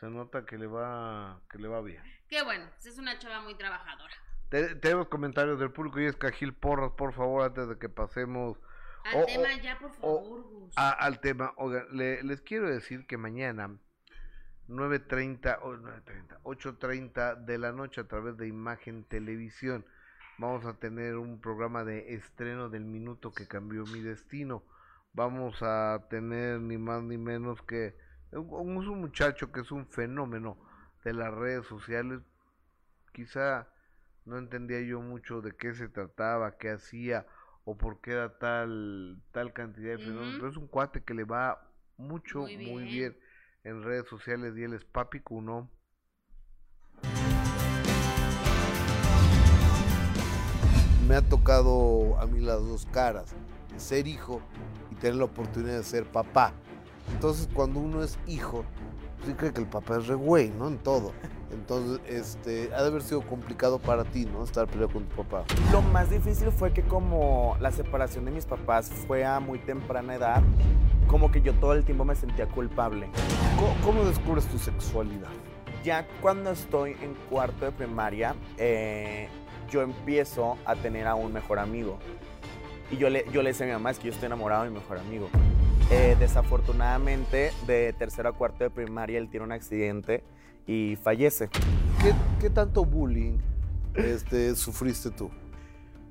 se 0.00 0.08
nota 0.08 0.46
que 0.46 0.56
le 0.56 0.66
va, 0.66 1.42
que 1.50 1.58
le 1.58 1.68
va 1.68 1.82
bien. 1.82 2.02
Qué 2.28 2.42
bueno, 2.42 2.64
pues 2.72 2.86
es 2.86 2.98
una 2.98 3.18
chava 3.18 3.40
muy 3.42 3.54
trabajadora. 3.56 4.14
Te- 4.48 4.74
tenemos 4.76 5.08
comentarios 5.08 5.58
del 5.58 5.70
público 5.72 6.00
y 6.00 6.06
es 6.06 6.16
Cajil 6.16 6.54
Porras, 6.54 6.92
por 6.96 7.12
favor, 7.12 7.42
antes 7.42 7.68
de 7.68 7.78
que 7.78 7.88
pasemos 7.90 8.58
Al 9.04 9.22
o- 9.22 9.26
tema 9.26 9.48
o- 9.54 9.60
ya, 9.62 9.78
por 9.78 9.90
o- 9.90 9.94
favor, 9.94 10.42
Gus. 10.44 10.78
a- 10.78 10.90
al 10.92 11.20
tema. 11.20 11.52
Oigan, 11.56 11.86
le- 11.90 12.22
les 12.22 12.40
quiero 12.40 12.70
decir 12.70 13.06
que 13.06 13.18
mañana 13.18 13.78
9.30 14.68 15.58
o 15.62 15.72
9.30, 15.74 16.38
8.30 16.44 17.34
de 17.44 17.58
la 17.58 17.72
noche 17.72 18.00
a 18.00 18.08
través 18.08 18.36
de 18.36 18.46
Imagen 18.48 19.04
Televisión 19.04 19.84
vamos 20.38 20.64
a 20.64 20.74
tener 20.74 21.16
un 21.16 21.40
programa 21.40 21.84
de 21.84 22.14
estreno 22.14 22.68
del 22.68 22.84
minuto 22.84 23.32
que 23.32 23.46
cambió 23.46 23.84
mi 23.84 24.00
destino. 24.00 24.62
Vamos 25.12 25.62
a 25.62 26.06
tener 26.08 26.58
ni 26.60 26.78
más 26.78 27.02
ni 27.02 27.18
menos 27.18 27.60
que 27.62 27.94
Un- 28.32 29.00
muchacho 29.00 29.52
que 29.52 29.60
es 29.60 29.70
un 29.70 29.86
fenómeno 29.86 30.56
de 31.04 31.12
las 31.12 31.32
redes 31.34 31.66
sociales. 31.66 32.20
Quizá 33.12 33.68
no 34.24 34.38
entendía 34.38 34.80
yo 34.80 35.00
mucho 35.02 35.42
de 35.42 35.54
qué 35.54 35.74
se 35.74 35.88
trataba, 35.88 36.56
qué 36.56 36.70
hacía 36.70 37.26
o 37.64 37.76
por 37.76 38.00
qué 38.00 38.12
era 38.12 38.38
tal, 38.38 39.20
tal 39.32 39.52
cantidad 39.52 39.98
de 39.98 39.98
fenómenos. 39.98 40.36
Pero 40.36 40.48
es 40.48 40.56
un 40.56 40.66
cuate 40.66 41.02
que 41.02 41.12
le 41.14 41.24
va 41.24 41.70
mucho, 41.98 42.40
Muy 42.40 42.56
muy 42.56 42.84
bien. 42.84 43.16
En 43.64 43.82
redes 43.82 44.08
sociales 44.08 44.54
y 44.56 44.64
él 44.64 44.74
es 44.74 44.84
Papi 44.84 45.20
Cuno. 45.20 45.68
Me 51.06 51.16
ha 51.16 51.22
tocado 51.22 52.18
a 52.18 52.26
mí 52.26 52.40
las 52.40 52.60
dos 52.60 52.86
caras, 52.86 53.34
ser 53.76 54.06
hijo 54.06 54.40
y 54.90 54.94
tener 54.96 55.16
la 55.16 55.24
oportunidad 55.24 55.76
de 55.76 55.84
ser 55.84 56.04
papá. 56.06 56.52
Entonces, 57.12 57.48
cuando 57.52 57.80
uno 57.80 58.02
es 58.02 58.18
hijo, 58.26 58.64
pues 59.16 59.28
sí 59.28 59.34
cree 59.34 59.52
que 59.52 59.60
el 59.60 59.68
papá 59.68 59.98
es 59.98 60.06
re 60.06 60.14
güey, 60.14 60.50
¿no? 60.50 60.68
En 60.68 60.78
todo. 60.78 61.12
Entonces, 61.52 62.00
este, 62.08 62.70
ha 62.74 62.82
de 62.82 62.88
haber 62.88 63.02
sido 63.02 63.20
complicado 63.22 63.78
para 63.78 64.04
ti, 64.04 64.24
¿no? 64.24 64.42
Estar 64.42 64.66
peleado 64.66 64.92
con 64.92 65.04
tu 65.04 65.22
papá. 65.22 65.44
Lo 65.70 65.82
más 65.82 66.10
difícil 66.10 66.50
fue 66.50 66.72
que 66.72 66.82
como 66.82 67.56
la 67.60 67.70
separación 67.70 68.24
de 68.24 68.30
mis 68.30 68.46
papás 68.46 68.90
fue 69.06 69.24
a 69.24 69.38
muy 69.40 69.58
temprana 69.58 70.14
edad, 70.14 70.42
como 71.06 71.30
que 71.30 71.42
yo 71.42 71.52
todo 71.54 71.74
el 71.74 71.84
tiempo 71.84 72.04
me 72.04 72.14
sentía 72.14 72.46
culpable. 72.46 73.08
¿Cómo, 73.56 73.74
cómo 73.84 74.04
descubres 74.04 74.46
tu 74.46 74.58
sexualidad? 74.58 75.28
Ya 75.84 76.06
cuando 76.20 76.50
estoy 76.52 76.92
en 77.02 77.14
cuarto 77.28 77.64
de 77.64 77.72
primaria, 77.72 78.34
eh, 78.56 79.28
yo 79.68 79.82
empiezo 79.82 80.56
a 80.64 80.76
tener 80.76 81.06
a 81.06 81.14
un 81.14 81.32
mejor 81.32 81.58
amigo. 81.58 81.98
Y 82.90 82.96
yo 82.96 83.10
le, 83.10 83.24
yo 83.32 83.42
le 83.42 83.50
decía 83.50 83.66
a 83.66 83.68
mi 83.68 83.72
mamá, 83.72 83.90
es 83.90 83.98
que 83.98 84.08
yo 84.08 84.12
estoy 84.12 84.26
enamorado 84.26 84.64
de 84.64 84.70
mi 84.70 84.76
mejor 84.76 84.98
amigo. 84.98 85.28
Eh, 85.90 86.16
desafortunadamente, 86.18 87.52
de 87.66 87.92
tercero 87.92 88.28
a 88.28 88.32
cuarto 88.32 88.64
de 88.64 88.70
primaria, 88.70 89.18
él 89.18 89.28
tiene 89.28 89.44
un 89.44 89.52
accidente 89.52 90.22
y 90.66 90.96
fallece. 90.96 91.48
¿Qué, 91.48 92.12
qué 92.40 92.50
tanto 92.50 92.84
bullying 92.84 93.38
este, 93.94 94.54
sufriste 94.54 95.10
tú? 95.10 95.30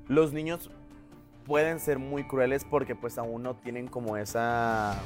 Los 0.08 0.32
niños 0.32 0.70
pueden 1.46 1.80
ser 1.80 1.98
muy 1.98 2.24
crueles 2.24 2.64
porque 2.64 2.94
pues 2.94 3.18
aún 3.18 3.42
no 3.42 3.56
tienen 3.56 3.88
como 3.88 4.16
esa... 4.16 4.98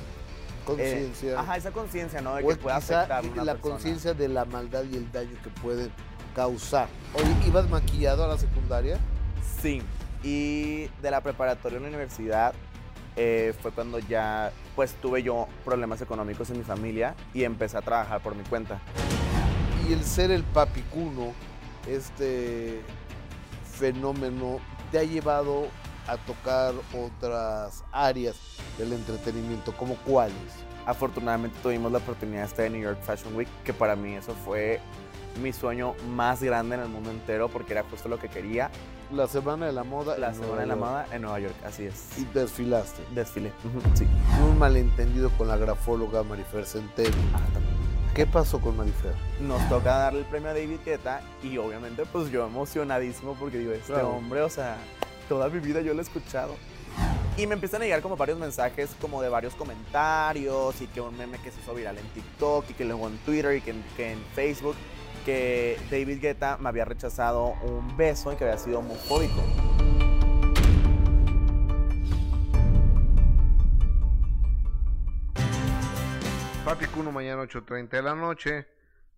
Conciencia. 0.64 1.32
eh, 1.32 1.36
ajá, 1.36 1.56
esa 1.56 1.70
conciencia, 1.70 2.20
¿no? 2.20 2.34
De 2.34 2.42
o 2.42 2.48
que 2.48 2.56
quizá 2.56 2.76
afectar 2.76 3.24
a 3.24 3.28
una 3.28 3.44
la 3.44 3.54
conciencia 3.56 4.14
de 4.14 4.28
la 4.28 4.44
maldad 4.44 4.82
y 4.90 4.96
el 4.96 5.10
daño 5.12 5.36
que 5.44 5.50
pueden 5.62 5.90
causar. 6.34 6.88
Oye, 7.14 7.46
¿ibas 7.46 7.70
maquillado 7.70 8.24
a 8.24 8.28
la 8.28 8.36
secundaria? 8.36 8.98
Sí, 9.62 9.80
y 10.24 10.86
de 11.00 11.10
la 11.10 11.20
preparatoria 11.20 11.78
a 11.78 11.82
la 11.82 11.86
universidad 11.86 12.52
eh, 13.14 13.54
fue 13.62 13.70
cuando 13.70 14.00
ya 14.00 14.52
pues 14.74 14.92
tuve 14.94 15.22
yo 15.22 15.46
problemas 15.64 16.02
económicos 16.02 16.50
en 16.50 16.58
mi 16.58 16.64
familia 16.64 17.14
y 17.32 17.44
empecé 17.44 17.78
a 17.78 17.82
trabajar 17.82 18.20
por 18.20 18.34
mi 18.34 18.42
cuenta. 18.42 18.80
Y 19.88 19.92
el 19.92 20.02
ser 20.02 20.32
el 20.32 20.42
papicuno, 20.42 21.32
este 21.86 22.82
fenómeno, 23.78 24.58
te 24.90 24.98
ha 24.98 25.04
llevado 25.04 25.68
a 26.08 26.16
tocar 26.16 26.74
otras 26.92 27.84
áreas 27.92 28.36
del 28.78 28.92
entretenimiento, 28.92 29.76
como 29.76 29.94
cuáles? 29.96 30.34
Afortunadamente 30.86 31.56
tuvimos 31.62 31.92
la 31.92 31.98
oportunidad 31.98 32.42
de 32.42 32.46
estar 32.46 32.64
en 32.66 32.72
New 32.72 32.82
York 32.82 32.98
Fashion 33.02 33.34
Week, 33.36 33.48
que 33.64 33.72
para 33.72 33.94
mí 33.94 34.14
eso 34.14 34.34
fue 34.44 34.80
mi 35.40 35.52
sueño 35.52 35.94
más 36.08 36.42
grande 36.42 36.76
en 36.76 36.82
el 36.82 36.88
mundo 36.88 37.10
entero 37.10 37.48
porque 37.48 37.72
era 37.72 37.84
justo 37.84 38.08
lo 38.08 38.18
que 38.18 38.28
quería. 38.28 38.70
La 39.12 39.28
Semana 39.28 39.66
de 39.66 39.72
la 39.72 39.84
Moda. 39.84 40.18
La 40.18 40.28
en 40.28 40.34
Semana 40.34 40.52
Nueva 40.54 40.60
de 40.62 40.66
la 40.66 40.74
York. 40.74 40.80
Moda 40.80 41.06
en 41.14 41.22
Nueva 41.22 41.40
York, 41.40 41.54
así 41.64 41.84
es. 41.84 42.18
Y 42.18 42.24
desfilaste. 42.24 43.02
Desfile, 43.14 43.52
ujú, 43.64 43.80
sí. 43.94 44.06
Un 44.42 44.58
malentendido 44.58 45.30
con 45.30 45.46
la 45.46 45.56
grafóloga 45.56 46.22
Marifer 46.24 46.64
Centeno. 46.64 47.16
¿Qué 48.16 48.24
pasó 48.26 48.58
con 48.62 48.78
Marifer? 48.78 49.12
Nos 49.40 49.68
toca 49.68 49.94
darle 49.94 50.20
el 50.20 50.24
premio 50.24 50.48
a 50.48 50.54
David 50.54 50.78
Guetta 50.86 51.20
y 51.42 51.58
obviamente 51.58 52.04
pues 52.10 52.30
yo 52.30 52.46
emocionadísimo 52.46 53.34
porque 53.34 53.58
digo, 53.58 53.72
este 53.72 53.92
Claro. 53.92 54.08
hombre, 54.14 54.40
o 54.40 54.48
sea, 54.48 54.78
toda 55.28 55.50
mi 55.50 55.58
vida 55.60 55.82
yo 55.82 55.92
lo 55.92 56.00
he 56.00 56.02
escuchado. 56.02 56.54
Y 57.36 57.46
me 57.46 57.52
empiezan 57.52 57.82
a 57.82 57.84
llegar 57.84 58.00
como 58.00 58.16
varios 58.16 58.38
mensajes 58.38 58.88
como 59.02 59.20
de 59.20 59.28
varios 59.28 59.54
comentarios 59.54 60.80
y 60.80 60.86
que 60.86 61.02
un 61.02 61.14
meme 61.18 61.36
que 61.42 61.50
se 61.50 61.60
hizo 61.60 61.74
viral 61.74 61.98
en 61.98 62.06
TikTok 62.14 62.70
y 62.70 62.72
que 62.72 62.86
luego 62.86 63.06
en 63.06 63.18
Twitter 63.18 63.54
y 63.54 63.60
que 63.60 63.72
en, 63.72 63.84
que 63.98 64.12
en 64.12 64.18
Facebook 64.34 64.76
que 65.26 65.78
David 65.90 66.22
Guetta 66.22 66.56
me 66.56 66.70
había 66.70 66.86
rechazado 66.86 67.52
un 67.64 67.98
beso 67.98 68.32
y 68.32 68.36
que 68.36 68.44
había 68.44 68.56
sido 68.56 68.78
homofóbico. 68.78 69.42
Papi 76.66 76.86
Cuno 76.86 77.12
mañana 77.12 77.44
8.30 77.44 77.90
de 77.90 78.02
la 78.02 78.16
noche. 78.16 78.66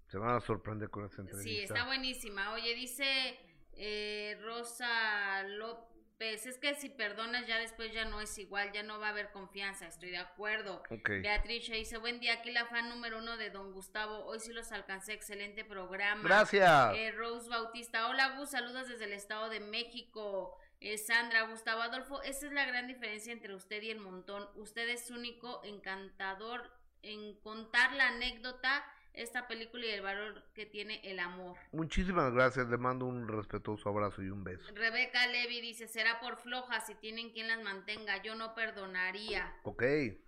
Se 0.06 0.18
van 0.18 0.36
a 0.36 0.40
sorprender 0.40 0.90
con 0.90 1.06
esta 1.06 1.22
entrevista. 1.22 1.48
Sí, 1.48 1.60
está 1.60 1.86
buenísima. 1.86 2.52
Oye, 2.52 2.74
dice 2.74 3.40
eh, 3.72 4.38
Rosa 4.42 5.44
López, 5.44 6.44
es 6.44 6.58
que 6.58 6.74
si 6.74 6.90
perdonas 6.90 7.46
ya 7.46 7.58
después 7.58 7.90
ya 7.90 8.04
no 8.04 8.20
es 8.20 8.36
igual, 8.36 8.70
ya 8.72 8.82
no 8.82 9.00
va 9.00 9.06
a 9.06 9.10
haber 9.12 9.30
confianza, 9.30 9.86
estoy 9.86 10.10
de 10.10 10.18
acuerdo. 10.18 10.82
Beatriz 11.22 11.70
dice, 11.70 11.96
buen 11.96 12.20
día, 12.20 12.34
aquí 12.34 12.50
la 12.50 12.66
fan 12.66 12.90
número 12.90 13.16
uno 13.16 13.38
de 13.38 13.48
Don 13.48 13.72
Gustavo, 13.72 14.26
hoy 14.26 14.40
sí 14.40 14.52
los 14.52 14.70
alcancé, 14.70 15.14
excelente 15.14 15.64
programa. 15.64 16.22
Gracias. 16.22 16.96
Eh, 16.98 17.12
Rose 17.12 17.48
Bautista, 17.48 18.10
hola 18.10 18.36
Gus, 18.36 18.50
saludos 18.50 18.88
desde 18.88 19.06
el 19.06 19.14
Estado 19.14 19.48
de 19.48 19.60
México. 19.60 20.58
Eh, 20.80 20.98
Sandra, 20.98 21.44
Gustavo 21.44 21.80
Adolfo, 21.80 22.20
esa 22.24 22.46
es 22.46 22.52
la 22.52 22.66
gran 22.66 22.86
diferencia 22.86 23.32
entre 23.32 23.54
usted 23.54 23.80
y 23.80 23.90
el 23.90 24.00
montón. 24.00 24.46
Usted 24.56 24.86
es 24.90 25.10
único, 25.10 25.62
encantador 25.64 26.77
en 27.02 27.34
contar 27.40 27.92
la 27.94 28.08
anécdota, 28.08 28.84
esta 29.12 29.48
película 29.48 29.84
y 29.86 29.90
el 29.90 30.02
valor 30.02 30.44
que 30.54 30.64
tiene 30.66 31.00
el 31.02 31.18
amor. 31.18 31.56
Muchísimas 31.72 32.32
gracias. 32.32 32.68
Le 32.68 32.76
mando 32.78 33.06
un 33.06 33.26
respetuoso 33.26 33.88
abrazo 33.88 34.22
y 34.22 34.30
un 34.30 34.44
beso. 34.44 34.72
Rebeca 34.74 35.26
Levy 35.26 35.60
dice, 35.60 35.88
será 35.88 36.20
por 36.20 36.36
flojas 36.36 36.86
si 36.86 36.94
tienen 36.94 37.30
quien 37.30 37.48
las 37.48 37.60
mantenga, 37.62 38.22
yo 38.22 38.34
no 38.36 38.54
perdonaría. 38.54 39.52
Ok. 39.64 39.82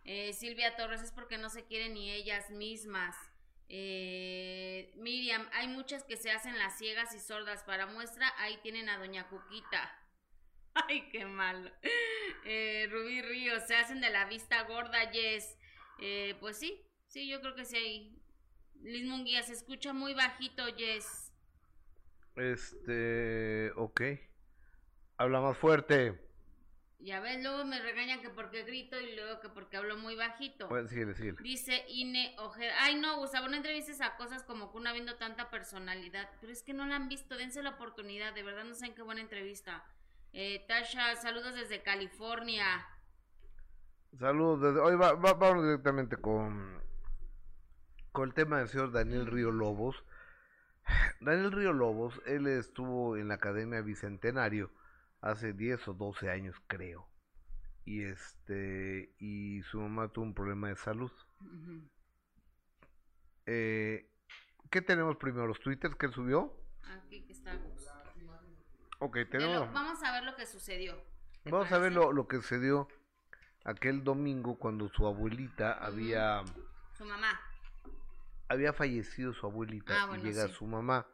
Eh, 0.05 0.33
Silvia 0.33 0.77
Torres 0.77 1.03
es 1.03 1.12
porque 1.12 1.39
no 1.39 1.51
se 1.51 1.64
quieren 1.66 1.95
ni 1.95 2.11
ellas 2.11 2.51
mismas. 2.51 3.16
Eh, 3.68 4.93
Miriam, 4.97 5.49
hay 5.53 5.68
muchas 5.68 6.03
que 6.03 6.16
se 6.16 6.33
hacen 6.33 6.59
las 6.59 6.77
ciegas 6.77 7.14
y 7.14 7.21
sordas. 7.21 7.62
Para 7.62 7.87
muestra, 7.87 8.33
ahí 8.39 8.59
tienen 8.62 8.89
a 8.89 8.99
Doña 8.99 9.29
Cuquita. 9.29 9.97
Ay, 10.75 11.09
qué 11.11 11.25
malo. 11.27 11.71
Eh, 12.45 12.89
Rubí 12.91 13.23
Ríos, 13.23 13.62
se 13.68 13.77
hacen 13.77 14.01
de 14.01 14.11
la 14.11 14.25
vista 14.25 14.62
gorda, 14.64 15.11
Yes. 15.12 15.57
Eh, 16.01 16.37
pues 16.41 16.57
sí, 16.57 16.81
sí, 17.07 17.29
yo 17.29 17.41
creo 17.41 17.55
que 17.55 17.65
sí 17.65 17.77
hay. 17.77 18.17
Liz 18.83 19.05
Munguía, 19.05 19.43
se 19.43 19.53
escucha 19.53 19.93
muy 19.93 20.15
bajito, 20.15 20.69
Yes. 20.69 21.33
Este. 22.37 23.73
Ok. 23.77 24.03
Habla 25.19 25.41
más 25.41 25.59
fuerte. 25.59 26.19
Ya 27.03 27.21
ves, 27.21 27.43
luego 27.43 27.65
me 27.65 27.81
regañan 27.81 28.21
que 28.21 28.29
porque 28.29 28.63
grito 28.65 29.01
y 29.01 29.15
luego 29.17 29.41
que 29.41 29.49
porque 29.49 29.79
hablo 29.79 29.97
muy 29.97 30.17
bajito. 30.17 30.69
Bueno, 30.69 30.87
síguele, 30.87 31.15
síguele. 31.15 31.39
Dice 31.43 31.85
Ine 31.89 32.35
Ojeda. 32.39 32.75
Ay, 32.81 32.95
no, 32.97 33.17
Gustavo, 33.17 33.49
no 33.49 33.57
entrevistes 33.57 34.03
a 34.03 34.17
cosas 34.17 34.43
como 34.43 34.71
Kuna 34.71 34.93
viendo 34.93 35.17
tanta 35.17 35.51
personalidad. 35.51 36.29
Pero 36.41 36.53
es 36.53 36.63
que 36.63 36.75
no 36.75 36.87
la 36.87 36.97
han 36.97 37.09
visto, 37.09 37.37
dense 37.37 37.63
la 37.63 37.71
oportunidad. 37.71 38.35
De 38.35 38.43
verdad, 38.43 38.65
no 38.65 38.75
saben 38.75 38.95
qué 38.95 39.03
buena 39.03 39.23
entrevista. 39.23 39.83
Eh, 40.35 40.65
Tasha, 40.69 41.17
saludos 41.17 41.55
desde 41.55 41.83
California. 41.83 42.87
Saludos. 44.19 44.61
Desde... 44.61 44.81
Hoy 44.81 44.97
va, 44.97 45.13
va- 45.15 45.35
vamos 45.35 45.65
directamente 45.65 46.17
con, 46.17 46.81
con 48.13 48.29
el 48.29 48.35
tema 48.35 48.59
del 48.59 48.69
señor 48.69 48.93
Daniel 48.93 49.27
Río 49.27 49.51
Lobos. 49.51 50.05
Daniel 51.21 51.53
Río 51.53 51.73
Lobos, 51.73 52.21
él 52.27 52.47
estuvo 52.47 53.17
en 53.17 53.29
la 53.29 53.35
Academia 53.35 53.81
Bicentenario 53.83 54.71
hace 55.21 55.53
10 55.53 55.89
o 55.89 55.95
12 55.95 56.31
años, 56.31 56.57
creo. 56.67 57.07
Y 57.85 58.03
este 58.05 59.15
y 59.19 59.63
su 59.63 59.81
mamá 59.81 60.09
tuvo 60.09 60.25
un 60.27 60.35
problema 60.35 60.69
de 60.69 60.77
salud. 60.77 61.11
Eh, 63.47 64.07
¿Qué 64.71 64.83
tenemos 64.83 65.17
primero? 65.17 65.47
¿Los 65.47 65.61
twitters 65.61 65.97
que 65.97 66.07
él 66.07 66.13
subió? 66.13 66.55
Aquí 66.85 67.25
Gus. 67.27 67.43
Ok, 69.01 69.17
tenemos. 69.31 69.73
vamos 69.73 70.03
a 70.03 70.13
ver 70.13 70.25
lo 70.25 70.37
que 70.37 70.47
sucedió. 70.47 70.95
¿Te 71.43 71.51
Vamos 71.51 71.73
a 71.73 71.79
ver 71.79 71.93
parece? 71.93 72.07
lo, 72.07 72.13
lo 72.13 72.29
que 72.29 72.43
se 72.43 72.59
dio 72.61 72.87
aquel 73.65 74.03
domingo 74.05 74.57
cuando 74.59 74.89
su 74.89 75.07
abuelita 75.07 75.73
había, 75.73 76.43
Su 76.97 77.05
mamá. 77.05 77.29
había 78.49 78.73
fallecido 78.73 79.33
su 79.35 79.47
abuelita 79.47 79.95
Ah, 80.05 80.17
y 80.17 80.23
llega 80.23 80.47
sí. 80.49 80.55
su 80.55 80.67
mamá. 80.67 81.07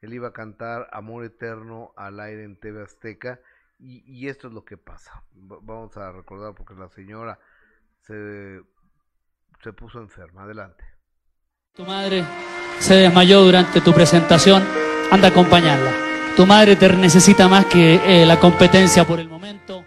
Él 0.00 0.12
iba 0.14 0.28
a 0.28 0.32
cantar 0.32 0.88
Amor 0.92 1.24
Eterno 1.24 1.92
al 1.96 2.18
aire 2.20 2.44
en 2.44 2.56
TV 2.58 2.82
Azteca 2.82 3.38
y, 3.78 4.02
y 4.06 4.28
esto 4.28 4.48
es 4.48 4.54
lo 4.54 4.64
que 4.64 4.76
pasa. 4.76 5.22
Va- 5.36 5.58
Vamos 5.62 5.96
a 5.96 6.10
recordar 6.12 6.54
porque 6.54 6.74
la 6.74 6.88
señora 6.88 7.38
se, 8.00 8.60
se 9.62 9.72
puso 9.72 10.00
enferma. 10.00 10.42
Adelante. 10.42 10.84
Tu 11.74 11.84
madre 11.84 12.24
se 12.80 12.94
desmayó 12.94 13.42
durante 13.42 13.80
tu 13.80 13.92
presentación, 13.94 14.62
anda 15.10 15.28
a 15.28 15.30
acompañarla. 15.30 15.92
Tu 16.36 16.44
madre 16.46 16.74
te 16.76 16.88
necesita 16.96 17.46
más 17.48 17.66
que 17.66 17.94
eh, 18.22 18.26
la 18.26 18.40
competencia 18.40 19.06
por 19.06 19.20
el 19.20 19.28
momento. 19.28 19.84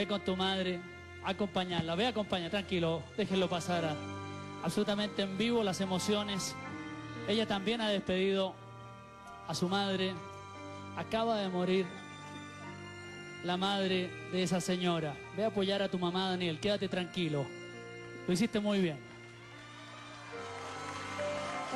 Ve 0.00 0.06
con 0.06 0.22
tu 0.22 0.34
madre, 0.34 0.80
acompañarla, 1.26 1.94
ve 1.94 2.06
a 2.06 2.08
acompañar, 2.08 2.50
tranquilo, 2.50 3.02
déjenlo 3.18 3.50
pasar 3.50 3.94
absolutamente 4.62 5.20
en 5.20 5.36
vivo 5.36 5.62
las 5.62 5.82
emociones. 5.82 6.56
Ella 7.28 7.46
también 7.46 7.82
ha 7.82 7.90
despedido 7.90 8.54
a 9.46 9.54
su 9.54 9.68
madre. 9.68 10.14
Acaba 10.96 11.36
de 11.36 11.50
morir 11.50 11.84
la 13.44 13.58
madre 13.58 14.08
de 14.32 14.42
esa 14.42 14.62
señora. 14.62 15.14
Ve 15.36 15.44
a 15.44 15.48
apoyar 15.48 15.82
a 15.82 15.90
tu 15.90 15.98
mamá, 15.98 16.30
Daniel. 16.30 16.58
Quédate 16.60 16.88
tranquilo. 16.88 17.44
Lo 18.26 18.32
hiciste 18.32 18.58
muy 18.58 18.80
bien. 18.80 18.98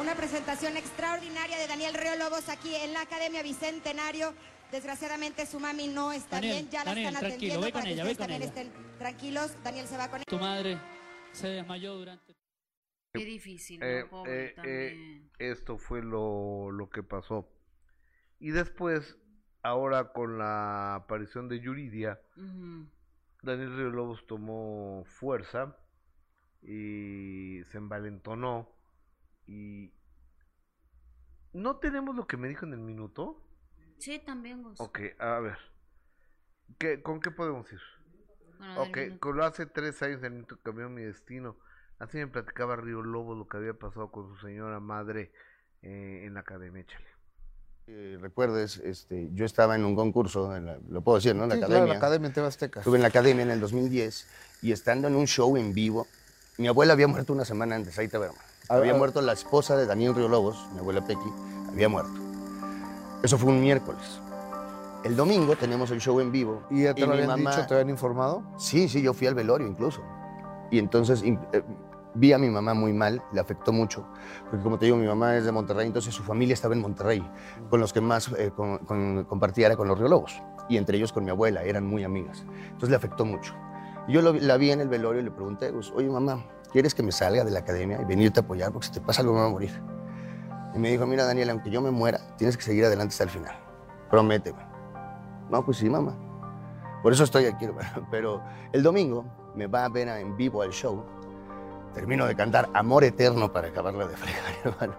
Una 0.00 0.14
presentación 0.14 0.78
extraordinaria 0.78 1.58
de 1.58 1.66
Daniel 1.66 1.92
Río 1.92 2.16
Lobos 2.16 2.48
aquí 2.48 2.74
en 2.74 2.94
la 2.94 3.02
Academia 3.02 3.42
Bicentenario. 3.42 4.32
Desgraciadamente 4.70 5.46
su 5.46 5.60
mami 5.60 5.88
no 5.88 6.12
está 6.12 6.36
Daniel, 6.36 6.52
bien, 6.54 6.70
ya 6.70 6.84
la 6.84 6.90
Daniel, 6.90 7.06
están 7.06 7.20
tranquilo, 7.20 7.54
atendiendo 7.54 7.66
ve 7.66 7.72
con 7.72 7.80
para 7.80 7.84
que 7.84 7.92
ella, 7.92 8.04
ve 8.04 8.10
ustedes 8.10 8.28
con 8.28 8.32
también 8.32 8.42
ella. 8.42 8.62
estén 8.62 8.98
tranquilos. 8.98 9.56
Daniel 9.62 9.86
se 9.86 9.96
va 9.96 10.10
con 10.10 10.22
Tu 10.22 10.38
madre 10.38 10.78
se 11.32 11.48
desmayó 11.48 11.94
durante... 11.94 12.34
Qué 13.12 13.24
difícil, 13.24 13.78
¿no? 13.78 13.86
Eh, 13.86 14.04
Pobre 14.06 14.46
eh, 14.46 14.54
eh, 14.64 15.30
esto 15.38 15.78
fue 15.78 16.02
lo, 16.02 16.72
lo 16.72 16.90
que 16.90 17.04
pasó. 17.04 17.48
Y 18.40 18.50
después, 18.50 19.16
ahora 19.62 20.12
con 20.12 20.38
la 20.38 20.96
aparición 20.96 21.48
de 21.48 21.60
Yuridia. 21.60 22.20
Daniel 23.42 23.76
Río 23.76 23.90
Lobos 23.90 24.26
tomó 24.26 25.04
fuerza 25.04 25.76
y 26.62 27.60
se 27.64 27.76
envalentonó 27.76 28.74
y 29.46 29.92
no 31.52 31.76
tenemos 31.76 32.16
lo 32.16 32.26
que 32.26 32.36
me 32.36 32.48
dijo 32.48 32.64
en 32.64 32.72
el 32.72 32.80
minuto. 32.80 33.43
Sí, 34.04 34.18
también, 34.18 34.62
Gus. 34.62 34.78
Ok, 34.80 34.98
a 35.18 35.38
ver. 35.40 35.56
¿Qué, 36.76 37.02
¿Con 37.02 37.20
qué 37.20 37.30
podemos 37.30 37.72
ir? 37.72 37.80
Bueno, 38.58 38.74
del 38.80 38.88
ok, 38.90 38.96
minuto. 38.98 39.20
con 39.20 39.36
lo 39.38 39.44
hace 39.46 39.64
tres 39.64 40.02
años 40.02 40.22
el 40.22 40.32
minuto 40.32 40.58
cambió 40.62 40.90
mi 40.90 41.00
destino. 41.00 41.56
Así 41.98 42.18
me 42.18 42.26
platicaba 42.26 42.76
Río 42.76 43.00
Lobos 43.02 43.38
lo 43.38 43.48
que 43.48 43.56
había 43.56 43.72
pasado 43.72 44.10
con 44.12 44.28
su 44.28 44.36
señora 44.46 44.78
madre 44.78 45.32
eh, 45.80 46.24
en 46.26 46.34
la 46.34 46.40
academia. 46.40 46.82
Échale. 46.82 47.06
Eh, 47.86 48.18
recuerdes, 48.20 48.76
este, 48.78 49.30
yo 49.32 49.46
estaba 49.46 49.74
en 49.74 49.86
un 49.86 49.96
concurso, 49.96 50.54
en 50.54 50.66
la- 50.66 50.78
lo 50.86 51.00
puedo 51.00 51.16
decir, 51.16 51.34
¿no? 51.34 51.44
En 51.44 51.48
la 51.48 51.54
Sí, 51.54 51.60
claro, 51.60 51.74
academia. 51.76 51.92
la 51.94 51.98
Academia 51.98 52.26
en 52.28 52.34
TV 52.34 52.46
Azteca. 52.46 52.80
Estuve 52.80 52.96
en 52.96 53.02
la 53.02 53.08
academia 53.08 53.42
en 53.42 53.50
el 53.50 53.60
2010 53.60 54.26
y 54.60 54.72
estando 54.72 55.08
en 55.08 55.16
un 55.16 55.26
show 55.26 55.56
en 55.56 55.72
vivo, 55.72 56.06
mi 56.58 56.66
abuela 56.68 56.92
había 56.92 57.08
muerto 57.08 57.32
una 57.32 57.46
semana 57.46 57.74
antes, 57.76 57.98
ahí 57.98 58.08
te. 58.08 58.18
Ah, 58.18 58.30
Había 58.68 58.92
muerto 58.92 59.22
la 59.22 59.32
esposa 59.32 59.78
de 59.78 59.86
Daniel 59.86 60.14
Río 60.14 60.28
Lobos, 60.28 60.68
mi 60.72 60.80
abuela 60.80 61.06
Pequi, 61.06 61.30
había 61.72 61.88
muerto. 61.88 62.23
Eso 63.24 63.38
fue 63.38 63.50
un 63.50 63.60
miércoles. 63.62 64.20
El 65.02 65.16
domingo 65.16 65.56
tenemos 65.56 65.90
el 65.90 65.98
show 65.98 66.20
en 66.20 66.30
vivo. 66.30 66.62
¿Y 66.70 66.82
ya 66.82 66.92
te 66.94 67.00
lo 67.00 67.06
mi 67.08 67.12
habían 67.14 67.28
mamá- 67.28 67.50
dicho, 67.56 67.66
te 67.66 67.72
habían 67.72 67.88
informado? 67.88 68.42
Sí, 68.58 68.86
sí, 68.86 69.00
yo 69.00 69.14
fui 69.14 69.26
al 69.26 69.34
velorio 69.34 69.66
incluso. 69.66 70.02
Y 70.70 70.78
entonces 70.78 71.22
eh, 71.24 71.38
vi 72.14 72.34
a 72.34 72.38
mi 72.38 72.50
mamá 72.50 72.74
muy 72.74 72.92
mal, 72.92 73.22
le 73.32 73.40
afectó 73.40 73.72
mucho, 73.72 74.06
porque 74.50 74.62
como 74.62 74.78
te 74.78 74.84
digo, 74.84 74.98
mi 74.98 75.06
mamá 75.06 75.36
es 75.36 75.46
de 75.46 75.52
Monterrey, 75.52 75.86
entonces 75.86 76.12
su 76.14 76.22
familia 76.22 76.52
estaba 76.52 76.74
en 76.74 76.82
Monterrey, 76.82 77.26
con 77.70 77.80
los 77.80 77.94
que 77.94 78.02
más 78.02 78.30
eh, 78.36 78.50
con- 78.54 78.76
con- 78.78 79.24
compartía 79.24 79.66
era 79.68 79.76
con 79.76 79.88
los 79.88 79.98
Riolobos, 79.98 80.42
y 80.68 80.76
entre 80.76 80.98
ellos 80.98 81.10
con 81.10 81.24
mi 81.24 81.30
abuela, 81.30 81.62
eran 81.62 81.86
muy 81.86 82.04
amigas. 82.04 82.44
Entonces 82.66 82.90
le 82.90 82.96
afectó 82.96 83.24
mucho. 83.24 83.54
Y 84.06 84.12
yo 84.12 84.20
lo 84.20 84.34
la 84.34 84.58
vi 84.58 84.70
en 84.70 84.80
el 84.82 84.88
velorio 84.88 85.22
y 85.22 85.24
le 85.24 85.30
pregunté, 85.30 85.72
pues, 85.72 85.90
oye 85.92 86.10
mamá, 86.10 86.44
¿quieres 86.72 86.94
que 86.94 87.02
me 87.02 87.10
salga 87.12 87.42
de 87.42 87.50
la 87.50 87.60
academia 87.60 88.00
y 88.02 88.04
venirte 88.04 88.40
a 88.40 88.42
apoyar? 88.42 88.70
Porque 88.70 88.88
si 88.88 88.92
te 88.92 89.00
pasa 89.00 89.22
algo 89.22 89.32
me 89.32 89.40
voy 89.40 89.48
a 89.48 89.52
morir. 89.52 89.82
Y 90.74 90.78
me 90.78 90.90
dijo, 90.90 91.06
mira 91.06 91.24
Daniel, 91.24 91.50
aunque 91.50 91.70
yo 91.70 91.80
me 91.80 91.90
muera, 91.90 92.18
tienes 92.36 92.56
que 92.56 92.62
seguir 92.64 92.84
adelante 92.84 93.12
hasta 93.12 93.24
el 93.24 93.30
final. 93.30 93.54
Prométeme. 94.10 94.58
No, 95.50 95.64
pues 95.64 95.76
sí, 95.78 95.88
mamá. 95.88 96.14
Por 97.02 97.12
eso 97.12 97.24
estoy 97.24 97.46
aquí, 97.46 97.66
hermano. 97.66 98.06
Pero 98.10 98.42
el 98.72 98.82
domingo 98.82 99.24
me 99.54 99.66
va 99.66 99.84
a 99.84 99.88
ver 99.88 100.08
en 100.08 100.36
vivo 100.36 100.62
al 100.62 100.70
show. 100.70 101.04
Termino 101.92 102.26
de 102.26 102.34
cantar 102.34 102.68
Amor 102.74 103.04
Eterno 103.04 103.52
para 103.52 103.68
acabarla 103.68 104.06
de 104.06 104.16
fregar, 104.16 104.42
hermano. 104.64 104.94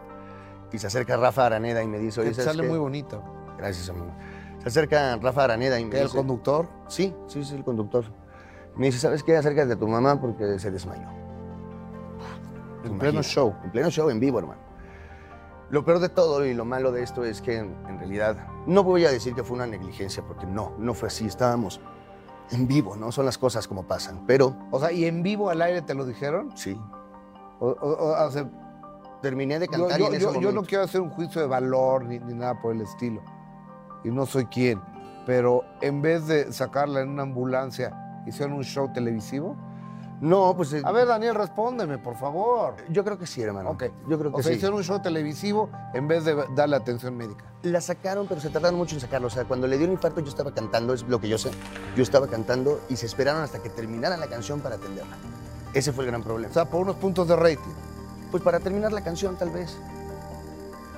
Y 0.71 0.77
se 0.79 0.87
acerca 0.87 1.17
Rafa 1.17 1.45
Araneda 1.45 1.83
y 1.83 1.87
me 1.87 1.99
dice, 1.99 2.21
oye, 2.21 2.29
Que 2.29 2.35
te 2.37 2.41
¿sabes 2.43 2.55
sale 2.57 2.63
qué? 2.63 2.69
muy 2.69 2.79
bonito. 2.79 3.21
Gracias, 3.57 3.89
amigo. 3.89 4.13
Se 4.61 4.67
acerca 4.69 5.17
Rafa 5.17 5.43
Araneda 5.43 5.79
y 5.79 5.85
me 5.85 5.91
¿Que 5.91 5.97
el 5.99 6.03
dice... 6.05 6.17
conductor? 6.17 6.67
Sí, 6.87 7.13
sí, 7.27 7.43
sí, 7.43 7.55
el 7.55 7.63
conductor. 7.63 8.05
Me 8.75 8.87
dice, 8.87 8.99
¿sabes 8.99 9.23
qué? 9.23 9.35
Acércate 9.37 9.73
a 9.73 9.75
tu 9.75 9.87
mamá 9.87 10.19
porque 10.19 10.57
se 10.59 10.71
desmayó. 10.71 11.07
En 12.83 12.97
pleno 12.97 13.21
show. 13.23 13.55
En 13.63 13.71
pleno 13.71 13.89
show, 13.89 14.09
en 14.09 14.19
vivo, 14.19 14.39
hermano. 14.39 14.61
Lo 15.69 15.83
peor 15.83 15.99
de 15.99 16.09
todo 16.09 16.45
y 16.45 16.53
lo 16.53 16.63
malo 16.65 16.91
de 16.91 17.01
esto 17.03 17.23
es 17.25 17.41
que 17.41 17.57
en 17.57 17.97
realidad 17.99 18.37
no 18.67 18.83
voy 18.83 19.05
a 19.05 19.11
decir 19.11 19.33
que 19.33 19.43
fue 19.43 19.55
una 19.55 19.65
negligencia 19.67 20.23
porque 20.23 20.45
no, 20.45 20.73
no 20.77 20.93
fue 20.93 21.07
así. 21.07 21.25
Estábamos 21.25 21.81
en 22.51 22.67
vivo, 22.67 22.95
¿no? 22.95 23.11
Son 23.11 23.25
las 23.25 23.37
cosas 23.37 23.67
como 23.67 23.83
pasan. 23.83 24.23
Pero. 24.27 24.55
O 24.71 24.79
sea, 24.79 24.91
¿y 24.91 25.05
en 25.05 25.23
vivo 25.23 25.49
al 25.49 25.61
aire 25.61 25.81
te 25.81 25.93
lo 25.95 26.05
dijeron? 26.05 26.55
Sí. 26.55 26.79
O, 27.59 27.69
o- 27.69 27.93
o- 27.93 28.25
o 28.27 28.31
sea, 28.31 28.49
Terminé 29.21 29.57
de 29.57 29.67
cantar 29.67 29.97
yo- 29.97 30.05
y 30.05 30.07
en 30.09 30.13
ese 30.15 30.25
yo- 30.33 30.39
yo 30.39 30.51
no 30.51 30.61
quiero 30.61 30.83
hacer 30.83 31.01
un 31.01 31.09
juicio 31.09 31.41
de 31.41 31.47
valor 31.47 32.05
ni, 32.05 32.19
ni 32.19 32.35
nada 32.35 32.61
por 32.61 32.75
el 32.75 32.81
estilo. 32.81 33.23
Y 34.03 34.11
no 34.11 34.27
soy 34.27 34.45
quien. 34.45 34.79
Pero 35.25 35.63
en 35.81 36.03
vez 36.03 36.27
de 36.27 36.53
sacarla 36.53 37.01
en 37.01 37.09
una 37.09 37.23
ambulancia, 37.23 38.21
¿hicieron 38.27 38.53
un 38.55 38.63
show 38.63 38.91
televisivo? 38.93 39.55
No, 40.21 40.55
pues... 40.55 40.73
A 40.83 40.91
ver, 40.91 41.07
Daniel, 41.07 41.35
respóndeme, 41.35 41.97
por 41.97 42.15
favor. 42.15 42.75
Yo 42.89 43.03
creo 43.03 43.17
que 43.19 43.27
sí, 43.27 43.41
hermano. 43.41 43.71
Ok. 43.71 43.83
Yo 44.07 44.17
creo 44.17 44.31
que 44.31 44.39
o 44.39 44.43
sea, 44.43 44.51
sí. 44.51 44.57
hicieron 44.57 44.77
un 44.77 44.83
show 44.83 45.01
televisivo 45.01 45.69
en 45.93 46.07
vez 46.07 46.23
de 46.23 46.35
darle 46.55 46.77
atención 46.77 47.15
médica. 47.17 47.43
La 47.63 47.81
sacaron, 47.81 48.25
pero 48.27 48.39
se 48.39 48.49
tardaron 48.49 48.77
mucho 48.77 48.95
en 48.95 49.01
sacarlo. 49.01 49.27
O 49.27 49.29
sea, 49.29 49.43
cuando 49.43 49.67
le 49.67 49.77
dio 49.77 49.87
un 49.87 49.93
infarto 49.93 50.21
yo 50.21 50.29
estaba 50.29 50.53
cantando, 50.53 50.93
es 50.93 51.03
lo 51.03 51.19
que 51.19 51.27
yo 51.27 51.37
sé. 51.37 51.51
Yo 51.95 52.03
estaba 52.03 52.27
cantando 52.27 52.79
y 52.89 52.95
se 52.95 53.05
esperaron 53.05 53.41
hasta 53.41 53.61
que 53.61 53.69
terminara 53.69 54.15
la 54.17 54.27
canción 54.27 54.61
para 54.61 54.75
atenderla. 54.75 55.17
Ese 55.73 55.91
fue 55.91 56.05
el 56.05 56.11
gran 56.11 56.23
problema. 56.23 56.49
O 56.51 56.53
sea, 56.53 56.65
por 56.65 56.81
unos 56.81 56.95
puntos 56.95 57.27
de 57.27 57.35
rating. 57.35 57.73
Pues 58.31 58.41
para 58.41 58.59
terminar 58.59 58.93
la 58.93 59.01
canción, 59.01 59.35
tal 59.35 59.49
vez. 59.49 59.77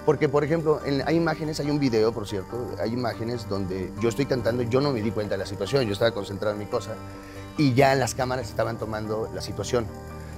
Porque, 0.05 0.29
por 0.29 0.43
ejemplo, 0.43 0.79
en- 0.85 1.05
hay 1.05 1.15
imágenes, 1.17 1.59
hay 1.59 1.69
un 1.69 1.79
video, 1.79 2.13
por 2.13 2.27
cierto, 2.27 2.55
hay 2.79 2.93
imágenes 2.93 3.49
donde 3.49 3.91
yo 3.99 4.07
estoy 4.07 4.25
cantando 4.25 4.63
y 4.63 4.69
yo 4.69 4.79
no 4.79 4.91
me 4.93 5.01
di 5.01 5.11
cuenta 5.11 5.33
de 5.33 5.39
la 5.39 5.45
situación, 5.45 5.83
yo 5.85 5.91
estaba 5.93 6.11
concentrado 6.11 6.53
en 6.53 6.59
mi 6.59 6.65
cosa 6.65 6.91
y 7.57 7.73
ya 7.73 7.95
las 7.95 8.15
cámaras 8.15 8.47
estaban 8.49 8.77
tomando 8.77 9.29
la 9.33 9.41
situación. 9.41 9.85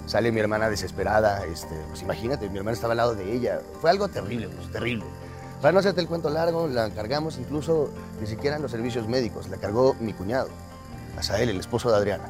Sale 0.05 0.31
mi 0.31 0.39
hermana 0.39 0.69
desesperada, 0.69 1.45
este, 1.45 1.75
pues 1.89 2.01
imagínate, 2.01 2.49
mi 2.49 2.57
hermana 2.57 2.73
estaba 2.73 2.93
al 2.93 2.97
lado 2.97 3.15
de 3.15 3.31
ella. 3.31 3.61
Fue 3.79 3.89
algo 3.91 4.07
terrible, 4.07 4.49
pues 4.49 4.71
terrible. 4.71 5.05
Para 5.61 5.73
no 5.73 5.79
hacerte 5.79 6.01
el 6.01 6.07
cuento 6.07 6.29
largo, 6.29 6.67
la 6.67 6.89
cargamos 6.89 7.37
incluso 7.37 7.91
ni 8.19 8.25
siquiera 8.27 8.55
en 8.55 8.61
los 8.61 8.71
servicios 8.71 9.07
médicos, 9.07 9.49
la 9.49 9.57
cargó 9.57 9.95
mi 9.99 10.13
cuñado, 10.13 10.47
Asael, 11.17 11.49
el 11.49 11.59
esposo 11.59 11.91
de 11.91 11.97
Adriana. 11.97 12.23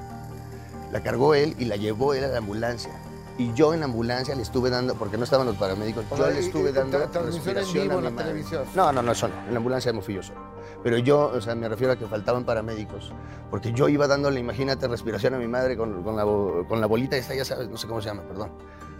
La 0.91 1.03
cargó 1.03 1.35
él 1.35 1.55
y 1.59 1.65
la 1.65 1.75
llevó 1.75 2.15
él 2.15 2.23
a 2.23 2.27
la 2.27 2.39
ambulancia. 2.39 2.91
Y 3.37 3.53
yo 3.53 3.73
en 3.73 3.79
la 3.79 3.85
ambulancia 3.85 4.35
le 4.35 4.41
estuve 4.41 4.69
dando, 4.69 4.95
porque 4.95 5.17
no 5.17 5.23
estaban 5.23 5.45
los 5.47 5.55
paramédicos, 5.55 6.03
yo 6.17 6.29
le 6.29 6.39
estuve 6.39 6.73
dando 6.73 7.01
en 7.01 7.11
vivo 7.11 7.19
a 7.19 7.61
en 7.61 7.97
mi 7.97 8.03
la 8.03 8.09
madre. 8.09 8.23
televisión. 8.25 8.63
No, 8.75 8.91
no, 8.91 9.01
no, 9.01 9.11
eso 9.13 9.29
no. 9.29 9.35
En 9.45 9.51
la 9.53 9.57
ambulancia 9.57 9.93
me 9.93 10.01
fui 10.01 10.15
yo 10.15 10.23
solo. 10.23 10.41
Pero 10.83 10.97
yo, 10.97 11.31
o 11.33 11.41
sea, 11.41 11.55
me 11.55 11.67
refiero 11.67 11.93
a 11.93 11.95
que 11.97 12.05
faltaban 12.05 12.45
paramédicos, 12.45 13.11
porque 13.49 13.73
yo 13.73 13.89
iba 13.89 14.07
dándole, 14.07 14.39
imagínate, 14.39 14.87
respiración 14.87 15.33
a 15.33 15.37
mi 15.37 15.47
madre 15.47 15.75
con, 15.75 16.03
con 16.03 16.15
la, 16.15 16.23
con 16.23 16.79
la 16.79 16.87
bolita 16.87 17.17
esta, 17.17 17.35
ya 17.35 17.43
sabes, 17.43 17.69
no 17.69 17.77
sé 17.77 17.87
cómo 17.87 18.01
se 18.01 18.07
llama, 18.07 18.23
perdón. 18.23 18.51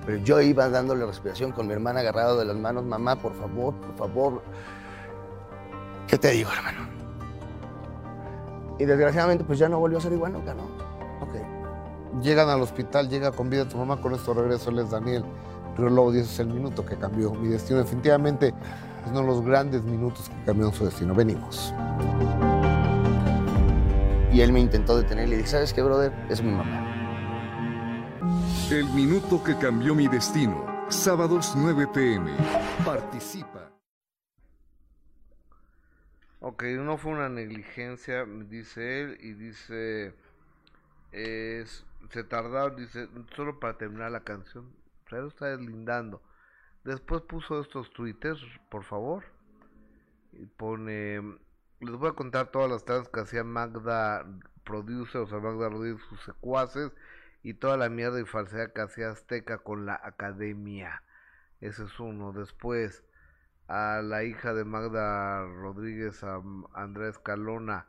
Pero 0.06 0.18
yo 0.18 0.42
iba 0.42 0.68
dándole 0.70 1.06
respiración 1.06 1.52
con 1.52 1.68
mi 1.68 1.74
hermana 1.74 2.02
agarrado 2.02 2.38
de 2.38 2.46
las 2.46 2.58
manos, 2.58 2.84
mamá, 2.84 3.16
por 3.16 3.34
favor, 3.34 3.74
por 3.76 3.96
favor. 3.96 4.42
¿Qué 6.08 6.18
te 6.18 6.32
digo, 6.32 6.50
hermano? 6.52 6.90
Y 8.80 8.86
desgraciadamente, 8.86 9.44
pues 9.44 9.60
ya 9.60 9.70
no 9.70 9.80
volvió 9.80 10.00
a 10.00 10.02
ser 10.02 10.14
igual 10.14 10.34
nunca, 10.34 10.54
¿no? 10.54 10.64
Ok. 11.22 12.22
Llegan 12.22 12.50
al 12.50 12.62
hospital, 12.62 13.10
llega 13.10 13.32
con 13.32 13.50
vida 13.50 13.68
tu 13.68 13.78
mamá, 13.78 14.02
con 14.02 14.14
esto 14.16 14.34
regreso, 14.34 14.70
él 14.70 14.90
Daniel. 14.90 15.24
Lobo, 15.88 16.14
y 16.14 16.20
ese 16.20 16.32
es 16.32 16.40
el 16.40 16.48
minuto 16.48 16.86
que 16.86 16.96
cambió 16.98 17.32
mi 17.32 17.48
destino. 17.48 17.80
Definitivamente 17.80 18.48
es 18.48 19.12
uno 19.12 19.22
de 19.22 19.28
los 19.28 19.42
grandes 19.46 19.84
minutos 19.84 20.30
que 20.30 20.44
cambiaron 20.46 20.74
su 20.74 20.86
destino. 20.86 21.14
Venimos. 21.16 21.74
Y 24.32 24.42
él 24.42 24.52
me 24.52 24.60
intentó 24.60 24.98
detener 24.98 25.28
y 25.28 25.32
le 25.32 25.38
dije, 25.38 25.50
¿sabes 25.50 25.74
qué, 25.74 25.82
brother? 25.82 26.12
Es 26.30 26.42
mi 26.44 26.52
mamá. 26.52 26.86
El 28.72 28.86
minuto 28.90 29.44
que 29.44 29.56
cambió 29.58 29.96
mi 29.96 30.08
destino. 30.08 30.66
Sábados 30.90 31.54
9 31.56 31.88
pm. 31.94 32.32
Participa. 32.86 33.72
Ok, 36.42 36.64
no 36.64 36.98
fue 36.98 37.12
una 37.12 37.28
negligencia, 37.28 38.26
dice 38.26 39.02
él, 39.02 39.18
y 39.22 39.34
dice, 39.34 40.14
es, 41.12 41.86
se 42.12 42.24
tardaron, 42.24 42.78
dice, 42.78 43.10
solo 43.36 43.60
para 43.60 43.78
terminar 43.78 44.12
la 44.12 44.22
canción, 44.22 44.66
está 45.12 45.48
deslindando. 45.48 46.22
Después 46.84 47.22
puso 47.24 47.60
estos 47.62 47.92
twitters, 47.92 48.42
por 48.70 48.84
favor, 48.84 49.24
y 50.32 50.46
pone, 50.46 51.22
les 51.80 51.96
voy 51.96 52.10
a 52.10 52.14
contar 52.14 52.52
todas 52.52 52.70
las 52.70 52.86
tareas 52.86 53.10
que 53.10 53.20
hacía 53.20 53.44
Magda 53.44 54.26
Producer, 54.64 55.22
o 55.22 55.28
sea, 55.28 55.40
Magda 55.40 55.70
Rodríguez, 55.70 56.02
sus 56.10 56.22
secuaces, 56.24 56.92
y 57.44 57.54
toda 57.56 57.78
la 57.78 57.90
mierda 57.90 58.20
y 58.20 58.26
falsedad 58.26 58.72
que 58.74 58.82
hacía 58.82 59.12
Azteca 59.12 59.60
con 59.60 59.86
la 59.86 60.00
academia. 60.04 61.04
Ese 61.62 61.84
es 61.86 62.00
uno. 62.00 62.34
Después, 62.34 63.04
a 63.68 64.02
la 64.02 64.24
hija 64.24 64.54
de 64.54 64.66
Magda 64.66 65.46
Rodríguez, 65.46 66.24
a 66.24 66.42
Andrés 66.74 67.20
Calona. 67.20 67.88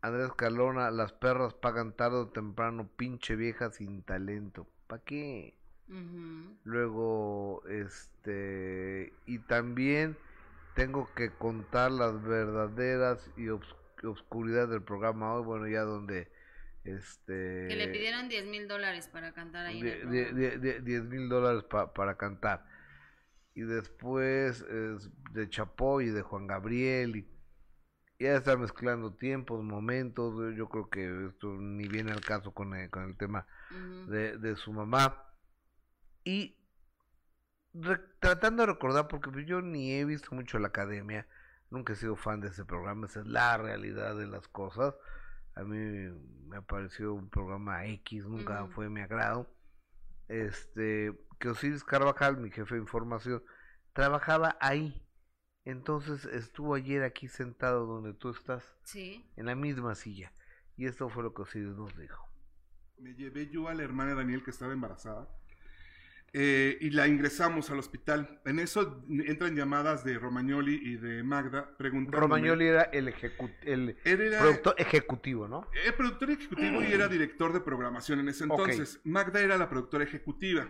Andrés 0.00 0.32
Calona, 0.34 0.90
las 0.90 1.12
perras 1.12 1.54
pagan 1.54 1.92
tarde 1.92 2.18
o 2.18 2.28
temprano, 2.28 2.88
pinche 2.96 3.34
vieja 3.36 3.70
sin 3.70 4.02
talento. 4.02 4.66
¿Para 4.86 5.02
qué? 5.02 5.57
Luego, 6.64 7.62
este, 7.68 9.12
y 9.26 9.38
también 9.38 10.16
tengo 10.74 11.08
que 11.14 11.30
contar 11.30 11.90
las 11.90 12.22
verdaderas 12.22 13.30
y 13.36 13.48
obs 13.48 13.74
oscuridad 14.04 14.68
del 14.68 14.82
programa 14.82 15.34
hoy, 15.34 15.44
bueno, 15.44 15.66
ya 15.66 15.82
donde 15.82 16.30
este... 16.84 17.66
Que 17.68 17.76
le 17.76 17.88
pidieron 17.88 18.28
10 18.28 18.46
mil 18.46 18.68
dólares 18.68 19.08
para 19.08 19.32
cantar 19.32 19.66
ahí. 19.66 19.82
De, 19.82 20.80
10 20.80 21.04
mil 21.04 21.28
dólares 21.28 21.64
para 21.64 22.16
cantar. 22.16 22.64
Y 23.54 23.62
después 23.62 24.62
es 24.62 25.10
de 25.32 25.50
Chapo 25.50 26.00
y 26.00 26.10
de 26.10 26.22
Juan 26.22 26.46
Gabriel. 26.46 27.16
Y 27.16 27.28
ya 28.20 28.36
está 28.36 28.56
mezclando 28.56 29.14
tiempos, 29.14 29.62
momentos. 29.64 30.54
Yo 30.56 30.68
creo 30.68 30.88
que 30.88 31.26
esto 31.28 31.48
ni 31.54 31.88
viene 31.88 32.12
al 32.12 32.20
caso 32.20 32.52
con 32.52 32.74
el, 32.74 32.88
con 32.90 33.04
el 33.04 33.16
tema 33.16 33.46
de, 34.08 34.38
de, 34.38 34.56
su 34.56 34.72
mamá. 34.72 35.24
Y 36.28 36.58
tratando 38.20 38.64
de 38.64 38.66
recordar, 38.66 39.08
porque 39.08 39.46
yo 39.46 39.62
ni 39.62 39.92
he 39.92 40.04
visto 40.04 40.34
mucho 40.34 40.58
la 40.58 40.68
academia. 40.68 41.26
Nunca 41.70 41.94
he 41.94 41.96
sido 41.96 42.16
fan 42.16 42.42
de 42.42 42.48
ese 42.48 42.66
programa. 42.66 43.06
Esa 43.06 43.20
es 43.20 43.26
la 43.26 43.56
realidad 43.56 44.14
de 44.14 44.26
las 44.26 44.46
cosas. 44.46 44.94
A 45.54 45.64
mí 45.64 45.78
me 46.48 46.60
pareció 46.60 47.14
un 47.14 47.30
programa 47.30 47.86
X, 47.86 48.26
nunca 48.26 48.66
fue 48.66 48.90
mi 48.90 49.00
agrado. 49.00 49.48
Este, 50.28 51.18
que 51.38 51.48
Osiris 51.48 51.82
Carvajal, 51.82 52.36
mi 52.36 52.50
jefe 52.50 52.74
de 52.74 52.82
información, 52.82 53.42
trabajaba 53.94 54.58
ahí. 54.60 55.02
Entonces 55.64 56.26
estuvo 56.26 56.74
ayer 56.74 57.04
aquí 57.04 57.28
sentado 57.28 57.86
donde 57.86 58.12
tú 58.12 58.28
estás, 58.28 58.76
sí. 58.82 59.32
en 59.36 59.46
la 59.46 59.54
misma 59.54 59.94
silla. 59.94 60.30
Y 60.76 60.84
esto 60.84 61.08
fue 61.08 61.22
lo 61.22 61.32
que 61.32 61.40
Osiris 61.40 61.74
nos 61.74 61.96
dijo. 61.96 62.28
Me 62.98 63.14
llevé 63.14 63.48
yo 63.48 63.66
a 63.68 63.72
la 63.72 63.82
hermana 63.82 64.10
de 64.10 64.16
Daniel 64.16 64.44
que 64.44 64.50
estaba 64.50 64.74
embarazada 64.74 65.37
eh, 66.32 66.76
y 66.80 66.90
la 66.90 67.08
ingresamos 67.08 67.70
al 67.70 67.78
hospital. 67.78 68.40
En 68.44 68.58
eso 68.58 69.02
entran 69.08 69.56
llamadas 69.56 70.04
de 70.04 70.18
Romagnoli 70.18 70.74
y 70.74 70.96
de 70.96 71.22
Magda 71.22 71.76
preguntando. 71.76 72.20
Romagnoli 72.20 72.66
era 72.66 72.82
el, 72.82 73.14
el 73.64 73.96
productor 74.38 74.74
ejecutivo, 74.78 75.48
¿no? 75.48 75.66
El 75.84 75.94
productor 75.94 76.30
ejecutivo 76.30 76.82
y 76.82 76.92
era 76.92 77.08
director 77.08 77.52
de 77.52 77.60
programación 77.60 78.20
en 78.20 78.28
ese 78.28 78.44
entonces. 78.44 79.00
Magda 79.04 79.40
era 79.40 79.56
la 79.56 79.68
productora 79.68 80.04
ejecutiva. 80.04 80.68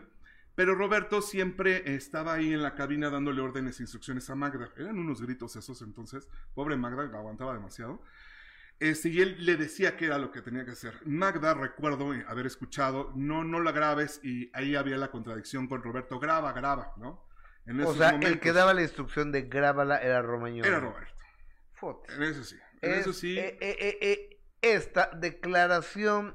Pero 0.54 0.74
Roberto 0.74 1.22
siempre 1.22 1.94
estaba 1.94 2.34
ahí 2.34 2.52
en 2.52 2.64
la 2.64 2.74
cabina 2.74 3.10
dándole 3.10 3.40
órdenes 3.40 3.78
e 3.78 3.84
instrucciones 3.84 4.28
a 4.28 4.34
Magda. 4.34 4.72
Eran 4.76 4.98
unos 4.98 5.22
gritos 5.22 5.54
esos 5.54 5.82
entonces. 5.82 6.28
Pobre 6.52 6.76
Magda, 6.76 7.04
aguantaba 7.16 7.54
demasiado. 7.54 8.02
Este, 8.80 9.08
y 9.08 9.20
él 9.20 9.44
le 9.44 9.56
decía 9.56 9.96
que 9.96 10.06
era 10.06 10.18
lo 10.18 10.30
que 10.30 10.40
tenía 10.40 10.64
que 10.64 10.70
hacer. 10.70 10.94
Magda, 11.04 11.54
recuerdo 11.54 12.12
haber 12.28 12.46
escuchado, 12.46 13.12
no, 13.16 13.42
no 13.42 13.60
la 13.60 13.72
grabes, 13.72 14.20
y 14.22 14.50
ahí 14.54 14.76
había 14.76 14.96
la 14.96 15.10
contradicción 15.10 15.66
con 15.66 15.82
Roberto, 15.82 16.20
graba, 16.20 16.52
graba, 16.52 16.92
¿no? 16.96 17.26
o 17.84 17.94
sea, 17.94 18.10
el 18.10 18.40
que 18.40 18.52
daba 18.52 18.72
la 18.72 18.82
instrucción 18.82 19.30
de 19.32 19.42
grábala 19.42 19.98
era 19.98 20.22
Romagnoli. 20.22 20.66
Era 20.66 20.80
Roberto. 20.80 21.14
En 22.16 22.22
eso 22.22 22.44
sí. 22.44 22.56
En 22.80 22.92
eso 22.92 23.12
sí. 23.12 23.38
Eh, 23.38 23.58
eh, 23.60 23.98
eh, 24.00 24.40
esta 24.62 25.10
declaración 25.14 26.34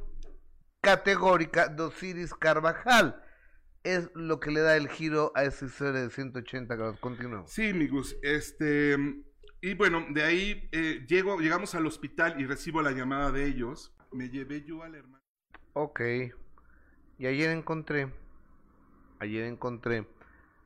categórica 0.82 1.70
de 1.70 1.84
Osiris 1.84 2.34
Carvajal 2.34 3.22
es 3.84 4.10
lo 4.14 4.40
que 4.40 4.52
le 4.52 4.62
da 4.62 4.78
el 4.78 4.90
giro 4.90 5.32
a 5.36 5.44
esa 5.44 5.66
historia 5.66 6.02
de 6.02 6.10
180 6.10 6.76
grados. 6.76 7.00
Continuamos. 7.00 7.52
Sí, 7.52 7.70
amigos. 7.70 8.16
Este 8.22 8.98
y 9.64 9.76
bueno, 9.76 10.06
de 10.10 10.22
ahí 10.24 10.68
eh, 10.74 11.06
llego, 11.08 11.40
llegamos 11.40 11.74
al 11.74 11.86
hospital 11.86 12.36
y 12.38 12.46
recibo 12.46 12.82
la 12.82 12.92
llamada 12.92 13.32
de 13.32 13.46
ellos. 13.46 13.94
Me 14.12 14.28
llevé 14.28 14.66
yo 14.66 14.84
al 14.84 14.94
hermano. 14.94 15.24
Ok. 15.72 16.02
Y 17.18 17.26
ayer 17.28 17.50
encontré, 17.50 18.12
ayer 19.20 19.46
encontré 19.46 20.06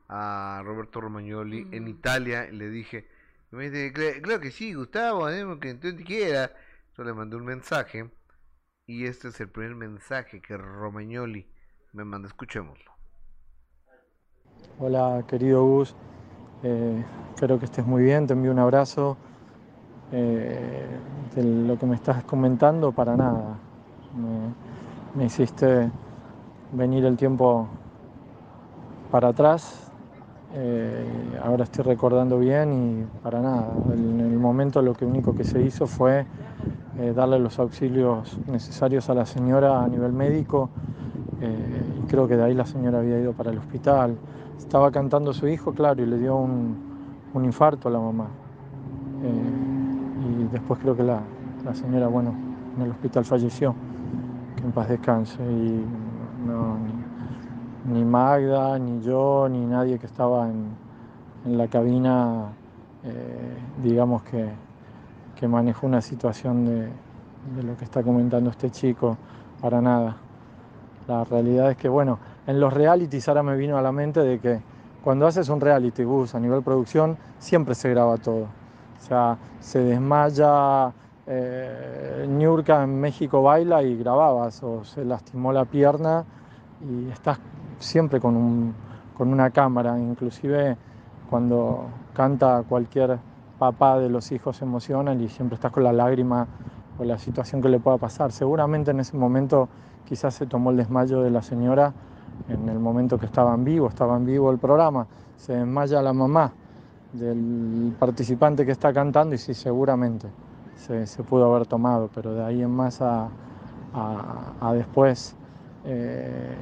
a 0.08 0.62
Roberto 0.64 1.00
Romagnoli 1.00 1.68
en 1.70 1.86
Italia 1.86 2.48
y 2.48 2.56
le 2.56 2.70
dije, 2.70 3.06
me 3.52 3.70
dice, 3.70 3.92
creo 3.92 4.40
que 4.40 4.50
sí, 4.50 4.74
Gustavo, 4.74 5.30
¿eh? 5.30 5.46
que 5.60 5.74
tú 5.74 5.94
quiera. 6.04 6.52
Yo 6.96 7.04
le 7.04 7.14
mandé 7.14 7.36
un 7.36 7.44
mensaje 7.44 8.10
y 8.84 9.06
este 9.06 9.28
es 9.28 9.40
el 9.40 9.48
primer 9.48 9.76
mensaje 9.76 10.42
que 10.42 10.56
Romagnoli 10.56 11.46
me 11.92 12.04
manda. 12.04 12.26
Escuchémoslo. 12.26 12.90
Hola, 14.80 15.24
querido 15.28 15.62
Gus. 15.62 15.94
Eh, 16.62 17.04
espero 17.34 17.58
que 17.58 17.66
estés 17.66 17.86
muy 17.86 18.02
bien, 18.02 18.26
te 18.26 18.32
envío 18.32 18.50
un 18.50 18.58
abrazo. 18.58 19.16
Eh, 20.10 20.86
de 21.34 21.42
lo 21.44 21.78
que 21.78 21.86
me 21.86 21.94
estás 21.94 22.24
comentando, 22.24 22.92
para 22.92 23.16
nada. 23.16 23.56
Me, 25.14 25.24
hiciste 25.24 25.90
venir 26.72 27.04
el 27.04 27.16
tiempo 27.16 27.68
para 29.10 29.28
atrás. 29.28 29.87
Eh, 30.54 31.04
ahora 31.42 31.64
estoy 31.64 31.84
recordando 31.84 32.38
bien 32.38 32.72
y 32.72 33.22
para 33.22 33.40
nada. 33.40 33.68
En 33.92 34.20
el 34.20 34.38
momento 34.38 34.82
lo 34.82 34.94
que 34.94 35.04
único 35.04 35.34
que 35.34 35.44
se 35.44 35.62
hizo 35.62 35.86
fue 35.86 36.26
darle 37.14 37.38
los 37.38 37.60
auxilios 37.60 38.40
necesarios 38.48 39.08
a 39.08 39.14
la 39.14 39.24
señora 39.24 39.84
a 39.84 39.88
nivel 39.88 40.12
médico. 40.12 40.70
y 41.40 42.08
creo 42.08 42.26
que 42.26 42.36
de 42.36 42.42
ahí 42.42 42.54
la 42.54 42.66
señora 42.66 42.98
había 42.98 43.20
ido 43.20 43.32
para 43.34 43.50
el 43.50 43.58
hospital 43.58 44.16
estaba 44.58 44.90
cantando 44.90 45.32
su 45.32 45.48
hijo, 45.48 45.72
claro, 45.72 46.02
y 46.02 46.06
le 46.06 46.18
dio 46.18 46.36
un, 46.36 46.76
infarto 47.42 47.88
a 47.88 47.92
la 47.92 48.00
mamá. 48.00 48.26
Eh, 49.22 50.40
y 50.40 50.52
después 50.52 50.80
creo 50.80 50.96
que 50.96 51.04
la, 51.04 51.20
la, 51.64 51.74
señora, 51.74 52.08
bueno, 52.08 52.34
en 52.76 52.82
el 52.82 52.90
hospital 52.90 53.24
falleció, 53.24 53.74
que 54.56 54.64
en 54.64 54.72
paz 54.72 54.88
descanse. 54.88 55.40
Y 55.42 55.84
no, 56.46 56.76
ni, 57.88 58.04
Magda, 58.04 58.78
ni 58.78 59.02
yo, 59.02 59.48
ni 59.50 59.64
nadie 59.64 59.98
que 59.98 60.06
estaba 60.06 60.48
en, 60.48 60.88
la 61.44 61.68
cabina, 61.68 62.48
eh, 63.04 63.56
digamos 63.82 64.22
que, 64.22 64.50
que, 65.36 65.48
manejó 65.48 65.86
una 65.86 66.02
situación 66.02 66.66
de, 66.66 66.88
de 67.56 67.62
lo 67.62 67.76
que 67.76 67.84
está 67.84 68.02
comentando 68.02 68.50
este 68.50 68.70
chico, 68.70 69.16
para 69.60 69.80
nada. 69.80 70.16
La 71.06 71.24
realidad 71.24 71.70
es 71.70 71.76
que, 71.76 71.88
bueno, 71.88 72.18
en 72.46 72.60
los 72.60 72.72
realities 72.72 73.28
ahora 73.28 73.42
me 73.42 73.56
vino 73.56 73.78
a 73.78 73.82
la 73.82 73.92
mente 73.92 74.20
de 74.20 74.38
que 74.38 74.60
cuando 75.02 75.26
haces 75.26 75.48
un 75.48 75.60
reality 75.60 76.04
bus 76.04 76.34
a 76.34 76.40
nivel 76.40 76.62
producción, 76.62 77.16
siempre 77.38 77.74
se 77.74 77.88
graba 77.90 78.18
todo. 78.18 78.42
O 78.42 79.00
sea, 79.00 79.38
se 79.60 79.78
desmaya 79.78 80.92
eh, 81.26 82.24
en 82.26 83.00
México 83.00 83.42
baila 83.42 83.82
y 83.82 83.96
grababas, 83.96 84.62
o 84.62 84.84
se 84.84 85.04
lastimó 85.04 85.52
la 85.52 85.64
pierna 85.64 86.24
y 86.80 87.10
estás 87.10 87.38
siempre 87.78 88.20
con, 88.20 88.36
un, 88.36 88.74
con 89.16 89.32
una 89.32 89.50
cámara, 89.50 89.98
inclusive 89.98 90.76
cuando 91.28 91.86
canta 92.14 92.64
cualquier 92.68 93.18
papá 93.58 93.98
de 93.98 94.08
los 94.08 94.30
hijos 94.32 94.56
se 94.56 94.64
emocionan 94.64 95.20
y 95.20 95.28
siempre 95.28 95.56
estás 95.56 95.72
con 95.72 95.84
la 95.84 95.92
lágrima 95.92 96.46
o 96.98 97.04
la 97.04 97.18
situación 97.18 97.60
que 97.60 97.68
le 97.68 97.80
pueda 97.80 97.98
pasar. 97.98 98.32
Seguramente 98.32 98.90
en 98.90 99.00
ese 99.00 99.16
momento 99.16 99.68
quizás 100.04 100.34
se 100.34 100.46
tomó 100.46 100.70
el 100.70 100.76
desmayo 100.76 101.20
de 101.20 101.30
la 101.30 101.42
señora 101.42 101.92
en 102.48 102.68
el 102.68 102.78
momento 102.78 103.18
que 103.18 103.26
estaban 103.26 103.64
vivos, 103.64 103.92
estaba 103.92 104.16
en 104.16 104.24
vivo 104.24 104.50
el 104.50 104.58
programa, 104.58 105.06
se 105.36 105.54
desmaya 105.54 106.00
la 106.00 106.12
mamá 106.12 106.52
del 107.12 107.94
participante 107.98 108.64
que 108.64 108.72
está 108.72 108.92
cantando 108.92 109.34
y 109.34 109.38
sí, 109.38 109.54
seguramente 109.54 110.28
se, 110.76 111.22
pudo 111.22 111.52
haber 111.52 111.66
tomado, 111.66 112.08
pero 112.14 112.34
de 112.34 112.44
ahí 112.44 112.62
en 112.62 112.70
más 112.70 113.00
a, 113.02 113.28
después 114.72 115.34
eh, 115.84 116.54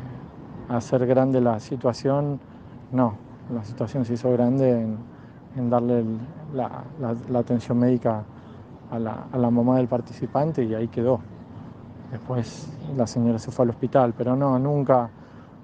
hacer 0.69 1.07
grande 1.07 1.41
la 1.41 1.61
situación, 1.61 2.41
no, 2.93 3.15
la 3.53 3.65
situación 3.65 4.05
se 4.05 4.15
hizo 4.15 4.31
grande 4.33 4.83
en, 5.57 5.71
darle 5.71 6.05
la, 6.53 6.85
atención 7.39 7.79
médica 7.79 8.23
a 8.91 8.99
la, 8.99 9.25
a 9.33 9.39
la 9.39 9.51
mamá 9.51 9.77
del 9.77 9.89
participante 9.89 10.65
y 10.65 10.75
ahí 10.75 10.89
quedó. 10.89 11.21
Después 12.11 12.69
la 12.97 13.07
señora 13.07 13.39
se 13.39 13.51
fue 13.51 13.65
al 13.65 13.71
hospital, 13.71 14.15
pero 14.17 14.37
no, 14.37 14.59
nunca 14.59 15.11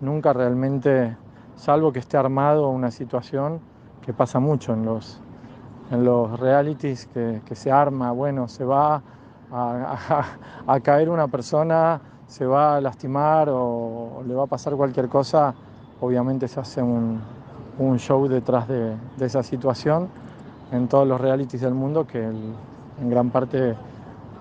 nunca 0.03 0.33
realmente, 0.33 1.17
salvo 1.55 1.93
que 1.93 2.01
esté 2.01 2.19
armado 2.19 2.69
una 2.69 2.91
situación 2.91 3.61
que 4.05 4.13
pasa 4.13 4.41
mucho 4.41 4.75
en 4.75 4.85
los, 4.85 5.21
en 5.91 6.05
los 6.05 6.39
realities, 6.39 7.07
que, 7.07 7.55
se 7.55 7.71
arma, 7.71 8.11
bueno, 8.11 8.49
se 8.49 8.65
va 8.65 9.03
a, 9.51 10.81
caer 10.83 11.09
una 11.09 11.29
persona, 11.29 12.01
se 12.33 12.47
va 12.47 12.77
a 12.77 12.81
lastimar 12.81 13.51
o, 13.51 14.23
le 14.27 14.35
va 14.35 14.45
a 14.45 14.47
pasar 14.47 14.75
cualquier 14.75 15.07
cosa, 15.09 15.55
obviamente 16.01 16.49
se 16.49 16.61
hace 16.61 16.83
un, 16.83 17.21
show 17.99 18.27
detrás 18.27 18.67
de, 18.69 18.95
esa 19.21 19.43
situación 19.43 20.09
en 20.71 20.89
todos 20.89 21.07
los 21.07 21.21
realities 21.21 21.61
del 21.61 21.75
mundo 21.75 22.07
que 22.07 22.23
en 22.23 23.11
gran 23.11 23.29
parte 23.29 23.77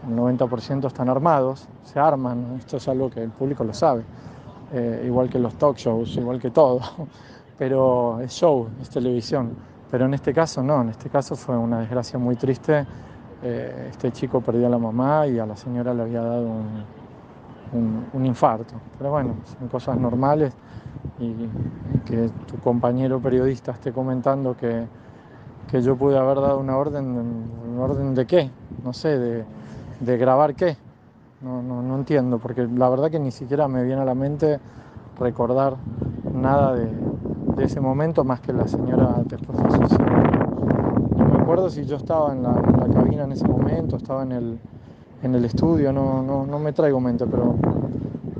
el 0.07 0.15
90% 0.15 0.87
están 0.87 1.09
armados, 1.09 1.67
se 1.83 1.99
arman, 1.99 2.55
esto 2.57 2.77
es 2.77 2.87
algo 2.87 3.09
que 3.09 3.23
el 3.23 3.29
público 3.29 3.65
lo 3.65 3.73
sabe. 3.73 4.03
Eh, 4.73 5.03
igual 5.05 5.29
que 5.29 5.37
los 5.37 5.55
talk 5.55 5.75
shows, 5.75 6.15
igual 6.15 6.39
que 6.39 6.49
todo, 6.49 6.79
pero 7.57 8.21
es 8.21 8.31
show, 8.31 8.69
es 8.81 8.89
televisión. 8.89 9.51
Pero 9.89 10.05
en 10.05 10.13
este 10.13 10.33
caso 10.33 10.63
no, 10.63 10.81
en 10.81 10.89
este 10.89 11.09
caso 11.09 11.35
fue 11.35 11.57
una 11.57 11.81
desgracia 11.81 12.17
muy 12.17 12.37
triste. 12.37 12.85
Eh, 13.43 13.87
este 13.89 14.13
chico 14.13 14.39
perdió 14.39 14.67
a 14.67 14.69
la 14.69 14.77
mamá 14.77 15.27
y 15.27 15.39
a 15.39 15.45
la 15.45 15.57
señora 15.57 15.93
le 15.93 16.03
había 16.03 16.21
dado 16.21 16.47
un, 16.47 17.00
un, 17.73 18.25
infarto. 18.25 18.75
Pero 18.97 19.11
bueno, 19.11 19.35
son 19.57 19.67
cosas 19.67 19.97
normales 19.97 20.53
y 21.19 21.33
que 22.05 22.29
tu 22.47 22.57
compañero 22.57 23.19
periodista 23.19 23.71
esté 23.71 23.91
comentando 23.91 24.55
que, 24.55 24.85
que 25.69 25.81
yo 25.81 25.95
pude 25.95 26.17
haber 26.17 26.39
dado 26.39 26.59
una 26.59 26.77
orden, 26.77 27.05
¿una 27.73 27.81
orden 27.81 28.15
de 28.15 28.25
qué? 28.25 28.49
No 28.83 28.93
sé, 28.93 29.17
de, 29.17 29.45
de 29.99 30.17
grabar 30.17 30.55
qué. 30.55 30.77
No, 31.41 31.61
no, 31.63 31.81
no 31.81 31.95
entiendo, 31.95 32.37
porque 32.37 32.67
la 32.67 32.89
verdad 32.89 33.09
que 33.09 33.19
ni 33.19 33.31
siquiera 33.31 33.67
me 33.67 33.83
viene 33.83 34.01
a 34.01 34.05
la 34.05 34.13
mente 34.13 34.59
recordar 35.19 35.75
nada 36.33 36.75
de, 36.75 36.87
de 37.55 37.63
ese 37.63 37.79
momento 37.79 38.23
más 38.23 38.41
que 38.41 38.53
la 38.53 38.67
señora 38.67 39.15
después 39.25 39.57
falleció. 39.59 39.97
No 41.17 41.25
me 41.25 41.41
acuerdo 41.41 41.69
si 41.69 41.85
yo 41.85 41.95
estaba 41.95 42.31
en 42.31 42.43
la, 42.43 42.51
en 42.51 42.79
la 42.79 42.87
cabina 42.93 43.23
en 43.23 43.31
ese 43.31 43.47
momento, 43.47 43.97
estaba 43.97 44.23
en 44.23 44.31
el, 44.31 44.59
en 45.23 45.35
el 45.35 45.45
estudio, 45.45 45.93
no, 45.93 46.23
no, 46.23 46.45
no 46.45 46.59
me 46.59 46.73
traigo 46.73 46.99
mente, 46.99 47.25
pero 47.25 47.55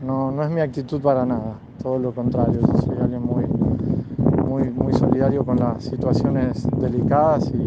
no, 0.05 0.31
no 0.31 0.43
es 0.43 0.49
mi 0.49 0.61
actitud 0.61 1.01
para 1.01 1.25
nada, 1.25 1.55
todo 1.81 1.99
lo 1.99 2.11
contrario, 2.11 2.59
soy 2.85 2.97
alguien 2.99 3.21
muy, 3.23 3.45
muy, 4.47 4.69
muy 4.71 4.93
solidario 4.93 5.43
con 5.45 5.57
las 5.59 5.83
situaciones 5.83 6.67
delicadas 6.79 7.51
y, 7.53 7.65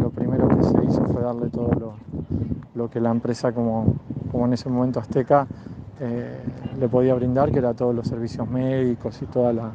lo 0.00 0.10
primero 0.10 0.48
que 0.48 0.62
se 0.64 0.84
hizo 0.84 1.04
fue 1.06 1.22
darle 1.22 1.48
todo 1.50 1.70
lo, 1.78 1.92
lo 2.74 2.88
que 2.88 3.00
la 3.00 3.10
empresa 3.10 3.52
como, 3.52 3.84
como 4.30 4.46
en 4.46 4.52
ese 4.54 4.68
momento 4.68 5.00
Azteca 5.00 5.46
eh, 6.00 6.40
le 6.78 6.88
podía 6.88 7.14
brindar, 7.14 7.50
que 7.50 7.58
era 7.58 7.74
todos 7.74 7.94
los 7.94 8.06
servicios 8.06 8.48
médicos 8.48 9.20
y 9.22 9.26
toda 9.26 9.52
la, 9.52 9.72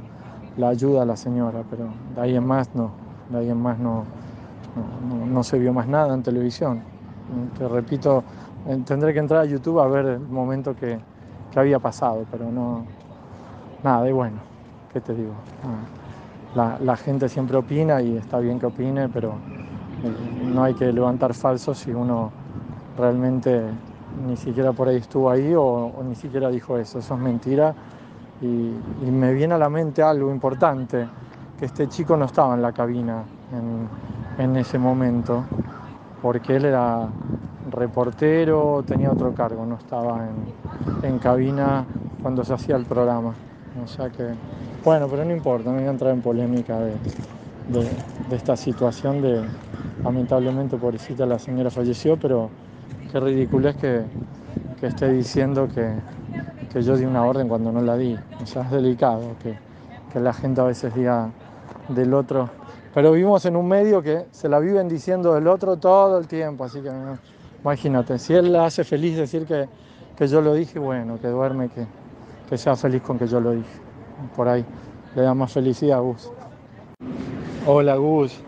la 0.57 0.69
ayuda 0.69 1.03
a 1.03 1.06
la 1.06 1.15
señora, 1.18 1.64
pero 1.69 1.86
de 2.15 2.22
ahí 2.22 2.36
en 2.36 2.45
más 2.45 2.73
no, 2.73 2.91
de 3.30 3.38
ahí 3.40 3.49
en 3.49 3.61
más 3.61 3.77
no, 3.80 4.06
no- 4.76 5.26
no 5.27 5.44
se 5.44 5.60
vio 5.60 5.73
más 5.73 5.88
nada 5.88 6.14
en 6.14 6.23
televisión. 6.23 6.94
Te 7.57 7.68
repito, 7.68 8.23
tendré 8.85 9.14
que 9.14 9.19
entrar 9.19 9.41
a 9.41 9.45
YouTube 9.45 9.80
a 9.80 9.88
ver 9.88 10.06
el 10.06 10.19
momento 10.19 10.76
que, 10.76 10.99
que 11.52 11.60
había 11.60 11.80
pasado, 11.80 12.26
pero 12.30 12.52
no, 12.52 12.85
nada, 13.84 14.07
y 14.07 14.11
bueno, 14.11 14.38
¿qué 14.93 15.02
te 15.02 15.14
digo? 15.14 15.34
Ah, 15.64 15.89
La, 16.56 16.77
la 16.80 16.95
gente 16.97 17.30
siempre 17.30 17.57
opina 17.57 18.02
y 18.02 18.18
está 18.18 18.39
bien 18.39 18.60
que 18.60 18.68
opine, 18.68 19.10
pero 19.10 19.31
eh, 20.03 20.15
no 20.53 20.64
hay 20.64 20.73
que 20.76 20.91
levantar 20.93 21.34
falsos 21.34 21.80
si 21.80 21.91
uno 21.91 22.31
realmente 22.97 23.61
ni 24.27 24.38
siquiera 24.38 24.72
por 24.73 24.88
ahí 24.88 24.97
estuvo 24.97 25.30
ahí 25.30 25.53
o, 25.56 25.64
o 25.64 26.03
ni 26.03 26.15
siquiera 26.15 26.49
dijo 26.49 26.77
eso, 26.77 26.99
eso 26.99 27.14
es 27.15 27.19
mentira. 27.19 27.76
Y, 28.41 28.45
y 28.45 29.11
me 29.11 29.34
viene 29.34 29.56
a 29.56 29.57
la 29.57 29.69
mente 29.69 30.03
algo 30.03 30.31
importante, 30.31 31.07
que 31.57 31.65
este 31.65 31.88
chico 31.88 32.18
no 32.18 32.26
estaba 32.26 32.53
en 32.56 32.61
la 32.61 32.72
cabina 32.73 33.23
en, 33.52 34.43
en 34.43 34.56
ese 34.57 34.77
momento, 34.77 35.43
porque 36.26 36.56
él 36.56 36.65
era 36.65 37.15
reportero, 37.61 38.84
tenía 38.84 39.11
otro 39.11 39.34
cargo, 39.34 39.64
no 39.68 39.76
estaba 39.77 40.27
en, 40.27 40.52
en 41.02 41.19
cabina 41.19 41.88
cuando 42.18 42.43
se 42.43 42.53
hacía 42.53 42.76
el 42.77 42.88
programa. 42.88 43.43
O 43.73 43.85
sea 43.88 44.10
que, 44.10 44.39
bueno, 44.84 45.07
pero 45.10 45.23
no 45.26 45.31
importa, 45.34 45.69
no 45.72 45.77
voy 45.77 45.85
a 45.88 45.91
entrar 45.91 46.14
en 46.14 46.22
polémica 46.23 46.80
de, 46.81 47.03
de- 47.68 48.06
esta 48.30 48.57
situación 48.57 49.22
de, 49.22 49.53
lamentablemente, 50.03 50.77
pobrecita, 50.77 51.26
la 51.27 51.39
señora 51.39 51.72
falleció, 51.72 52.18
pero 52.19 52.56
qué 53.07 53.19
ridículo 53.19 53.69
es 53.69 53.77
que, 53.77 54.11
que 54.76 54.88
esté 54.88 55.10
diciendo 55.11 55.68
que, 55.69 56.06
que 56.69 56.81
yo 56.84 56.97
di 56.97 57.06
una 57.06 57.26
orden 57.26 57.47
cuando 57.47 57.72
no 57.72 57.81
la 57.81 57.97
di. 57.97 58.23
O 58.38 58.45
sea, 58.45 58.64
es 58.64 58.72
delicado 58.72 59.38
que, 59.38 59.60
que 60.10 60.19
la 60.19 60.34
gente 60.34 60.61
a 60.61 60.65
veces 60.65 60.93
diga 60.93 61.35
del 61.88 62.14
otro. 62.14 62.56
Pero 62.95 63.11
vivimos 63.11 63.45
en 63.45 63.57
un 63.57 63.67
medio 63.67 64.01
que 64.01 64.27
se 64.31 64.47
la 64.47 64.57
viven 64.57 64.88
diciendo 64.88 65.34
del 65.34 65.47
otro 65.47 65.76
todo 65.76 66.17
el 66.17 66.27
tiempo, 66.30 66.63
así 66.63 66.81
que 66.81 66.89
imagínate, 67.61 68.17
si 68.17 68.34
él 68.34 68.53
la 68.53 68.67
hace 68.67 68.85
feliz 68.85 69.17
decir 69.17 69.45
que, 69.45 69.67
que 70.15 70.27
yo 70.27 70.39
lo 70.39 70.53
dije, 70.53 70.80
bueno, 70.80 71.19
que 71.19 71.27
duerme, 71.27 71.67
que, 71.67 71.85
que 72.49 72.57
sea 72.57 72.77
feliz 72.77 73.01
con 73.01 73.19
que 73.19 73.27
yo 73.27 73.41
lo 73.41 73.51
dije. 73.51 73.69
Por 74.34 74.47
ahí 74.47 74.65
le 75.13 75.23
da 75.23 75.34
más 75.34 75.51
felicidad 75.51 75.97
a 75.97 76.01
Gus. 76.01 76.31
Hola 77.67 77.97
Gus, 77.97 78.39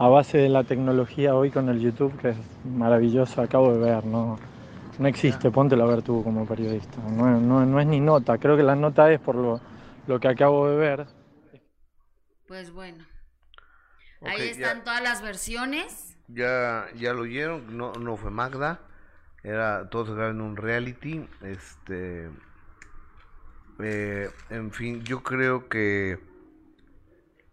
a 0.00 0.08
base 0.08 0.38
de 0.38 0.48
la 0.48 0.64
tecnología 0.64 1.36
hoy 1.36 1.52
con 1.52 1.68
el 1.68 1.78
YouTube, 1.78 2.18
que 2.18 2.30
es 2.30 2.36
maravilloso, 2.64 3.42
acabo 3.42 3.72
de 3.72 3.78
ver, 3.78 4.04
no, 4.06 4.40
no 4.98 5.06
existe, 5.06 5.52
póntelo 5.52 5.84
a 5.84 5.86
ver 5.86 6.02
tú 6.02 6.24
como 6.24 6.46
periodista, 6.46 7.00
no, 7.08 7.38
no- 7.38 7.64
no 7.64 7.80
es 7.80 7.86
ni 7.86 8.00
nota, 8.00 8.38
creo 8.38 8.56
que 8.56 8.64
la 8.64 8.74
nota 8.74 9.08
es 9.12 9.20
por 9.20 9.36
lo, 9.36 9.60
lo 10.08 10.18
que 10.18 10.26
acabo 10.26 10.66
de 10.66 10.76
ver. 10.76 11.06
Pues 12.48 12.72
bueno. 12.72 13.09
Ahí 14.22 14.38
ya. 14.38 14.50
están 14.50 14.84
todas 14.84 15.02
las 15.02 15.22
versiones. 15.22 16.16
Ya, 16.28 16.86
ya 16.94 17.12
lo 17.12 17.22
oyeron, 17.22 17.76
no, 17.76 17.92
no 17.94 18.16
fue 18.16 18.30
Magda, 18.30 18.80
era 19.42 19.88
todo 19.90 20.06
se 20.06 20.14
graba 20.14 20.30
en 20.30 20.40
un 20.40 20.56
reality, 20.56 21.28
este, 21.42 22.30
eh, 23.80 24.30
en 24.50 24.70
fin, 24.72 25.02
yo 25.02 25.22
creo 25.22 25.68
que 25.68 26.20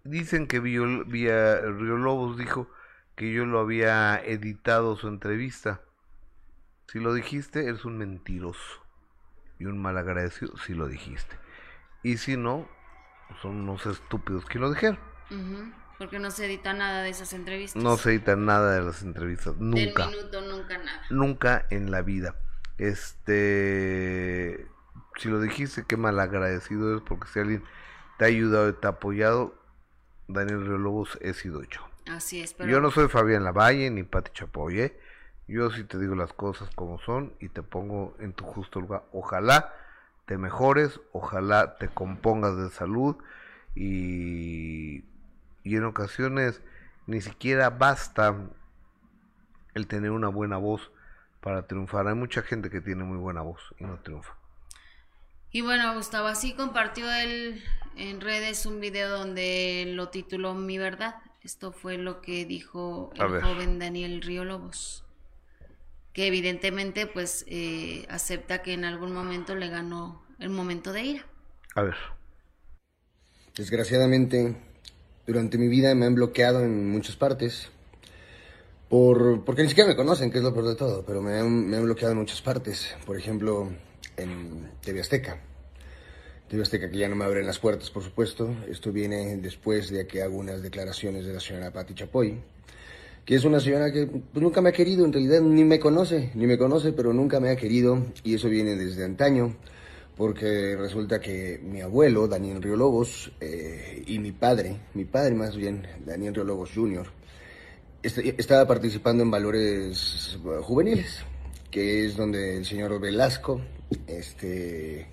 dicen 0.03 0.47
que 0.47 0.61
Viol- 0.61 1.05
Vía 1.07 1.61
Río 1.61 1.97
Lobos 1.97 2.37
dijo 2.37 2.69
que 3.15 3.31
yo 3.33 3.45
lo 3.45 3.59
había 3.59 4.17
editado 4.23 4.95
su 4.95 5.07
entrevista. 5.07 5.81
Si 6.87 6.99
lo 6.99 7.13
dijiste, 7.13 7.65
eres 7.67 7.83
un 7.83 7.97
mentiroso 7.97 8.85
y 9.59 9.65
un 9.65 9.81
malagradecido 9.81 10.55
si 10.57 10.73
lo 10.73 10.87
dijiste. 10.87 11.35
Y 12.03 12.17
si 12.17 12.37
no, 12.37 12.67
son 13.41 13.57
unos 13.61 13.85
estúpidos 13.87 14.45
que 14.45 14.59
lo 14.59 14.71
dijeron. 14.71 14.99
Porque 15.97 16.19
no 16.19 16.29
se 16.31 16.45
edita 16.45 16.73
nada 16.73 17.01
de 17.01 17.09
esas 17.09 17.33
entrevistas. 17.33 17.81
No 17.81 17.97
se 17.97 18.11
edita 18.11 18.35
nada 18.35 18.75
de 18.75 18.81
las 18.83 19.01
entrevistas, 19.01 19.57
Del 19.57 19.69
nunca. 19.69 20.07
minuto, 20.07 20.41
nunca 20.41 20.77
nada. 20.77 21.01
Nunca 21.09 21.65
en 21.69 21.89
la 21.91 22.01
vida. 22.01 22.35
Este, 22.77 24.67
si 25.17 25.29
lo 25.29 25.41
dijiste, 25.41 25.85
qué 25.87 25.97
mal 25.97 26.19
agradecido 26.19 26.95
es 26.95 27.01
porque 27.01 27.27
si 27.27 27.39
alguien 27.39 27.63
te 28.17 28.25
ha 28.25 28.27
ayudado 28.27 28.69
y 28.69 28.73
te 28.73 28.87
ha 28.87 28.91
apoyado, 28.91 29.55
Daniel 30.27 30.65
Río 30.65 30.77
Lobos 30.77 31.17
he 31.21 31.33
sido 31.33 31.63
yo. 31.63 31.81
Así 32.07 32.41
es, 32.41 32.53
pero 32.53 32.69
Yo 32.69 32.79
no 32.79 32.91
soy 32.91 33.07
Fabián 33.07 33.43
Lavalle 33.43 33.89
ni 33.89 34.03
Pati 34.03 34.31
Chapoy, 34.33 34.79
¿eh? 34.79 34.99
Yo 35.47 35.71
sí 35.71 35.83
te 35.83 35.97
digo 35.97 36.13
las 36.15 36.33
cosas 36.33 36.69
como 36.75 36.99
son 36.99 37.33
y 37.39 37.49
te 37.49 37.63
pongo 37.63 38.15
en 38.19 38.33
tu 38.33 38.43
justo 38.45 38.81
lugar. 38.81 39.03
Ojalá 39.13 39.73
te 40.25 40.37
mejores, 40.37 40.99
ojalá 41.13 41.77
te 41.77 41.87
compongas 41.87 42.57
de 42.57 42.69
salud 42.69 43.15
y, 43.75 45.03
y 45.67 45.75
en 45.75 45.83
ocasiones 45.83 46.61
ni 47.07 47.19
siquiera 47.19 47.69
basta 47.69 48.49
el 49.73 49.87
tener 49.87 50.11
una 50.11 50.29
buena 50.29 50.57
voz 50.57 50.91
para 51.41 51.67
triunfar. 51.67 52.07
Hay 52.07 52.15
mucha 52.15 52.41
gente 52.41 52.69
que 52.69 52.79
tiene 52.79 53.03
muy 53.03 53.17
buena 53.17 53.41
voz 53.41 53.61
y 53.77 53.83
no 53.83 53.99
triunfa. 53.99 54.35
Y 55.51 55.61
bueno, 55.61 55.93
Gustavo, 55.95 56.27
así 56.27 56.53
compartió 56.53 57.11
él 57.11 57.61
en 57.97 58.21
redes 58.21 58.65
un 58.65 58.79
video 58.79 59.09
donde 59.09 59.85
lo 59.93 60.09
tituló 60.09 60.53
Mi 60.53 60.77
Verdad. 60.77 61.15
Esto 61.41 61.73
fue 61.73 61.97
lo 61.97 62.21
que 62.21 62.45
dijo 62.45 63.11
el 63.15 63.41
joven 63.41 63.77
Daniel 63.77 64.21
Río 64.21 64.45
Lobos. 64.45 65.03
Que 66.13 66.27
evidentemente 66.27 67.07
pues 67.07 67.45
eh, 67.47 68.05
acepta 68.09 68.61
que 68.61 68.73
en 68.73 68.85
algún 68.85 69.13
momento 69.13 69.55
le 69.55 69.67
ganó 69.67 70.23
el 70.39 70.49
momento 70.49 70.93
de 70.93 71.01
ira. 71.03 71.25
A 71.75 71.83
ver. 71.83 71.95
Desgraciadamente, 73.55 74.55
durante 75.27 75.57
mi 75.57 75.67
vida 75.67 75.93
me 75.93 76.05
han 76.05 76.15
bloqueado 76.15 76.63
en 76.63 76.89
muchas 76.89 77.17
partes. 77.17 77.69
Por, 78.89 79.43
porque 79.43 79.63
ni 79.63 79.69
siquiera 79.69 79.89
me 79.89 79.97
conocen, 79.97 80.31
que 80.31 80.37
es 80.37 80.43
lo 80.43 80.53
peor 80.53 80.69
de 80.69 80.75
todo, 80.75 81.03
pero 81.05 81.21
me 81.21 81.37
han, 81.37 81.67
me 81.67 81.75
han 81.75 81.83
bloqueado 81.83 82.13
en 82.13 82.19
muchas 82.19 82.41
partes. 82.41 82.95
Por 83.05 83.17
ejemplo, 83.17 83.69
en 84.15 84.71
TV 84.81 85.01
Azteca. 85.01 85.41
TV 86.47 86.61
Azteca 86.61 86.89
que 86.89 86.97
ya 86.97 87.09
no 87.09 87.17
me 87.17 87.25
abren 87.25 87.45
las 87.45 87.59
puertas, 87.59 87.89
por 87.89 88.01
supuesto. 88.01 88.55
Esto 88.69 88.93
viene 88.93 89.35
después 89.37 89.89
de 89.89 90.07
que 90.07 90.21
hago 90.21 90.37
unas 90.37 90.63
declaraciones 90.63 91.25
de 91.25 91.33
la 91.33 91.41
señora 91.41 91.71
Patti 91.71 91.93
Chapoy, 91.93 92.39
que 93.25 93.35
es 93.35 93.43
una 93.43 93.59
señora 93.59 93.91
que 93.91 94.07
pues, 94.07 94.41
nunca 94.41 94.61
me 94.61 94.69
ha 94.69 94.71
querido, 94.71 95.05
en 95.05 95.11
realidad 95.11 95.41
ni 95.41 95.65
me 95.65 95.79
conoce, 95.79 96.31
ni 96.35 96.47
me 96.47 96.57
conoce, 96.57 96.93
pero 96.93 97.11
nunca 97.11 97.41
me 97.41 97.49
ha 97.49 97.57
querido, 97.57 98.01
y 98.23 98.35
eso 98.35 98.47
viene 98.47 98.77
desde 98.77 99.03
antaño, 99.03 99.57
porque 100.17 100.75
resulta 100.75 101.19
que 101.19 101.59
mi 101.63 101.81
abuelo, 101.81 102.27
Daniel 102.27 102.61
Río 102.61 102.75
Lobos, 102.75 103.31
eh, 103.39 104.03
y 104.07 104.17
mi 104.19 104.31
padre, 104.31 104.75
mi 104.95 105.05
padre 105.05 105.35
más 105.35 105.55
bien, 105.55 105.85
Daniel 106.05 106.33
Río 106.33 106.43
Lobos 106.43 106.71
Jr., 106.73 107.05
est- 108.01 108.17
estaba 108.39 108.65
participando 108.67 109.23
en 109.23 109.29
valores 109.31 110.39
eh, 110.43 110.49
juveniles, 110.63 111.23
que 111.69 112.05
es 112.05 112.17
donde 112.17 112.57
el 112.57 112.65
señor 112.65 112.99
Velasco, 112.99 113.61
este, 114.07 115.05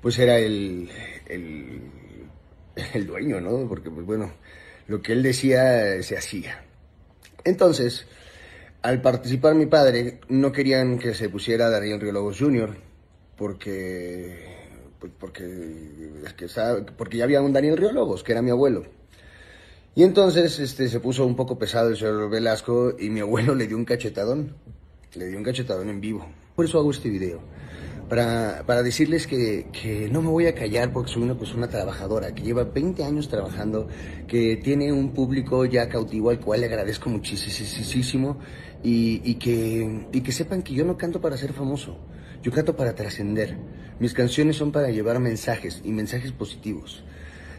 pues 0.00 0.18
era 0.18 0.38
el, 0.38 0.88
el, 1.26 3.06
dueño, 3.06 3.40
¿no? 3.40 3.68
Porque, 3.68 3.90
pues 3.90 4.06
bueno, 4.06 4.30
lo 4.86 5.02
que 5.02 5.12
él 5.12 5.22
decía 5.24 5.94
eh, 5.96 6.02
se 6.04 6.16
hacía. 6.16 6.62
Entonces, 7.44 8.06
al 8.82 9.02
participar 9.02 9.54
mi 9.56 9.66
padre, 9.66 10.20
no 10.28 10.52
querían 10.52 10.98
que 10.98 11.14
se 11.14 11.28
pusiera 11.28 11.68
Daniel 11.68 12.00
Río 12.00 12.12
Lobos 12.12 12.38
Jr., 12.38 12.85
porque, 13.36 14.44
pues, 14.98 15.12
porque, 15.18 16.12
porque 16.96 17.16
ya 17.16 17.24
había 17.24 17.42
un 17.42 17.52
Daniel 17.52 17.76
Río 17.76 17.92
Lobos, 17.92 18.22
que 18.22 18.32
era 18.32 18.42
mi 18.42 18.50
abuelo. 18.50 18.84
Y 19.94 20.02
entonces 20.02 20.58
este, 20.58 20.88
se 20.88 21.00
puso 21.00 21.24
un 21.24 21.36
poco 21.36 21.58
pesado 21.58 21.88
el 21.88 21.96
señor 21.96 22.28
Velasco 22.28 22.94
y 22.98 23.08
mi 23.08 23.20
abuelo 23.20 23.54
le 23.54 23.66
dio 23.66 23.76
un 23.76 23.84
cachetadón. 23.84 24.54
Le 25.14 25.28
dio 25.28 25.38
un 25.38 25.44
cachetadón 25.44 25.88
en 25.88 26.00
vivo. 26.00 26.26
Por 26.54 26.66
eso 26.66 26.78
hago 26.78 26.90
este 26.90 27.08
video. 27.08 27.40
para, 28.08 28.62
para 28.66 28.82
decirles 28.82 29.26
que, 29.26 29.66
que 29.72 30.08
no 30.10 30.22
me 30.22 30.28
voy 30.28 30.46
a 30.46 30.54
callar 30.54 30.92
porque 30.92 31.12
soy 31.12 31.22
una 31.22 31.38
persona 31.38 31.68
trabajadora, 31.68 32.34
que 32.34 32.42
lleva 32.42 32.64
20 32.64 33.02
años 33.04 33.28
trabajando, 33.28 33.88
que 34.28 34.56
tiene 34.56 34.92
un 34.92 35.12
público 35.12 35.64
ya 35.64 35.88
cautivo 35.88 36.30
al 36.30 36.40
cual 36.40 36.60
le 36.60 36.66
agradezco 36.66 37.10
muchísimo 37.10 38.38
y, 38.82 39.34
que, 39.36 40.06
y 40.12 40.20
que 40.20 40.32
sepan 40.32 40.62
que 40.62 40.74
yo 40.74 40.84
no 40.84 40.96
canto 40.96 41.20
para 41.20 41.36
ser 41.36 41.52
famoso, 41.52 41.98
yo 42.46 42.52
canto 42.52 42.76
para 42.76 42.94
trascender. 42.94 43.56
Mis 43.98 44.14
canciones 44.14 44.54
son 44.54 44.70
para 44.70 44.88
llevar 44.90 45.18
mensajes 45.18 45.80
y 45.82 45.90
mensajes 45.90 46.30
positivos. 46.30 47.02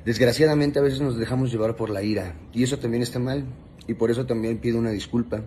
Desgraciadamente 0.05 0.79
a 0.79 0.81
veces 0.81 1.01
nos 1.01 1.17
dejamos 1.17 1.51
llevar 1.51 1.75
por 1.75 1.89
la 1.89 2.03
ira 2.03 2.35
y 2.53 2.63
eso 2.63 2.79
también 2.79 3.03
está 3.03 3.19
mal 3.19 3.43
y 3.85 3.95
por 3.95 4.11
eso 4.11 4.25
también 4.25 4.59
pido 4.59 4.79
una 4.79 4.91
disculpa 4.91 5.43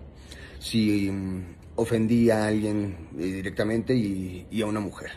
si 0.59 1.09
mm, 1.09 1.55
ofendí 1.75 2.29
a 2.29 2.45
alguien 2.45 3.09
eh, 3.17 3.23
directamente 3.23 3.95
y, 3.95 4.61
a 4.61 4.67
una 4.67 4.79
mujer. 4.79 5.09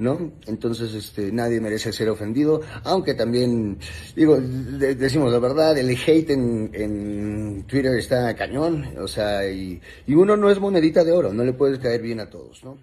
¿No? 0.00 0.32
Entonces, 0.48 0.92
este, 0.94 1.30
nadie 1.30 1.60
merece 1.60 1.92
ser 1.92 2.08
ofendido, 2.08 2.62
aunque 2.82 3.14
también, 3.14 3.78
digo, 4.16 4.40
de, 4.40 4.96
decimos 4.96 5.32
la 5.32 5.38
verdad, 5.38 5.78
el 5.78 5.88
hate 5.96 6.30
en, 6.30 6.70
en, 6.74 7.62
Twitter 7.62 7.96
está 7.96 8.34
cañón, 8.34 8.88
o 8.98 9.06
sea, 9.06 9.48
y, 9.48 9.80
y 10.04 10.14
uno 10.14 10.36
no 10.36 10.50
es 10.50 10.58
monedita 10.58 11.04
de 11.04 11.12
oro, 11.12 11.32
no 11.32 11.44
le 11.44 11.52
puedes 11.52 11.78
caer 11.78 12.02
bien 12.02 12.18
a 12.18 12.28
todos, 12.28 12.64
¿no? 12.64 12.76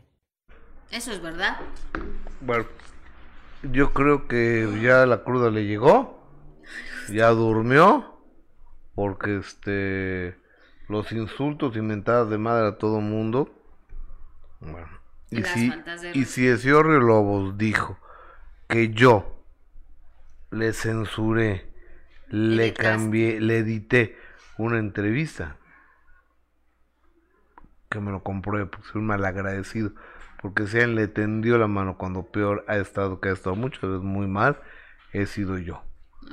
Eso 0.93 1.11
es 1.11 1.23
verdad. 1.23 1.57
Bueno, 2.41 2.65
yo 3.63 3.93
creo 3.93 4.27
que 4.27 4.79
ya 4.79 5.07
la 5.07 5.23
cruda 5.23 5.49
le 5.49 5.65
llegó, 5.65 6.23
ya 7.09 7.29
durmió, 7.29 8.19
porque 8.93 9.37
este 9.37 10.37
los 10.87 11.11
insultos 11.11 11.75
y 11.75 11.81
mentadas 11.81 12.29
de 12.29 12.37
madre 12.37 12.67
a 12.67 12.77
todo 12.77 13.01
mundo. 13.01 13.51
Bueno, 14.59 14.87
y, 15.31 15.41
si, 15.41 15.73
y 16.13 16.25
si 16.25 16.69
Lobos 16.69 17.57
dijo 17.57 17.97
que 18.69 18.89
yo 18.89 19.43
le 20.51 20.73
censuré, 20.73 21.73
le 22.27 22.71
cambié, 22.73 23.41
le 23.41 23.57
edité 23.57 24.15
una 24.59 24.77
entrevista, 24.77 25.57
que 27.89 27.99
me 27.99 28.11
lo 28.11 28.21
compruebe, 28.21 28.67
porque 28.67 28.87
soy 28.89 29.01
un 29.01 29.07
malagradecido, 29.07 29.93
porque 30.43 30.67
sean 30.67 30.93
le 30.93 31.07
tendió 31.07 31.57
la 31.57 31.67
mano 31.67 31.97
cuando 31.97 32.23
peor 32.27 32.65
ha 32.67 32.75
estado, 32.75 33.21
que 33.21 33.29
ha 33.29 33.31
estado 33.31 33.55
muchas 33.55 33.81
veces 33.81 34.01
muy 34.01 34.27
mal, 34.27 34.59
he 35.13 35.25
sido 35.25 35.57
yo. 35.57 35.81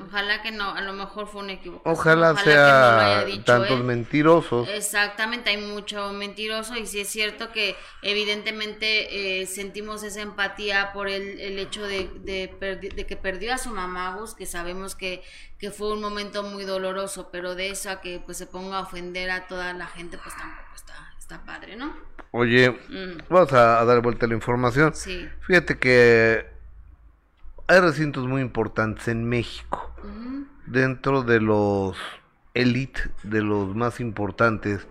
Ojalá 0.05 0.43
que 0.43 0.51
no, 0.51 0.75
a 0.75 0.81
lo 0.81 0.93
mejor 0.93 1.29
fue 1.29 1.43
un 1.43 1.51
equivocación. 1.51 1.95
Ojalá, 1.95 2.37
sea 2.37 3.25
tantos 3.45 3.85
mentirosos. 3.85 4.69
Exactamente, 4.69 5.51
hay 5.51 5.59
mucho 5.59 6.13
mentiroso 6.13 6.77
y 6.77 6.87
sí 6.87 7.01
es 7.01 7.09
cierto 7.09 7.53
que 7.53 7.77
evidentemente 8.03 9.43
eh, 9.43 9.47
sentimos 9.47 10.03
esa 10.03 10.23
empatía 10.23 10.93
por 10.93 11.09
el, 11.09 11.39
el 11.39 11.61
hecho 11.61 11.87
de, 11.87 12.11
de, 12.25 13.07
que 13.07 13.17
perdió 13.17 13.55
a 13.55 13.59
su 13.59 13.71
mamá, 13.71 14.17
Gus, 14.17 14.35
que 14.35 14.47
sabemos 14.47 14.97
que, 14.97 15.23
que 15.57 15.71
fue 15.71 15.93
un 15.93 16.01
momento 16.01 16.43
muy 16.43 16.65
doloroso, 16.65 17.31
pero 17.31 17.55
de 17.55 17.71
eso 17.71 17.91
a 17.91 18.01
que 18.01 18.21
pues 18.25 18.39
se 18.39 18.47
ponga 18.47 18.79
a 18.79 18.83
ofender 18.83 19.31
a 19.31 19.47
toda 19.47 19.73
la 19.73 19.87
gente, 19.87 20.19
pues 20.19 20.37
tampoco 20.37 20.75
está, 20.75 21.10
está 21.31 21.45
padre, 21.45 21.77
¿no? 21.77 21.93
Oye, 22.33 22.71
mm. 22.71 23.29
vamos 23.29 23.53
a, 23.53 23.85
dar 23.85 24.03
vuelta 24.03 24.27
a 24.27 24.29
la 24.29 24.35
información. 24.35 24.93
Sí. 24.95 25.29
Fíjate 25.43 25.79
que 25.79 26.47
hay 27.69 27.81
recintos 27.81 28.27
muy 28.27 28.43
importantes 28.43 29.07
en 29.09 29.29
México. 29.29 29.95
Dentro 30.67 31.23
de 31.23 31.41
los 31.41 31.97
elite, 32.55 33.01
de 33.23 33.43
los 33.43 33.75
más 33.77 34.01
importantes, 34.01 34.87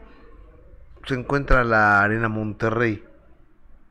se 1.06 1.14
encuentra 1.14 1.64
la 1.64 2.02
Arena 2.02 2.30
Monterrey, 2.30 3.03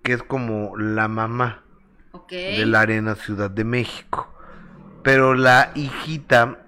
que 0.02 0.14
es 0.14 0.22
como 0.22 0.76
la 0.76 1.08
mamá 1.08 1.64
de 2.30 2.64
la 2.66 2.80
Arena 2.80 3.14
Ciudad 3.14 3.50
de 3.50 3.64
México. 3.64 4.32
Pero 5.02 5.34
la 5.34 5.72
hijita 5.74 6.58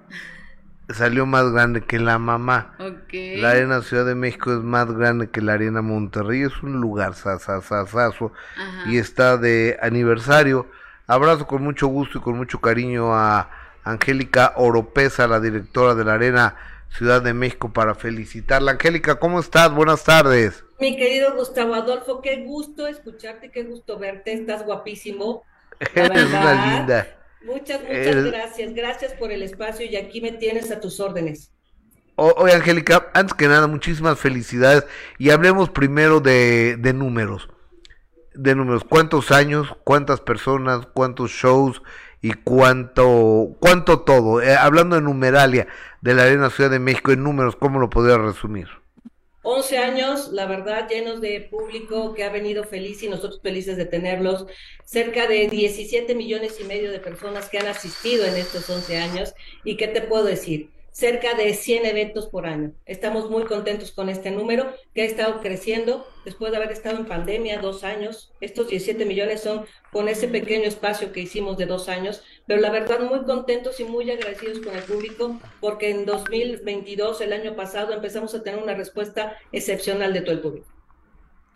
salió 0.94 1.26
más 1.26 1.50
grande 1.50 1.82
que 1.82 1.98
la 1.98 2.18
mamá. 2.18 2.74
La 3.10 3.50
Arena 3.50 3.82
Ciudad 3.82 4.06
de 4.06 4.14
México 4.14 4.52
es 4.52 4.58
más 4.58 4.90
grande 4.92 5.30
que 5.30 5.40
la 5.40 5.54
Arena 5.54 5.82
Monterrey. 5.82 6.42
Es 6.42 6.62
un 6.62 6.80
lugar 6.80 7.14
sasasasazo 7.14 8.32
y 8.86 8.98
está 8.98 9.36
de 9.36 9.78
aniversario. 9.82 10.66
Abrazo 11.06 11.46
con 11.46 11.62
mucho 11.62 11.88
gusto 11.88 12.18
y 12.18 12.20
con 12.20 12.36
mucho 12.36 12.60
cariño 12.60 13.14
a 13.14 13.50
Angélica 13.84 14.52
Oropesa, 14.56 15.26
la 15.26 15.40
directora 15.40 15.94
de 15.94 16.04
la 16.04 16.14
Arena 16.14 16.56
Ciudad 16.96 17.22
de 17.22 17.34
México, 17.34 17.72
para 17.72 17.94
felicitarla. 17.94 18.72
Angélica, 18.72 19.16
¿cómo 19.16 19.40
estás? 19.40 19.72
Buenas 19.72 20.04
tardes. 20.04 20.64
Mi 20.80 20.96
querido 20.96 21.34
Gustavo 21.36 21.74
Adolfo, 21.74 22.20
qué 22.22 22.44
gusto 22.44 22.86
escucharte, 22.86 23.50
qué 23.50 23.64
gusto 23.64 23.98
verte, 23.98 24.32
estás 24.32 24.64
guapísimo. 24.64 25.44
Eres 25.94 26.26
una 26.28 26.78
linda. 26.78 27.19
Muchas, 27.42 27.80
muchas 27.82 28.24
gracias. 28.24 28.74
Gracias 28.74 29.12
por 29.14 29.32
el 29.32 29.42
espacio 29.42 29.86
y 29.86 29.96
aquí 29.96 30.20
me 30.20 30.32
tienes 30.32 30.70
a 30.70 30.80
tus 30.80 31.00
órdenes. 31.00 31.52
Oye, 32.16 32.52
Angélica, 32.52 33.10
antes 33.14 33.32
que 33.32 33.48
nada, 33.48 33.66
muchísimas 33.66 34.18
felicidades 34.18 34.84
y 35.18 35.30
hablemos 35.30 35.70
primero 35.70 36.20
de, 36.20 36.76
de 36.76 36.92
números 36.92 37.48
de 38.34 38.54
números, 38.54 38.84
cuántos 38.88 39.30
años, 39.30 39.74
cuántas 39.84 40.20
personas, 40.20 40.86
cuántos 40.94 41.30
shows 41.30 41.82
y 42.22 42.32
cuánto, 42.32 43.56
cuánto 43.60 44.00
todo. 44.00 44.40
Eh, 44.40 44.56
hablando 44.56 44.96
de 44.96 45.02
numeralia 45.02 45.66
de 46.00 46.14
la 46.14 46.22
Arena 46.22 46.50
Ciudad 46.50 46.70
de 46.70 46.78
México 46.78 47.12
en 47.12 47.22
números, 47.22 47.56
¿cómo 47.56 47.78
lo 47.78 47.90
podría 47.90 48.18
resumir? 48.18 48.68
11 49.50 49.78
años, 49.78 50.28
la 50.30 50.46
verdad, 50.46 50.88
llenos 50.88 51.20
de 51.20 51.40
público 51.40 52.14
que 52.14 52.22
ha 52.22 52.30
venido 52.30 52.62
feliz 52.62 53.02
y 53.02 53.08
nosotros 53.08 53.40
felices 53.42 53.76
de 53.76 53.84
tenerlos. 53.84 54.46
Cerca 54.84 55.26
de 55.26 55.48
17 55.48 56.14
millones 56.14 56.60
y 56.60 56.64
medio 56.64 56.92
de 56.92 57.00
personas 57.00 57.48
que 57.48 57.58
han 57.58 57.66
asistido 57.66 58.24
en 58.24 58.36
estos 58.36 58.70
11 58.70 58.96
años. 58.98 59.34
¿Y 59.64 59.76
qué 59.76 59.88
te 59.88 60.02
puedo 60.02 60.22
decir? 60.24 60.70
cerca 60.92 61.34
de 61.34 61.54
100 61.54 61.86
eventos 61.86 62.26
por 62.26 62.46
año. 62.46 62.72
Estamos 62.84 63.30
muy 63.30 63.44
contentos 63.44 63.92
con 63.92 64.08
este 64.08 64.30
número 64.30 64.74
que 64.94 65.02
ha 65.02 65.04
estado 65.04 65.40
creciendo 65.40 66.06
después 66.24 66.50
de 66.50 66.58
haber 66.58 66.72
estado 66.72 66.98
en 66.98 67.06
pandemia 67.06 67.60
dos 67.60 67.84
años. 67.84 68.32
Estos 68.40 68.68
17 68.68 69.04
millones 69.04 69.40
son 69.40 69.66
con 69.92 70.08
ese 70.08 70.28
pequeño 70.28 70.66
espacio 70.66 71.12
que 71.12 71.20
hicimos 71.20 71.56
de 71.56 71.66
dos 71.66 71.88
años, 71.88 72.22
pero 72.50 72.62
la 72.62 72.70
verdad 72.72 72.98
muy 72.98 73.22
contentos 73.22 73.78
y 73.78 73.84
muy 73.84 74.10
agradecidos 74.10 74.58
con 74.58 74.74
el 74.74 74.82
público 74.82 75.38
porque 75.60 75.88
en 75.88 76.04
2022, 76.04 77.20
el 77.20 77.32
año 77.32 77.54
pasado, 77.54 77.92
empezamos 77.92 78.34
a 78.34 78.42
tener 78.42 78.60
una 78.60 78.74
respuesta 78.74 79.36
excepcional 79.52 80.12
de 80.12 80.22
todo 80.22 80.32
el 80.32 80.40
público. 80.40 80.66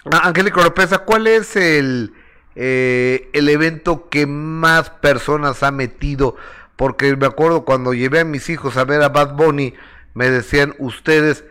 Ah, 0.04 0.28
Angélica 0.28 0.72
¿cuál 1.04 1.26
es 1.26 1.56
el, 1.56 2.12
eh, 2.54 3.28
el 3.32 3.48
evento 3.48 4.08
que 4.08 4.26
más 4.26 4.88
personas 4.88 5.64
ha 5.64 5.72
metido 5.72 6.36
porque 6.76 7.16
me 7.16 7.26
acuerdo 7.26 7.64
cuando 7.64 7.92
llevé 7.92 8.20
a 8.20 8.24
mis 8.24 8.48
hijos 8.48 8.76
a 8.76 8.84
ver 8.84 9.02
a 9.02 9.08
Bad 9.08 9.34
Bunny, 9.34 9.74
me 10.14 10.30
decían 10.30 10.76
ustedes, 10.78 11.44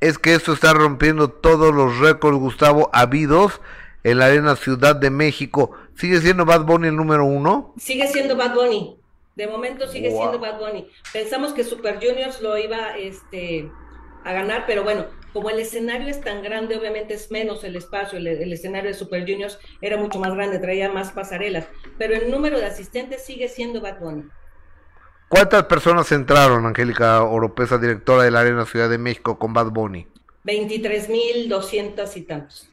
es 0.00 0.18
que 0.18 0.34
esto 0.34 0.52
está 0.52 0.74
rompiendo 0.74 1.30
todos 1.30 1.72
los 1.72 2.00
récords, 2.00 2.36
Gustavo, 2.36 2.90
habidos 2.92 3.60
en 4.02 4.18
la 4.18 4.26
Arena 4.26 4.56
Ciudad 4.56 4.96
de 4.96 5.10
México. 5.10 5.70
¿Sigue 5.98 6.20
siendo 6.20 6.44
Bad 6.44 6.64
Bunny 6.64 6.88
el 6.88 6.96
número 6.96 7.24
uno? 7.24 7.74
Sigue 7.76 8.06
siendo 8.06 8.36
Bad 8.36 8.54
Bunny. 8.54 8.96
De 9.34 9.48
momento 9.48 9.88
sigue 9.88 10.12
siendo 10.12 10.38
Bad 10.38 10.60
Bunny. 10.60 10.88
Pensamos 11.12 11.52
que 11.52 11.64
Super 11.64 11.96
Juniors 11.96 12.40
lo 12.40 12.56
iba 12.56 12.96
este, 12.96 13.68
a 14.24 14.32
ganar, 14.32 14.64
pero 14.66 14.84
bueno, 14.84 15.06
como 15.32 15.50
el 15.50 15.58
escenario 15.58 16.06
es 16.08 16.20
tan 16.20 16.42
grande, 16.42 16.76
obviamente 16.76 17.14
es 17.14 17.32
menos 17.32 17.64
el 17.64 17.74
espacio. 17.74 18.18
El, 18.18 18.28
el, 18.28 18.52
escenario 18.52 18.90
de 18.90 18.94
Super 18.94 19.22
Juniors 19.22 19.58
era 19.80 19.96
mucho 19.96 20.20
más 20.20 20.34
grande, 20.34 20.60
traía 20.60 20.88
más 20.88 21.10
pasarelas. 21.10 21.66
Pero 21.98 22.14
el 22.14 22.30
número 22.30 22.58
de 22.58 22.66
asistentes 22.66 23.24
sigue 23.24 23.48
siendo 23.48 23.80
Bad 23.80 23.98
Bunny. 23.98 24.22
¿Cuántas 25.28 25.64
personas 25.64 26.12
entraron, 26.12 26.64
Angélica 26.64 27.24
Oropesa, 27.24 27.76
directora 27.76 28.22
de 28.22 28.30
la 28.30 28.40
Arena 28.40 28.66
Ciudad 28.66 28.88
de 28.88 28.98
México, 28.98 29.36
con 29.36 29.52
Bad 29.52 29.72
Bunny? 29.72 30.06
23.200 30.44 32.16
y 32.16 32.22
tantos. 32.22 32.70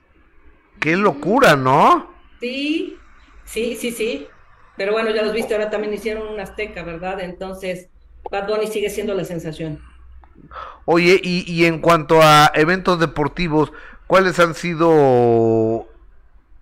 ¡Qué 0.79 0.95
locura, 0.95 1.55
¿no? 1.55 2.13
Sí, 2.39 2.99
sí, 3.45 3.75
sí, 3.75 3.91
sí. 3.91 4.27
Pero 4.77 4.91
bueno, 4.91 5.11
ya 5.11 5.23
los 5.23 5.33
viste, 5.33 5.55
ahora 5.55 5.69
también 5.69 5.93
hicieron 5.93 6.27
una 6.27 6.43
azteca, 6.43 6.83
¿verdad? 6.83 7.21
Entonces, 7.21 7.89
Bad 8.29 8.47
Bunny 8.47 8.67
sigue 8.67 8.89
siendo 8.89 9.13
la 9.13 9.23
sensación. 9.23 9.81
Oye, 10.85 11.19
y, 11.23 11.49
y 11.51 11.65
en 11.65 11.79
cuanto 11.79 12.21
a 12.21 12.51
eventos 12.53 12.99
deportivos, 12.99 13.71
¿cuáles 14.07 14.39
han 14.39 14.53
sido 14.53 15.87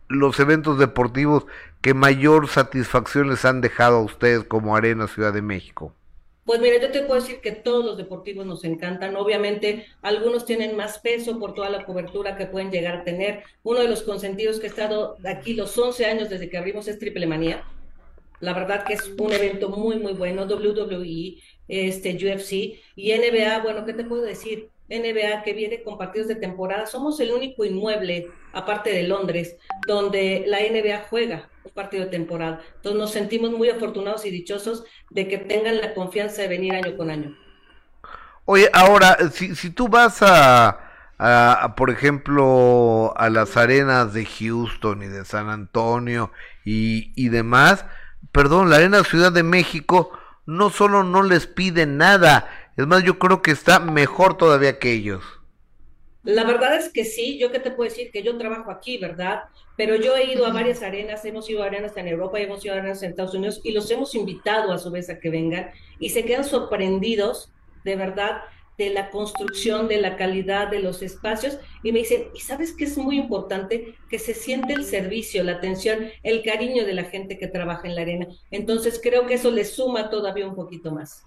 los 0.07 0.39
eventos 0.39 0.77
deportivos 0.77 1.45
que 1.81 1.93
mayor 1.93 2.47
satisfacción 2.47 3.29
les 3.29 3.45
han 3.45 3.61
dejado 3.61 3.97
a 3.97 4.03
ustedes 4.03 4.43
como 4.43 4.75
Arena 4.75 5.07
Ciudad 5.07 5.33
de 5.33 5.41
México? 5.41 5.93
Pues 6.45 6.59
mira, 6.59 6.77
yo 6.77 6.91
te 6.91 7.03
puedo 7.03 7.21
decir 7.21 7.39
que 7.39 7.53
todos 7.53 7.85
los 7.85 7.97
deportivos 7.97 8.45
nos 8.45 8.65
encantan. 8.65 9.15
Obviamente, 9.15 9.85
algunos 10.01 10.45
tienen 10.45 10.75
más 10.75 10.99
peso 10.99 11.39
por 11.39 11.53
toda 11.53 11.69
la 11.69 11.85
cobertura 11.85 12.35
que 12.35 12.47
pueden 12.47 12.69
llegar 12.69 12.95
a 12.97 13.03
tener. 13.05 13.43
Uno 13.63 13.79
de 13.79 13.87
los 13.87 14.03
consentidos 14.03 14.59
que 14.59 14.67
he 14.67 14.69
estado 14.69 15.15
aquí 15.25 15.53
los 15.53 15.77
11 15.77 16.05
años 16.05 16.29
desde 16.29 16.49
que 16.49 16.57
abrimos 16.57 16.87
es 16.89 16.99
Triple 16.99 17.27
Manía. 17.27 17.63
La 18.41 18.53
verdad 18.53 18.83
que 18.83 18.93
es 18.93 19.13
un 19.17 19.31
evento 19.31 19.69
muy, 19.69 19.97
muy 19.99 20.11
bueno. 20.13 20.45
WWE, 20.45 21.37
este, 21.69 22.13
UFC 22.13 22.77
y 22.97 23.13
NBA, 23.13 23.59
bueno, 23.59 23.85
¿qué 23.85 23.93
te 23.93 24.03
puedo 24.03 24.23
decir? 24.23 24.69
NBA 24.89 25.43
que 25.43 25.53
viene 25.53 25.81
con 25.81 25.97
partidos 25.97 26.27
de 26.27 26.35
temporada. 26.35 26.85
Somos 26.87 27.21
el 27.21 27.31
único 27.31 27.63
inmueble, 27.63 28.27
aparte 28.51 28.91
de 28.91 29.03
Londres, 29.03 29.55
donde 29.87 30.43
la 30.45 30.59
NBA 30.59 31.05
juega 31.09 31.49
un 31.63 31.71
partido 31.73 32.05
de 32.05 32.11
temporada. 32.11 32.61
Entonces 32.75 32.99
nos 32.99 33.11
sentimos 33.11 33.51
muy 33.51 33.69
afortunados 33.69 34.25
y 34.25 34.31
dichosos 34.31 34.83
de 35.09 35.27
que 35.27 35.37
tengan 35.37 35.77
la 35.81 35.93
confianza 35.93 36.41
de 36.41 36.47
venir 36.49 36.75
año 36.75 36.95
con 36.97 37.09
año. 37.09 37.37
Oye, 38.45 38.69
ahora, 38.73 39.17
si, 39.31 39.55
si 39.55 39.69
tú 39.69 39.87
vas 39.87 40.21
a, 40.21 40.79
a, 41.17 41.75
por 41.75 41.89
ejemplo, 41.89 43.13
a 43.17 43.29
las 43.29 43.55
arenas 43.57 44.13
de 44.13 44.25
Houston 44.25 45.03
y 45.03 45.07
de 45.07 45.23
San 45.25 45.49
Antonio 45.49 46.31
y, 46.65 47.13
y 47.15 47.29
demás, 47.29 47.85
perdón, 48.31 48.69
la 48.69 48.77
arena 48.77 49.03
Ciudad 49.03 49.31
de 49.31 49.43
México 49.43 50.11
no 50.45 50.69
solo 50.69 51.03
no 51.03 51.23
les 51.23 51.47
pide 51.47 51.85
nada, 51.85 52.49
es 52.75 52.85
más, 52.87 53.03
yo 53.03 53.17
creo 53.19 53.41
que 53.41 53.51
está 53.51 53.79
mejor 53.79 54.35
todavía 54.37 54.77
que 54.79 54.91
ellos. 54.91 55.23
La 56.23 56.43
verdad 56.45 56.75
es 56.77 56.89
que 56.91 57.03
sí, 57.05 57.37
yo 57.39 57.51
qué 57.51 57.59
te 57.59 57.71
puedo 57.71 57.89
decir 57.89 58.11
que 58.11 58.23
yo 58.23 58.37
trabajo 58.37 58.71
aquí, 58.71 58.97
¿verdad? 58.97 59.43
Pero 59.75 59.95
yo 59.95 60.15
he 60.15 60.31
ido 60.31 60.45
a 60.45 60.53
varias 60.53 60.83
arenas, 60.83 61.25
hemos 61.25 61.49
ido 61.49 61.63
a 61.63 61.67
arenas 61.67 61.97
en 61.97 62.07
Europa, 62.07 62.39
hemos 62.39 62.63
ido 62.63 62.75
a 62.75 62.77
arenas 62.77 63.01
en 63.01 63.09
Estados 63.09 63.33
Unidos 63.33 63.61
y 63.63 63.71
los 63.71 63.89
hemos 63.89 64.13
invitado 64.15 64.71
a 64.71 64.77
su 64.77 64.91
vez 64.91 65.09
a 65.09 65.19
que 65.19 65.29
vengan 65.29 65.71
y 65.99 66.09
se 66.09 66.25
quedan 66.25 66.43
sorprendidos, 66.43 67.51
de 67.83 67.95
verdad, 67.95 68.43
de 68.77 68.89
la 68.89 69.09
construcción, 69.09 69.87
de 69.87 70.01
la 70.01 70.15
calidad 70.15 70.67
de 70.69 70.79
los 70.79 71.01
espacios 71.01 71.57
y 71.83 71.91
me 71.91 71.99
dicen, 71.99 72.25
¿y 72.33 72.39
sabes 72.39 72.73
qué 72.73 72.85
es 72.85 72.97
muy 72.97 73.17
importante? 73.17 73.95
Que 74.09 74.19
se 74.19 74.33
siente 74.33 74.73
el 74.73 74.83
servicio, 74.83 75.43
la 75.43 75.53
atención, 75.53 76.07
el 76.23 76.43
cariño 76.43 76.85
de 76.85 76.93
la 76.93 77.03
gente 77.03 77.37
que 77.37 77.47
trabaja 77.47 77.87
en 77.87 77.95
la 77.95 78.01
arena. 78.01 78.27
Entonces 78.51 78.99
creo 79.01 79.27
que 79.27 79.35
eso 79.35 79.51
le 79.51 79.65
suma 79.65 80.09
todavía 80.09 80.47
un 80.47 80.55
poquito 80.55 80.91
más. 80.91 81.23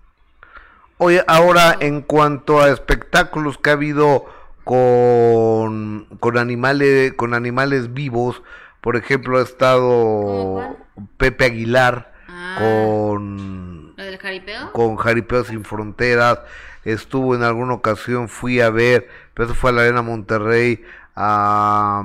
Oye, 0.98 1.22
ahora 1.26 1.76
en 1.80 2.00
cuanto 2.00 2.60
a 2.60 2.70
espectáculos 2.70 3.58
que 3.58 3.70
ha 3.70 3.74
habido 3.74 4.26
con, 4.66 6.06
con 6.20 6.36
animales 6.38 7.12
con 7.14 7.34
animales 7.34 7.94
vivos, 7.94 8.42
por 8.80 8.96
ejemplo 8.96 9.38
ha 9.38 9.42
estado 9.42 10.76
Pepe 11.16 11.44
Aguilar 11.46 12.12
Ah. 12.28 12.56
con 12.58 13.94
¿Lo 13.96 14.04
del 14.04 14.18
jaripeo? 14.18 14.72
con 14.72 14.96
Jaripeo 14.96 15.44
sin 15.44 15.64
Fronteras, 15.64 16.40
estuvo 16.84 17.34
en 17.34 17.42
alguna 17.44 17.74
ocasión, 17.74 18.28
fui 18.28 18.60
a 18.60 18.68
ver, 18.70 19.08
pero 19.32 19.46
eso 19.46 19.54
fue 19.54 19.70
a 19.70 19.72
la 19.72 19.82
Arena 19.82 20.02
Monterrey, 20.02 20.82
a, 21.14 22.02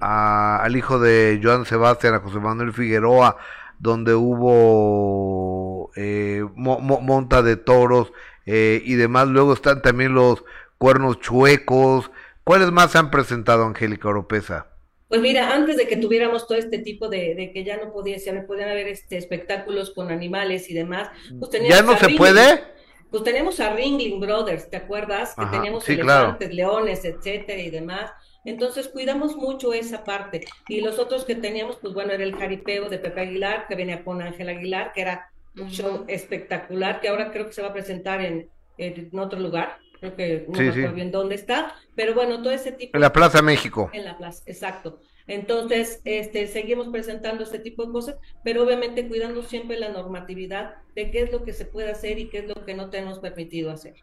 a- 0.00 0.60
al 0.62 0.76
hijo 0.76 0.98
de 0.98 1.38
Joan 1.42 1.64
Sebastián, 1.66 2.14
a 2.14 2.20
José 2.20 2.38
Manuel 2.38 2.72
Figueroa, 2.72 3.36
donde 3.78 4.14
hubo 4.14 5.90
eh, 5.96 6.44
mo- 6.54 6.80
mo- 6.80 7.00
monta 7.00 7.42
de 7.42 7.56
toros 7.56 8.12
eh, 8.46 8.80
y 8.84 8.94
demás. 8.94 9.28
Luego 9.28 9.52
están 9.52 9.82
también 9.82 10.14
los 10.14 10.44
cuernos 10.84 11.18
chuecos. 11.18 12.10
¿Cuáles 12.44 12.70
más 12.70 12.92
se 12.92 12.98
han 12.98 13.10
presentado, 13.10 13.64
Angélica 13.64 14.08
Oropesa? 14.08 14.66
Pues 15.08 15.22
mira, 15.22 15.54
antes 15.54 15.78
de 15.78 15.88
que 15.88 15.96
tuviéramos 15.96 16.46
todo 16.46 16.58
este 16.58 16.78
tipo 16.78 17.08
de, 17.08 17.34
de 17.34 17.52
que 17.54 17.64
ya 17.64 17.78
no 17.78 17.90
podía, 17.90 18.18
se 18.18 18.30
podían 18.42 18.68
haber 18.68 18.88
este, 18.88 19.16
espectáculos 19.16 19.94
con 19.94 20.10
animales 20.10 20.68
y 20.68 20.74
demás, 20.74 21.08
pues 21.38 21.50
¿Ya 21.52 21.58
teníamos 21.58 21.86
no 21.86 21.92
a 21.92 21.96
se 21.98 22.06
Ringling- 22.08 22.18
puede? 22.18 22.64
Pues 23.10 23.24
tenemos 23.24 23.60
a 23.60 23.72
Ringling 23.74 24.20
Brothers, 24.20 24.68
¿te 24.68 24.76
acuerdas? 24.76 25.34
Que 25.34 25.40
Ajá, 25.42 25.52
teníamos 25.52 25.84
sí, 25.84 25.96
claro. 25.96 26.24
elefantes, 26.24 26.54
leones, 26.54 27.04
etcétera 27.06 27.62
y 27.62 27.70
demás. 27.70 28.10
Entonces 28.44 28.88
cuidamos 28.88 29.36
mucho 29.36 29.72
esa 29.72 30.04
parte. 30.04 30.44
Y 30.68 30.82
los 30.82 30.98
otros 30.98 31.24
que 31.24 31.34
teníamos, 31.34 31.76
pues 31.76 31.94
bueno, 31.94 32.12
era 32.12 32.24
el 32.24 32.36
jaripeo 32.36 32.90
de 32.90 32.98
Pepe 32.98 33.22
Aguilar, 33.22 33.66
que 33.68 33.74
venía 33.74 34.04
con 34.04 34.20
Ángel 34.20 34.50
Aguilar, 34.50 34.92
que 34.92 35.00
era 35.00 35.30
un 35.56 35.70
show 35.70 36.04
espectacular, 36.08 37.00
que 37.00 37.08
ahora 37.08 37.30
creo 37.32 37.46
que 37.46 37.54
se 37.54 37.62
va 37.62 37.68
a 37.68 37.72
presentar 37.72 38.20
en, 38.20 38.50
en 38.76 39.18
otro 39.18 39.40
lugar. 39.40 39.78
Creo 40.04 40.16
que 40.16 40.46
no 40.48 40.54
Sí, 40.54 40.68
acuerdo 40.68 40.94
bien 40.94 41.10
dónde 41.10 41.34
está, 41.34 41.74
pero 41.94 42.14
bueno, 42.14 42.42
todo 42.42 42.52
ese 42.52 42.72
tipo 42.72 42.96
En 42.96 43.00
la 43.00 43.12
Plaza 43.12 43.42
México. 43.42 43.90
en 43.92 44.04
la 44.04 44.18
plaza, 44.18 44.42
exacto. 44.46 44.98
Entonces, 45.26 46.00
este, 46.04 46.46
seguimos 46.46 46.88
presentando 46.88 47.44
este 47.44 47.58
tipo 47.58 47.86
de 47.86 47.92
cosas, 47.92 48.16
pero 48.42 48.62
obviamente 48.62 49.08
cuidando 49.08 49.42
siempre 49.42 49.78
la 49.78 49.88
normatividad 49.88 50.74
de 50.94 51.10
qué 51.10 51.22
es 51.22 51.32
lo 51.32 51.44
que 51.44 51.54
se 51.54 51.64
puede 51.64 51.90
hacer 51.90 52.18
y 52.18 52.28
qué 52.28 52.40
es 52.40 52.48
lo 52.48 52.64
que 52.66 52.74
no 52.74 52.90
tenemos 52.90 53.18
permitido 53.20 53.70
hacer. 53.70 53.94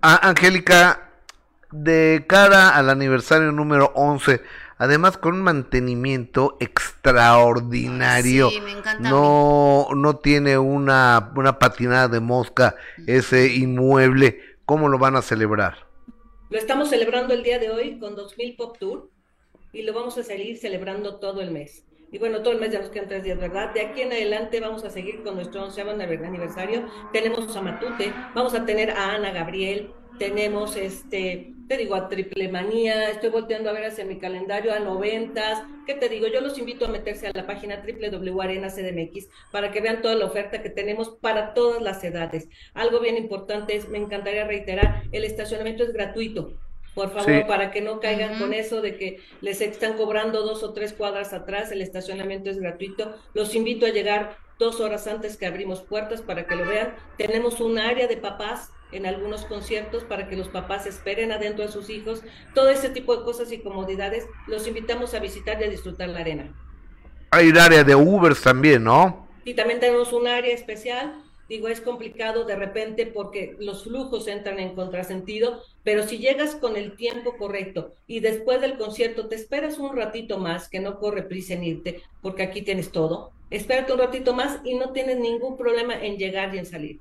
Ah, 0.00 0.20
Angélica, 0.22 1.10
de 1.70 2.24
cara 2.28 2.70
al 2.76 2.88
aniversario 2.90 3.52
número 3.52 3.92
11, 3.94 4.40
además 4.78 5.18
con 5.18 5.34
un 5.34 5.42
mantenimiento 5.42 6.56
extraordinario, 6.60 8.50
Sí, 8.50 8.60
me 8.60 8.72
encanta 8.72 9.08
a 9.08 9.12
no, 9.12 9.88
no 9.94 10.16
tiene 10.16 10.58
una, 10.58 11.32
una 11.36 11.58
patinada 11.58 12.08
de 12.08 12.20
mosca 12.20 12.76
ese 13.06 13.48
inmueble, 13.54 14.40
¿cómo 14.64 14.88
lo 14.88 14.98
van 14.98 15.16
a 15.16 15.22
celebrar? 15.22 15.86
Lo 16.50 16.58
estamos 16.58 16.90
celebrando 16.90 17.34
el 17.34 17.42
día 17.42 17.58
de 17.58 17.70
hoy 17.70 17.98
con 17.98 18.14
2000 18.14 18.56
Pop 18.56 18.78
Tour 18.78 19.10
y 19.72 19.82
lo 19.82 19.92
vamos 19.92 20.16
a 20.18 20.22
seguir 20.22 20.56
celebrando 20.58 21.16
todo 21.16 21.40
el 21.40 21.50
mes. 21.50 21.84
Y 22.12 22.18
bueno, 22.18 22.42
todo 22.42 22.52
el 22.52 22.60
mes 22.60 22.70
ya 22.70 22.78
nos 22.78 22.90
quedan 22.90 23.08
tres 23.08 23.24
días, 23.24 23.38
¿verdad? 23.38 23.74
De 23.74 23.80
aquí 23.80 24.02
en 24.02 24.12
adelante 24.12 24.60
vamos 24.60 24.84
a 24.84 24.90
seguir 24.90 25.22
con 25.24 25.34
nuestro 25.34 25.64
onceavo 25.64 25.90
aniversario. 25.90 26.86
Tenemos 27.12 27.56
a 27.56 27.60
Matute, 27.60 28.12
vamos 28.34 28.54
a 28.54 28.64
tener 28.64 28.92
a 28.92 29.14
Ana 29.14 29.32
Gabriel, 29.32 29.90
tenemos, 30.18 30.76
este, 30.76 31.52
te 31.68 31.76
digo, 31.76 31.94
a 31.94 32.08
Triple 32.08 32.48
Manía, 32.48 33.10
estoy 33.10 33.30
volteando 33.30 33.70
a 33.70 33.72
ver 33.72 33.86
hacia 33.86 34.04
mi 34.04 34.18
calendario, 34.18 34.72
a 34.72 34.78
noventas. 34.78 35.62
¿Qué 35.86 35.94
te 35.94 36.08
digo? 36.08 36.26
Yo 36.28 36.40
los 36.40 36.58
invito 36.58 36.84
a 36.86 36.88
meterse 36.88 37.26
a 37.26 37.32
la 37.34 37.46
página 37.46 37.82
www.arenacdmx 37.84 39.28
para 39.50 39.70
que 39.70 39.80
vean 39.80 40.02
toda 40.02 40.14
la 40.14 40.26
oferta 40.26 40.62
que 40.62 40.70
tenemos 40.70 41.10
para 41.20 41.54
todas 41.54 41.82
las 41.82 42.02
edades. 42.04 42.48
Algo 42.74 43.00
bien 43.00 43.16
importante 43.16 43.76
es, 43.76 43.88
me 43.88 43.98
encantaría 43.98 44.44
reiterar, 44.46 45.02
el 45.12 45.24
estacionamiento 45.24 45.82
es 45.84 45.92
gratuito. 45.92 46.52
Por 46.94 47.10
favor, 47.10 47.24
Sí. 47.24 47.42
para 47.48 47.72
que 47.72 47.80
no 47.80 47.98
caigan 47.98 48.38
con 48.38 48.54
eso 48.54 48.80
de 48.80 48.96
que 48.96 49.18
les 49.40 49.60
están 49.60 49.94
cobrando 49.96 50.42
dos 50.42 50.62
o 50.62 50.72
tres 50.72 50.92
cuadras 50.92 51.32
atrás, 51.32 51.72
el 51.72 51.82
estacionamiento 51.82 52.50
es 52.50 52.60
gratuito. 52.60 53.16
Los 53.34 53.56
invito 53.56 53.84
a 53.84 53.88
llegar 53.90 54.36
dos 54.60 54.80
horas 54.80 55.08
antes 55.08 55.36
que 55.36 55.46
abrimos 55.46 55.82
puertas 55.82 56.22
para 56.22 56.46
que 56.46 56.54
lo 56.54 56.64
vean. 56.64 56.94
Tenemos 57.18 57.60
un 57.60 57.80
área 57.80 58.06
de 58.06 58.16
papás 58.16 58.70
en 58.94 59.06
algunos 59.06 59.44
conciertos 59.44 60.04
para 60.04 60.28
que 60.28 60.36
los 60.36 60.48
papás 60.48 60.86
esperen 60.86 61.32
adentro 61.32 61.64
a 61.64 61.68
sus 61.68 61.90
hijos. 61.90 62.22
Todo 62.54 62.70
ese 62.70 62.88
tipo 62.88 63.16
de 63.16 63.24
cosas 63.24 63.52
y 63.52 63.58
comodidades 63.58 64.26
los 64.46 64.66
invitamos 64.66 65.14
a 65.14 65.20
visitar 65.20 65.60
y 65.60 65.64
a 65.64 65.70
disfrutar 65.70 66.08
la 66.08 66.20
arena. 66.20 66.54
Hay 67.30 67.48
un 67.48 67.58
área 67.58 67.82
de 67.82 67.94
Ubers 67.94 68.42
también, 68.42 68.84
¿no? 68.84 69.28
Y 69.44 69.54
también 69.54 69.80
tenemos 69.80 70.12
un 70.12 70.26
área 70.28 70.54
especial. 70.54 71.20
Digo, 71.48 71.68
es 71.68 71.80
complicado 71.80 72.44
de 72.44 72.56
repente 72.56 73.06
porque 73.06 73.56
los 73.58 73.84
flujos 73.84 74.28
entran 74.28 74.58
en 74.60 74.74
contrasentido, 74.74 75.62
pero 75.82 76.04
si 76.04 76.18
llegas 76.18 76.54
con 76.54 76.76
el 76.76 76.96
tiempo 76.96 77.36
correcto 77.36 77.92
y 78.06 78.20
después 78.20 78.62
del 78.62 78.78
concierto 78.78 79.28
te 79.28 79.34
esperas 79.34 79.78
un 79.78 79.94
ratito 79.94 80.38
más, 80.38 80.70
que 80.70 80.80
no 80.80 80.98
corre 80.98 81.22
prisa 81.22 81.52
en 81.52 81.64
irte, 81.64 82.02
porque 82.22 82.44
aquí 82.44 82.62
tienes 82.62 82.92
todo, 82.92 83.32
espérate 83.50 83.92
un 83.92 83.98
ratito 83.98 84.32
más 84.32 84.60
y 84.64 84.74
no 84.74 84.92
tienes 84.92 85.18
ningún 85.18 85.58
problema 85.58 86.02
en 86.02 86.16
llegar 86.16 86.54
y 86.54 86.58
en 86.58 86.66
salir. 86.66 87.00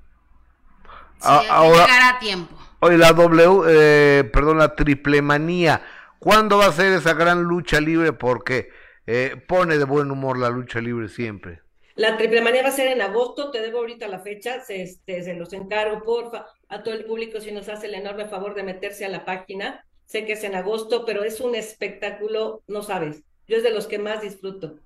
A- 1.24 1.46
ahora, 1.50 1.86
llegar 1.86 2.16
a 2.16 2.20
tiempo. 2.20 2.56
Oye, 2.80 2.98
la 2.98 3.14
W, 3.14 3.64
eh, 3.68 4.24
perdón, 4.32 4.58
la 4.60 4.76
triple 4.76 5.22
manía. 5.22 5.82
¿Cuándo 6.20 6.58
va 6.58 6.68
a 6.68 6.72
ser 6.72 6.94
esa 6.94 7.14
gran 7.14 7.44
lucha 7.44 7.80
libre? 7.82 8.14
Porque 8.14 8.70
eh, 9.08 9.42
pone 9.48 9.78
de 9.78 9.86
buen 9.86 10.12
humor 10.12 10.38
la 10.38 10.50
lucha 10.50 10.80
libre 10.82 11.08
siempre. 11.10 11.62
La 11.96 12.18
triple 12.18 12.42
manía 12.42 12.62
va 12.64 12.70
a 12.70 12.72
ser 12.72 12.88
en 12.92 13.02
agosto, 13.02 13.50
te 13.52 13.60
debo 13.62 13.80
ahorita 13.80 14.08
la 14.08 14.20
fecha, 14.20 14.60
se, 14.62 14.84
este, 14.84 15.24
se 15.24 15.34
los 15.36 15.54
encargo, 15.54 16.04
porfa, 16.04 16.46
a 16.70 16.84
todo 16.84 16.94
el 16.94 17.06
público 17.06 17.40
si 17.40 17.52
nos 17.52 17.68
hace 17.70 17.88
el 17.88 17.96
enorme 17.96 18.26
favor 18.28 18.54
de 18.56 18.64
meterse 18.64 19.06
a 19.06 19.10
la 19.10 19.26
página. 19.26 19.86
Sé 20.06 20.26
que 20.26 20.34
es 20.34 20.44
en 20.44 20.56
agosto, 20.56 21.06
pero 21.06 21.24
es 21.24 21.40
un 21.42 21.56
espectáculo, 21.56 22.62
no 22.68 22.84
sabes, 22.84 23.24
yo 23.48 23.58
es 23.58 23.64
de 23.64 23.72
los 23.72 23.88
que 23.88 23.98
más 24.00 24.22
disfruto. 24.22 24.80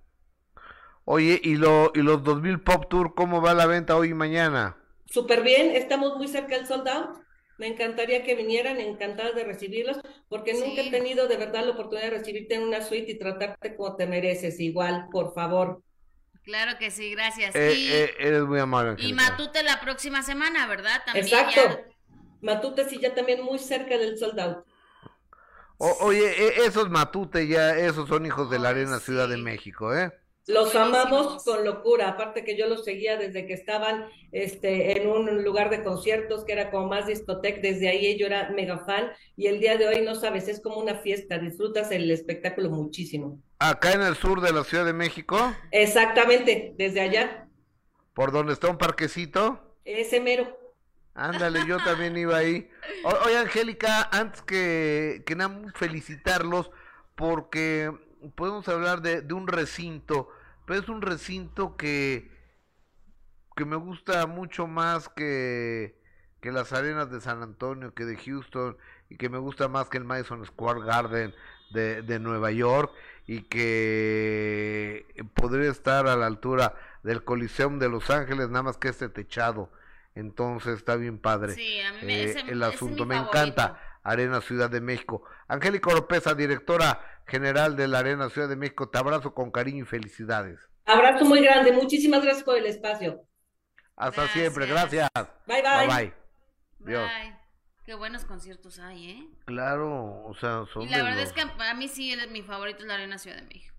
Oye, 1.06 1.40
¿y, 1.44 1.56
lo, 1.56 1.92
y 1.96 2.02
los 2.02 2.24
2000 2.24 2.60
Pop 2.62 2.88
Tour 2.90 3.16
cómo 3.16 3.42
va 3.42 3.54
la 3.54 3.66
venta 3.66 3.96
hoy 3.96 4.10
y 4.10 4.14
mañana? 4.14 4.78
Súper 5.10 5.42
bien, 5.42 5.76
estamos 5.76 6.18
muy 6.18 6.28
cerca 6.28 6.56
del 6.58 6.68
sold 6.68 6.88
out. 6.88 7.18
Me 7.58 7.68
encantaría 7.68 8.24
que 8.24 8.36
vinieran, 8.36 8.80
encantada 8.80 9.32
de 9.32 9.44
recibirlos, 9.44 9.98
porque 10.30 10.54
nunca 10.54 10.82
he 10.82 10.92
tenido 10.92 11.28
de 11.28 11.38
verdad 11.38 11.66
la 11.66 11.72
oportunidad 11.72 12.12
de 12.12 12.18
recibirte 12.18 12.54
en 12.56 12.64
una 12.64 12.82
suite 12.84 13.12
y 13.14 13.18
tratarte 13.18 13.76
como 13.76 13.96
te 13.96 14.06
mereces. 14.06 14.60
Igual, 14.60 15.08
por 15.12 15.34
favor. 15.34 15.82
Claro 16.44 16.78
que 16.78 16.92
sí, 16.92 17.12
gracias. 17.12 17.56
Eh, 17.56 17.74
y, 17.76 17.92
eh, 17.92 18.14
eres 18.20 18.44
muy 18.44 18.60
amable, 18.60 18.96
y. 19.04 19.12
Matute 19.14 19.64
la 19.64 19.82
próxima 19.82 20.22
semana, 20.22 20.68
¿verdad? 20.68 21.02
También 21.06 21.26
Exacto. 21.26 21.56
ya- 21.56 21.86
Matute 22.42 22.88
sí 22.88 23.00
ya 23.02 23.16
también 23.16 23.44
muy 23.44 23.58
cerca 23.58 23.98
del 23.98 24.18
sold 24.18 24.40
out. 24.40 24.66
O- 25.80 25.98
oye, 26.02 26.26
e- 26.30 26.66
esos 26.66 26.90
matutes 26.90 27.48
ya, 27.50 27.76
esos 27.76 28.08
son 28.08 28.26
hijos 28.26 28.50
de 28.52 28.60
la 28.60 28.70
Arena 28.70 29.00
Ciudad 29.00 29.28
de 29.28 29.38
México, 29.38 29.96
¿eh? 29.96 30.12
Los 30.48 30.74
Buenísimos. 30.74 30.98
amamos 31.04 31.44
con 31.44 31.66
locura, 31.66 32.08
aparte 32.10 32.44
que 32.46 32.58
yo 32.58 32.68
los 32.68 32.86
seguía 32.86 33.18
desde 33.18 33.46
que 33.46 33.54
estaban 33.54 34.06
este, 34.32 34.98
en 35.02 35.08
un 35.10 35.44
lugar 35.44 35.70
de 35.70 35.84
conciertos 35.84 36.46
que 36.46 36.54
era 36.54 36.72
como 36.72 36.88
más 36.88 37.06
discoteca, 37.08 37.60
desde 37.62 37.90
ahí 37.90 38.18
yo 38.18 38.28
era 38.28 38.50
mega 38.50 38.80
fan 38.86 39.12
y 39.36 39.48
el 39.48 39.60
día 39.60 39.78
de 39.78 39.88
hoy 39.88 40.02
no 40.02 40.16
sabes, 40.16 40.48
es 40.48 40.62
como 40.62 40.78
una 40.80 40.96
fiesta, 40.96 41.38
disfrutas 41.38 41.92
el 41.92 42.10
espectáculo 42.12 42.70
muchísimo. 42.70 43.42
Acá 43.60 43.92
en 43.94 44.02
el 44.02 44.16
sur 44.16 44.42
de 44.42 44.52
la 44.52 44.64
Ciudad 44.64 44.86
de 44.86 44.94
México, 44.94 45.38
Exactamente, 45.72 46.74
desde 46.78 47.02
allá, 47.02 47.48
por 48.14 48.32
donde 48.32 48.54
está 48.54 48.68
un 48.70 48.78
parquecito. 48.78 49.76
ese 49.86 50.20
mero. 50.20 50.58
Ándale, 51.14 51.66
yo 51.66 51.78
también 51.84 52.16
iba 52.18 52.38
ahí. 52.38 52.70
O- 53.04 53.26
Oye, 53.26 53.38
Angélica, 53.38 54.08
antes 54.12 54.42
que, 54.44 55.24
que 55.26 55.36
nada, 55.36 55.62
felicitarlos 55.76 56.70
porque 57.16 57.92
podemos 58.36 58.68
hablar 58.68 59.02
de, 59.02 59.22
de 59.22 59.34
un 59.34 59.48
recinto, 59.48 60.30
pero 60.68 60.80
es 60.82 60.88
un 60.90 61.02
recinto 61.02 61.76
que, 61.78 62.30
que 63.56 63.66
me 63.66 63.76
gusta 63.78 64.28
mucho 64.28 64.68
más 64.68 65.10
que, 65.10 66.00
que 66.42 66.52
las 66.52 66.74
arenas 66.74 67.10
de 67.10 67.22
San 67.22 67.42
Antonio, 67.42 67.94
que 67.96 68.06
de 68.06 68.18
Houston, 68.18 68.78
y 69.10 69.18
que 69.18 69.30
me 69.30 69.40
gusta 69.40 69.68
más 69.68 69.90
que 69.90 69.98
el 69.98 70.04
Madison 70.04 70.46
Square 70.46 70.82
Garden 70.82 71.34
de, 71.72 72.04
de 72.04 72.20
Nueva 72.20 72.52
York, 72.52 72.92
y 73.26 73.42
que 73.44 75.06
podría 75.34 75.72
estar 75.72 76.08
a 76.08 76.16
la 76.16 76.26
altura 76.28 76.76
del 77.04 77.24
Coliseum 77.24 77.80
de 77.80 77.90
Los 77.90 78.10
Ángeles, 78.10 78.50
nada 78.50 78.64
más 78.64 78.78
que 78.78 78.90
este 78.90 79.10
techado. 79.10 79.72
Entonces 80.16 80.78
está 80.78 80.96
bien 80.96 81.20
padre 81.20 81.54
Sí, 81.54 81.80
a 81.82 81.92
mí 81.94 82.00
me- 82.04 82.22
eh, 82.22 82.24
ese- 82.32 82.52
el 82.52 82.64
asunto. 82.64 83.06
Me 83.06 83.16
favorito. 83.16 83.38
encanta 83.38 83.80
Arena 84.04 84.42
Ciudad 84.42 84.70
de 84.70 84.82
México. 84.82 85.24
Angélica 85.48 85.92
Oropesa, 85.92 86.34
directora 86.34 87.02
general 87.28 87.76
de 87.76 87.88
la 87.88 88.00
Arena 88.00 88.30
Ciudad 88.30 88.48
de 88.50 88.56
México, 88.56 88.90
te 88.90 88.98
abrazo 88.98 89.34
con 89.34 89.52
cariño 89.52 89.84
y 89.84 89.88
felicidades. 89.88 90.60
Abrazo 90.86 91.26
muy 91.26 91.42
grande, 91.42 91.72
muchísimas 91.74 92.24
gracias 92.24 92.44
por 92.44 92.58
el 92.58 92.66
espacio. 92.66 93.24
Hasta 93.96 94.28
siempre, 94.30 94.66
gracias. 94.68 95.10
Bye, 95.46 95.62
bye. 95.62 95.88
Bye, 95.88 96.14
Dios. 96.80 97.10
Ay, 97.14 97.36
qué 97.86 97.96
buenos 97.96 98.26
conciertos 98.26 98.80
hay, 98.80 99.10
¿eh? 99.12 99.28
Claro, 99.46 100.24
o 100.24 100.34
sea, 100.40 100.66
son 100.72 100.84
Y 100.84 100.90
la 100.90 101.04
verdad 101.04 101.22
los- 101.22 101.30
es 101.30 101.34
que 101.34 101.42
a 101.42 101.74
mí 101.74 101.88
sí, 101.88 102.12
el- 102.14 102.30
mi 102.32 102.44
favorito 102.44 102.80
es 102.80 102.86
la 102.86 102.94
Arena 102.94 103.18
Ciudad 103.18 103.38
de 103.38 103.44
México. 103.44 103.76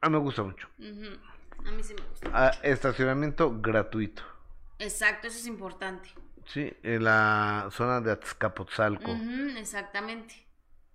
A 0.00 0.08
mí 0.08 0.12
me 0.16 0.18
gusta 0.22 0.42
mucho. 0.42 0.68
A 0.78 1.70
mí 1.70 1.82
sí 1.82 1.94
me 1.94 2.02
gusta. 2.08 2.30
Ah, 2.32 2.52
estacionamiento 2.62 3.60
gratuito. 3.60 4.22
Exacto, 4.78 5.26
eso 5.28 5.38
es 5.38 5.46
importante. 5.46 6.10
Sí, 6.46 6.72
en 6.82 7.04
la 7.04 7.68
zona 7.72 8.00
de 8.02 8.12
Azcapotzalco. 8.12 9.10
Ujú, 9.10 9.56
exactamente. 9.58 10.46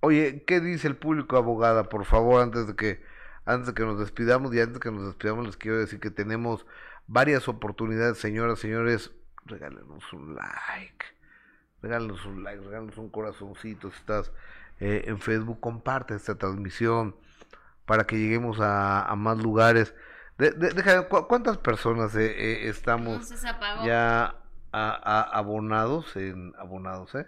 Oye, 0.01 0.43
¿qué 0.45 0.59
dice 0.59 0.87
el 0.87 0.95
público 0.95 1.37
abogada? 1.37 1.83
Por 1.89 2.05
favor, 2.05 2.41
antes 2.41 2.67
de 2.67 2.75
que 2.75 3.03
antes 3.45 3.67
de 3.67 3.73
que 3.73 3.83
nos 3.83 3.99
despidamos 3.99 4.53
y 4.53 4.59
antes 4.59 4.75
de 4.75 4.79
que 4.79 4.91
nos 4.91 5.05
despidamos 5.07 5.45
les 5.45 5.57
quiero 5.57 5.77
decir 5.79 5.99
que 5.99 6.11
tenemos 6.11 6.65
varias 7.07 7.47
oportunidades, 7.47 8.17
señoras, 8.19 8.59
señores, 8.59 9.11
regálenos 9.45 10.13
un 10.13 10.35
like. 10.35 11.05
Regálenos 11.81 12.23
un 12.25 12.43
like, 12.43 12.63
regálenos 12.63 12.97
un 12.97 13.09
corazoncito 13.09 13.89
si 13.91 13.97
estás 13.97 14.31
eh, 14.79 15.03
en 15.07 15.19
Facebook, 15.19 15.59
comparte 15.59 16.13
esta 16.13 16.35
transmisión 16.35 17.15
para 17.85 18.05
que 18.05 18.17
lleguemos 18.17 18.59
a, 18.59 19.03
a 19.05 19.15
más 19.15 19.37
lugares. 19.39 19.95
De, 20.37 20.51
de- 20.51 20.69
deja, 20.71 21.07
¿cu- 21.09 21.27
¿cuántas 21.27 21.57
personas 21.57 22.15
eh, 22.15 22.27
eh, 22.27 22.69
estamos 22.69 23.27
ya 23.85 24.25
a- 24.25 24.35
a- 24.71 25.21
abonados 25.37 26.15
en 26.15 26.53
abonados, 26.59 27.15
eh? 27.15 27.27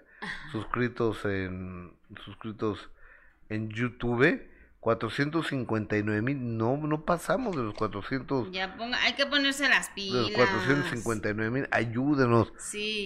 Suscritos 0.51 1.23
en 1.25 1.93
suscritos 2.23 2.89
en 3.49 3.69
YouTube? 3.69 4.41
459 4.81 6.21
mil, 6.23 6.57
no, 6.57 6.75
no 6.75 7.05
pasamos 7.05 7.55
de 7.55 7.61
los 7.61 7.75
400, 7.75 8.51
Ya 8.51 8.75
ponga, 8.75 8.97
hay 9.03 9.13
que 9.13 9.27
ponerse 9.27 9.69
las 9.69 9.89
de 9.89 9.93
pilas. 9.93 10.21
los 10.23 10.31
459 10.31 11.51
mil, 11.51 11.67
ayúdenos. 11.69 12.51
Sí. 12.57 13.05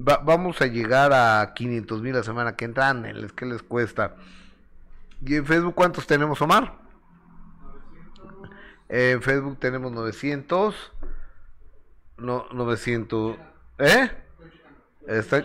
Va- 0.00 0.18
vamos 0.18 0.60
a 0.62 0.66
llegar 0.66 1.12
a 1.12 1.54
500 1.54 2.02
mil 2.02 2.14
la 2.14 2.22
semana 2.22 2.54
que 2.54 2.66
entra, 2.66 2.88
ándenles, 2.88 3.32
¿qué 3.32 3.46
les 3.46 3.64
cuesta? 3.64 4.14
¿Y 5.26 5.34
en 5.34 5.44
Facebook 5.44 5.74
cuántos 5.74 6.06
tenemos, 6.06 6.40
Omar? 6.40 6.78
En 8.88 9.20
Facebook 9.20 9.58
tenemos 9.58 9.90
900, 9.90 10.92
no, 12.18 12.46
900, 12.52 13.36
¿eh? 13.78 14.10
Está 15.06 15.44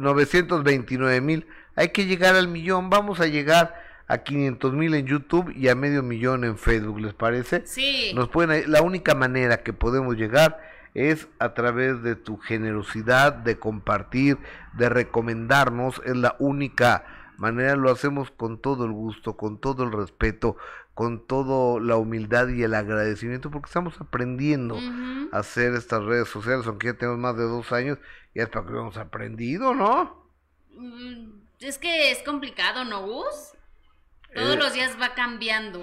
929 0.00 1.20
mil. 1.20 1.46
Hay 1.76 1.88
que 1.88 2.06
llegar 2.06 2.34
al 2.36 2.48
millón, 2.48 2.90
vamos 2.90 3.20
a 3.20 3.26
llegar 3.26 3.74
a 4.08 4.18
500 4.18 4.72
mil 4.72 4.94
en 4.94 5.06
YouTube 5.06 5.52
y 5.56 5.68
a 5.68 5.74
medio 5.74 6.02
millón 6.02 6.44
en 6.44 6.58
Facebook, 6.58 7.00
¿les 7.00 7.14
parece? 7.14 7.62
Sí. 7.64 8.12
Nos 8.14 8.28
pueden, 8.28 8.70
la 8.70 8.82
única 8.82 9.14
manera 9.14 9.62
que 9.62 9.72
podemos 9.72 10.16
llegar 10.16 10.60
es 10.94 11.28
a 11.38 11.54
través 11.54 12.02
de 12.02 12.16
tu 12.16 12.36
generosidad, 12.36 13.32
de 13.32 13.58
compartir, 13.58 14.38
de 14.72 14.88
recomendarnos, 14.88 16.02
es 16.04 16.16
la 16.16 16.34
única 16.40 17.04
manera, 17.40 17.74
lo 17.76 17.90
hacemos 17.90 18.30
con 18.30 18.60
todo 18.60 18.84
el 18.84 18.92
gusto, 18.92 19.36
con 19.36 19.58
todo 19.58 19.82
el 19.84 19.92
respeto, 19.92 20.56
con 20.94 21.26
toda 21.26 21.80
la 21.80 21.96
humildad 21.96 22.48
y 22.48 22.62
el 22.62 22.74
agradecimiento, 22.74 23.50
porque 23.50 23.66
estamos 23.68 24.00
aprendiendo 24.00 24.78
a 25.32 25.38
hacer 25.38 25.74
estas 25.74 26.04
redes 26.04 26.28
sociales, 26.28 26.66
aunque 26.66 26.88
ya 26.88 26.94
tenemos 26.94 27.18
más 27.18 27.36
de 27.36 27.44
dos 27.44 27.72
años, 27.72 27.98
ya 28.34 28.42
es 28.44 28.48
para 28.50 28.66
que 28.66 28.72
hemos 28.72 28.96
aprendido, 28.96 29.74
¿no? 29.74 30.24
Mm, 30.76 31.40
Es 31.60 31.76
que 31.78 32.10
es 32.10 32.22
complicado, 32.22 32.84
¿no, 32.84 33.02
Gus? 33.06 33.52
Todos 34.34 34.54
Eh, 34.54 34.58
los 34.58 34.72
días 34.72 34.96
va 35.00 35.14
cambiando. 35.14 35.80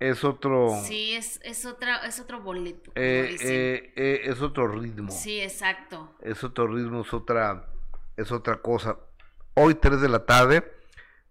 Es 0.00 0.22
otro, 0.24 0.70
Sí, 0.84 1.14
es, 1.14 1.40
es, 1.44 1.64
otra, 1.64 1.98
es 2.06 2.18
otro 2.20 2.40
boleto. 2.40 2.90
eh, 2.94 3.36
eh, 3.96 4.20
es 4.24 4.42
otro 4.42 4.66
ritmo. 4.68 5.10
Sí, 5.10 5.40
exacto. 5.40 6.14
es 6.20 6.42
otro 6.44 6.66
ritmo, 6.66 7.02
es 7.02 7.12
otra, 7.14 7.66
es 8.16 8.32
otra 8.32 8.56
cosa. 8.56 8.96
Hoy 9.54 9.74
3 9.76 10.00
de 10.00 10.08
la 10.08 10.26
tarde, 10.26 10.64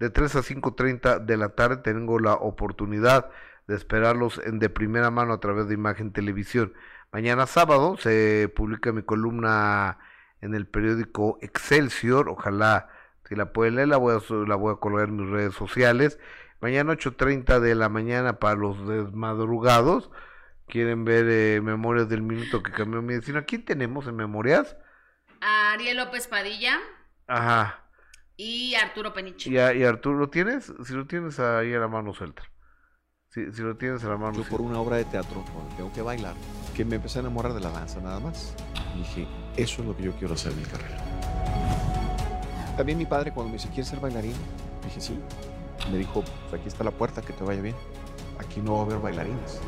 de 0.04 0.10
3 0.10 0.36
a 0.36 0.40
5.30 0.40 1.20
de 1.20 1.38
la 1.38 1.56
tarde, 1.56 1.78
tengo 1.78 2.20
la 2.20 2.34
oportunidad 2.34 3.30
de 3.68 3.76
esperarlos 3.76 4.42
en 4.44 4.60
de 4.60 4.70
primera 4.70 5.12
mano 5.12 5.32
a 5.32 5.40
través 5.40 5.70
de 5.70 5.76
Imagen 5.76 6.12
Televisión. 6.12 6.74
Mañana 7.14 7.48
sábado 7.48 7.96
se 7.98 8.52
publica 8.54 8.92
mi 8.92 9.04
columna 9.04 9.98
en 10.42 10.56
el 10.56 10.68
periódico 10.68 11.40
Excelsior, 11.42 12.28
ojalá 12.28 12.90
si 13.30 13.36
la 13.36 13.54
pueden 13.54 13.76
leer, 13.76 13.88
la 13.88 13.96
voy 13.96 14.14
a, 14.14 14.34
la 14.46 14.56
voy 14.56 14.74
a 14.74 14.78
colgar 14.82 15.08
en 15.08 15.16
mis 15.16 15.30
redes 15.30 15.54
sociales. 15.54 16.20
Mañana 16.60 16.92
8.30 16.92 17.62
de 17.62 17.74
la 17.74 17.88
mañana 17.88 18.40
para 18.40 18.56
los 18.56 18.86
desmadrugados. 18.86 20.12
Quieren 20.68 21.06
ver 21.06 21.28
eh, 21.30 21.62
Memorias 21.62 22.10
del 22.10 22.24
Minuto 22.24 22.62
que 22.62 22.74
cambió 22.74 23.02
mi 23.02 23.14
destino. 23.14 23.40
¿A 23.40 23.44
quién 23.44 23.64
tenemos 23.64 24.06
en 24.08 24.18
Memorias? 24.18 24.76
A 25.40 25.72
Ariel 25.72 25.96
López 25.96 26.28
Padilla 26.28 26.78
Ajá. 27.28 27.83
Y 28.38 28.76
Arturo 28.76 29.14
Peniche. 29.14 29.50
¿Y, 29.50 29.58
a- 29.58 29.74
y 29.74 29.84
Arturo 29.84 30.18
lo 30.18 30.30
tienes? 30.30 30.72
Si 30.86 30.94
lo 30.94 31.06
tienes 31.08 31.40
ahí 31.40 31.74
a 31.74 31.80
la 31.80 31.88
mano 31.88 32.14
suelta. 32.14 32.44
Si, 33.30 33.52
si 33.52 33.62
lo 33.64 33.76
tienes 33.78 34.04
a 34.04 34.10
la 34.10 34.18
mano 34.18 34.38
Yo 34.38 34.44
por 34.50 34.62
una 34.62 34.80
obra 34.80 34.98
de 34.98 35.06
teatro 35.06 35.44
donde 35.56 35.76
tengo 35.76 35.92
que 35.92 36.02
bailar, 36.04 36.36
que 36.76 36.86
me 36.86 36.98
empecé 36.98 37.20
a 37.20 37.22
enamorar 37.22 37.54
de 37.54 37.62
la 37.62 37.70
danza 37.72 38.00
nada 38.00 38.20
más. 38.20 38.54
Y 38.96 39.00
dije, 39.00 39.28
eso 39.58 39.82
es 39.82 39.88
lo 39.88 39.98
que 39.98 40.04
yo 40.04 40.12
quiero 40.14 40.36
hacer 40.36 40.52
en 40.52 40.60
mi 40.60 40.66
carrera. 40.66 40.98
También 42.78 42.98
mi 42.98 43.06
padre 43.06 43.32
cuando 43.32 43.50
me 43.52 43.58
dice, 43.58 43.70
¿quieres 43.70 43.88
ser 43.88 44.00
bailarín? 44.00 44.36
Dije, 44.84 45.02
sí. 45.02 45.20
Me 45.92 45.98
dijo, 45.98 46.24
pues 46.50 46.60
aquí 46.62 46.68
está 46.68 46.84
la 46.84 46.92
puerta, 46.92 47.22
que 47.22 47.34
te 47.34 47.44
vaya 47.44 47.62
bien. 47.62 47.76
Aquí 48.40 48.62
no 48.62 48.74
va 48.74 48.80
a 48.80 48.86
haber 48.86 49.00
bailarines. 49.00 49.60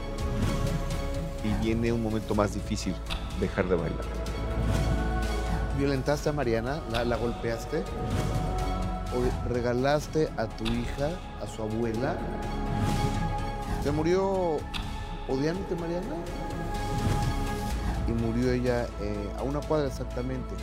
Y 1.43 1.53
viene 1.63 1.91
un 1.91 2.01
momento 2.01 2.33
más 2.35 2.53
difícil, 2.53 2.95
dejar 3.39 3.67
de 3.67 3.75
bailar. 3.75 4.05
¿Violentaste 5.77 6.29
a 6.29 6.33
Mariana? 6.33 6.81
¿La, 6.91 7.03
la 7.03 7.15
golpeaste? 7.17 7.83
¿O 9.15 9.49
regalaste 9.49 10.29
a 10.37 10.45
tu 10.47 10.65
hija, 10.65 11.09
a 11.41 11.47
su 11.47 11.61
abuela? 11.61 12.17
¿Se 13.83 13.91
murió 13.91 14.57
odiándote, 15.29 15.75
Mariana? 15.75 16.15
Y 18.07 18.11
murió 18.11 18.51
ella 18.51 18.87
eh, 19.01 19.29
a 19.39 19.43
una 19.43 19.61
cuadra 19.61 19.87
exactamente. 19.87 20.53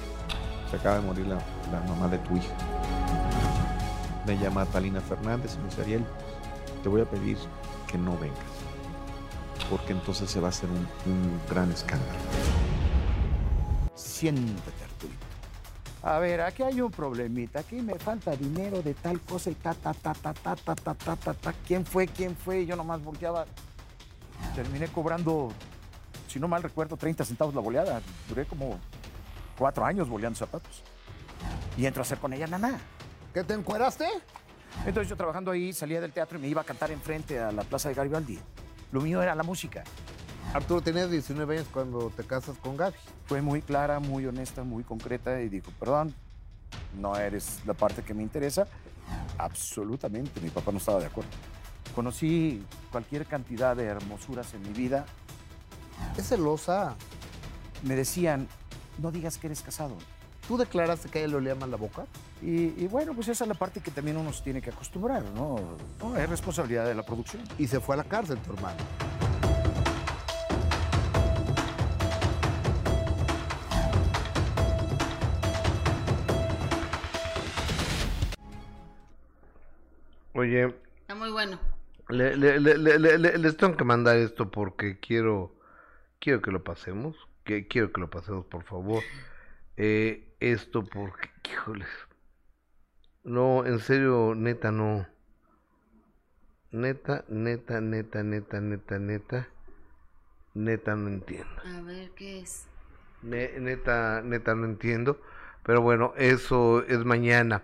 Se 0.70 0.76
acaba 0.76 0.96
de 0.96 1.02
morir 1.02 1.26
la, 1.26 1.36
la 1.70 1.80
mamá 1.88 2.08
de 2.08 2.18
tu 2.18 2.36
hija. 2.36 2.54
Me 4.26 4.36
llama 4.38 4.66
Talina 4.66 5.00
Fernández 5.00 5.54
y 5.54 5.58
me 5.58 5.68
dice, 5.68 5.82
Ariel, 5.82 6.04
te 6.82 6.88
voy 6.88 7.00
a 7.00 7.04
pedir 7.04 7.38
que 7.86 7.96
no 7.96 8.18
vengas. 8.18 8.38
Porque 9.70 9.92
entonces 9.92 10.30
se 10.30 10.40
va 10.40 10.48
a 10.48 10.50
hacer 10.50 10.68
un, 10.68 10.86
un 11.10 11.40
gran 11.48 11.72
escándalo. 11.72 12.18
Siéntate. 13.94 14.81
A 16.02 16.18
ver, 16.18 16.40
aquí 16.40 16.64
hay 16.64 16.80
un 16.80 16.90
problemita. 16.90 17.60
Aquí 17.60 17.76
me 17.76 17.94
falta 17.96 18.34
dinero 18.34 18.82
de 18.82 18.94
tal 18.94 19.20
cosa 19.20 19.50
y 19.50 19.54
ta, 19.54 19.72
ta, 19.72 19.94
ta, 19.94 20.12
ta, 20.14 20.34
ta, 20.34 20.56
ta, 20.56 20.74
ta, 20.74 20.94
ta, 20.94 21.16
ta, 21.16 21.34
ta. 21.34 21.52
¿Quién 21.66 21.86
fue? 21.86 22.08
¿Quién 22.08 22.36
fue? 22.36 22.62
Y 22.62 22.66
Yo 22.66 22.74
nomás 22.74 23.02
volteaba. 23.02 23.46
Terminé 24.56 24.88
cobrando, 24.88 25.52
si 26.26 26.40
no 26.40 26.48
mal 26.48 26.62
recuerdo, 26.62 26.96
30 26.96 27.24
centavos 27.24 27.54
la 27.54 27.60
boleada. 27.60 28.02
Duré 28.28 28.44
como 28.46 28.80
cuatro 29.56 29.84
años 29.84 30.08
boleando 30.08 30.36
zapatos. 30.36 30.82
Y 31.76 31.86
entro 31.86 32.00
a 32.00 32.04
hacer 32.04 32.18
con 32.18 32.32
ella 32.32 32.48
naná. 32.48 32.80
¿Qué 33.32 33.44
te 33.44 33.54
encueraste? 33.54 34.06
Entonces 34.84 35.08
yo 35.08 35.16
trabajando 35.16 35.52
ahí 35.52 35.72
salía 35.72 36.00
del 36.00 36.12
teatro 36.12 36.38
y 36.38 36.42
me 36.42 36.48
iba 36.48 36.62
a 36.62 36.64
cantar 36.64 36.90
enfrente 36.90 37.38
a 37.38 37.52
la 37.52 37.62
plaza 37.62 37.88
de 37.88 37.94
Garibaldi. 37.94 38.40
Lo 38.90 39.00
mío 39.00 39.22
era 39.22 39.36
la 39.36 39.44
música. 39.44 39.84
Arturo, 40.54 40.82
tenías 40.82 41.10
19 41.10 41.56
años 41.56 41.68
cuando 41.72 42.10
te 42.10 42.24
casas 42.24 42.56
con 42.58 42.76
Gaby. 42.76 42.96
Fue 43.26 43.40
muy 43.40 43.62
clara, 43.62 44.00
muy 44.00 44.26
honesta, 44.26 44.64
muy 44.64 44.84
concreta 44.84 45.40
y 45.40 45.48
dijo, 45.48 45.70
perdón, 45.80 46.14
no 47.00 47.16
eres 47.16 47.60
la 47.64 47.74
parte 47.74 48.02
que 48.02 48.14
me 48.14 48.22
interesa. 48.22 48.66
Absolutamente, 49.38 50.40
mi 50.40 50.50
papá 50.50 50.72
no 50.72 50.78
estaba 50.78 51.00
de 51.00 51.06
acuerdo. 51.06 51.30
Conocí 51.94 52.64
cualquier 52.90 53.26
cantidad 53.26 53.76
de 53.76 53.84
hermosuras 53.84 54.52
en 54.54 54.62
mi 54.62 54.70
vida. 54.70 55.06
Es 56.16 56.28
celosa. 56.28 56.96
Me 57.82 57.96
decían, 57.96 58.46
no 58.98 59.10
digas 59.10 59.38
que 59.38 59.46
eres 59.46 59.62
casado. 59.62 59.96
¿Tú 60.46 60.56
declaraste 60.56 61.08
que 61.08 61.18
a 61.18 61.22
ella 61.22 61.30
le 61.30 61.36
olía 61.36 61.54
mal 61.54 61.70
la 61.70 61.76
boca? 61.76 62.06
Y, 62.42 62.82
y 62.82 62.88
bueno, 62.90 63.14
pues 63.14 63.28
esa 63.28 63.44
es 63.44 63.48
la 63.48 63.54
parte 63.54 63.80
que 63.80 63.90
también 63.90 64.16
uno 64.16 64.32
se 64.32 64.42
tiene 64.42 64.60
que 64.60 64.70
acostumbrar, 64.70 65.22
¿no? 65.34 65.60
No, 66.00 66.16
es 66.16 66.28
responsabilidad 66.28 66.86
de 66.86 66.94
la 66.94 67.04
producción. 67.04 67.42
Y 67.58 67.68
se 67.68 67.80
fue 67.80 67.94
a 67.94 67.98
la 67.98 68.04
cárcel 68.04 68.38
tu 68.38 68.52
hermano. 68.52 68.78
Oye, 80.42 80.74
Está 81.02 81.14
muy 81.14 81.30
bueno. 81.30 81.56
le, 82.08 82.36
le- 82.36 82.58
le- 82.58 82.76
le- 82.76 82.98
le- 82.98 83.16
le- 83.18 83.38
les 83.38 83.56
tengo 83.56 83.76
que 83.76 83.84
mandar 83.84 84.16
esto 84.16 84.50
porque 84.50 84.98
quiero, 84.98 85.54
quiero 86.18 86.42
que 86.42 86.50
lo 86.50 86.64
pasemos. 86.64 87.16
Que, 87.44 87.68
quiero 87.68 87.92
que 87.92 88.00
lo 88.00 88.10
pasemos, 88.10 88.44
por 88.46 88.64
favor. 88.64 89.04
Eh, 89.76 90.34
esto 90.40 90.82
porque, 90.84 91.30
híjoles. 91.48 91.86
No, 93.22 93.64
en 93.64 93.78
serio, 93.78 94.34
neta, 94.36 94.72
no. 94.72 95.06
Neta, 96.72 97.24
neta, 97.28 97.80
neta, 97.80 98.22
neta, 98.24 98.60
neta, 98.60 98.98
neta. 98.98 99.48
Neta, 100.54 100.96
no 100.96 101.08
entiendo. 101.08 101.62
A 101.64 101.82
ver, 101.82 102.10
¿qué 102.16 102.40
es? 102.40 102.66
Ne- 103.22 103.60
neta, 103.60 104.22
neta 104.24 104.56
no 104.56 104.64
entiendo. 104.64 105.20
Pero 105.62 105.82
bueno, 105.82 106.14
eso 106.16 106.82
es 106.88 107.04
mañana. 107.04 107.62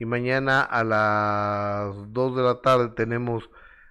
Y 0.00 0.06
mañana 0.06 0.62
a 0.62 0.82
las 0.82 2.12
2 2.14 2.36
de 2.36 2.42
la 2.42 2.62
tarde 2.62 2.88
tenemos 2.88 3.50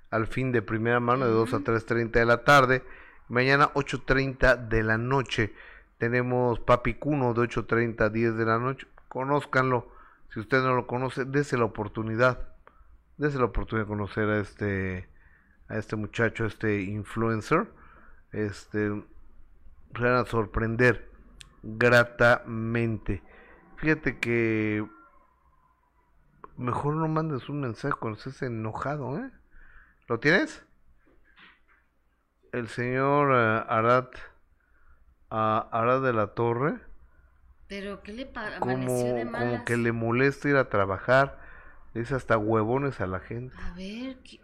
al 0.09 0.25
fin 0.25 0.51
de 0.51 0.63
primera 0.63 0.99
mano 0.99 1.27
de 1.27 1.31
2 1.31 1.53
a 1.53 1.57
3.30 1.59 2.09
de 2.09 2.25
la 2.25 2.43
tarde. 2.43 2.83
Mañana 3.27 3.71
8.30 3.75 4.69
de 4.69 4.81
la 4.81 4.97
noche 4.97 5.53
tenemos 5.99 6.59
Papicuno 6.61 7.35
de 7.35 7.41
8.30 7.41 8.01
a 8.01 8.09
10 8.09 8.37
de 8.37 8.45
la 8.45 8.57
noche. 8.57 8.87
Conózcanlo. 9.07 9.87
Si 10.33 10.39
usted 10.39 10.63
no 10.63 10.73
lo 10.73 10.87
conoce, 10.87 11.25
dése 11.25 11.57
la 11.57 11.65
oportunidad. 11.65 12.39
Dése 13.17 13.37
la 13.37 13.45
oportunidad 13.45 13.85
de 13.85 13.89
conocer 13.89 14.29
a 14.29 14.39
este, 14.39 15.07
a 15.67 15.77
este 15.77 15.95
muchacho, 15.95 16.45
a 16.45 16.47
este 16.47 16.81
influencer. 16.81 17.67
Este, 18.31 18.89
se 19.95 20.01
van 20.01 20.15
a 20.15 20.25
sorprender 20.25 21.07
gratamente. 21.61 23.21
Fíjate 23.77 24.17
que 24.17 24.83
mejor 26.59 26.95
no 26.95 27.07
mandes 27.07 27.49
un 27.49 27.61
mensaje 27.61 27.93
cuando 27.99 28.17
estés 28.19 28.41
enojado, 28.41 29.17
¿eh? 29.17 29.31
¿Lo 30.07 30.19
tienes? 30.19 30.63
El 32.51 32.67
señor 32.67 33.31
eh, 33.33 33.63
Arad, 33.67 34.07
Arad 35.29 36.01
de 36.01 36.13
la 36.13 36.27
Torre, 36.27 36.79
¿Pero 37.67 38.01
qué 38.01 38.11
le 38.13 38.25
pa- 38.25 38.57
como, 38.59 38.73
amaneció 38.73 39.13
de 39.13 39.25
malas? 39.25 39.39
como 39.51 39.65
que 39.65 39.77
le 39.77 39.91
molesta 39.91 40.49
ir 40.49 40.55
a 40.57 40.69
trabajar, 40.69 41.37
le 41.93 42.01
dice 42.01 42.15
hasta 42.15 42.37
huevones 42.37 42.99
a 42.99 43.05
la 43.07 43.19
gente. 43.19 43.55
A 43.61 43.75
ver, 43.75 44.17
¿qué- 44.23 44.41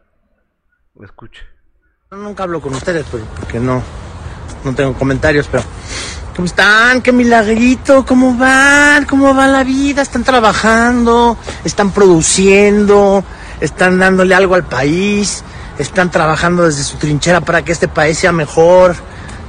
Escuche. 1.01 1.43
Nunca 2.11 2.43
hablo 2.43 2.61
con 2.61 2.73
ustedes 2.75 3.05
pues, 3.09 3.23
porque 3.39 3.59
no, 3.59 3.81
no 4.63 4.75
tengo 4.75 4.93
comentarios, 4.93 5.47
pero 5.49 5.63
¿cómo 6.35 6.45
están? 6.45 7.01
¡Qué 7.01 7.11
milagrito! 7.11 8.05
¿Cómo 8.05 8.35
van? 8.35 9.05
¿Cómo 9.05 9.33
va 9.33 9.47
la 9.47 9.63
vida? 9.63 10.01
¿Están 10.01 10.23
trabajando? 10.23 11.37
¿Están 11.63 11.91
produciendo? 11.91 13.23
¿Están 13.61 13.97
dándole 13.99 14.35
algo 14.35 14.55
al 14.55 14.65
país? 14.65 15.43
¿Están 15.79 16.11
trabajando 16.11 16.63
desde 16.63 16.83
su 16.83 16.97
trinchera 16.97 17.41
para 17.41 17.63
que 17.63 17.71
este 17.71 17.87
país 17.87 18.17
sea 18.17 18.31
mejor? 18.31 18.95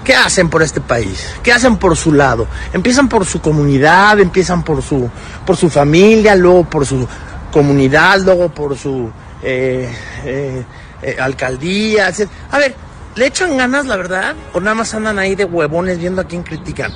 ¿Qué 0.04 0.14
hacen 0.14 0.48
por 0.48 0.62
este 0.62 0.80
país? 0.80 1.26
¿Qué 1.42 1.52
hacen 1.52 1.76
por 1.76 1.96
su 1.96 2.12
lado? 2.12 2.46
Empiezan 2.72 3.08
por 3.08 3.26
su 3.26 3.40
comunidad, 3.40 4.20
empiezan 4.20 4.62
por 4.62 4.80
su, 4.82 5.10
por 5.44 5.56
su 5.56 5.68
familia, 5.68 6.36
luego 6.36 6.64
por 6.64 6.86
su 6.86 7.06
comunidad, 7.52 8.20
luego 8.20 8.48
por 8.48 8.78
su 8.78 9.10
eh, 9.42 9.92
eh, 10.24 10.64
eh, 11.02 11.16
alcaldía. 11.18 12.08
etc. 12.08 12.28
A 12.52 12.58
ver, 12.58 12.85
¿le 13.16 13.26
echan 13.26 13.56
ganas, 13.56 13.86
la 13.86 13.96
verdad? 13.96 14.36
¿O 14.52 14.60
nada 14.60 14.74
más 14.74 14.94
andan 14.94 15.18
ahí 15.18 15.34
de 15.34 15.44
huevones 15.44 15.98
viendo 15.98 16.20
a 16.20 16.24
quién 16.24 16.42
critican? 16.42 16.92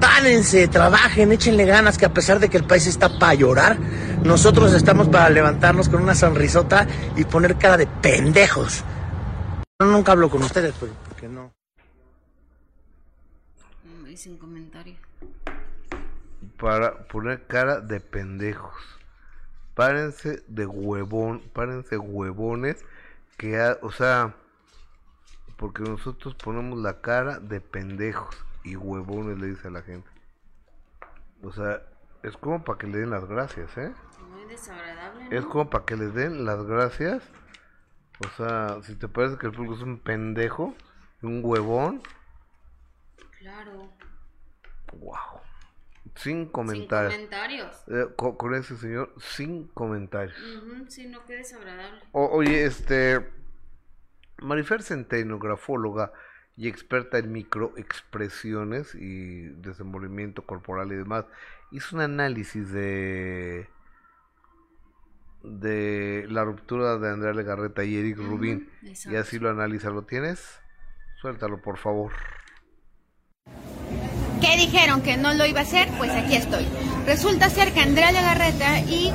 Párense, 0.00 0.66
trabajen, 0.68 1.32
échenle 1.32 1.66
ganas, 1.66 1.98
que 1.98 2.06
a 2.06 2.12
pesar 2.12 2.40
de 2.40 2.48
que 2.48 2.56
el 2.56 2.64
país 2.64 2.86
está 2.86 3.18
para 3.18 3.34
llorar, 3.34 3.78
nosotros 4.24 4.72
estamos 4.72 5.08
para 5.08 5.28
levantarnos 5.28 5.88
con 5.88 6.02
una 6.02 6.14
sonrisota 6.14 6.86
y 7.16 7.24
poner 7.24 7.56
cara 7.56 7.76
de 7.76 7.86
pendejos. 7.86 8.82
Yo 9.78 9.86
nunca 9.86 10.12
hablo 10.12 10.30
con 10.30 10.42
ustedes, 10.42 10.74
pero 10.80 10.92
porque 11.06 11.28
no. 11.28 11.52
Mm, 13.84 14.14
Sin 14.16 14.38
comentario. 14.38 14.94
para 16.58 17.04
poner 17.04 17.46
cara 17.46 17.80
de 17.80 18.00
pendejos. 18.00 18.74
Párense 19.74 20.42
de 20.48 20.66
huevón, 20.66 21.42
párense 21.54 21.96
huevones 21.96 22.76
que, 23.38 23.58
o 23.80 23.90
sea, 23.92 24.34
porque 25.60 25.82
nosotros 25.82 26.34
ponemos 26.36 26.78
la 26.78 27.02
cara 27.02 27.38
de 27.38 27.60
pendejos 27.60 28.34
y 28.64 28.76
huevones 28.76 29.38
le 29.38 29.48
dice 29.48 29.68
a 29.68 29.70
la 29.70 29.82
gente. 29.82 30.08
O 31.42 31.52
sea, 31.52 31.82
es 32.22 32.34
como 32.38 32.64
para 32.64 32.78
que 32.78 32.86
le 32.86 32.98
den 32.98 33.10
las 33.10 33.26
gracias, 33.26 33.76
¿eh? 33.76 33.92
Muy 34.30 34.46
desagradable, 34.46 35.24
¿no? 35.28 35.36
Es 35.36 35.44
como 35.44 35.68
para 35.68 35.84
que 35.84 35.96
les 35.96 36.14
den 36.14 36.46
las 36.46 36.64
gracias. 36.64 37.22
O 38.24 38.28
sea, 38.38 38.78
si 38.84 38.94
te 38.94 39.06
parece 39.06 39.36
que 39.36 39.46
el 39.48 39.52
público 39.52 39.74
es 39.74 39.82
un 39.82 39.98
pendejo, 39.98 40.74
un 41.20 41.42
huevón, 41.44 42.00
Claro. 43.38 43.92
wow. 44.94 45.40
Sin 46.16 46.46
comentarios. 46.46 47.12
comentarios. 47.14 47.84
Eh, 47.88 48.06
con, 48.16 48.54
ese 48.54 48.76
señor, 48.78 49.14
sin 49.18 49.68
comentarios. 49.68 50.36
Ujú, 50.56 50.90
sí, 50.90 51.06
no, 51.06 51.24
qué 51.26 51.34
desagradable. 51.36 52.00
O- 52.12 52.28
oye, 52.30 52.64
este. 52.64 53.39
Marifer 54.40 54.82
Centeno, 54.82 55.38
grafóloga 55.38 56.12
y 56.56 56.68
experta 56.68 57.18
en 57.18 57.32
microexpresiones 57.32 58.94
y 58.94 59.48
desenvolvimiento 59.60 60.42
corporal 60.42 60.92
y 60.92 60.96
demás, 60.96 61.24
hizo 61.70 61.96
un 61.96 62.02
análisis 62.02 62.70
de 62.72 63.68
de 65.42 66.26
la 66.28 66.44
ruptura 66.44 66.98
de 66.98 67.10
Andrea 67.10 67.32
Legarreta 67.32 67.82
y 67.84 67.96
Eric 67.96 68.18
Rubín 68.18 68.68
y 68.82 69.16
así 69.16 69.38
lo 69.38 69.50
analiza. 69.50 69.90
¿Lo 69.90 70.02
tienes? 70.02 70.60
Suéltalo, 71.20 71.60
por 71.62 71.78
favor. 71.78 72.12
¿Qué 74.40 74.56
dijeron 74.56 75.02
que 75.02 75.16
no 75.16 75.34
lo 75.34 75.46
iba 75.46 75.60
a 75.60 75.62
hacer? 75.62 75.88
Pues 75.98 76.10
aquí 76.10 76.34
estoy. 76.34 76.66
Resulta 77.06 77.50
ser 77.50 77.72
que 77.72 77.80
Andrea 77.80 78.12
Legarreta 78.12 78.80
y 78.80 79.12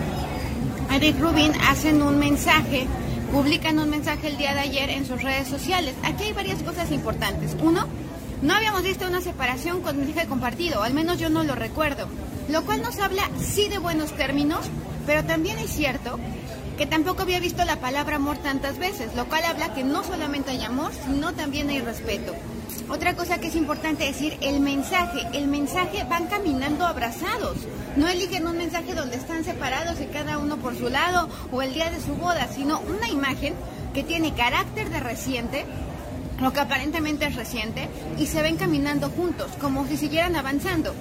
Eric 0.91 1.19
Rubin 1.19 1.52
hacen 1.68 2.02
un 2.02 2.19
mensaje, 2.19 2.88
publican 3.35 3.79
un 3.79 3.89
mensaje 3.89 4.29
el 4.29 4.37
día 4.37 4.53
de 4.53 4.61
ayer 4.61 4.89
en 4.89 5.05
sus 5.05 5.21
redes 5.21 5.49
sociales. 5.49 5.93
Aquí 6.03 6.23
hay 6.23 6.31
varias 6.31 6.63
cosas 6.63 6.89
importantes. 6.89 7.53
Uno, 7.61 7.85
no 8.41 8.53
habíamos 8.53 8.81
visto 8.83 9.05
una 9.05 9.19
separación 9.19 9.81
con 9.81 9.99
mi 9.99 10.09
hija 10.09 10.25
compartido, 10.25 10.83
al 10.83 10.93
menos 10.93 11.19
yo 11.19 11.29
no 11.29 11.43
lo 11.43 11.53
recuerdo. 11.53 12.07
Lo 12.47 12.63
cual 12.63 12.81
nos 12.81 12.97
habla 12.97 13.29
sí 13.37 13.67
de 13.67 13.77
buenos 13.77 14.13
términos, 14.13 14.61
pero 15.05 15.25
también 15.25 15.59
es 15.59 15.69
cierto 15.69 16.17
que 16.77 16.85
tampoco 16.85 17.23
había 17.23 17.41
visto 17.41 17.65
la 17.65 17.81
palabra 17.81 18.15
amor 18.15 18.37
tantas 18.37 18.77
veces, 18.77 19.13
lo 19.17 19.25
cual 19.25 19.43
habla 19.43 19.73
que 19.73 19.83
no 19.83 20.05
solamente 20.05 20.51
hay 20.51 20.63
amor, 20.63 20.93
sino 21.05 21.33
también 21.33 21.69
hay 21.69 21.81
respeto. 21.81 22.33
Otra 22.87 23.15
cosa 23.15 23.39
que 23.39 23.47
es 23.47 23.55
importante 23.55 24.05
decir, 24.05 24.37
el 24.41 24.59
mensaje, 24.59 25.27
el 25.33 25.47
mensaje 25.47 26.03
van 26.07 26.27
caminando 26.27 26.85
abrazados. 26.85 27.57
No 27.95 28.07
eligen 28.07 28.45
un 28.45 28.57
mensaje 28.57 28.93
donde 28.93 29.17
están 29.17 29.43
separados 29.43 29.99
y 30.01 30.05
cada 30.05 30.37
uno 30.37 30.57
por 30.57 30.77
su 30.77 30.89
lado 30.89 31.27
o 31.51 31.63
el 31.63 31.73
día 31.73 31.89
de 31.89 31.99
su 31.99 32.13
boda, 32.13 32.47
sino 32.53 32.79
una 32.81 33.09
imagen 33.09 33.55
que 33.93 34.03
tiene 34.03 34.33
carácter 34.33 34.89
de 34.89 34.99
reciente, 34.99 35.65
lo 36.39 36.53
que 36.53 36.59
aparentemente 36.59 37.25
es 37.25 37.35
reciente, 37.35 37.89
y 38.19 38.27
se 38.27 38.43
ven 38.43 38.57
caminando 38.57 39.09
juntos, 39.09 39.49
como 39.59 39.87
si 39.87 39.97
siguieran 39.97 40.35
avanzando. 40.35 40.93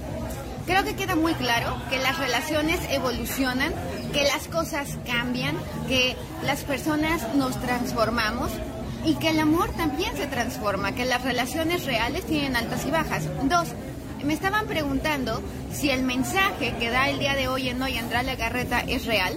Creo 0.67 0.85
que 0.85 0.97
queda 0.97 1.17
muy 1.17 1.35
claro 1.35 1.77
que 1.91 1.99
las 1.99 2.19
relaciones 2.19 2.81
evolucionan, 2.89 3.75
que 4.15 4.23
las 4.23 4.49
cosas 4.49 4.97
cambian, 5.05 5.57
que 5.87 6.17
las 6.45 6.63
personas 6.63 7.35
nos 7.35 7.61
transformamos 7.61 8.51
y 9.05 9.15
que 9.15 9.31
el 9.31 9.41
amor 9.41 9.71
también 9.73 10.17
se 10.17 10.27
transforma, 10.27 10.93
que 10.93 11.05
las 11.05 11.23
relaciones 11.23 11.85
reales 11.85 12.25
tienen 12.27 12.57
altas 12.57 12.85
y 12.87 12.91
bajas. 12.91 13.25
Dos, 13.45 13.69
me 14.25 14.35
estaban 14.35 14.67
preguntando 14.67 15.43
si 15.73 15.91
el 15.91 16.03
mensaje 16.03 16.75
que 16.79 16.91
da 16.91 17.11
el 17.11 17.19
día 17.19 17.35
de 17.35 17.49
hoy 17.49 17.69
en 17.69 17.83
Hoy 17.83 17.99
Andrea 17.99 18.23
Legarreta 18.23 18.81
es 18.81 19.05
real. 19.05 19.37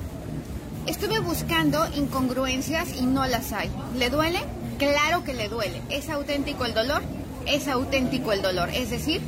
Estuve 0.86 1.20
buscando 1.20 1.86
incongruencias 1.96 2.96
y 2.96 3.06
no 3.06 3.26
las 3.26 3.52
hay. 3.52 3.70
¿Le 3.98 4.10
duele? 4.10 4.40
claro 4.78 5.24
que 5.24 5.34
le 5.34 5.50
duele. 5.50 5.82
¿Es 5.90 6.10
auténtico 6.10 6.66
el 6.66 6.74
dolor? 6.74 7.02
Es 7.46 7.68
auténtico 7.68 8.32
el 8.32 8.42
dolor. 8.42 8.70
Es 8.70 8.90
decir, 8.90 9.22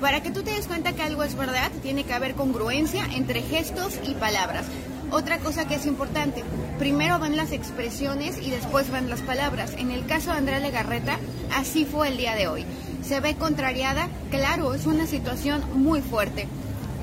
para 0.00 0.22
que 0.22 0.30
tú 0.30 0.42
te 0.42 0.52
des 0.52 0.66
cuenta 0.66 0.92
que 0.92 1.02
algo 1.02 1.24
es 1.24 1.34
verdad, 1.34 1.70
tiene 1.82 2.04
que 2.04 2.14
haber 2.14 2.34
congruencia 2.34 3.04
entre 3.14 3.42
gestos 3.42 3.98
y 4.06 4.14
palabras. 4.14 4.66
Otra 5.14 5.38
cosa 5.38 5.64
que 5.68 5.76
es 5.76 5.86
importante, 5.86 6.42
primero 6.76 7.20
van 7.20 7.36
las 7.36 7.52
expresiones 7.52 8.36
y 8.42 8.50
después 8.50 8.90
van 8.90 9.08
las 9.08 9.20
palabras. 9.20 9.72
En 9.78 9.92
el 9.92 10.06
caso 10.06 10.32
de 10.32 10.38
Andrea 10.38 10.58
Legarreta, 10.58 11.20
así 11.54 11.84
fue 11.84 12.08
el 12.08 12.16
día 12.16 12.34
de 12.34 12.48
hoy. 12.48 12.66
Se 13.00 13.20
ve 13.20 13.36
contrariada, 13.36 14.08
claro, 14.32 14.74
es 14.74 14.86
una 14.86 15.06
situación 15.06 15.62
muy 15.72 16.00
fuerte. 16.00 16.48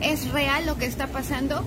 ¿Es 0.02 0.30
real 0.34 0.66
lo 0.66 0.78
que 0.78 0.88
está 0.88 1.08
pasando? 1.08 1.64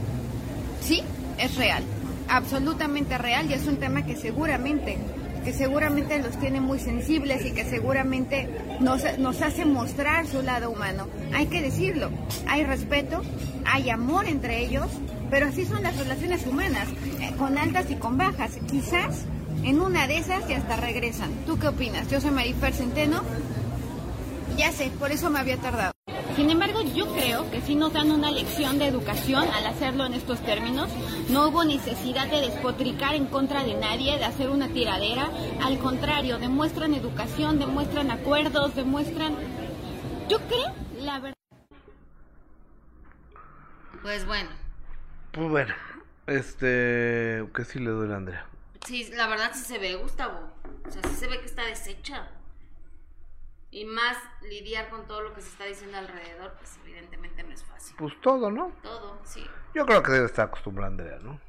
Sí, 0.82 1.02
es 1.38 1.56
real, 1.56 1.82
absolutamente 2.28 3.16
real 3.16 3.50
y 3.50 3.54
es 3.54 3.66
un 3.66 3.78
tema 3.78 4.04
que 4.04 4.14
seguramente 4.14 4.98
que 5.44 5.52
seguramente 5.52 6.18
los 6.20 6.38
tiene 6.38 6.60
muy 6.60 6.78
sensibles 6.78 7.44
y 7.44 7.52
que 7.52 7.64
seguramente 7.64 8.48
nos, 8.80 9.04
hace 9.42 9.64
mostrar 9.64 10.26
su 10.26 10.42
lado 10.42 10.70
humano. 10.70 11.06
Hay 11.34 11.46
que 11.46 11.60
decirlo, 11.60 12.10
hay 12.48 12.64
respeto, 12.64 13.22
hay 13.66 13.90
amor 13.90 14.26
entre 14.26 14.64
ellos, 14.64 14.86
pero 15.30 15.46
así 15.46 15.66
son 15.66 15.82
las 15.82 15.96
relaciones 15.98 16.46
humanas, 16.46 16.88
eh, 17.20 17.32
con 17.38 17.58
altas 17.58 17.90
y 17.90 17.96
con 17.96 18.16
bajas. 18.16 18.52
Quizás 18.70 19.26
en 19.62 19.80
una 19.80 20.06
de 20.06 20.18
esas 20.18 20.48
y 20.48 20.54
hasta 20.54 20.76
regresan. 20.76 21.30
¿Tú 21.46 21.58
qué 21.58 21.68
opinas? 21.68 22.08
Yo 22.10 22.20
soy 22.20 22.30
Marifer 22.30 22.72
Centeno. 22.72 23.22
Ya 24.56 24.72
sé, 24.72 24.90
por 24.98 25.12
eso 25.12 25.30
me 25.30 25.40
había 25.40 25.56
tardado. 25.58 25.92
Sin 26.36 26.50
embargo, 26.50 26.82
yo 26.82 27.06
creo 27.14 27.48
que 27.52 27.60
sí 27.60 27.76
nos 27.76 27.92
dan 27.92 28.10
una 28.10 28.30
lección 28.32 28.78
de 28.78 28.88
educación 28.88 29.46
al 29.54 29.66
hacerlo 29.66 30.04
en 30.04 30.14
estos 30.14 30.40
términos. 30.40 30.90
No 31.28 31.48
hubo 31.48 31.64
necesidad 31.64 32.26
de 32.26 32.40
despotricar 32.40 33.14
en 33.14 33.26
contra 33.26 33.62
de 33.62 33.74
nadie, 33.74 34.18
de 34.18 34.24
hacer 34.24 34.50
una 34.50 34.68
tiradera. 34.68 35.30
Al 35.62 35.78
contrario, 35.78 36.38
demuestran 36.38 36.92
educación, 36.94 37.60
demuestran 37.60 38.10
acuerdos, 38.10 38.74
demuestran... 38.74 39.36
Yo 40.28 40.38
creo, 40.48 40.74
la 40.98 41.20
verdad... 41.20 41.34
Pues 44.02 44.26
bueno. 44.26 44.50
Pues 45.30 45.48
bueno, 45.48 45.74
este, 46.26 47.46
que 47.54 47.64
sí 47.64 47.78
le 47.78 47.90
duele 47.90 48.12
a 48.12 48.16
Andrea. 48.16 48.46
Sí, 48.84 49.08
la 49.14 49.28
verdad 49.28 49.52
sí 49.54 49.62
se 49.62 49.78
ve, 49.78 49.94
Gustavo. 49.94 50.52
O 50.86 50.90
sea, 50.90 51.00
sí 51.08 51.14
se 51.14 51.28
ve 51.28 51.38
que 51.38 51.46
está 51.46 51.64
deshecha. 51.64 52.28
Y 53.74 53.84
más 53.86 54.16
lidiar 54.42 54.88
con 54.88 55.04
todo 55.08 55.20
lo 55.22 55.34
que 55.34 55.40
se 55.40 55.48
está 55.48 55.64
diciendo 55.64 55.98
alrededor, 55.98 56.52
pues 56.58 56.78
evidentemente 56.84 57.42
no 57.42 57.52
es 57.52 57.64
fácil. 57.64 57.96
Pues 57.98 58.14
todo, 58.20 58.48
¿no? 58.48 58.70
Todo, 58.84 59.18
sí. 59.24 59.44
Yo 59.74 59.84
creo 59.84 60.00
que 60.00 60.12
debe 60.12 60.26
estar 60.26 60.46
acostumbrada 60.46 60.92
Andrea, 60.92 61.18
¿no? 61.20 61.40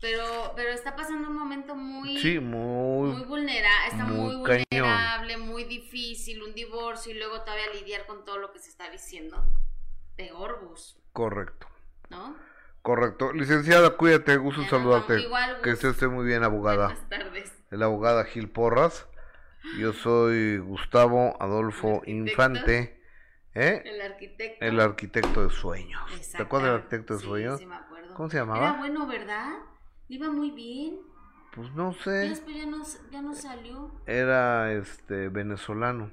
Pero, 0.00 0.24
pero 0.56 0.70
está 0.70 0.96
pasando 0.96 1.28
un 1.28 1.36
momento 1.36 1.74
muy, 1.74 2.18
Sí, 2.18 2.38
muy, 2.40 3.10
muy 3.10 3.24
vulnerable, 3.26 3.86
está 3.86 4.04
muy, 4.04 4.36
muy 4.36 4.44
cañón. 4.46 4.64
vulnerable, 4.70 5.36
muy 5.36 5.64
difícil, 5.64 6.42
un 6.42 6.54
divorcio 6.54 7.12
y 7.12 7.18
luego 7.18 7.42
todavía 7.42 7.70
lidiar 7.74 8.06
con 8.06 8.24
todo 8.24 8.38
lo 8.38 8.50
que 8.50 8.58
se 8.58 8.70
está 8.70 8.88
diciendo. 8.88 9.44
Peor, 10.16 10.60
Gus, 10.66 10.96
correcto. 11.12 11.66
¿no? 12.08 12.34
Correcto. 12.80 13.34
Licenciada, 13.34 13.90
cuídate, 13.90 14.38
gusto 14.38 14.62
en 14.62 14.70
saludarte. 14.70 15.20
igual, 15.20 15.60
que 15.60 15.72
esté 15.72 15.88
usted 15.88 16.06
muy 16.06 16.24
bien, 16.24 16.44
abogada. 16.44 16.86
Buenas 16.86 17.08
tardes. 17.10 17.52
La 17.68 17.84
abogada 17.84 18.24
Gil 18.24 18.48
Porras. 18.48 19.06
Yo 19.74 19.92
soy 19.92 20.58
Gustavo 20.58 21.36
Adolfo 21.40 22.02
Infante. 22.06 23.00
¿eh? 23.54 23.82
El 23.84 24.00
arquitecto. 24.00 24.64
El 24.64 24.80
arquitecto 24.80 25.44
de 25.46 25.50
sueños. 25.50 26.02
¿Te 26.32 26.42
acuerdas 26.42 26.70
del 26.70 26.76
arquitecto 26.80 27.14
de 27.14 27.20
Sí, 27.20 27.26
sueños? 27.26 27.58
sí 27.60 27.66
me 27.66 27.74
acuerdo. 27.76 28.14
¿Cómo 28.14 28.30
se 28.30 28.36
Era 28.36 28.46
llamaba? 28.46 28.78
bueno, 28.78 29.06
¿verdad? 29.06 29.54
Iba 30.08 30.30
muy 30.30 30.50
bien. 30.50 30.98
Pues 31.54 31.70
no 31.72 31.90
Y 31.92 32.02
sé. 32.02 32.10
después 32.10 32.56
ya 32.56 32.66
no, 32.66 32.82
ya 33.10 33.22
no 33.22 33.34
salió. 33.34 33.90
Era 34.06 34.72
este 34.72 35.28
venezolano. 35.28 36.10